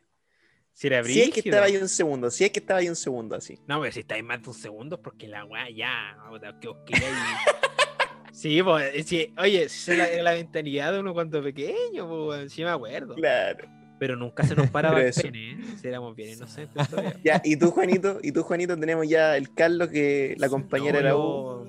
Si 0.76 0.88
era 0.88 1.02
Si 1.06 1.22
es 1.22 1.30
que 1.30 1.40
estaba 1.40 1.68
ahí 1.68 1.78
un 1.78 1.88
segundo, 1.88 2.30
si 2.30 2.44
es 2.44 2.52
que 2.52 2.60
estaba 2.60 2.82
ahí 2.82 2.90
un 2.90 2.98
segundo 2.98 3.34
así. 3.38 3.58
No, 3.66 3.80
pero 3.80 3.94
si 3.94 4.02
estáis 4.02 4.26
más 4.26 4.42
de 4.44 4.50
un 4.50 4.54
segundo, 4.54 5.02
porque 5.02 5.26
la 5.26 5.46
weá 5.46 5.70
ya, 5.70 6.18
que 6.60 6.68
os. 6.68 6.78
Sí, 8.34 8.62
pues, 8.62 9.06
sí, 9.06 9.34
oye, 9.38 9.64
es 9.64 9.88
la, 9.88 10.22
la 10.22 10.34
mentalidad 10.34 10.92
de 10.92 11.00
uno 11.00 11.14
cuando 11.14 11.42
pequeño, 11.42 12.10
pues, 12.10 12.52
sí 12.52 12.66
me 12.66 12.72
acuerdo. 12.72 13.16
Claro. 13.16 13.70
Pero 13.98 14.18
nunca 14.18 14.44
se 14.44 14.54
nos 14.54 14.70
paraba 14.70 15.02
el 15.02 15.14
pene, 15.14 15.52
¿eh? 15.52 15.58
Si 15.82 15.88
éramos 15.88 16.14
bien 16.14 16.32
inocentes 16.32 16.90
todavía. 16.90 17.18
Ya, 17.24 17.42
y 17.46 17.56
tú, 17.56 17.72
Juanito, 17.72 18.20
y 18.22 18.34
tú, 18.34 18.44
Juanito, 18.44 18.78
tenemos 18.78 19.08
ya 19.08 19.38
el 19.38 19.54
Carlos, 19.54 19.88
que 19.88 20.36
la 20.38 20.50
compañera 20.50 21.00
No, 21.00 21.00
era 21.00 21.12
yo, 21.12 21.66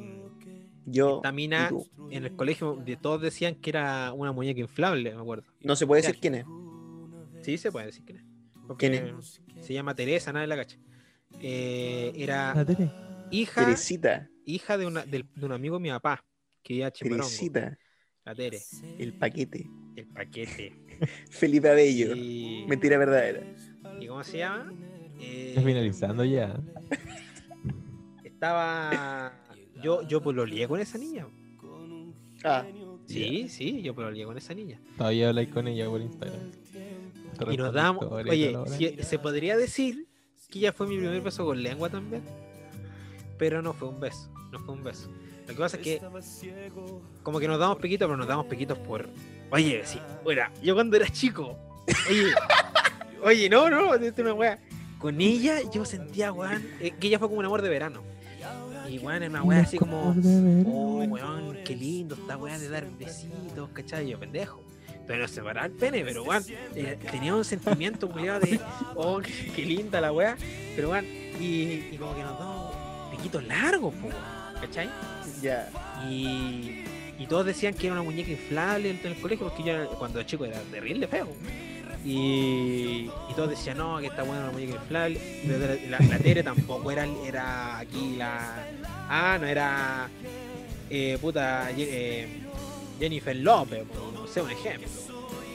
yo, 0.87 1.17
esta 1.19 1.31
mina, 1.31 1.71
en 2.11 2.25
el 2.25 2.35
colegio, 2.35 2.75
de 2.85 2.97
todos 2.97 3.23
decían 3.23 3.55
que 3.55 3.71
era 3.71 4.13
una 4.13 4.33
muñeca 4.33 4.59
inflable, 4.59 5.15
me 5.15 5.21
acuerdo. 5.21 5.45
No 5.63 5.77
se 5.77 5.87
puede 5.87 6.03
decir 6.03 6.19
quién 6.21 6.35
es. 6.35 6.47
Sí, 7.43 7.57
se 7.57 7.71
puede 7.71 7.87
decir 7.87 8.03
quién 8.05 8.19
es. 8.19 8.26
Porque 8.67 8.91
¿Quién 8.91 9.63
Se 9.63 9.73
llama 9.73 9.95
Teresa, 9.95 10.33
nadie 10.33 10.47
la 10.47 10.57
cacha. 10.57 10.79
Eh, 11.41 12.13
era 12.17 12.55
La 12.55 12.67
hija, 13.31 13.65
Teresita, 13.65 14.29
hija 14.45 14.79
de, 14.79 14.87
una, 14.87 15.05
del- 15.05 15.27
de 15.35 15.47
un 15.47 15.53
amigo 15.53 15.77
de 15.77 15.83
mi 15.83 15.91
papá, 15.91 16.25
que 16.63 16.89
Teresita, 16.99 17.77
la 18.25 18.35
Tere, 18.35 18.59
el 18.99 19.13
paquete. 19.15 19.69
el 19.97 20.07
paquete. 20.09 20.73
Felipe 21.31 21.69
Abello. 21.69 22.15
Y, 22.17 22.65
Mentira 22.69 22.97
verdadera. 22.99 23.43
¿y 24.01 24.07
cómo 24.07 24.23
se 24.25 24.39
llama? 24.39 24.73
Eh, 25.21 25.61
finalizando 25.65 26.25
ya. 26.25 26.59
estaba. 28.25 29.33
Yo, 29.83 30.03
yo 30.03 30.23
pololeé 30.23 30.67
con 30.69 30.81
esa 30.81 30.99
niña. 30.99 31.27
Ah, 32.45 32.65
Sí, 33.07 33.49
sí, 33.49 33.83
yo 33.83 33.95
pololeé 33.95 34.25
con 34.25 34.37
esa 34.37 34.53
niña. 34.53 34.81
Todavía 34.97 35.29
habláis 35.29 35.49
con 35.51 35.69
ella 35.69 35.87
por 35.89 36.01
Instagram. 36.01 36.51
Y 37.51 37.57
nos 37.57 37.73
damos. 37.73 38.05
Oye, 38.11 38.57
si- 38.79 39.03
se 39.03 39.19
podría 39.19 39.57
decir 39.57 40.07
que 40.51 40.59
ya 40.61 40.73
fue 40.73 40.87
mi 40.87 40.97
primer 40.97 41.21
beso 41.21 41.45
con 41.45 41.63
lengua 41.63 41.89
también. 41.89 42.23
Pero 43.39 43.61
no 43.63 43.73
fue 43.73 43.89
un 43.89 44.01
beso. 44.01 44.31
No 44.53 44.59
fue 44.61 44.75
un 44.75 44.83
beso. 44.85 45.09
Lo 45.47 45.55
que 45.55 45.61
pasa 45.61 45.77
es 45.77 45.83
que. 45.83 46.01
Como 47.23 47.39
que 47.39 47.49
nos 47.49 47.59
damos 47.59 47.79
piquitos, 47.79 48.07
pero 48.07 48.17
nos 48.17 48.27
damos 48.27 48.47
piquitos 48.47 48.79
por. 48.79 49.09
Oye, 49.51 49.83
sí. 49.85 49.99
Mira, 50.27 50.51
yo 50.63 50.75
cuando 50.75 50.97
era 50.97 51.09
chico. 51.09 51.57
Oye. 52.11 52.33
oye, 53.23 53.49
no, 53.49 53.69
no, 53.71 53.95
esto 53.95 54.07
es 54.07 54.19
una 54.19 54.35
wea. 54.35 54.59
Con 54.99 55.21
ella 55.21 55.59
yo 55.73 55.85
sentía, 55.85 56.33
weón, 56.33 56.67
eh, 56.81 56.93
que 56.99 57.09
ella 57.09 57.19
fue 57.19 57.29
como 57.29 57.39
un 57.41 57.45
amor 57.47 57.63
de 57.63 57.69
verano. 57.69 58.03
Y 58.89 58.99
weón, 58.99 59.23
era 59.23 59.29
una 59.31 59.43
wea 59.43 59.61
así 59.61 59.77
como. 59.79 60.15
Oh, 60.67 61.05
weón, 61.05 61.59
qué 61.65 61.77
lindo 61.77 62.15
esta 62.15 62.37
weá 62.37 62.59
de 62.59 62.69
dar 62.69 62.87
besitos, 62.99 63.69
¿cachai? 63.73 64.09
Yo 64.09 64.19
pendejo. 64.19 64.63
Pero 65.07 65.23
no 65.23 65.29
separar 65.29 65.67
el 65.67 65.73
pene, 65.73 66.03
pero 66.05 66.25
weón, 66.25 66.45
eh, 66.75 66.99
tenía 67.11 67.35
un 67.35 67.45
sentimiento 67.45 68.09
culiado 68.09 68.41
de, 68.41 68.61
oh, 68.97 69.21
qué, 69.55 69.63
linda 69.65 70.01
la 70.01 70.13
weá. 70.13 70.37
Pero 70.75 70.91
weón, 70.91 71.05
y, 71.05 71.89
y 71.93 71.97
como 71.99 72.15
que 72.15 72.23
nos 72.23 72.39
damos 72.39 72.75
piquitos 73.11 73.45
largos, 73.45 73.95
po, 73.95 74.09
weón, 74.09 74.61
¿cachai? 74.61 74.89
ya. 75.41 75.69
Y, 76.09 76.85
y 77.19 77.27
todos 77.29 77.47
decían 77.47 77.75
que 77.75 77.87
era 77.87 77.95
una 77.95 78.03
muñeca 78.03 78.31
inflable 78.31 78.91
en 78.91 79.01
el 79.05 79.21
colegio, 79.21 79.49
porque 79.49 79.63
yo 79.63 79.89
cuando 79.99 80.19
era 80.19 80.27
chico 80.27 80.45
era 80.45 80.59
terrible 80.71 81.07
feo. 81.07 81.29
Y, 82.05 83.11
y 83.29 83.35
todos 83.35 83.51
decían, 83.51 83.79
no, 83.79 83.99
que 83.99 84.07
está 84.07 84.23
buena 84.23 84.45
una 84.45 84.53
muñeca 84.53 84.75
inflable. 84.75 85.21
Pero 85.47 85.59
la, 85.59 85.99
la, 85.99 86.07
la 86.07 86.19
Tere 86.19 86.43
tampoco 86.43 86.91
era, 86.91 87.05
era 87.27 87.79
aquí 87.79 88.15
la. 88.17 88.65
Ah, 89.09 89.39
no 89.41 89.47
era. 89.47 90.09
Eh, 90.89 91.19
puta. 91.21 91.69
Eh, 91.77 92.46
Jennifer 92.99 93.37
López, 93.37 93.85
no 94.15 94.27
sé, 94.27 94.41
un 94.41 94.51
ejemplo. 94.51 94.89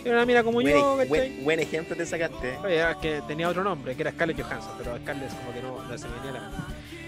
Era 0.04 0.16
una 0.16 0.26
mina 0.26 0.44
como 0.44 0.62
Buen, 0.62 0.76
yo, 0.76 0.98
buen- 1.44 1.60
ejemplo 1.60 1.96
te 1.96 2.06
sacaste. 2.06 2.58
Oye, 2.64 2.76
era 2.78 3.00
que 3.00 3.22
tenía 3.28 3.48
otro 3.50 3.64
nombre, 3.64 3.96
que 3.96 4.02
era 4.02 4.12
Scarlett 4.12 4.42
Johansson, 4.42 4.72
pero 4.78 4.98
Scarlett 4.98 5.30
como 5.40 5.54
que 5.54 5.62
no, 5.62 5.84
no 5.84 5.98
se 5.98 6.08
me 6.08 6.16
venía 6.16 6.32
la. 6.34 6.52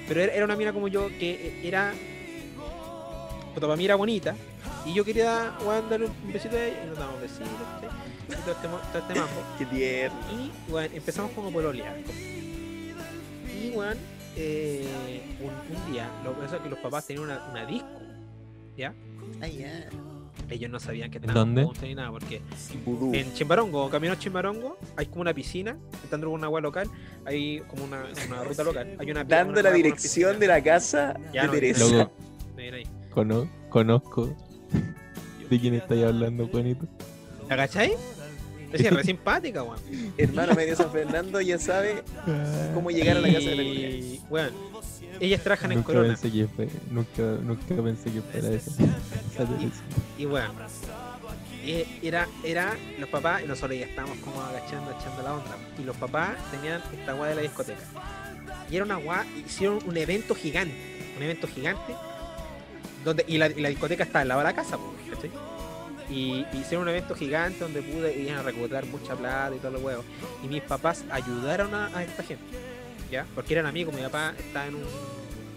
Pero 0.07 0.21
era, 0.21 0.45
una 0.45 0.55
mina 0.55 0.73
como 0.73 0.87
yo 0.87 1.07
que 1.07 1.59
era. 1.63 1.91
Puta, 3.53 3.65
para 3.67 3.75
mí 3.75 3.85
era 3.85 3.95
bonita. 3.95 4.35
Y 4.85 4.93
yo 4.93 5.03
quería 5.05 5.53
weón, 5.65 5.89
darle 5.89 6.07
un 6.07 6.33
besito 6.33 6.55
a 6.57 6.65
ella 6.65 6.83
y 6.83 6.87
nos 6.87 6.97
damos 6.99 7.21
besitos, 7.21 7.47
¿cachai? 7.81 7.89
Y 8.27 8.31
todo 8.43 8.51
este, 8.51 8.67
todo 8.67 8.99
este 8.99 9.15
mambo. 9.15 9.41
Qué 9.57 9.65
tierno. 9.65 10.17
Y 10.31 10.71
bueno, 10.71 10.93
empezamos 10.95 11.31
como 11.31 11.49
a 11.49 11.51
pololear. 11.51 11.95
Y 13.61 13.69
bueno, 13.71 13.99
eh, 14.35 15.21
un, 15.41 15.75
un 15.77 15.91
día, 15.91 16.09
lo 16.23 16.35
que 16.35 16.41
pasa 16.41 16.57
es 16.57 16.61
que 16.63 16.69
los 16.69 16.79
papás 16.79 17.07
tenían 17.07 17.25
una, 17.25 17.43
una 17.49 17.65
disco. 17.65 17.87
¿Ya? 18.77 18.93
Ah, 19.41 19.47
ya. 19.47 19.87
Ellos 20.49 20.69
no 20.69 20.79
sabían 20.79 21.09
que 21.09 21.17
¿En 21.17 21.23
estábamos 21.25 21.47
dónde? 21.47 21.63
juntos 21.63 21.83
ni 21.83 21.95
nada, 21.95 22.11
porque 22.11 22.41
en 23.13 23.33
Chimbarongo, 23.33 23.89
camino 23.89 24.13
a 24.13 24.19
Chimbarongo, 24.19 24.77
hay 24.95 25.05
como 25.07 25.21
una 25.21 25.33
piscina, 25.33 25.77
entrando 26.03 26.27
por 26.27 26.37
una 26.37 26.47
agua 26.47 26.61
local, 26.61 26.89
hay 27.25 27.59
como 27.61 27.83
una, 27.85 28.05
una 28.27 28.43
ruta 28.43 28.63
local. 28.63 28.95
Hay 28.99 29.11
una, 29.11 29.23
Dando 29.23 29.53
una 29.53 29.61
la 29.63 29.69
con 29.69 29.77
dirección 29.77 30.39
de 30.39 30.47
la 30.47 30.61
casa 30.63 31.17
Ya 31.33 31.41
de 31.43 31.47
no, 31.47 31.53
Teresa. 31.53 31.85
Loco, 31.97 32.11
Mira 32.57 32.77
ahí. 32.77 32.83
cono- 33.11 33.47
conozco 33.69 34.35
de 35.49 35.59
quién 35.59 35.75
estáis 35.75 36.03
hablando, 36.03 36.47
Juanito. 36.47 36.87
¿La 37.49 37.55
cachai? 37.57 37.93
Decía, 38.73 38.89
re 38.89 39.03
simpática, 39.03 39.63
weón. 39.63 39.79
Hermano 40.17 40.55
medio 40.55 40.75
San 40.75 40.91
Fernando 40.91 41.39
ya 41.39 41.59
sabe 41.59 42.03
cómo 42.73 42.89
llegar 42.89 43.17
a 43.17 43.21
la 43.21 43.31
casa 43.31 43.49
de 43.49 43.55
la 43.55 43.63
niña. 43.63 43.87
Y, 43.89 44.21
weón, 44.29 44.51
ellas 45.19 45.41
trabajan 45.43 45.71
en 45.71 45.77
Nunca 45.77 45.93
Corona. 45.93 46.07
pensé 46.09 46.31
que 46.31 46.47
fue, 46.47 46.67
nunca, 46.89 47.21
nunca 47.21 47.83
pensé 47.83 48.11
que 48.11 48.21
fuera 48.21 48.49
eso. 48.49 48.71
Y 50.17 50.25
bueno, 50.25 50.53
eh, 51.63 51.85
era, 52.01 52.27
era 52.43 52.75
los 52.99 53.09
papás, 53.09 53.43
y 53.43 53.47
nosotros 53.47 53.77
ya 53.79 53.85
estábamos 53.85 54.17
como 54.17 54.41
agachando, 54.41 54.91
echando 54.91 55.21
la 55.21 55.33
onda. 55.35 55.55
Y 55.79 55.83
los 55.83 55.95
papás 55.95 56.35
tenían 56.51 56.81
esta 56.99 57.13
guay 57.13 57.29
de 57.29 57.35
la 57.35 57.41
discoteca. 57.43 57.79
Y 58.71 58.75
era 58.75 58.85
una 58.85 58.95
guay, 58.95 59.45
hicieron 59.45 59.79
un 59.85 59.95
evento 59.97 60.33
gigante, 60.33 60.75
un 61.15 61.23
evento 61.23 61.47
gigante, 61.47 61.93
donde, 63.05 63.23
y 63.27 63.37
la, 63.37 63.47
y 63.47 63.61
la 63.61 63.69
discoteca 63.69 64.03
está 64.03 64.21
al 64.21 64.29
lado 64.29 64.41
de 64.41 64.45
la 64.45 64.53
casa, 64.53 64.79
¿cachai? 65.09 65.29
Y 66.13 66.45
hicieron 66.53 66.83
un 66.83 66.89
evento 66.89 67.15
gigante 67.15 67.59
donde 67.59 67.81
pude 67.81 68.15
iban 68.21 68.37
a 68.37 68.43
recaudar 68.43 68.85
mucha 68.85 69.15
plata 69.15 69.55
y 69.55 69.59
todo 69.59 69.71
lo 69.71 69.79
huevo. 69.79 70.03
Y 70.43 70.47
mis 70.47 70.61
papás 70.61 71.03
ayudaron 71.09 71.73
a, 71.73 72.03
esta 72.03 72.21
gente, 72.21 72.43
¿ya? 73.11 73.25
Porque 73.33 73.53
eran 73.53 73.65
amigos, 73.65 73.95
mi 73.95 74.01
papá 74.01 74.35
estaba 74.37 74.67
en 74.67 74.75
un, 74.75 74.83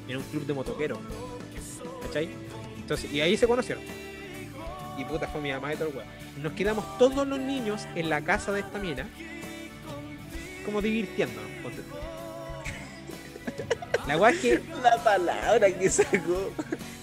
en 0.09 0.17
un 0.17 0.23
club 0.25 0.47
de 0.47 0.55
motoqueros, 0.55 0.99
¿cachai? 2.03 2.31
Entonces, 2.79 3.13
y 3.13 3.21
ahí 3.21 3.37
se 3.37 3.47
conocieron. 3.47 3.85
Y 4.97 5.05
puta 5.05 5.29
fue 5.29 5.43
mi 5.43 5.53
mamá 5.53 5.75
y 5.75 5.77
todo 5.77 5.89
el 5.89 5.97
huevo. 5.97 6.09
Nos 6.43 6.53
quedamos 6.53 6.99
todos 6.99 7.27
los 7.27 7.39
niños 7.39 7.87
en 7.95 8.09
la 8.09 8.23
casa 8.23 8.51
de 8.53 8.61
esta 8.61 8.79
mina, 8.79 9.07
como 10.65 10.81
divirtiéndonos. 10.81 11.51
La 14.07 14.17
weá 14.17 14.31
es 14.31 14.39
que, 14.41 14.63
La 14.83 14.97
palabra 15.03 15.71
que 15.71 15.91
sacó. 15.91 16.53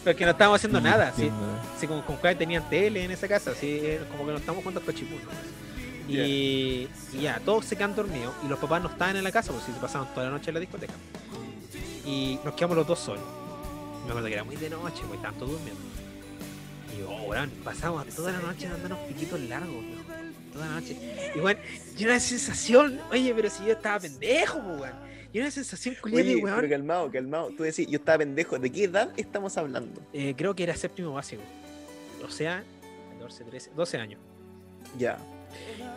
porque 0.04 0.26
no 0.26 0.32
estábamos 0.32 0.60
haciendo 0.60 0.80
nada, 0.80 1.10
así, 1.10 1.24
Entiendo. 1.24 1.60
así 1.76 1.88
como 1.88 2.06
con 2.06 2.16
cuál 2.18 2.38
tenían 2.38 2.70
tele 2.70 3.04
en 3.04 3.12
esa 3.12 3.28
casa, 3.28 3.52
así 3.52 3.80
eh, 3.82 4.02
como 4.12 4.26
que 4.26 4.32
no 4.32 4.38
estamos 4.38 4.62
jugando 4.64 4.82
cochipún. 4.82 5.20
Y, 6.08 6.88
y 7.14 7.22
ya, 7.22 7.40
todos 7.46 7.66
se 7.66 7.76
quedan 7.78 7.96
dormidos 7.96 8.34
y 8.44 8.48
los 8.48 8.60
papás 8.60 8.82
no 8.82 8.90
estaban 8.90 9.16
en 9.16 9.24
la 9.24 9.32
casa, 9.32 9.52
porque 9.52 9.68
si 9.68 9.74
se 9.74 9.80
pasaron 9.80 10.08
toda 10.14 10.26
la 10.28 10.32
noche 10.32 10.50
en 10.50 10.54
la 10.56 10.60
discoteca. 10.60 10.94
Y 12.06 12.40
nos 12.44 12.54
quedamos 12.56 12.76
los 12.78 12.88
dos 12.88 13.00
solos. 13.00 13.24
Me 14.04 14.10
acuerdo 14.10 14.28
que 14.28 14.34
era 14.34 14.44
muy 14.44 14.58
de 14.58 14.70
noche, 14.70 15.02
pues 15.08 15.14
estaban 15.14 15.36
todos 15.40 15.52
durmiendo. 15.52 15.82
Y 16.98 17.02
oh, 17.04 17.24
weón, 17.30 17.50
pasamos 17.64 18.06
toda 18.08 18.34
la 18.34 18.40
noche 18.40 18.68
dándonos 18.68 19.00
piquitos 19.08 19.40
largos, 19.42 19.82
viejo. 19.82 20.04
Toda 20.52 20.66
la 20.68 20.72
noche. 20.74 20.98
Y 21.36 21.40
weón, 21.40 21.58
y 21.98 22.06
una 22.06 22.20
sensación, 22.20 23.00
oye, 23.12 23.34
pero 23.34 23.50
si 23.50 23.66
yo 23.66 23.72
estaba 23.72 24.00
pendejo, 24.00 24.60
pues, 24.62 24.82
weón. 24.82 25.13
Y 25.34 25.40
una 25.40 25.50
sensación 25.52 25.96
culiada 26.02 26.24
de 26.24 26.36
weón. 26.36 26.56
pero 26.58 26.70
calmado, 26.70 27.12
calmado. 27.12 27.50
Tú 27.58 27.64
decís, 27.64 27.88
yo 27.88 27.98
estaba 27.98 28.20
pendejo. 28.20 28.58
¿De 28.60 28.70
qué 28.72 28.84
edad 28.86 29.12
estamos 29.18 29.58
hablando? 29.58 30.00
Eh, 30.14 30.34
creo 30.38 30.56
que 30.56 30.64
era 30.64 30.76
séptimo 30.76 31.12
básico. 31.14 31.42
O 32.24 32.30
sea, 32.30 32.64
14, 33.14 33.44
13, 33.46 33.72
12 33.76 33.98
años. 33.98 34.20
Ya. 34.98 35.18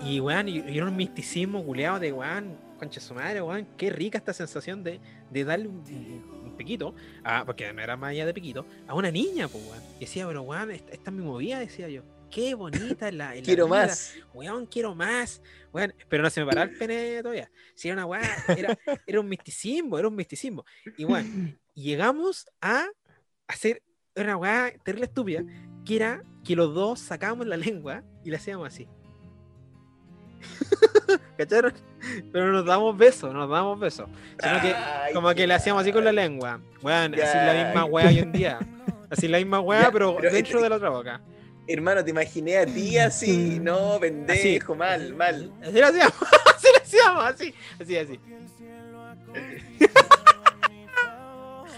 Y 0.05 0.21
weón, 0.21 0.49
y, 0.49 0.59
y 0.61 0.77
era 0.79 0.87
un 0.87 0.97
misticismo 0.97 1.63
culeado 1.65 1.99
de 2.01 2.13
weón, 2.13 2.57
concha 2.79 3.01
su 3.01 3.15
madre, 3.15 3.41
weón, 3.43 3.67
qué 3.77 3.91
rica 3.91 4.19
esta 4.19 4.33
sensación 4.33 4.83
de, 4.83 5.01
de 5.31 5.45
darle 5.45 5.69
un, 5.69 5.77
un- 5.77 6.37
un 6.47 6.57
piquito, 6.57 6.95
a, 7.23 7.45
porque 7.45 7.71
no 7.73 7.83
era 7.83 7.97
más 7.97 8.11
allá 8.11 8.25
de 8.27 8.33
piquito, 8.35 8.65
a 8.89 8.95
una 8.95 9.11
niña, 9.11 9.49
pues 9.49 9.63
weón. 9.67 9.83
Y 9.99 10.01
decía, 10.01 10.27
pero 10.27 10.43
weón, 10.43 10.71
esta, 10.71 10.93
esta 10.93 11.11
es 11.11 11.17
mi 11.17 11.23
movida, 11.25 11.59
decía 11.59 11.89
yo. 11.91 12.03
Qué 12.31 12.55
bonita 12.55 13.11
la, 13.13 13.35
la 13.35 13.43
Quiero 13.43 13.67
vida, 13.67 13.77
más. 13.77 14.15
Weón, 14.35 14.67
quiero 14.67 14.95
más. 14.95 15.41
Weón, 15.73 15.95
pero 16.09 16.23
no 16.23 16.31
se 16.31 16.41
me 16.41 16.47
paraba 16.47 16.71
el 16.71 16.77
pene 16.77 17.23
todavía. 17.23 17.51
Si 17.75 17.89
era 17.89 17.95
una 17.97 18.07
weá, 18.07 18.23
era, 18.57 18.79
era 19.07 19.21
un 19.21 19.29
misticismo, 19.29 19.99
era 19.99 20.09
un 20.09 20.17
misticismo. 20.17 20.65
Y 20.97 21.05
weón, 21.05 21.59
llegamos 21.75 22.47
a 22.61 22.87
hacer 23.47 23.83
una 24.15 24.37
weá 24.37 24.73
terrible 24.83 25.07
estúpida, 25.07 25.45
que 25.85 25.97
era 25.97 26.23
que 26.45 26.57
los 26.57 26.75
dos 26.75 27.01
sacábamos 27.01 27.47
la 27.47 27.57
lengua 27.57 28.03
y 28.25 28.31
le 28.31 28.37
hacíamos 28.37 28.67
así. 28.69 28.89
¿Cacharon? 31.39 31.73
Pero 32.33 32.47
no 32.47 32.53
nos 32.53 32.67
damos 32.67 32.97
besos, 32.97 33.33
no 33.33 33.41
nos 33.41 33.51
damos 33.51 33.79
besos. 33.79 34.09
Sino 34.39 34.61
que 34.61 34.75
Ay, 34.75 35.13
como 35.13 35.33
que 35.35 35.47
le 35.47 35.55
hacíamos 35.55 35.83
así 35.83 35.93
con 35.93 36.05
la 36.05 36.13
lengua. 36.13 36.61
Weón, 36.83 37.15
así 37.15 37.37
la 37.37 37.65
misma 37.65 37.85
weá 37.85 38.09
hoy 38.09 38.19
en 38.19 38.33
día. 38.33 38.59
Así 39.11 39.29
la 39.29 39.39
misma 39.39 39.61
weá, 39.61 39.91
pero, 39.93 40.17
pero 40.17 40.33
dentro 40.33 40.59
este- 40.59 40.63
de 40.63 40.69
la 40.71 40.77
otra 40.77 40.91
boca. 40.91 41.21
Hermano, 41.69 42.05
te 42.05 42.11
imaginé 42.11 42.59
a 42.59 42.67
ti 42.67 42.97
así. 42.99 43.59
No, 43.61 43.99
pendejo, 44.01 44.75
mal, 44.75 45.15
mal. 45.15 45.53
Así 45.63 45.79
lo 45.79 45.87
hacíamos, 45.87 46.15
así 46.57 46.67
lo 46.73 46.83
hacíamos, 46.83 47.25
así, 47.25 47.55
así, 47.81 47.97
así. 47.97 48.21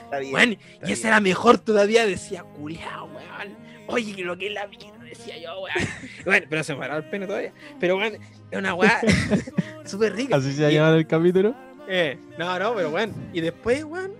Está 0.05 0.19
bien. 0.19 0.35
Weón, 0.35 0.53
está 0.53 0.89
y 0.89 0.93
esa 0.93 1.09
era 1.09 1.21
mejor 1.21 1.59
todavía, 1.59 2.07
decía, 2.07 2.43
culiao, 2.43 3.07
weón. 3.07 3.57
Oye, 3.89 4.15
que 4.15 4.25
lo 4.25 4.37
que 4.37 4.49
es 4.49 4.53
la 4.53 4.67
vida, 4.67 4.93
decía 5.03 5.39
yo, 5.39 5.61
weón. 5.61 5.89
Bueno, 6.25 6.47
pero 6.51 6.65
se 6.65 6.75
me 6.75 6.81
paraba 6.81 6.99
el 6.99 7.09
pene 7.09 7.27
todavía. 7.27 7.53
Pero, 7.81 7.97
weón, 7.97 8.15
es 8.51 8.59
una 8.59 8.75
weá 8.75 9.01
súper 9.85 10.15
rica. 10.15 10.37
Así 10.37 10.53
se 10.53 10.63
va 10.63 10.69
a 10.69 10.71
llamar 10.71 10.95
el 10.95 11.07
capítulo. 11.07 11.55
Eh, 11.89 12.19
no, 12.39 12.59
no, 12.59 12.75
pero 12.75 12.91
bueno. 12.91 13.15
Y 13.33 13.41
después, 13.41 13.85
weón, 13.85 14.13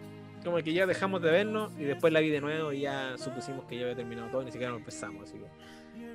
como 0.51 0.63
que 0.63 0.73
ya 0.73 0.87
dejamos 0.87 1.21
de 1.21 1.31
vernos 1.31 1.73
y 1.79 1.85
después 1.85 2.13
la 2.13 2.21
vi 2.21 2.31
de 2.31 2.41
nuevo 2.41 2.73
y 2.73 2.81
ya 2.81 3.17
supusimos 3.19 3.65
que 3.67 3.77
ya 3.77 3.83
había 3.83 3.97
terminado 3.97 4.29
todo 4.31 4.43
y 4.43 4.47
ni 4.47 4.51
siquiera 4.51 4.71
nos 4.73 4.81
empezamos. 4.81 5.25
Así 5.29 5.39
que. 5.39 5.45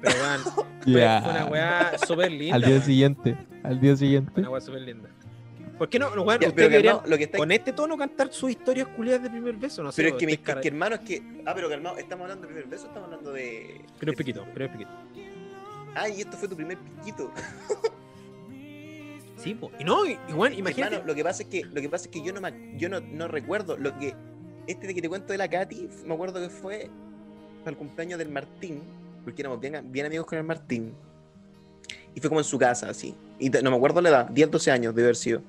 Pero, 0.02 0.16
weón, 0.16 0.42
fue, 0.84 1.32
una 1.32 1.46
weá 1.46 1.98
súper 2.00 2.32
linda. 2.32 2.56
Al 2.56 2.62
día 2.64 2.82
siguiente. 2.82 3.38
Al 3.64 3.80
día 3.80 3.96
siguiente. 3.96 4.42
Una 4.42 4.50
weá 4.50 4.62
súper 4.62 4.82
linda. 4.82 5.10
¿Por 5.78 5.90
qué 5.90 6.00
no, 6.00 6.16
lo 6.16 6.26
que 7.18 7.24
está 7.24 7.38
con 7.38 7.52
este 7.52 7.74
tono 7.74 7.98
cantar 7.98 8.32
sus 8.32 8.52
historias 8.52 8.88
culiadas 8.88 9.24
de 9.24 9.30
primer 9.30 9.56
beso? 9.56 9.84
No 9.84 9.92
sé, 9.92 10.02
Pero 10.02 10.16
es 10.16 10.20
que, 10.20 10.26
mi, 10.26 10.34
es 10.34 10.40
que 10.40 10.68
hermano, 10.68 10.96
es 10.96 11.02
que. 11.02 11.22
Ah, 11.46 11.54
pero 11.54 11.70
calmado, 11.70 11.98
¿estamos 11.98 12.24
hablando 12.24 12.48
de 12.48 12.54
primer 12.54 12.70
beso 12.70 12.86
o 12.86 12.88
estamos 12.88 13.06
hablando 13.08 13.32
de. 13.32 13.82
Primer 14.00 14.16
de- 14.16 14.24
piquito, 14.24 14.46
primer 14.54 14.72
piquito. 14.72 14.92
Ah, 15.96 16.10
y 16.10 16.22
esto 16.22 16.38
fue 16.38 16.48
tu 16.48 16.56
primer 16.56 16.78
piquito. 16.78 17.32
Sí, 19.38 19.56
po. 19.56 19.72
Y 19.80 19.84
no, 19.84 20.04
weón, 20.36 20.54
imagínate. 20.54 20.96
Hermano, 20.96 21.08
lo 21.08 21.16
que 21.16 21.24
pasa 21.24 21.44
es 21.44 21.50
que, 21.50 21.64
lo 21.66 21.82
que, 21.82 21.90
pasa 21.90 22.06
es 22.06 22.12
que 22.12 22.22
yo, 22.22 22.34
no, 22.34 22.42
me, 22.42 22.78
yo 22.78 22.90
no, 22.90 23.00
no 23.00 23.28
recuerdo. 23.28 23.78
Lo 23.78 23.98
que. 23.98 24.16
Este 24.68 24.88
de 24.88 24.94
que 24.94 25.02
te 25.02 25.10
cuento 25.10 25.34
de 25.34 25.38
la 25.38 25.50
Katy, 25.50 25.90
me 26.06 26.14
acuerdo 26.14 26.40
que 26.40 26.50
fue 26.50 26.90
para 27.60 27.72
el 27.72 27.78
cumpleaños 27.78 28.20
del 28.20 28.30
Martín. 28.30 28.82
Porque 29.24 29.42
éramos 29.42 29.60
bien, 29.60 29.92
bien 29.92 30.06
amigos 30.06 30.26
con 30.26 30.38
el 30.38 30.44
Martín. 30.44 30.94
Y 32.16 32.20
fue 32.20 32.30
como 32.30 32.40
en 32.40 32.46
su 32.46 32.58
casa, 32.58 32.90
así. 32.90 33.16
Y 33.40 33.50
no 33.50 33.72
me 33.72 33.78
acuerdo 33.78 34.02
la 34.02 34.10
edad, 34.10 34.30
10, 34.30 34.52
12 34.52 34.72
años 34.72 34.96
de 34.96 35.02
haber 35.02 35.16
sido. 35.16 35.42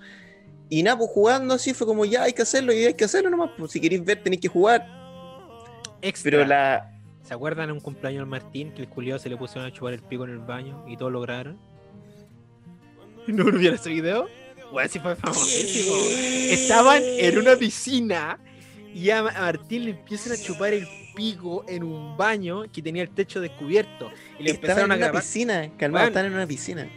Y 0.68 0.82
nada, 0.82 0.98
pues 0.98 1.10
jugando 1.10 1.54
así 1.54 1.74
fue 1.74 1.86
como 1.86 2.04
ya 2.04 2.22
hay 2.22 2.32
que 2.32 2.42
hacerlo 2.42 2.72
y 2.72 2.84
hay 2.84 2.94
que 2.94 3.04
hacerlo 3.04 3.30
nomás. 3.30 3.50
Pues 3.56 3.72
si 3.72 3.80
queréis 3.80 4.04
ver, 4.04 4.22
tenéis 4.22 4.40
que 4.40 4.48
jugar. 4.48 4.86
extra. 6.00 6.30
Pero 6.30 6.44
la. 6.44 6.90
¿Se 7.22 7.32
acuerdan 7.32 7.70
en 7.70 7.76
un 7.76 7.80
cumpleaños 7.80 8.20
al 8.20 8.26
Martín 8.26 8.72
que 8.72 8.82
el 8.82 8.88
culiao 8.88 9.18
se 9.18 9.28
le 9.28 9.36
pusieron 9.36 9.66
a 9.66 9.72
chupar 9.72 9.94
el 9.94 10.02
pico 10.02 10.24
en 10.24 10.30
el 10.30 10.40
baño 10.40 10.84
y 10.86 10.96
todos 10.96 11.10
lo 11.10 11.20
grabaron? 11.20 11.58
¿No 13.28 13.44
vieron 13.44 13.74
ese 13.78 13.90
video? 13.90 14.28
Bueno, 14.72 14.88
sí 14.90 14.98
fue 14.98 15.14
famosísimo. 15.16 15.94
Estaban 16.50 17.02
en 17.04 17.38
una 17.38 17.56
piscina 17.56 18.38
y 18.94 19.10
a 19.10 19.22
Ma- 19.22 19.30
a 19.30 19.40
Martín 19.42 19.84
le 19.84 19.90
empiezan 19.92 20.32
a 20.32 20.36
chupar 20.36 20.72
el 20.74 20.86
pico 21.14 21.64
en 21.68 21.84
un 21.84 22.16
baño 22.16 22.64
que 22.72 22.82
tenía 22.82 23.02
el 23.02 23.10
techo 23.10 23.40
descubierto. 23.40 24.10
Y 24.38 24.42
le 24.44 24.50
Estaban 24.50 24.54
empezaron 24.56 24.84
en 24.86 24.92
a 24.92 24.94
una 24.96 25.06
grabar. 25.06 25.22
piscina, 25.22 25.70
calmado, 25.76 26.02
Weón. 26.04 26.08
estaban 26.08 26.26
en 26.30 26.34
una 26.34 26.46
piscina. 26.46 26.88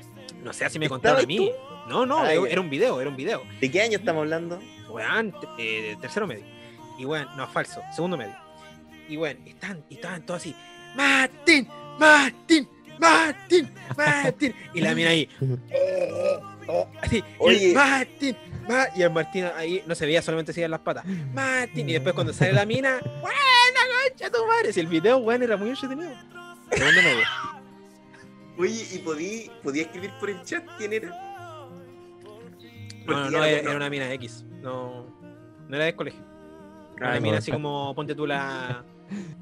No 0.43 0.53
sé 0.53 0.69
si 0.69 0.79
me 0.79 0.89
contaron 0.89 1.17
a 1.17 1.21
¿Estabas 1.21 1.39
mí. 1.39 1.51
No, 1.87 2.05
no, 2.05 2.19
Ah, 2.19 2.33
era 2.33 2.59
un 2.59 2.69
video, 2.69 2.99
era 2.99 3.09
un 3.09 3.15
video. 3.15 3.43
¿De 3.61 3.69
qué 3.71 3.81
año 3.81 3.97
estamos 3.97 4.21
hablando? 4.21 4.59
Weón, 4.89 5.33
te- 5.57 5.91
eh, 5.91 5.97
tercero 6.01 6.25
medio. 6.27 6.45
Y 6.97 7.05
weón, 7.05 7.27
no, 7.37 7.47
falso, 7.47 7.81
segundo 7.95 8.17
medio. 8.17 8.35
Y 9.07 9.17
weón, 9.17 9.37
están, 9.45 9.83
y 9.89 9.95
estaban 9.95 10.25
todos 10.25 10.41
así, 10.41 10.55
Martín, 10.95 11.67
Martín, 11.99 12.67
Martín, 12.99 13.69
Martín. 13.95 14.53
Y 14.73 14.81
la 14.81 14.93
mina 14.95 15.09
ahí, 15.09 15.29
así, 17.01 17.17
y 17.17 17.23
Oye. 17.39 17.69
el 17.69 17.75
Martín, 17.75 18.37
Ma- 18.67 18.87
y 18.95 19.01
el 19.01 19.11
Martín 19.11 19.45
ahí 19.55 19.83
no 19.85 19.95
se 19.95 20.05
veía, 20.05 20.21
solamente 20.21 20.53
se 20.53 20.59
veían 20.61 20.71
las 20.71 20.81
patas. 20.81 21.05
Martín, 21.33 21.89
y 21.89 21.93
después 21.93 22.13
cuando 22.15 22.33
sale 22.33 22.53
la 22.53 22.65
mina, 22.65 22.99
buena 23.21 23.81
concha 24.09 24.29
tu 24.31 24.45
madre. 24.45 24.73
Si 24.73 24.79
el 24.79 24.87
video, 24.87 25.17
weón, 25.17 25.43
era 25.43 25.55
muy 25.57 25.69
entretenido. 25.69 26.11
Segundo. 26.71 27.01
Oye, 28.59 28.87
¿y 28.91 28.97
podí, 28.99 29.51
podí 29.63 29.81
escribir 29.81 30.11
por 30.19 30.29
el 30.29 30.41
chat 30.43 30.63
quién 30.77 30.91
era? 30.93 31.09
No, 31.09 31.69
no, 31.69 33.05
Porque 33.05 33.21
no, 33.31 33.31
ya 33.31 33.49
era, 33.49 33.61
no- 33.61 33.69
era 33.69 33.77
una 33.77 33.89
mina 33.89 34.11
X. 34.13 34.43
No, 34.61 35.05
no 35.69 35.75
era 35.75 35.85
de 35.85 35.95
colegio. 35.95 36.21
Era 36.97 37.07
Ah, 37.07 37.09
una 37.11 37.15
no. 37.15 37.21
mina 37.21 37.37
así 37.37 37.51
como, 37.51 37.93
ponte 37.95 38.15
tú 38.15 38.25
la, 38.25 38.83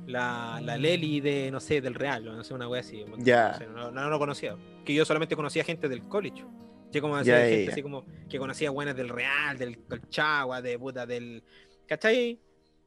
la, 0.07 0.59
la 0.63 0.77
Leli 0.77 1.19
de, 1.21 1.49
no 1.51 1.59
sé, 1.59 1.81
del 1.81 1.93
Real, 1.95 2.23
no 2.25 2.43
sé, 2.43 2.53
una 2.53 2.67
wea 2.67 2.81
así. 2.81 3.03
Ya. 3.17 3.51
No, 3.51 3.57
sé, 3.57 3.67
no, 3.67 3.91
no 3.91 4.09
lo 4.09 4.19
conocía. 4.19 4.55
Que 4.85 4.93
yo 4.93 5.05
solamente 5.05 5.35
conocía 5.35 5.63
gente 5.63 5.87
del 5.89 6.03
college. 6.07 6.43
Yo 6.91 7.01
como 7.01 7.17
decía, 7.17 7.39
gente 7.45 7.71
así 7.71 7.81
como 7.81 8.05
que 8.29 8.37
conocía 8.39 8.69
buenas 8.69 8.95
del 8.95 9.09
Real, 9.09 9.57
del 9.57 9.79
Colchagua, 9.85 10.61
de 10.61 10.77
puta, 10.79 11.05
del. 11.05 11.43
¿Cachai? 11.87 12.39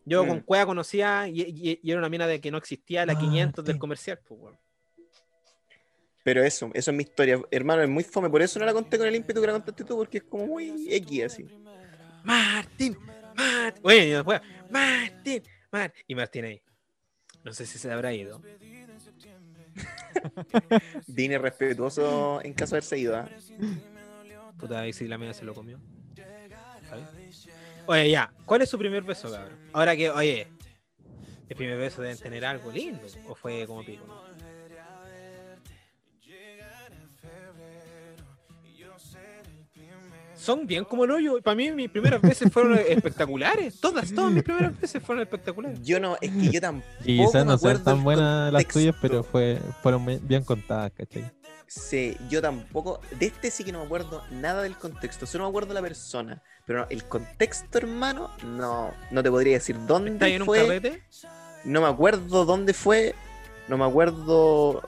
Yo 0.04 0.26
con 0.26 0.38
Mm. 0.38 0.40
Cueva 0.42 0.64
conocía 0.66 1.28
y, 1.28 1.42
y- 1.42 1.80
y 1.82 1.90
era 1.90 1.98
una 1.98 2.08
mina 2.08 2.26
de 2.26 2.40
que 2.40 2.50
no 2.50 2.56
existía 2.56 3.04
la 3.04 3.12
Ah, 3.12 3.18
500 3.18 3.62
del 3.64 3.78
comercial, 3.78 4.18
pues, 4.26 4.40
weón. 4.40 4.58
Pero 6.24 6.42
eso, 6.42 6.70
eso 6.74 6.90
es 6.90 6.96
mi 6.96 7.02
historia. 7.04 7.40
Hermano, 7.50 7.82
es 7.82 7.88
muy 7.88 8.04
fome. 8.04 8.28
Por 8.30 8.42
eso 8.42 8.58
no 8.58 8.64
la 8.66 8.72
conté 8.72 8.98
con 8.98 9.06
el 9.06 9.14
ímpetu 9.16 9.40
que 9.40 9.46
la 9.46 9.52
contaste 9.54 9.84
tú, 9.84 9.96
porque 9.96 10.18
es 10.18 10.24
como 10.24 10.46
muy 10.46 10.86
X 10.90 11.24
así. 11.24 11.46
Martín, 12.24 12.96
Martín. 13.36 13.82
Bueno, 13.82 14.04
y 14.04 14.10
después, 14.10 14.40
Martín, 14.70 15.42
Martín. 15.70 16.04
Y 16.06 16.14
Martín 16.14 16.44
ahí. 16.44 16.62
No 17.44 17.52
sé 17.52 17.66
si 17.66 17.78
se 17.78 17.90
habrá 17.90 18.12
ido. 18.12 18.40
Vine 21.06 21.38
respetuoso 21.38 22.40
en 22.42 22.52
caso 22.52 22.70
de 22.70 22.78
haberse 22.78 22.98
ido. 22.98 23.16
¿ah? 23.16 23.28
Puta, 24.58 24.80
ahí 24.80 24.92
sí 24.92 25.06
la 25.06 25.18
media 25.18 25.34
se 25.34 25.44
lo 25.44 25.54
comió. 25.54 25.78
Oye, 27.86 28.10
ya, 28.10 28.32
¿cuál 28.44 28.62
es 28.62 28.68
su 28.68 28.78
primer 28.78 29.02
beso, 29.02 29.30
cabrón? 29.30 29.58
Ahora 29.72 29.96
que, 29.96 30.10
oye, 30.10 30.48
el 31.48 31.56
primer 31.56 31.78
beso 31.78 32.02
deben 32.02 32.18
tener 32.18 32.44
algo 32.44 32.70
lindo, 32.70 33.06
o 33.26 33.34
fue 33.34 33.66
como 33.66 33.84
pico, 33.84 34.04
Son 40.48 40.66
bien 40.66 40.82
como 40.86 41.04
el 41.04 41.10
hoyo. 41.10 41.42
Para 41.42 41.54
mí, 41.56 41.70
mis 41.72 41.90
primeras 41.90 42.22
veces 42.22 42.50
fueron 42.50 42.78
espectaculares. 42.88 43.78
Todas, 43.82 44.10
todas 44.14 44.32
mis 44.32 44.42
primeras 44.42 44.80
veces 44.80 45.02
fueron 45.02 45.20
espectaculares. 45.20 45.78
Yo 45.82 46.00
no, 46.00 46.16
es 46.22 46.30
que 46.30 46.48
yo 46.50 46.58
tampoco. 46.58 46.88
Y 47.04 47.18
quizás 47.18 47.18
me 47.18 47.24
no 47.24 47.30
sean 47.30 47.50
acuerdo 47.50 47.84
tan 47.84 48.02
buenas 48.02 48.50
las 48.50 48.66
tuyas, 48.66 48.96
pero 48.98 49.22
fue, 49.22 49.58
fueron 49.82 50.06
bien- 50.22 50.44
contadas, 50.44 50.90
¿cachai? 50.92 51.30
Sí, 51.66 52.16
yo 52.30 52.40
tampoco. 52.40 53.02
De 53.20 53.26
este 53.26 53.50
sí 53.50 53.62
que 53.62 53.72
no 53.72 53.80
me 53.80 53.84
acuerdo 53.84 54.22
nada 54.30 54.62
del 54.62 54.74
contexto. 54.74 55.26
Solo 55.26 55.44
me 55.44 55.48
acuerdo 55.50 55.68
de 55.68 55.74
la 55.74 55.82
persona. 55.82 56.42
Pero 56.64 56.78
no, 56.78 56.86
el 56.88 57.04
contexto, 57.04 57.76
hermano, 57.76 58.30
no, 58.42 58.94
no 59.10 59.22
te 59.22 59.30
podría 59.30 59.52
decir 59.52 59.76
¿Estás 59.76 59.86
dónde 59.88 60.34
en 60.34 60.40
un 60.40 60.48
carrete? 60.48 61.02
No 61.66 61.82
me 61.82 61.88
acuerdo 61.88 62.46
dónde 62.46 62.72
fue. 62.72 63.14
No 63.68 63.76
me 63.76 63.84
acuerdo. 63.84 64.82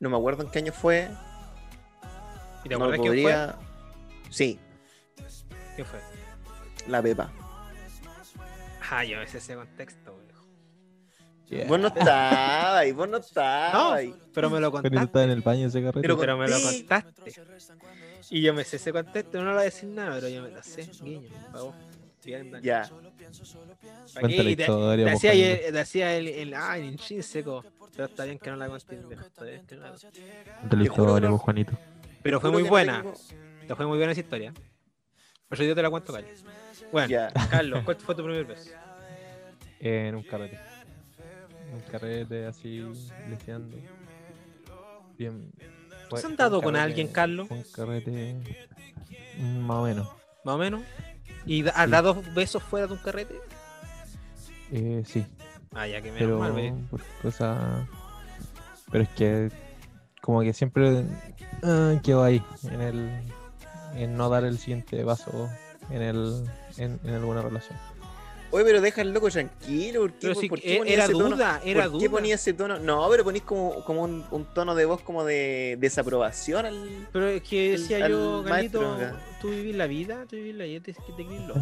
No 0.00 0.10
me 0.10 0.16
acuerdo 0.16 0.42
en 0.42 0.50
qué 0.50 0.58
año 0.58 0.72
fue. 0.72 1.08
¿Y 2.64 2.68
te 2.68 2.76
no 2.76 2.84
acuerdas 2.84 3.00
quién 3.00 3.12
podría. 3.12 3.58
Sí, 4.30 4.58
fue? 5.16 5.26
¿Quién 5.76 5.86
fue? 5.86 5.98
la 6.88 7.02
Pepa. 7.02 7.30
Ah, 8.90 9.04
yo 9.04 9.20
ese 9.22 9.38
ese 9.38 9.54
contexto, 9.54 10.18
viejo. 10.26 10.44
Yeah. 11.48 11.66
Vos 11.68 11.78
no 11.80 11.88
estabas, 11.88 12.86
y 12.86 12.92
vos 12.92 13.08
no 13.08 13.16
estabas. 13.18 14.04
No, 14.04 14.14
pero 14.34 14.50
me 14.50 14.60
lo 14.60 14.70
Pero 14.72 14.82
contaste. 14.82 15.04
estás 15.04 15.24
en 15.24 15.30
el 15.30 15.40
baño 15.42 15.66
ese 15.68 15.80
carrete. 15.80 16.00
Pero 16.00 16.18
Pero 16.18 16.36
me 16.36 16.48
lo 16.48 16.60
contaste. 16.60 17.32
Y 18.30 18.42
yo 18.42 18.54
me 18.54 18.64
sé 18.64 18.76
ese 18.76 18.92
contexto, 18.92 19.38
no 19.38 19.44
lo 19.44 19.52
voy 19.52 19.60
a 19.62 19.64
decir 19.64 19.88
nada, 19.88 20.14
pero 20.16 20.28
yo 20.28 20.42
me 20.42 20.50
lo 20.50 20.62
sé, 20.62 20.88
guiño, 21.02 21.28
por. 21.52 21.74
Ya. 22.62 22.82
¿Para 24.12 24.20
Cuenta 24.20 24.42
la 24.42 24.50
historia, 24.50 25.04
te 25.06 25.10
hacía, 25.12 25.32
el, 25.32 25.72
te 25.72 25.80
hacía 25.80 26.16
el, 26.16 26.28
el, 26.28 26.54
ah, 26.54 26.76
el 26.78 26.84
intrínseco. 26.84 27.64
Pero 27.92 28.04
está 28.04 28.24
bien 28.24 28.38
que 28.38 28.50
no 28.50 28.56
la 28.56 28.68
conté, 28.68 28.96
no. 28.96 29.08
Cuenta 29.08 30.76
la 30.76 30.82
historia, 30.82 31.28
no- 31.28 31.38
Juanito. 31.38 31.72
Pero 32.22 32.40
fue 32.40 32.50
muy 32.50 32.62
que 32.62 32.68
no 32.68 32.70
buena. 32.70 33.02
tengo- 33.02 33.14
Te 33.66 33.74
fue 33.74 33.86
muy 33.86 33.96
buena 33.98 34.12
esa 34.12 34.20
historia. 34.20 34.52
Por 35.48 35.56
eso 35.58 35.64
yo 35.64 35.74
te 35.74 35.82
la 35.82 35.90
cuento, 35.90 36.12
Carlos. 36.12 36.44
Bueno. 36.92 37.28
Carlos, 37.50 37.82
¿cuál 37.84 37.96
fue 37.96 38.14
tu 38.14 38.24
primer 38.24 38.44
beso? 38.44 38.70
En 39.80 40.14
un 40.14 40.22
carrete. 40.22 40.58
En 41.68 41.74
un 41.74 41.80
carrete 41.90 42.46
así, 42.46 42.84
leseando. 43.28 43.76
Bien. 45.16 45.50
¿Tú 46.08 46.16
has 46.16 46.24
andado 46.24 46.60
con 46.60 46.74
carrete- 46.74 46.82
alguien, 46.84 47.08
Carlos? 47.08 47.50
Un 47.50 47.62
carrete. 47.72 48.34
mm, 49.38 49.58
Más 49.60 49.76
o 49.76 49.82
menos. 49.84 50.08
Más 50.44 50.54
o 50.54 50.58
menos. 50.58 50.82
¿Y 51.46 51.62
da- 51.62 51.72
has 51.72 51.84
Sí. 51.86 51.90
dado 51.92 52.22
besos 52.34 52.62
fuera 52.62 52.86
de 52.86 52.92
un 52.94 52.98
carrete? 52.98 53.34
Eh, 54.72 55.02
sí, 55.06 55.24
Ah, 55.72 55.86
ya 55.86 56.00
que 56.00 56.10
menos 56.12 56.18
pero 56.18 56.38
mal, 56.38 56.52
ve. 56.52 56.74
por 56.90 57.00
cosas. 57.22 57.86
Pero 58.90 59.04
es 59.04 59.08
que, 59.10 59.50
como 60.20 60.40
que 60.42 60.52
siempre 60.52 61.04
ah, 61.62 61.94
quedo 62.02 62.22
ahí, 62.22 62.42
en 62.70 62.80
el. 62.80 63.10
En 63.96 64.16
no 64.16 64.28
dar 64.28 64.44
el 64.44 64.56
siguiente 64.58 65.04
paso 65.04 65.48
en, 65.90 66.00
el, 66.02 66.46
en, 66.76 67.00
en 67.02 67.14
alguna 67.14 67.42
relación. 67.42 67.76
Oye, 68.52 68.64
pero 68.64 68.80
deja 68.80 69.00
al 69.00 69.12
loco 69.12 69.28
tranquilo. 69.30 70.02
¿Por 70.02 70.12
qué, 70.12 70.18
Pero 70.28 70.40
por 70.48 70.60
qué 70.60 70.78
ponía 70.78 70.94
era 70.94 71.04
ese 71.04 71.12
tono? 71.12 71.36
duda, 71.36 71.60
era 71.64 71.82
¿Por 71.84 71.92
qué 71.98 72.06
duda. 72.06 72.10
ponía 72.18 72.34
ese 72.36 72.52
tono? 72.52 72.78
No, 72.78 73.08
pero 73.10 73.24
ponís 73.24 73.42
como, 73.42 73.84
como 73.84 74.02
un, 74.02 74.24
un 74.30 74.44
tono 74.54 74.74
de 74.76 74.84
voz 74.84 75.00
como 75.02 75.24
de 75.24 75.76
desaprobación 75.80 76.66
al. 76.66 77.08
Pero 77.12 77.26
es 77.28 77.42
que 77.42 77.74
el- 77.74 77.80
decía 77.80 78.04
al 78.04 78.10
yo, 78.12 78.42
Galito, 78.44 78.96
tú 79.40 79.50
vivís 79.50 79.74
la 79.74 79.86
vida, 79.88 80.24
tú 80.28 80.36
vivís 80.36 80.54
la 80.54 80.64
vida, 80.64 80.80
te, 80.84 80.92
que 80.94 81.12
te 81.16 81.26
crees 81.26 81.42
loco. 81.48 81.60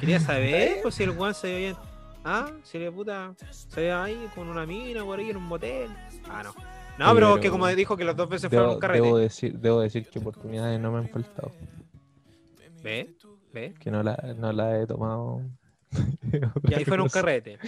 Quería 0.00 0.20
saber 0.20 0.78
pues, 0.82 0.94
si 0.94 1.02
el 1.02 1.10
Juan 1.10 1.34
se 1.34 1.46
veía 1.48 1.58
bien. 1.58 1.76
Ah, 2.24 2.50
si 2.64 2.78
la 2.78 2.90
puta 2.90 3.34
se 3.50 3.80
veía 3.80 4.02
ahí 4.04 4.28
con 4.34 4.48
una 4.48 4.64
mina 4.66 5.04
por 5.04 5.18
ahí 5.18 5.30
en 5.30 5.36
un 5.36 5.44
motel. 5.44 5.90
Ah, 6.28 6.42
no. 6.42 6.54
No, 6.98 7.14
pero, 7.14 7.28
pero 7.34 7.40
que 7.40 7.50
como 7.50 7.66
dijo 7.68 7.96
que 7.96 8.04
los 8.04 8.16
dos 8.16 8.28
veces 8.28 8.48
fueron 8.48 8.66
Debo, 8.68 8.74
un 8.74 8.80
carrete. 8.80 9.02
debo 9.04 9.18
decir, 9.18 9.58
debo 9.58 9.80
decir 9.80 10.06
que 10.08 10.18
oportunidades 10.18 10.80
no 10.80 10.90
me 10.92 10.98
han 10.98 11.08
faltado. 11.08 11.52
¿Ve? 12.82 13.14
¿Ve? 13.52 13.74
Que 13.78 13.90
no 13.90 14.02
la, 14.02 14.16
no 14.36 14.52
la 14.52 14.80
he 14.80 14.86
tomado. 14.86 15.42
Y 16.68 16.74
ahí 16.74 16.84
fueron 16.84 17.04
un 17.04 17.10
carrete. 17.10 17.58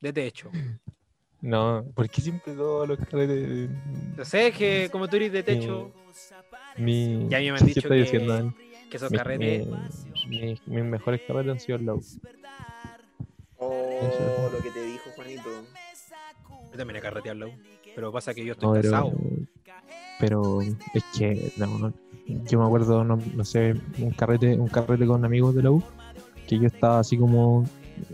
De 0.00 0.12
techo. 0.12 0.50
No, 1.40 1.84
porque 1.94 2.20
siempre 2.20 2.52
todos 2.54 2.86
los 2.88 2.98
carretes. 2.98 3.70
Yo 4.16 4.24
sé 4.24 4.52
que 4.52 4.88
como 4.92 5.08
tú 5.08 5.16
eres 5.16 5.32
de 5.32 5.42
techo, 5.42 5.92
Mi, 6.76 7.26
Ya 7.28 7.38
a 7.38 7.40
mí 7.40 7.50
me 7.50 7.58
han 7.58 7.66
¿qué 7.66 7.74
dicho 7.74 7.88
que- 7.88 7.94
diciendo, 7.94 8.34
Dani? 8.34 8.52
que 8.90 8.96
esos 8.96 9.10
Mi- 9.10 9.18
carretes. 9.18 9.66
mi- 10.28 10.38
mi- 10.40 10.60
mis 10.66 10.84
mejores 10.84 11.20
carretes 11.26 11.52
han 11.52 11.60
sido 11.60 11.78
U. 11.94 12.02
Oh, 13.58 14.50
lo 14.52 14.58
que 14.62 14.70
te 14.70 14.82
dijo 14.84 15.10
Juanito. 15.16 15.48
Yo 16.70 16.76
también 16.76 16.96
he 16.96 17.00
carreteado 17.00 17.48
U, 17.48 17.52
Pero 17.98 18.12
pasa 18.12 18.32
que 18.32 18.44
yo 18.44 18.52
estoy 18.52 18.68
No, 18.68 18.74
pero, 18.74 18.90
casado. 18.92 19.12
pero 20.20 20.62
es 20.62 21.04
que 21.18 21.52
no, 21.56 21.66
no, 21.80 21.92
yo 22.48 22.60
me 22.60 22.64
acuerdo, 22.64 23.02
no, 23.02 23.18
no 23.34 23.44
sé, 23.44 23.74
un 23.98 24.12
carrete, 24.12 24.56
un 24.56 24.68
carrete 24.68 25.04
con 25.04 25.24
amigos 25.24 25.52
de 25.56 25.64
la 25.64 25.72
U, 25.72 25.82
que 26.46 26.60
yo 26.60 26.68
estaba 26.68 27.00
así 27.00 27.18
como, 27.18 27.64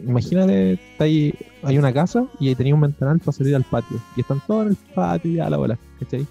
imagínate, 0.03 0.73
está 0.73 1.05
ahí, 1.05 1.35
hay 1.63 1.77
una 1.77 1.93
casa 1.93 2.27
y 2.41 2.49
ahí 2.49 2.55
tenía 2.55 2.75
un 2.75 2.81
ventanal 2.81 3.19
para 3.19 3.33
salir 3.33 3.55
al 3.55 3.65
patio, 3.65 4.01
y 4.17 4.23
están 4.23 4.41
todos 4.47 4.63
en 4.63 4.69
el 4.71 4.77
patio 4.95 5.31
y 5.31 5.39
a 5.41 5.51
la 5.51 5.59
bola, 5.59 5.79
¿cachai? 6.01 6.27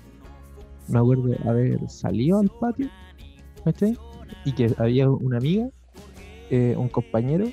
Me 0.88 0.98
acuerdo 0.98 1.36
haber 1.48 1.88
salido 1.92 2.40
al 2.40 2.50
patio, 2.60 2.90
¿cachai? 3.64 3.96
Y 4.46 4.54
que 4.54 4.74
había 4.80 5.08
una 5.08 5.38
amiga, 5.38 5.70
eh, 6.50 6.74
un 6.76 6.90
compañero 6.90 7.46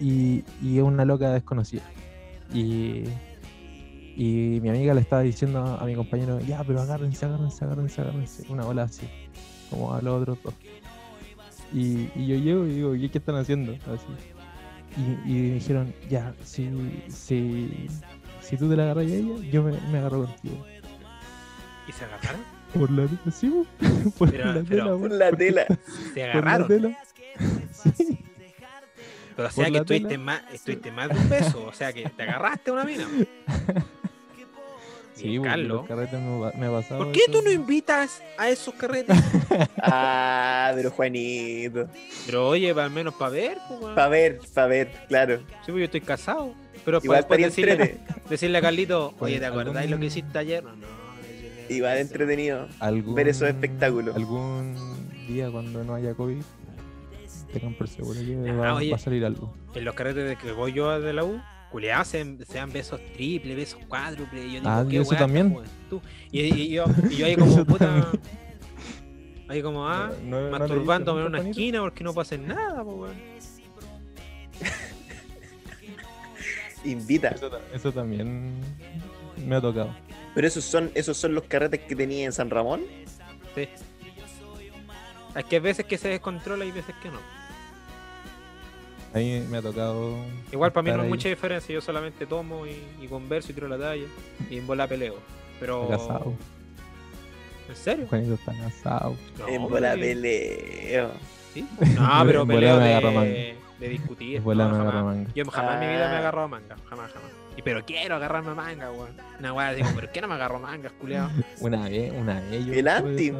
y, 0.00 0.44
y 0.62 0.80
una 0.80 1.04
loca 1.04 1.30
desconocida. 1.34 1.82
Y, 2.54 3.04
y 4.20 4.58
mi 4.60 4.68
amiga 4.68 4.94
le 4.94 5.00
estaba 5.02 5.22
diciendo 5.22 5.64
a, 5.80 5.84
mi 5.84 5.94
compañero, 5.94 6.40
ya, 6.40 6.64
pero 6.64 6.80
agárrense, 6.80 7.24
agárrense, 7.24 7.64
agárrense, 7.64 8.00
agárrense. 8.00 8.44
Una 8.48 8.66
ola 8.66 8.82
así, 8.82 9.06
como 9.70 9.94
a 9.94 10.02
los 10.02 10.20
otros 10.22 10.38
dos. 10.42 10.54
Y, 11.72 12.10
y 12.16 12.26
yo 12.26 12.36
llego 12.36 12.66
y 12.66 12.70
digo, 12.74 12.92
¿qué, 12.94 13.10
qué 13.10 13.18
están 13.18 13.36
haciendo? 13.36 13.72
Así. 13.74 14.06
Y, 14.96 15.30
y 15.30 15.34
me 15.50 15.54
dijeron, 15.54 15.94
ya, 16.10 16.34
si, 16.42 16.68
si, 17.08 17.86
si 18.40 18.56
tú 18.56 18.68
te 18.68 18.74
la 18.74 18.82
agarras 18.84 19.06
a 19.06 19.08
ella, 19.08 19.40
yo 19.52 19.62
me, 19.62 19.72
me 19.92 19.98
agarro 19.98 20.24
contigo. 20.24 20.66
¿Y 21.88 21.92
se 21.92 22.04
agarraron? 22.04 22.40
Por 22.74 22.90
la 22.90 23.06
tela, 23.06 23.30
sí, 23.30 23.48
po. 23.48 23.66
por 24.18 24.30
Pero- 24.32 24.44
la 24.52 24.62
pero- 24.62 24.64
tela, 24.64 24.84
Por 24.98 25.08
po. 25.08 25.14
la 25.14 25.30
tela. 25.32 25.66
Se 25.66 25.74
Por 26.12 26.16
la 26.16 26.32
agarraron. 26.32 26.68
tela. 26.68 26.98
Sí. 27.96 28.18
Pero 29.36 29.46
o 29.46 29.50
sea 29.52 29.64
por 29.66 29.72
que 29.72 29.78
estuviste 29.78 30.08
tela. 30.08 30.24
más, 30.24 30.42
estuviste 30.52 30.90
más 30.90 31.08
de 31.10 31.14
un 31.16 31.28
beso. 31.28 31.64
O 31.66 31.72
sea 31.72 31.92
que 31.92 32.08
te 32.08 32.22
agarraste 32.24 32.70
a 32.70 32.72
una 32.72 32.84
mina. 32.84 33.06
Sí, 35.20 35.38
Carlos. 35.42 35.78
los 35.78 35.86
carretes 35.88 36.20
me, 36.20 36.46
ha- 36.46 36.52
me 36.58 36.66
ha 36.66 36.70
pasado. 36.70 37.04
¿Por 37.04 37.12
qué 37.12 37.20
eso. 37.28 37.32
tú 37.32 37.42
no 37.42 37.50
invitas 37.50 38.22
a 38.38 38.48
esos 38.50 38.74
carretes? 38.74 39.16
Ah, 39.82 40.72
pero 40.74 40.90
Juanito. 40.90 41.88
Pero 42.26 42.48
oye, 42.48 42.70
al 42.70 42.90
menos 42.90 43.14
para 43.14 43.30
ver, 43.30 43.58
pues, 43.68 43.80
weón. 43.80 43.94
Pa' 43.94 44.08
ver, 44.08 44.40
pa' 44.54 44.66
ver, 44.66 44.90
claro. 45.08 45.38
Sí, 45.64 45.72
pues 45.72 45.78
yo 45.78 45.84
estoy 45.84 46.00
casado. 46.00 46.54
Pero 46.84 47.00
Igual 47.02 47.26
para 47.26 47.42
decirle, 47.44 47.72
entrete. 47.72 48.00
decirle 48.28 48.58
a 48.58 48.60
Carlito, 48.60 49.14
oye, 49.18 49.38
¿te 49.38 49.46
Algún- 49.46 49.60
acordáis 49.62 49.90
lo 49.90 49.98
que 49.98 50.06
hiciste 50.06 50.38
ayer? 50.38 50.62
No, 50.64 50.76
no. 50.76 50.86
Igual 51.68 51.98
entretenido. 51.98 52.66
algún, 52.80 53.14
ver 53.14 53.28
esos 53.28 53.48
espectáculos. 53.48 54.16
Algún 54.16 54.74
día 55.28 55.50
cuando 55.50 55.84
no 55.84 55.94
haya 55.94 56.14
COVID, 56.14 56.42
tengan 57.52 57.74
por 57.74 57.88
seguro 57.88 58.18
que 58.20 58.50
Ah, 58.50 58.52
va, 58.54 58.74
oye. 58.74 58.90
va 58.90 58.96
a 58.96 59.00
salir 59.00 59.24
algo. 59.24 59.52
En 59.74 59.84
los 59.84 59.94
carretes 59.94 60.28
de 60.28 60.36
que 60.36 60.52
voy 60.52 60.72
yo 60.72 60.98
de 61.00 61.12
la 61.12 61.24
U, 61.24 61.40
culiados 61.70 62.08
sean, 62.08 62.38
sean 62.48 62.72
besos 62.72 63.00
triple, 63.14 63.54
besos 63.54 63.80
cuádruple. 63.88 64.40
Y 64.46 64.52
yo 64.54 64.58
digo, 64.60 64.68
Ah, 64.70 64.84
¿qué 64.88 64.96
¿y 64.96 64.98
eso 64.98 65.14
también? 65.16 65.52
juventud? 65.52 66.00
Y, 66.32 66.40
y 66.40 66.68
yo, 66.70 66.84
y 67.10 67.16
yo 67.16 67.26
ahí 67.26 67.36
como, 67.36 67.52
Eso 67.52 67.64
puta. 67.64 67.86
también. 67.86 68.06
Ahí 69.48 69.62
como, 69.62 69.88
ah, 69.88 70.10
No- 70.24 70.40
no- 70.42 70.50
no 70.50 70.58
masturbándome 70.58 71.20
en 71.22 71.26
una 71.28 71.40
esquina 71.40 71.80
porque 71.80 72.04
no 72.04 72.12
pasa 72.12 72.36
nada, 72.36 72.82
pues, 72.84 72.96
weón. 72.96 73.14
Invita. 76.84 77.28
Eso, 77.28 77.50
ta- 77.50 77.60
eso 77.74 77.92
también 77.92 78.52
me 79.44 79.56
ha 79.56 79.60
tocado. 79.60 79.94
Pero 80.34 80.46
esos 80.46 80.64
son, 80.64 80.90
esos 80.94 81.16
son 81.16 81.34
los 81.34 81.44
carretes 81.44 81.80
que 81.80 81.96
tenía 81.96 82.24
en 82.26 82.32
San 82.32 82.50
Ramón. 82.50 82.82
Sí. 83.54 83.68
Es 85.34 85.44
que 85.44 85.56
hay 85.56 85.62
veces 85.62 85.86
que 85.86 85.98
se 85.98 86.08
descontrola 86.08 86.64
y 86.64 86.70
veces 86.70 86.94
que 87.02 87.08
no. 87.10 87.18
A 89.18 89.20
mí 89.20 89.44
me 89.50 89.58
ha 89.58 89.62
tocado. 89.62 90.16
Igual 90.52 90.72
para 90.72 90.82
mí 90.90 90.96
no 90.96 91.02
hay 91.02 91.08
mucha 91.08 91.28
diferencia, 91.28 91.72
yo 91.74 91.80
solamente 91.80 92.26
tomo 92.26 92.66
y, 92.66 92.76
y 93.02 93.08
converso 93.08 93.50
y 93.52 93.54
tiro 93.54 93.68
la 93.68 93.78
talla 93.78 94.04
y 94.50 94.58
en 94.58 94.66
bola 94.66 94.86
peleo. 94.86 95.16
Pero. 95.60 95.88
Casado. 95.88 96.32
¿En 97.68 97.76
serio? 97.76 98.06
Juanito 98.08 98.34
está 98.34 98.52
casado. 98.54 99.16
No, 99.38 99.48
en 99.48 99.62
bola 99.62 99.90
pero- 99.90 100.00
peleo. 100.02 101.10
¿Sí? 101.52 101.66
No, 101.96 102.22
pero 102.26 102.46
peleo 102.46 102.78
de, 102.78 103.00
manga. 103.00 103.22
de 103.22 103.88
discutir. 103.88 104.36
En 104.36 104.44
bola 104.44 104.68
no, 104.68 104.78
me 104.78 104.84
jamás. 104.90 105.04
manga. 105.04 105.30
Yo 105.34 105.44
jamás 105.46 105.74
en 105.74 105.80
mi 105.80 105.86
vida 105.94 106.06
me 106.08 106.12
he 106.12 106.16
Ah. 106.16 106.18
agarrado 106.20 106.48
manga. 106.48 106.76
Jamás, 106.88 107.12
jamás. 107.12 107.30
Y 107.56 107.62
pero 107.62 107.84
quiero 107.84 108.14
agarrarme 108.14 108.54
manga, 108.54 108.90
weón. 108.92 109.10
Una 109.40 109.52
weá 109.52 109.74
digo, 109.74 109.88
pero 109.94 110.12
¿qué 110.12 110.20
no 110.20 110.28
me 110.28 110.34
agarro 110.34 110.60
mangas, 110.60 110.92
culiao? 110.92 111.28
Una 111.60 111.88
vez, 111.88 112.12
una 112.12 112.40
vez 112.40 112.64
yo 112.66 112.72
El 112.72 112.86
anti. 112.88 113.32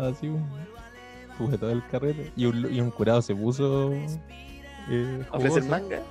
tuve 1.39 1.57
todo 1.57 1.71
el 1.71 1.87
carrete 1.87 2.33
y 2.37 2.47
un, 2.47 2.75
y 2.75 2.81
un 2.81 2.91
curado 2.91 3.23
se 3.23 3.33
puso 3.35 3.93
eh, 4.91 5.25
Ofrecer 5.31 5.65
manga. 5.65 6.03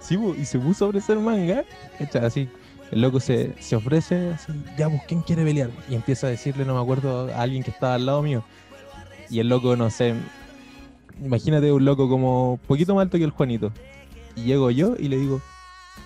Sí, 0.00 0.18
y 0.38 0.44
se 0.44 0.58
puso 0.58 0.86
a 0.86 0.88
ofrecer 0.88 1.18
manga. 1.18 1.64
Así, 2.20 2.48
el 2.90 3.00
loco 3.00 3.20
se, 3.20 3.52
se 3.60 3.76
ofrece 3.76 4.30
así, 4.30 4.52
ya, 4.76 4.88
pues, 4.88 5.02
¿quién 5.06 5.22
quiere 5.22 5.44
pelear? 5.44 5.70
Y 5.88 5.94
empieza 5.94 6.26
a 6.26 6.30
decirle, 6.30 6.64
no 6.64 6.74
me 6.74 6.80
acuerdo, 6.80 7.32
a 7.32 7.40
alguien 7.40 7.62
que 7.62 7.70
estaba 7.70 7.94
al 7.94 8.06
lado 8.06 8.22
mío. 8.22 8.42
Y 9.30 9.40
el 9.40 9.48
loco, 9.48 9.76
no 9.76 9.88
sé, 9.90 10.14
imagínate 11.22 11.72
un 11.72 11.84
loco 11.84 12.08
como 12.08 12.58
poquito 12.66 12.94
más 12.94 13.02
alto 13.02 13.18
que 13.18 13.24
el 13.24 13.30
Juanito. 13.30 13.72
Y 14.36 14.42
llego 14.42 14.70
yo 14.70 14.94
y 14.98 15.08
le 15.08 15.16
digo, 15.16 15.40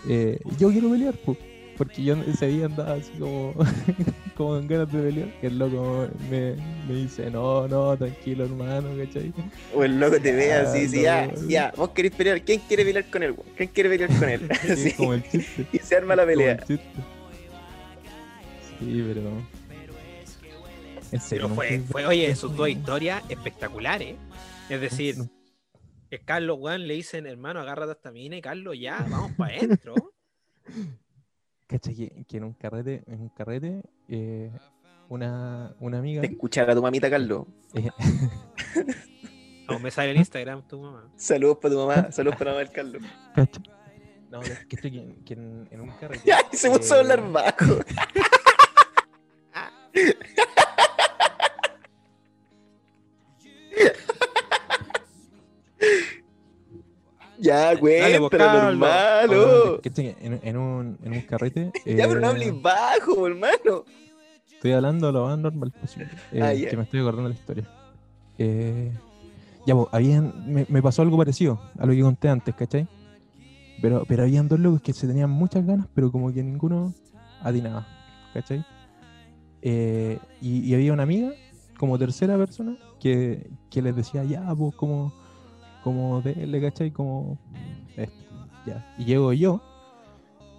eh, 0.08 0.38
yo 0.58 0.70
quiero 0.70 0.90
pelear, 0.90 1.14
pues. 1.24 1.38
Porque 1.76 2.02
yo 2.02 2.14
ese 2.22 2.46
día 2.46 2.66
andaba 2.66 2.94
así 2.94 3.10
como, 3.18 3.52
como 4.34 4.48
con 4.50 4.66
ganas 4.66 4.90
de 4.90 4.98
pelear. 5.02 5.28
Y 5.42 5.46
el 5.46 5.58
loco 5.58 6.08
me, 6.30 6.56
me 6.88 6.94
dice, 6.94 7.30
no, 7.30 7.68
no, 7.68 7.96
tranquilo, 7.96 8.44
hermano, 8.44 8.88
¿cachai? 8.96 9.32
O 9.74 9.84
el 9.84 10.00
loco 10.00 10.18
te 10.20 10.32
ve 10.32 10.52
así, 10.54 10.78
Ah, 10.78 10.80
dice, 10.80 11.02
ya, 11.02 11.26
no. 11.26 11.48
ya, 11.48 11.72
vos 11.76 11.90
querés 11.90 12.12
pelear. 12.12 12.40
¿Quién 12.42 12.60
quiere 12.66 12.84
pelear 12.84 13.10
con 13.10 13.22
él? 13.22 13.32
weón? 13.32 13.46
¿Quién 13.56 13.68
quiere 13.70 13.90
pelear 13.90 14.18
con 14.18 14.28
él? 14.28 14.48
Sí, 14.62 14.70
Así. 14.72 14.92
como 14.92 15.14
el 15.14 15.22
chiste. 15.28 15.66
Y 15.72 15.78
se 15.78 15.96
arma 15.96 16.16
la 16.16 16.22
Como 16.22 16.32
el 16.32 16.38
pelea. 16.38 16.56
chiste. 16.58 16.84
Sí, 18.78 19.04
pero. 19.06 19.20
En 21.12 21.20
serio. 21.20 21.44
Pero 21.44 21.54
fue, 21.54 21.78
fue, 21.80 22.06
oye, 22.06 22.34
sus 22.34 22.56
dos 22.56 22.68
historias 22.68 23.22
espectaculares. 23.28 24.16
Es 24.68 24.80
decir, 24.80 25.16
Carlos, 26.24 26.56
weón, 26.60 26.86
le 26.88 26.94
dicen, 26.94 27.26
hermano, 27.26 27.60
agárrate 27.60 27.90
a 27.90 27.94
esta 27.94 28.10
mina 28.10 28.36
y 28.36 28.40
Carlos, 28.42 28.76
ya, 28.78 29.06
vamos 29.08 29.32
para 29.36 29.54
adentro. 29.56 29.94
Cacha 31.66 31.92
que, 31.92 32.24
que 32.28 32.36
en 32.36 32.44
un 32.44 32.52
carrete, 32.52 33.02
en 33.06 33.20
un 33.22 33.28
carrete, 33.30 33.82
eh, 34.08 34.52
una, 35.08 35.74
una 35.80 35.98
amiga. 35.98 36.20
Te 36.20 36.28
escuchaba 36.28 36.74
tu 36.74 36.82
mamita, 36.82 37.10
Carlos. 37.10 37.46
eh, 37.74 37.90
Aún 39.68 39.82
me 39.82 39.90
sale 39.90 40.12
el 40.12 40.16
Instagram 40.16 40.62
tu 40.68 40.80
mamá. 40.80 41.10
Saludos 41.16 41.58
para 41.60 41.74
tu 41.74 41.80
mamá, 41.80 42.12
saludos 42.12 42.36
para 42.36 42.52
mamá 42.52 42.60
del 42.60 42.70
Carlos. 42.70 43.02
cacha. 43.34 43.60
No, 44.30 44.42
es 44.42 44.64
que 44.66 44.76
estoy 44.76 44.90
que, 44.92 45.24
que 45.24 45.34
en, 45.34 45.68
en 45.70 45.80
un 45.80 45.90
carrete. 45.90 46.22
Ya, 46.26 46.38
y 46.52 46.56
se 46.56 46.70
puso 46.70 46.94
a 46.94 46.98
eh, 46.98 47.00
hablar 47.00 47.32
bajo. 47.32 47.80
Ya, 57.38 57.78
cuéntalo, 57.78 58.28
pues, 58.28 58.42
Carlos. 58.42 58.62
normal. 58.64 59.30
no, 59.30 59.42
oh. 59.74 59.80
en, 59.84 60.40
en 60.42 60.56
un, 60.56 60.98
en 61.04 61.12
un 61.12 61.20
carrete. 61.22 61.70
Ya, 61.86 62.08
pero 62.08 62.20
no 62.20 62.26
eh, 62.26 62.30
hables 62.30 62.62
bajo, 62.62 63.26
hermano. 63.26 63.84
Estoy 64.52 64.72
hablando 64.72 65.12
lo 65.12 65.26
más 65.26 65.38
normal 65.38 65.72
posible. 65.72 66.08
eh, 66.32 66.40
Ah. 66.42 66.52
Que 66.70 66.76
me 66.76 66.82
estoy 66.84 67.00
acordando 67.00 67.28
de 67.28 67.34
la 67.34 67.38
historia. 67.40 67.68
Eh, 68.38 68.92
ya, 69.66 69.74
pues, 69.74 69.88
habían, 69.92 70.52
me, 70.52 70.66
me 70.68 70.82
pasó 70.82 71.02
algo 71.02 71.16
parecido 71.18 71.60
a 71.78 71.86
lo 71.86 71.92
que 71.92 72.00
conté 72.00 72.28
antes, 72.28 72.54
¿cachai? 72.54 72.86
Pero, 73.82 74.04
pero 74.08 74.22
habían 74.22 74.48
dos 74.48 74.58
locos 74.58 74.80
que 74.80 74.92
se 74.94 75.06
tenían 75.06 75.28
muchas 75.30 75.66
ganas, 75.66 75.86
pero 75.94 76.10
como 76.10 76.32
que 76.32 76.42
ninguno 76.42 76.94
atinaba, 77.42 77.86
¿cachai? 78.32 78.64
Eh, 79.62 80.18
y, 80.40 80.60
y 80.60 80.74
había 80.74 80.92
una 80.92 81.02
amiga, 81.02 81.32
como 81.78 81.98
tercera 81.98 82.36
persona, 82.38 82.76
que, 83.00 83.50
que 83.70 83.82
les 83.82 83.94
decía, 83.94 84.24
ya, 84.24 84.54
pues, 84.54 84.74
como, 84.76 85.12
como 85.86 86.20
dele, 86.20 86.60
¿cachai? 86.60 86.90
Como 86.90 87.38
ya. 88.66 88.84
Y 88.98 89.04
llego 89.04 89.32
yo 89.32 89.62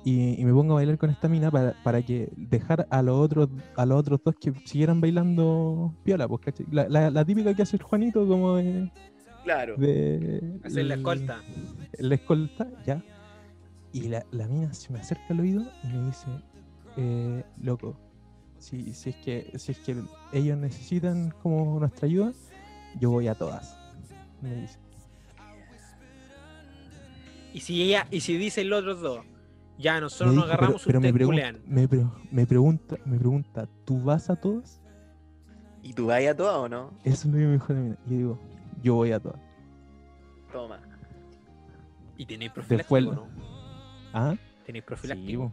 y, 0.05 0.39
y 0.39 0.45
me 0.45 0.53
pongo 0.53 0.71
a 0.71 0.75
bailar 0.75 0.97
con 0.97 1.09
esta 1.09 1.27
mina 1.27 1.51
para, 1.51 1.73
para 1.83 2.01
que 2.01 2.31
dejar 2.37 2.87
a 2.89 3.01
los 3.01 3.17
otros 3.17 3.49
a 3.75 3.85
los 3.85 3.99
otros 3.99 4.21
dos 4.23 4.35
que 4.39 4.53
siguieran 4.63 5.01
bailando 5.01 5.93
piola, 6.05 6.29
pues, 6.29 6.43
¿cachai? 6.45 6.65
La, 6.71 6.87
la, 6.87 7.11
la 7.11 7.25
típica 7.25 7.53
que 7.53 7.61
hace 7.61 7.75
el 7.75 7.83
Juanito 7.83 8.25
como 8.25 8.55
de... 8.55 8.89
Claro. 9.43 9.75
de 9.75 10.61
Hacer 10.63 10.85
la 10.85 10.95
escolta. 10.95 11.41
La 11.99 12.15
escolta, 12.15 12.69
ya. 12.85 13.03
Y 13.91 14.03
la, 14.03 14.25
la 14.31 14.47
mina 14.47 14.73
se 14.73 14.93
me 14.93 14.99
acerca 14.99 15.25
al 15.31 15.41
oído 15.41 15.63
y 15.83 15.87
me 15.87 16.05
dice, 16.05 16.27
eh, 16.95 17.43
loco, 17.61 17.97
si, 18.59 18.93
si, 18.93 19.09
es 19.09 19.15
que, 19.17 19.51
si 19.57 19.73
es 19.73 19.79
que 19.79 19.97
ellos 20.31 20.57
necesitan 20.57 21.33
como 21.43 21.81
nuestra 21.81 22.05
ayuda, 22.05 22.31
yo 22.97 23.11
voy 23.11 23.27
a 23.27 23.35
todas. 23.35 23.77
Me 24.41 24.55
dice. 24.55 24.86
Y 27.57 27.61
si 27.61 27.81
ella, 27.81 28.05
y 28.11 28.19
si 28.21 28.38
dicen 28.38 28.69
los 28.69 28.81
otros 28.81 29.01
dos, 29.01 29.25
ya 29.79 29.99
nosotros 29.99 30.35
nos 30.35 30.43
agarramos, 30.45 30.84
pero, 30.85 30.99
pero 31.01 31.01
me, 31.01 31.09
ustedes 31.09 31.25
culean. 31.27 31.61
me, 31.65 31.88
pre- 31.88 32.05
me 32.29 32.45
pregunta, 32.45 32.97
me 33.03 33.17
pregunta, 33.17 33.67
¿tú 33.84 33.99
vas 34.03 34.29
a 34.29 34.35
todas? 34.35 34.79
¿Y 35.81 35.93
tú 35.93 36.05
vas 36.05 36.23
a 36.23 36.35
todas 36.35 36.55
o 36.57 36.69
no? 36.69 36.91
Eso 37.03 37.13
es 37.15 37.25
lo 37.25 37.31
que 37.39 37.45
me 37.45 37.53
dijo 37.53 37.73
la 37.73 37.79
mina. 37.79 37.97
Y 38.05 38.09
yo 38.11 38.17
digo, 38.17 38.39
yo 38.84 38.93
voy 38.93 39.11
a 39.11 39.19
todas. 39.19 39.39
Toma. 40.51 40.79
Y 42.15 42.25
tenéis 42.27 42.51
profiláctico, 42.51 42.99
lo- 42.99 43.11
¿no? 43.13 43.27
¿Ah? 44.13 44.35
Tenéis 44.65 44.84
Sí, 44.84 44.88
profiláctico. 44.88 45.41
bo. 45.43 45.51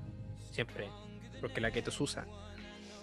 Siempre. 0.50 0.88
Porque 1.40 1.60
la 1.62 1.70
que 1.70 1.80
te 1.80 1.90
usa. 2.02 2.26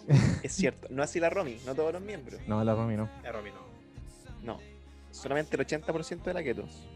Es 0.44 0.52
cierto. 0.52 0.88
No 0.91 1.02
así 1.02 1.19
la 1.19 1.32
Romy, 1.32 1.57
no 1.65 1.73
todos 1.73 1.91
los 1.94 2.02
miembros. 2.03 2.40
no, 2.48 2.64
la 2.64 2.76
Romy 2.76 2.98
no. 2.98 3.10
La 3.23 3.32
Romy 3.32 3.49
no. 3.49 3.61
No. 4.44 4.60
Solamente 5.10 5.56
el 5.57 5.65
80% 5.65 6.22
de 6.23 6.34
la 6.36 6.44
ketos. 6.44 6.88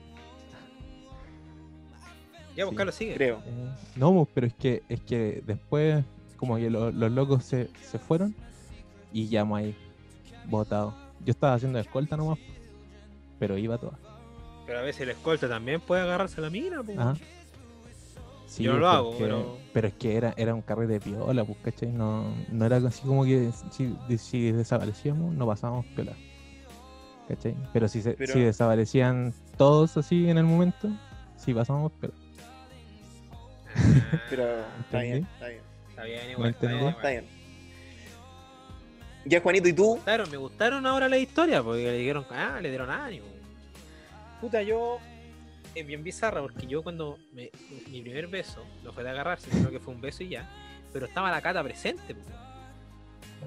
Ya, 2.55 2.63
pues 2.65 2.69
Sí. 2.71 2.75
Carlos, 2.75 2.95
sigue. 2.95 3.13
Creo. 3.15 3.37
Eh, 3.45 3.69
no, 3.95 4.11
bo, 4.11 4.25
pero 4.33 4.47
es 4.47 4.53
que, 4.53 4.83
es 4.89 5.01
que 5.01 5.43
después, 5.45 6.03
como 6.37 6.55
que 6.57 6.69
lo- 6.69 6.91
los 6.91 7.11
locos 7.11 7.43
se, 7.43 7.69
se 7.81 7.99
fueron 7.99 8.33
y 9.13 9.27
ya 9.27 9.43
me 9.45 9.57
ahí, 9.57 9.75
botado. 10.47 10.93
Yo 11.23 11.31
estaba 11.31 11.53
haciendo 11.55 11.79
escolta 11.79 12.15
nomás, 12.17 12.37
pero 13.39 13.57
iba 13.57 13.75
a 13.75 13.77
todas. 13.77 13.99
Pero 14.65 14.79
a 14.79 14.81
veces 14.81 15.01
el 15.01 15.09
escolta 15.09 15.47
también 15.49 15.79
puede 15.81 16.01
agarrarse 16.01 16.39
a 16.39 16.43
la 16.43 16.49
mina, 16.49 16.81
pues. 16.83 16.97
Ajá. 16.97 17.15
Sí, 18.47 18.63
Yo 18.63 18.73
no 18.73 18.79
lo 18.79 18.85
porque- 18.85 18.95
hago, 18.97 19.17
pero- 19.17 19.57
pero 19.73 19.87
es 19.87 19.93
que 19.95 20.15
era, 20.15 20.33
era 20.37 20.53
un 20.53 20.61
carrete 20.61 20.93
de 20.93 20.99
piola, 21.01 21.43
pues, 21.43 21.57
¿cachai? 21.63 21.89
No, 21.91 22.33
no 22.51 22.65
era 22.65 22.77
así 22.77 23.01
como 23.05 23.25
que 23.25 23.51
si, 23.71 23.95
si 24.17 24.51
desaparecíamos, 24.51 25.33
no 25.35 25.45
pasábamos 25.47 25.85
piola. 25.87 26.13
¿Cachai? 27.27 27.55
Pero 27.73 27.87
si, 27.87 28.01
se, 28.01 28.13
Pero- 28.13 28.33
si 28.33 28.39
desaparecían 28.39 29.33
todos 29.57 29.97
así 29.97 30.29
en 30.29 30.37
el 30.37 30.45
momento, 30.45 30.89
sí 31.37 31.53
pasábamos 31.53 31.91
piola. 31.93 32.13
Pero 34.29 34.59
está 34.81 34.99
bien, 35.01 35.27
está 35.33 35.47
bien. 35.47 35.61
Está 35.89 36.03
bien, 36.03 36.25
¿Me 36.25 36.31
igual. 36.33 36.49
Está 36.51 36.67
bien? 36.67 36.87
Está. 36.87 37.35
Ya, 39.25 39.41
Juanito, 39.41 39.67
¿y 39.67 39.73
tú? 39.73 39.99
Claro, 40.03 40.25
me 40.27 40.37
gustaron 40.37 40.85
ahora 40.85 41.09
las 41.09 41.19
historias 41.19 41.61
porque 41.63 41.83
le 41.83 41.97
dieron, 41.97 42.25
ah, 42.29 42.59
le 42.61 42.69
dieron 42.69 42.89
ánimo. 42.91 43.25
Puta, 44.39 44.61
yo 44.61 44.99
es 45.73 45.85
bien 45.87 46.03
bizarra 46.03 46.41
porque 46.41 46.67
yo 46.67 46.83
cuando 46.83 47.17
me- 47.33 47.49
mi 47.91 48.01
primer 48.01 48.27
beso 48.27 48.63
no 48.83 48.93
fue 48.93 49.03
de 49.03 49.09
agarrarse, 49.09 49.49
sino 49.51 49.69
que 49.71 49.79
fue 49.79 49.93
un 49.95 50.01
beso 50.01 50.23
y 50.23 50.29
ya. 50.29 50.47
Pero 50.93 51.07
estaba 51.07 51.31
la 51.31 51.41
cata 51.41 51.63
presente, 51.63 52.13
pues, 52.13 52.25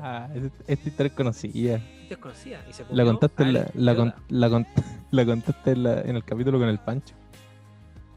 Ah, 0.00 0.28
es- 0.34 0.52
esta 0.66 0.88
historia 0.88 1.08
es 1.10 1.16
conocida. 1.16 1.80
desconocida. 2.08 2.64
Y 2.68 2.72
se 2.72 2.84
La 2.90 3.04
contaste, 3.04 3.42
en 3.44 3.52
la, 3.54 3.66
la, 3.74 3.94
con- 3.96 4.14
la, 4.28 4.48
con- 4.50 4.66
la 5.10 5.24
contaste 5.26 5.70
en, 5.72 5.82
la- 5.82 6.00
en 6.02 6.16
el 6.16 6.24
capítulo 6.24 6.58
con 6.58 6.68
el 6.68 6.78
Pancho. 6.78 7.14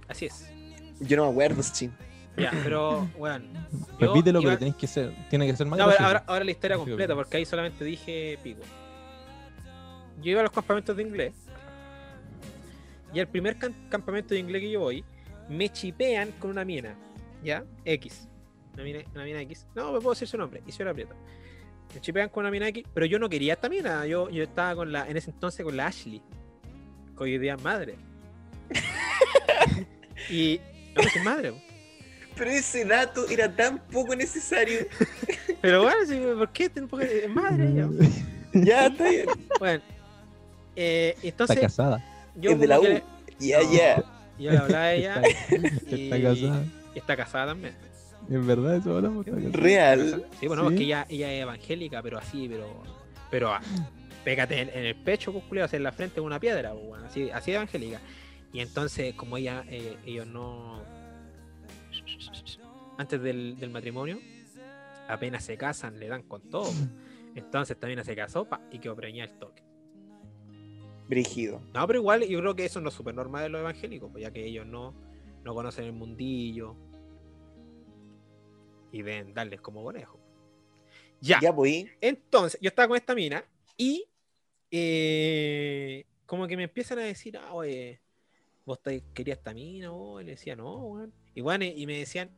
Así 0.07 0.25
es. 0.25 0.50
Yo 1.01 1.17
no 1.17 1.25
me 1.25 1.31
acuerdo, 1.31 1.61
sí. 1.63 1.89
Ya, 2.37 2.51
pero, 2.63 3.09
bueno. 3.17 3.45
Repítelo, 3.99 4.39
iba- 4.41 4.51
pero 4.51 4.59
tenéis 4.59 4.75
que 4.75 4.87
ser, 4.87 5.13
tiene 5.29 5.47
que 5.47 5.55
ser 5.55 5.67
más 5.67 5.77
No, 5.77 5.85
gracioso. 5.85 6.05
ahora, 6.07 6.23
ahora 6.27 6.45
la 6.45 6.51
historia 6.51 6.77
completa, 6.77 7.13
porque 7.15 7.37
ahí 7.37 7.45
solamente 7.45 7.83
dije 7.83 8.37
pico. 8.43 8.61
Yo 10.21 10.31
iba 10.31 10.39
a 10.41 10.43
los 10.43 10.51
campamentos 10.51 10.95
de 10.95 11.03
inglés. 11.03 11.33
Y 13.13 13.19
al 13.19 13.27
primer 13.27 13.57
campamento 13.89 14.33
de 14.33 14.39
inglés 14.39 14.61
que 14.61 14.71
yo 14.71 14.79
voy, 14.79 15.03
me 15.49 15.67
chipean 15.69 16.31
con 16.39 16.51
una 16.51 16.63
mina. 16.63 16.95
¿Ya? 17.43 17.63
X. 17.83 18.27
Una 18.75 18.83
mina, 18.83 18.99
una 19.13 19.23
mina 19.25 19.41
X. 19.41 19.67
No, 19.75 19.91
me 19.91 19.99
puedo 19.99 20.11
decir 20.11 20.27
su 20.27 20.37
nombre. 20.37 20.61
Y 20.65 20.83
la 20.83 20.93
Prieto. 20.93 21.15
Me 21.93 21.99
chipean 21.99 22.29
con 22.29 22.43
una 22.43 22.51
mina 22.51 22.67
X, 22.69 22.85
pero 22.93 23.05
yo 23.05 23.19
no 23.19 23.27
quería 23.27 23.53
esta 23.53 23.67
mina. 23.67 24.05
Yo, 24.05 24.29
yo 24.29 24.43
estaba 24.43 24.75
con 24.75 24.91
la, 24.93 25.09
en 25.09 25.17
ese 25.17 25.31
entonces 25.31 25.65
con 25.65 25.75
la 25.75 25.87
Ashley. 25.87 26.21
Que 27.17 27.23
hoy 27.23 27.37
día 27.37 27.57
madre. 27.57 27.95
y. 30.29 30.59
No, 30.95 31.01
pues 31.01 31.23
madre. 31.23 31.53
Pero 32.35 32.49
ese 32.49 32.85
dato 32.85 33.27
era 33.29 33.53
tan 33.55 33.79
poco 33.89 34.15
necesario. 34.15 34.79
Pero 35.61 35.83
bueno, 35.83 35.97
sí, 36.07 36.19
¿por 36.37 36.49
qué? 36.51 36.69
Porque 36.89 37.25
es 37.25 37.29
madre 37.29 37.67
ella. 37.67 37.87
ya, 38.53 38.87
está 38.87 39.09
bien. 39.09 39.25
Bueno, 39.59 39.83
eh, 40.75 41.13
Está 41.17 41.27
entonces 41.27 41.59
casada. 41.59 42.03
yo 42.35 42.51
es 42.51 42.59
de 42.59 42.67
la 42.67 42.79
U. 42.79 42.83
que 42.83 43.03
Ya, 43.39 43.61
No. 43.61 43.71
ya. 43.73 44.03
yo 44.39 44.51
le 44.51 44.57
hablaba 44.57 44.83
a 44.85 44.93
ella 44.93 45.21
Está, 45.21 45.95
y, 45.97 46.03
está 46.09 46.21
casada. 46.21 46.65
y 46.95 46.99
está 46.99 47.17
casada 47.17 47.45
también. 47.47 47.75
Es 48.29 48.45
verdad 48.45 48.75
eso 48.77 48.95
hablamos. 48.95 49.27
Está. 49.27 49.57
Real. 49.57 50.25
Sí, 50.39 50.47
bueno, 50.47 50.63
Sí. 50.63 50.69
porque 50.69 50.83
ella, 50.83 51.05
ella 51.09 51.33
es 51.33 51.41
evangélica, 51.41 52.01
pero 52.01 52.17
así, 52.17 52.47
pero. 52.49 52.81
Pero 53.29 53.53
ah, 53.53 53.61
pégate 54.23 54.59
en, 54.61 54.69
en 54.69 54.85
el 54.85 54.95
pecho, 54.95 55.31
pues, 55.33 55.43
culiao, 55.45 55.65
hacia 55.65 55.77
en 55.77 55.83
la 55.83 55.91
frente 55.91 56.15
con 56.15 56.25
una 56.25 56.39
piedra, 56.39 56.71
pues, 56.71 56.85
bueno, 56.85 57.05
así, 57.05 57.29
así 57.29 57.51
de 57.51 57.57
evangélica. 57.57 57.99
Y 58.53 58.59
entonces, 58.59 59.13
como 59.15 59.37
ella, 59.37 59.63
eh, 59.69 59.97
ellos 60.05 60.27
no. 60.27 60.81
antes 62.97 63.21
del, 63.21 63.57
del 63.57 63.69
matrimonio, 63.69 64.19
apenas 65.07 65.43
se 65.43 65.57
casan, 65.57 65.99
le 65.99 66.07
dan 66.07 66.23
con 66.23 66.41
todo. 66.49 66.71
Entonces 67.35 67.79
también 67.79 68.03
se 68.03 68.15
casó 68.15 68.45
pa, 68.45 68.61
y 68.71 68.79
quedó 68.79 68.95
preñada 68.95 69.31
el 69.31 69.39
toque. 69.39 69.63
Brígido. 71.07 71.61
No, 71.73 71.85
pero 71.87 71.99
igual 71.99 72.23
yo 72.25 72.39
creo 72.39 72.55
que 72.55 72.65
eso 72.65 72.81
no 72.81 72.89
es 72.89 72.95
súper 72.95 73.15
normal 73.15 73.43
de 73.43 73.49
los 73.49 73.61
evangélicos, 73.61 74.11
pues 74.11 74.21
ya 74.21 74.31
que 74.31 74.45
ellos 74.45 74.65
no, 74.65 74.93
no 75.43 75.53
conocen 75.53 75.85
el 75.85 75.93
mundillo 75.93 76.75
y 78.91 79.01
ven 79.01 79.33
darles 79.33 79.61
como 79.61 79.83
conejo. 79.83 80.19
Ya. 81.19 81.39
Ya, 81.41 81.53
pues. 81.53 81.85
Entonces, 81.99 82.59
yo 82.61 82.69
estaba 82.69 82.87
con 82.87 82.97
esta 82.97 83.13
mina 83.15 83.43
y 83.77 84.05
eh, 84.71 86.05
como 86.25 86.47
que 86.47 86.57
me 86.57 86.63
empiezan 86.63 86.99
a 86.99 87.03
decir, 87.03 87.37
ah, 87.37 87.53
oye, 87.53 88.01
vos 88.65 88.81
te- 88.81 89.03
querías 89.13 89.37
esta 89.37 89.53
mina, 89.53 89.89
vos? 89.89 90.21
Y 90.21 90.25
le 90.25 90.31
decía, 90.31 90.55
no, 90.55 90.75
weón. 90.77 91.13
Y 91.35 91.41
bueno, 91.41 91.65
y 91.65 91.85
me 91.85 91.97
decían, 91.99 92.29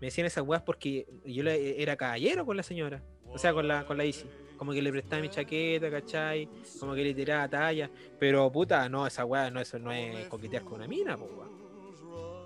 me 0.00 0.08
decían 0.08 0.26
esas 0.26 0.44
weas 0.46 0.62
porque 0.62 1.06
yo 1.24 1.42
le- 1.42 1.80
era 1.82 1.96
caballero 1.96 2.44
con 2.46 2.56
la 2.56 2.62
señora, 2.62 3.02
o 3.26 3.38
sea, 3.38 3.52
con 3.52 3.66
la, 3.68 3.86
con 3.86 3.96
la 3.96 4.04
Isi. 4.04 4.26
Como 4.56 4.72
que 4.72 4.80
le 4.80 4.90
prestaba 4.90 5.20
mi 5.20 5.28
chaqueta, 5.28 5.90
¿cachai? 5.90 6.48
Como 6.80 6.94
que 6.94 7.02
le 7.04 7.12
tiraba 7.12 7.46
talla. 7.48 7.90
Pero 8.18 8.50
puta, 8.50 8.88
no, 8.88 9.06
esa 9.06 9.24
weá 9.26 9.50
no, 9.50 9.60
eso 9.60 9.78
no 9.78 9.92
es 9.92 10.26
coquetear 10.28 10.62
con 10.64 10.74
una 10.74 10.88
mina, 10.88 11.16
pues 11.18 11.30
weón. 11.30 11.50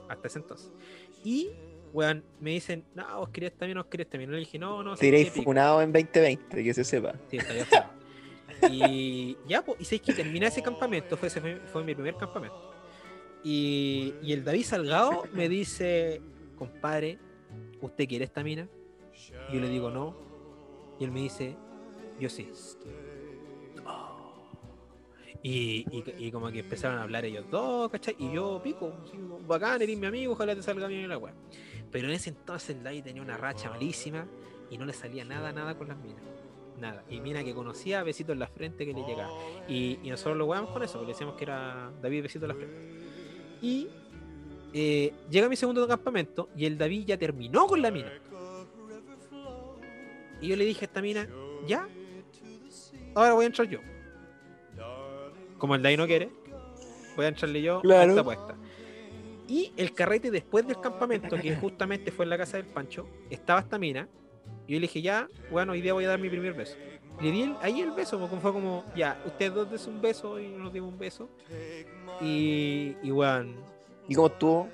Hasta 0.09 0.26
ese 0.26 0.40
entonces. 0.40 0.72
Y, 1.22 1.51
weón, 1.92 2.24
me 2.40 2.51
dicen, 2.51 2.84
no, 2.97 3.18
vos 3.20 3.28
querías 3.28 3.52
también, 3.52 3.78
vos 3.78 3.86
querías 3.86 4.09
también. 4.09 4.32
Le 4.32 4.38
dije, 4.38 4.59
no, 4.59 4.82
no, 4.82 4.97
Te 4.97 5.06
iréis 5.06 5.26
sí, 5.28 5.34
pico. 5.34 5.44
funado 5.44 5.80
en 5.82 5.92
2020, 5.92 6.64
que 6.64 6.74
se 6.74 6.82
sepa. 6.82 7.14
Sí, 7.30 7.38
feo. 7.38 7.64
Y 8.70 9.36
ya, 9.47 9.62
pues, 9.64 9.80
y 9.80 9.84
sabéis 9.84 10.02
que 10.02 10.12
terminé 10.12 10.47
ese 10.47 10.62
campamento, 10.62 11.16
fue, 11.16 11.28
ese 11.28 11.40
fue, 11.40 11.56
fue 11.72 11.84
mi 11.84 11.94
primer 11.94 12.16
campamento. 12.16 12.69
Y, 13.42 14.14
el 14.26 14.44
David 14.44 14.64
Salgado 14.64 15.24
me 15.32 15.48
dice, 15.48 16.20
compadre, 16.56 17.18
¿usted 17.80 18.06
quiere 18.08 18.24
esta 18.24 18.42
mina? 18.42 18.68
Y 19.50 19.54
yo 19.54 19.60
le 19.60 19.68
digo, 19.68 19.90
no. 19.90 20.14
Y 20.98 21.04
él 21.04 21.10
me 21.10 21.20
dice, 21.20 21.56
yo 22.18 22.28
sí. 22.28 22.50
Oh. 23.86 24.18
Y, 25.42 25.86
y- 26.18 26.30
como 26.30 26.50
que 26.50 26.58
empezaron 26.60 26.98
a 26.98 27.02
hablar 27.02 27.24
ellos 27.24 27.46
dos, 27.50 27.90
¿cachai? 27.90 28.14
Y 28.18 28.32
yo, 28.32 28.60
pico, 28.62 28.92
bacán, 29.46 29.80
eres 29.80 29.96
mi 29.98 30.06
amigo, 30.06 30.34
ojalá 30.34 30.54
te 30.54 30.62
salga 30.62 30.86
bien 30.86 31.08
la 31.08 31.16
weá. 31.16 31.32
Pero 31.90 32.08
en 32.08 32.14
ese 32.14 32.30
entonces 32.30 32.76
el 32.76 32.82
David 32.82 33.04
tenía 33.04 33.22
una 33.22 33.36
racha 33.38 33.70
malísima 33.70 34.26
y 34.70 34.76
no 34.76 34.84
le 34.84 34.92
salía 34.92 35.24
nada, 35.24 35.52
nada 35.52 35.76
con 35.76 35.88
las 35.88 35.96
minas. 35.98 36.22
Nada. 36.78 37.04
Y 37.10 37.20
mina 37.20 37.42
que 37.42 37.54
conocía, 37.54 38.02
besito 38.02 38.32
en 38.32 38.38
la 38.38 38.46
frente 38.46 38.86
que 38.86 38.92
le 38.92 39.02
llegaba. 39.02 39.32
Y, 39.66 39.98
y 40.02 40.10
nosotros 40.10 40.36
lo 40.36 40.46
weamos 40.46 40.70
con 40.70 40.82
eso, 40.82 40.98
porque 40.98 41.12
decíamos 41.12 41.36
que 41.36 41.44
era 41.44 41.90
David 42.02 42.22
besito 42.22 42.44
en 42.44 42.48
la 42.48 42.54
frente. 42.54 42.99
Y 43.62 43.89
eh, 44.73 45.12
llega 45.28 45.49
mi 45.49 45.57
segundo 45.57 45.87
campamento 45.87 46.49
y 46.57 46.66
el 46.66 46.78
David 46.78 47.07
ya 47.07 47.19
terminó 47.19 47.66
con 47.66 47.82
la 47.82 47.91
mina. 47.91 48.12
Y 50.41 50.49
yo 50.49 50.57
le 50.57 50.65
dije 50.65 50.85
a 50.85 50.87
esta 50.87 51.03
mina, 51.03 51.28
ya, 51.66 51.87
ahora 53.15 53.35
voy 53.35 53.45
a 53.45 53.47
entrar 53.47 53.69
yo. 53.69 53.81
Como 55.59 55.74
el 55.74 55.82
David 55.82 55.99
no 55.99 56.07
quiere, 56.07 56.31
voy 57.16 57.27
a 57.27 57.28
entrarle 57.28 57.61
yo 57.61 57.82
a 57.85 58.05
esta 58.05 58.20
apuesta. 58.20 58.57
Y 59.47 59.73
el 59.77 59.93
carrete 59.93 60.31
después 60.31 60.66
del 60.66 60.81
campamento, 60.81 61.37
que 61.37 61.57
justamente 61.57 62.12
fue 62.12 62.24
en 62.24 62.31
la 62.31 62.39
casa 62.39 62.57
del 62.57 62.66
Pancho, 62.66 63.07
estaba 63.28 63.61
esta 63.61 63.78
mina. 63.78 64.09
Y 64.66 64.74
yo 64.74 64.81
le 64.81 64.82
dije, 64.82 65.03
ya, 65.03 65.28
bueno, 65.51 65.73
hoy 65.73 65.81
día 65.81 65.93
voy 65.93 66.05
a 66.05 66.09
dar 66.09 66.20
mi 66.20 66.31
primer 66.31 66.55
beso. 66.55 66.77
Le 67.20 67.30
di 67.30 67.42
el- 67.42 67.56
ahí 67.60 67.80
el 67.80 67.90
beso, 67.90 68.18
porque 68.18 68.36
fue 68.36 68.52
como, 68.52 68.84
ya, 68.97 69.20
ustedes 69.26 69.52
dos 69.55 69.70
des 69.70 69.86
un 69.86 70.01
beso 70.01 70.40
y 70.40 70.48
nos 70.48 70.72
dimos 70.72 70.92
un 70.92 70.98
beso. 70.98 71.28
Y, 72.20 72.97
y 73.02 73.10
weón, 73.10 73.55
¿Y 74.09 74.14
cómo 74.14 74.28
estuvo? 74.28 74.68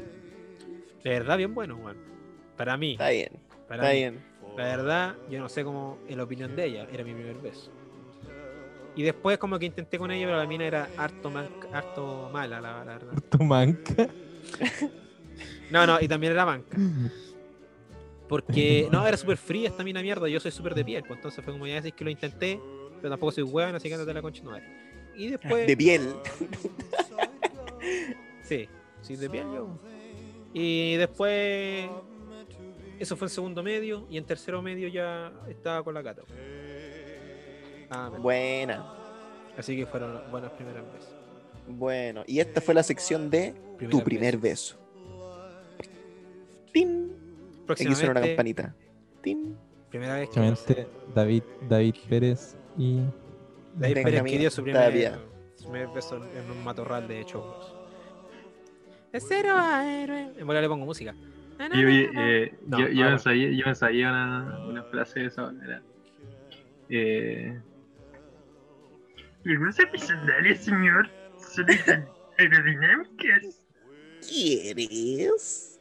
de 1.02 1.10
verdad 1.10 1.36
bien 1.36 1.55
bueno, 1.55 1.77
weón. 1.77 1.97
Para 2.56 2.77
mí, 2.77 2.93
Está 2.93 3.10
bien, 3.10 3.31
para 3.68 3.82
está 3.82 3.93
mí. 3.93 3.98
bien. 4.01 4.24
La 4.56 4.64
verdad, 4.64 5.14
yo 5.31 5.39
no 5.40 5.48
sé 5.48 5.62
cómo, 5.64 5.98
en 6.09 6.16
la 6.16 6.24
opinión 6.24 6.56
de 6.56 6.64
ella, 6.66 6.86
era 6.93 7.05
mi 7.05 7.12
primer 7.12 7.36
beso. 7.36 7.70
Y 8.94 9.02
después 9.02 9.36
como 9.39 9.59
que 9.59 9.66
intenté 9.66 9.98
con 9.98 10.10
ella, 10.10 10.24
pero 10.27 10.39
la 10.39 10.47
mina 10.47 10.64
era 10.64 10.89
harto, 10.97 11.28
man- 11.31 11.51
harto 11.73 12.31
mala, 12.32 12.60
la, 12.62 12.82
la 12.85 12.94
verdad. 12.97 13.12
Tu 13.28 13.44
manca. 13.44 14.09
No, 15.70 15.86
no, 15.86 16.01
y 16.01 16.09
también 16.09 16.32
era 16.32 16.47
manca. 16.47 16.77
Porque, 18.28 18.89
no, 18.90 19.07
era 19.07 19.16
súper 19.16 19.36
fría 19.36 19.69
esta 19.69 19.85
mina 19.85 20.03
mierda, 20.03 20.28
yo 20.28 20.40
soy 20.40 20.51
súper 20.51 20.74
de 20.74 20.85
piel, 20.85 21.03
pues 21.03 21.19
entonces 21.19 21.44
fue 21.44 21.53
como 21.53 21.66
ya 21.66 21.77
decís 21.77 21.93
que 21.93 22.05
lo 22.05 22.11
intenté, 22.11 22.61
pero 22.97 23.11
tampoco 23.11 23.32
soy 23.32 23.44
hueón, 23.44 23.74
así 23.74 23.89
que 23.89 23.94
andate 23.94 24.11
a 24.11 24.15
la 24.15 24.23
concha 24.23 24.43
tu 24.43 24.51
madre. 24.51 24.65
Y 25.16 25.28
después... 25.28 25.66
De 25.66 25.77
piel. 25.77 26.15
Sí, 28.47 28.69
sí, 29.03 29.16
de 29.16 29.28
piel 29.28 29.44
yo. 29.53 29.69
Y 30.55 30.94
después. 30.97 31.89
Eso 32.98 33.16
fue 33.16 33.27
en 33.27 33.31
segundo 33.31 33.62
medio. 33.62 34.07
Y 34.09 34.16
en 34.19 34.24
tercero 34.24 34.62
medio 34.62 34.89
ya 34.89 35.32
estaba 35.48 35.82
con 35.82 35.94
la 35.94 36.03
cata. 36.03 36.23
Ah, 37.90 38.09
men. 38.12 38.23
Buena. 38.23 38.94
Así 39.59 39.77
que 39.77 39.86
fueron 39.86 40.31
buenas 40.31 40.53
primeras 40.53 40.85
veces. 40.93 41.11
Bueno, 41.66 42.23
y 42.27 42.39
esta 42.39 42.61
fue 42.61 42.74
la 42.74 42.82
sección 42.82 43.28
de 43.28 43.55
tu 43.90 44.03
primer 44.05 44.39
beso. 44.39 44.78
¡Tin! 46.73 47.06
Aquí 47.68 47.94
suena 47.94 48.12
una 48.12 48.20
campanita. 48.20 48.74
¡Tin! 49.22 49.56
primera 49.90 50.16
vez 50.16 50.28
que 50.28 50.86
David, 51.14 51.43
David 51.68 51.94
Pérez 52.09 52.56
y 52.76 53.01
David 53.74 53.94
Pérez 54.02 54.22
que 54.24 54.38
dio 54.38 54.51
su 54.51 54.62
primer, 54.62 55.18
su 55.55 55.70
primer 55.70 55.88
beso 55.88 56.16
en 56.16 56.51
un 56.51 56.64
matorral 56.64 57.09
de 57.09 57.24
chocos. 57.24 57.74
De 59.12 59.20
cero 59.20 59.55
a 59.56 59.86
héroe. 59.86 60.32
En 60.36 60.47
le 60.47 60.68
pongo 60.68 60.84
música. 60.84 61.14
Y 61.72 61.84
oye, 61.84 62.10
eh, 62.14 62.55
No, 62.66 62.80
yo, 62.80 62.88
yo 62.88 63.09
ensayé, 63.09 63.56
yo 63.56 63.66
ensayé 63.66 64.06
una, 64.06 64.66
una 64.68 64.82
frase 64.84 65.20
de 65.20 65.26
esa 65.26 65.43
manera. 65.43 65.82
Eh, 66.90 67.59
¿Algunos 69.47 69.78
episodios, 69.78 70.59
señor? 70.59 71.09
Son 71.38 71.66
aerodinámicas. 72.38 73.62
¿Quieres? 74.28 75.76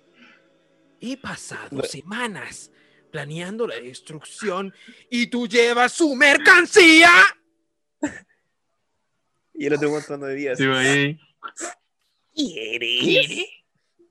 He 1.08 1.18
pasado 1.18 1.84
semanas 1.84 2.72
planeando 3.12 3.68
la 3.68 3.76
destrucción 3.76 4.74
y 5.10 5.28
tú 5.28 5.48
llevas 5.48 5.92
su 5.94 6.16
mercancía. 6.16 7.10
Y 9.58 9.68
el 9.68 9.74
otro 9.76 9.90
montón 9.90 10.20
de 10.20 10.36
días. 10.36 10.58
Sí, 10.58 10.66
ahí. 10.66 11.18
¿Quieres? 12.36 13.46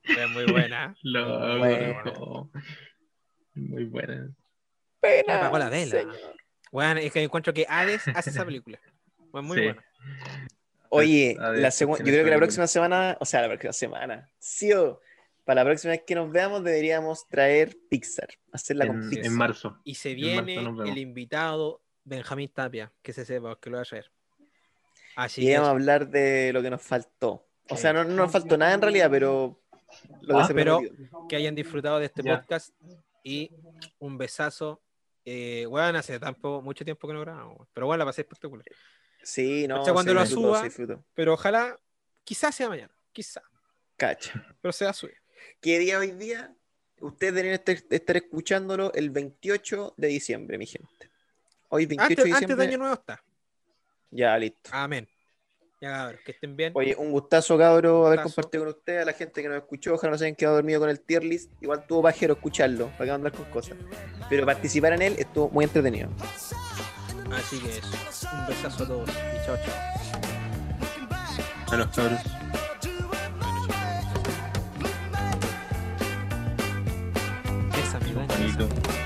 Es 0.04 0.30
muy 0.30 0.46
buena. 0.46 0.96
Lo 1.02 1.58
Bueno. 1.58 2.50
Muy 3.54 3.84
buena. 3.84 4.30
Pena, 5.00 5.36
apagó 5.36 5.58
la 5.58 5.68
vela. 5.68 6.00
señor. 6.00 6.16
Bueno, 6.72 6.98
es 7.00 7.12
que 7.12 7.22
encuentro 7.22 7.52
que 7.52 7.66
Hades 7.68 8.08
hace 8.14 8.30
esa 8.30 8.46
película. 8.46 8.80
Bueno, 9.30 9.48
muy 9.48 9.58
Sí. 9.58 9.64
buena. 9.64 9.84
Oye, 10.88 11.36
ver, 11.38 11.58
la 11.58 11.70
segunda, 11.70 11.98
yo 12.02 12.10
creo 12.10 12.24
que 12.24 12.30
la 12.30 12.38
próxima 12.38 12.66
semana, 12.66 13.18
o 13.20 13.26
sea, 13.26 13.42
la 13.42 13.48
próxima 13.48 13.72
semana, 13.74 14.30
sí 14.38 14.72
o 14.72 14.98
para 15.44 15.62
la 15.62 15.64
próxima 15.70 15.92
vez 15.92 16.02
que 16.06 16.14
nos 16.14 16.30
veamos 16.30 16.64
deberíamos 16.64 17.26
traer 17.28 17.76
Pixar, 17.90 18.28
hacerla 18.52 18.86
con 18.86 19.08
Pixar. 19.10 19.26
en 19.26 19.34
marzo. 19.36 19.80
Y 19.84 19.94
se 19.96 20.10
En 20.10 20.16
viene 20.16 20.56
el 20.56 20.98
invitado 20.98 21.82
Benjamín 22.04 22.48
Tapia, 22.52 22.92
que 23.02 23.12
se 23.12 23.24
sepa, 23.24 23.58
que 23.60 23.70
lo 23.70 23.76
va 23.76 23.82
a 23.82 23.86
traer. 23.86 24.10
Así 25.16 25.42
y 25.42 25.46
que 25.46 25.54
vamos 25.54 25.68
a 25.68 25.70
hablar 25.72 26.08
de 26.08 26.52
lo 26.52 26.62
que 26.62 26.70
nos 26.70 26.82
faltó. 26.82 27.46
O 27.70 27.76
Sí. 27.76 27.82
sea, 27.82 27.92
no, 27.92 28.04
no 28.04 28.14
nos 28.14 28.32
faltó 28.32 28.56
nada 28.58 28.74
en 28.74 28.82
realidad, 28.82 29.08
pero 29.10 29.62
lo 30.22 30.34
que 30.36 30.40
Ah, 30.42 30.46
se 30.46 30.54
pero- 30.54 30.80
que 31.28 31.36
hayan 31.36 31.54
disfrutado 31.54 31.98
de 31.98 32.06
este 32.06 32.22
Ya. 32.22 32.36
podcast 32.40 32.74
y 33.22 33.50
un 33.98 34.18
besazo. 34.18 34.82
Eh, 35.24 35.66
weón, 35.66 35.96
hace 35.96 36.18
tampoco, 36.18 36.60
mucho 36.60 36.84
tiempo 36.84 37.08
que 37.08 37.14
no 37.14 37.20
grabamos, 37.20 37.66
pero 37.72 37.86
bueno, 37.86 38.00
la 38.00 38.04
pasé 38.04 38.20
espectacular. 38.22 38.66
Sí, 39.22 39.66
no, 39.66 39.80
O 39.80 39.84
sea, 39.84 39.94
cuando 39.94 40.12
se 40.12 40.14
lo 40.18 40.26
suba- 40.26 40.68
se. 40.68 40.98
Pero 41.14 41.32
ojalá, 41.32 41.78
quizás 42.24 42.54
sea 42.54 42.68
mañana, 42.68 42.94
quizás, 43.12 43.42
Cacha. 43.96 44.44
pero 44.60 44.70
sea 44.72 44.92
subir. 44.92 45.16
¿Qué 45.60 45.78
día 45.78 45.98
hoy 45.98 46.12
día? 46.12 46.54
Ustedes 47.00 47.34
deberían 47.34 47.54
estar, 47.54 47.76
estar 47.90 48.16
escuchándolo 48.16 48.92
el 48.94 49.10
28 49.10 49.94
de 49.96 50.08
diciembre, 50.08 50.58
mi 50.58 50.66
gente. 50.66 51.10
Hoy 51.68 51.86
28 51.86 52.02
Antes, 52.04 52.16
de 52.16 52.22
antes 52.30 52.40
diciembre. 52.40 52.56
de 52.66 52.68
Año 52.72 52.78
Nuevo 52.78 52.94
está. 52.94 53.22
Ya, 54.10 54.38
listo. 54.38 54.70
Amén. 54.72 55.08
Ya, 55.80 55.90
cabros, 55.90 56.20
que 56.24 56.30
estén 56.32 56.56
bien. 56.56 56.72
Oye, 56.74 56.94
un 56.96 57.10
gustazo, 57.10 57.58
cabro, 57.58 58.06
haber 58.06 58.20
Gustazo. 58.20 58.36
compartido 58.36 58.64
con 58.64 58.74
ustedes, 58.74 59.02
a 59.02 59.04
la 59.04 59.12
gente 59.12 59.42
que 59.42 59.48
nos 59.48 59.58
escuchó, 59.58 59.94
ojalá 59.94 60.12
no 60.12 60.18
se 60.18 60.24
hayan 60.26 60.36
quedado 60.36 60.54
dormidos 60.56 60.80
con 60.80 60.88
el 60.88 61.00
tier 61.00 61.24
list, 61.24 61.50
igual 61.60 61.84
tuvo 61.86 62.02
pajero 62.02 62.34
escucharlo, 62.34 62.88
para 62.92 63.04
que 63.06 63.10
andar 63.10 63.32
con 63.32 63.44
cosas. 63.46 63.76
Pero 64.30 64.46
participar 64.46 64.92
en 64.94 65.02
él 65.02 65.16
estuvo 65.18 65.50
muy 65.50 65.64
entretenido. 65.64 66.08
Así 67.32 67.58
que 67.58 67.78
eso. 67.78 68.28
Un 68.32 68.46
besazo 68.46 68.84
a 68.84 68.86
todos 68.86 69.08
y 69.10 69.44
chao, 69.44 69.56
chao. 69.56 69.74
A 71.72 71.76
los 71.76 71.88
cabros. 71.88 72.20
Bonito. 78.00 79.03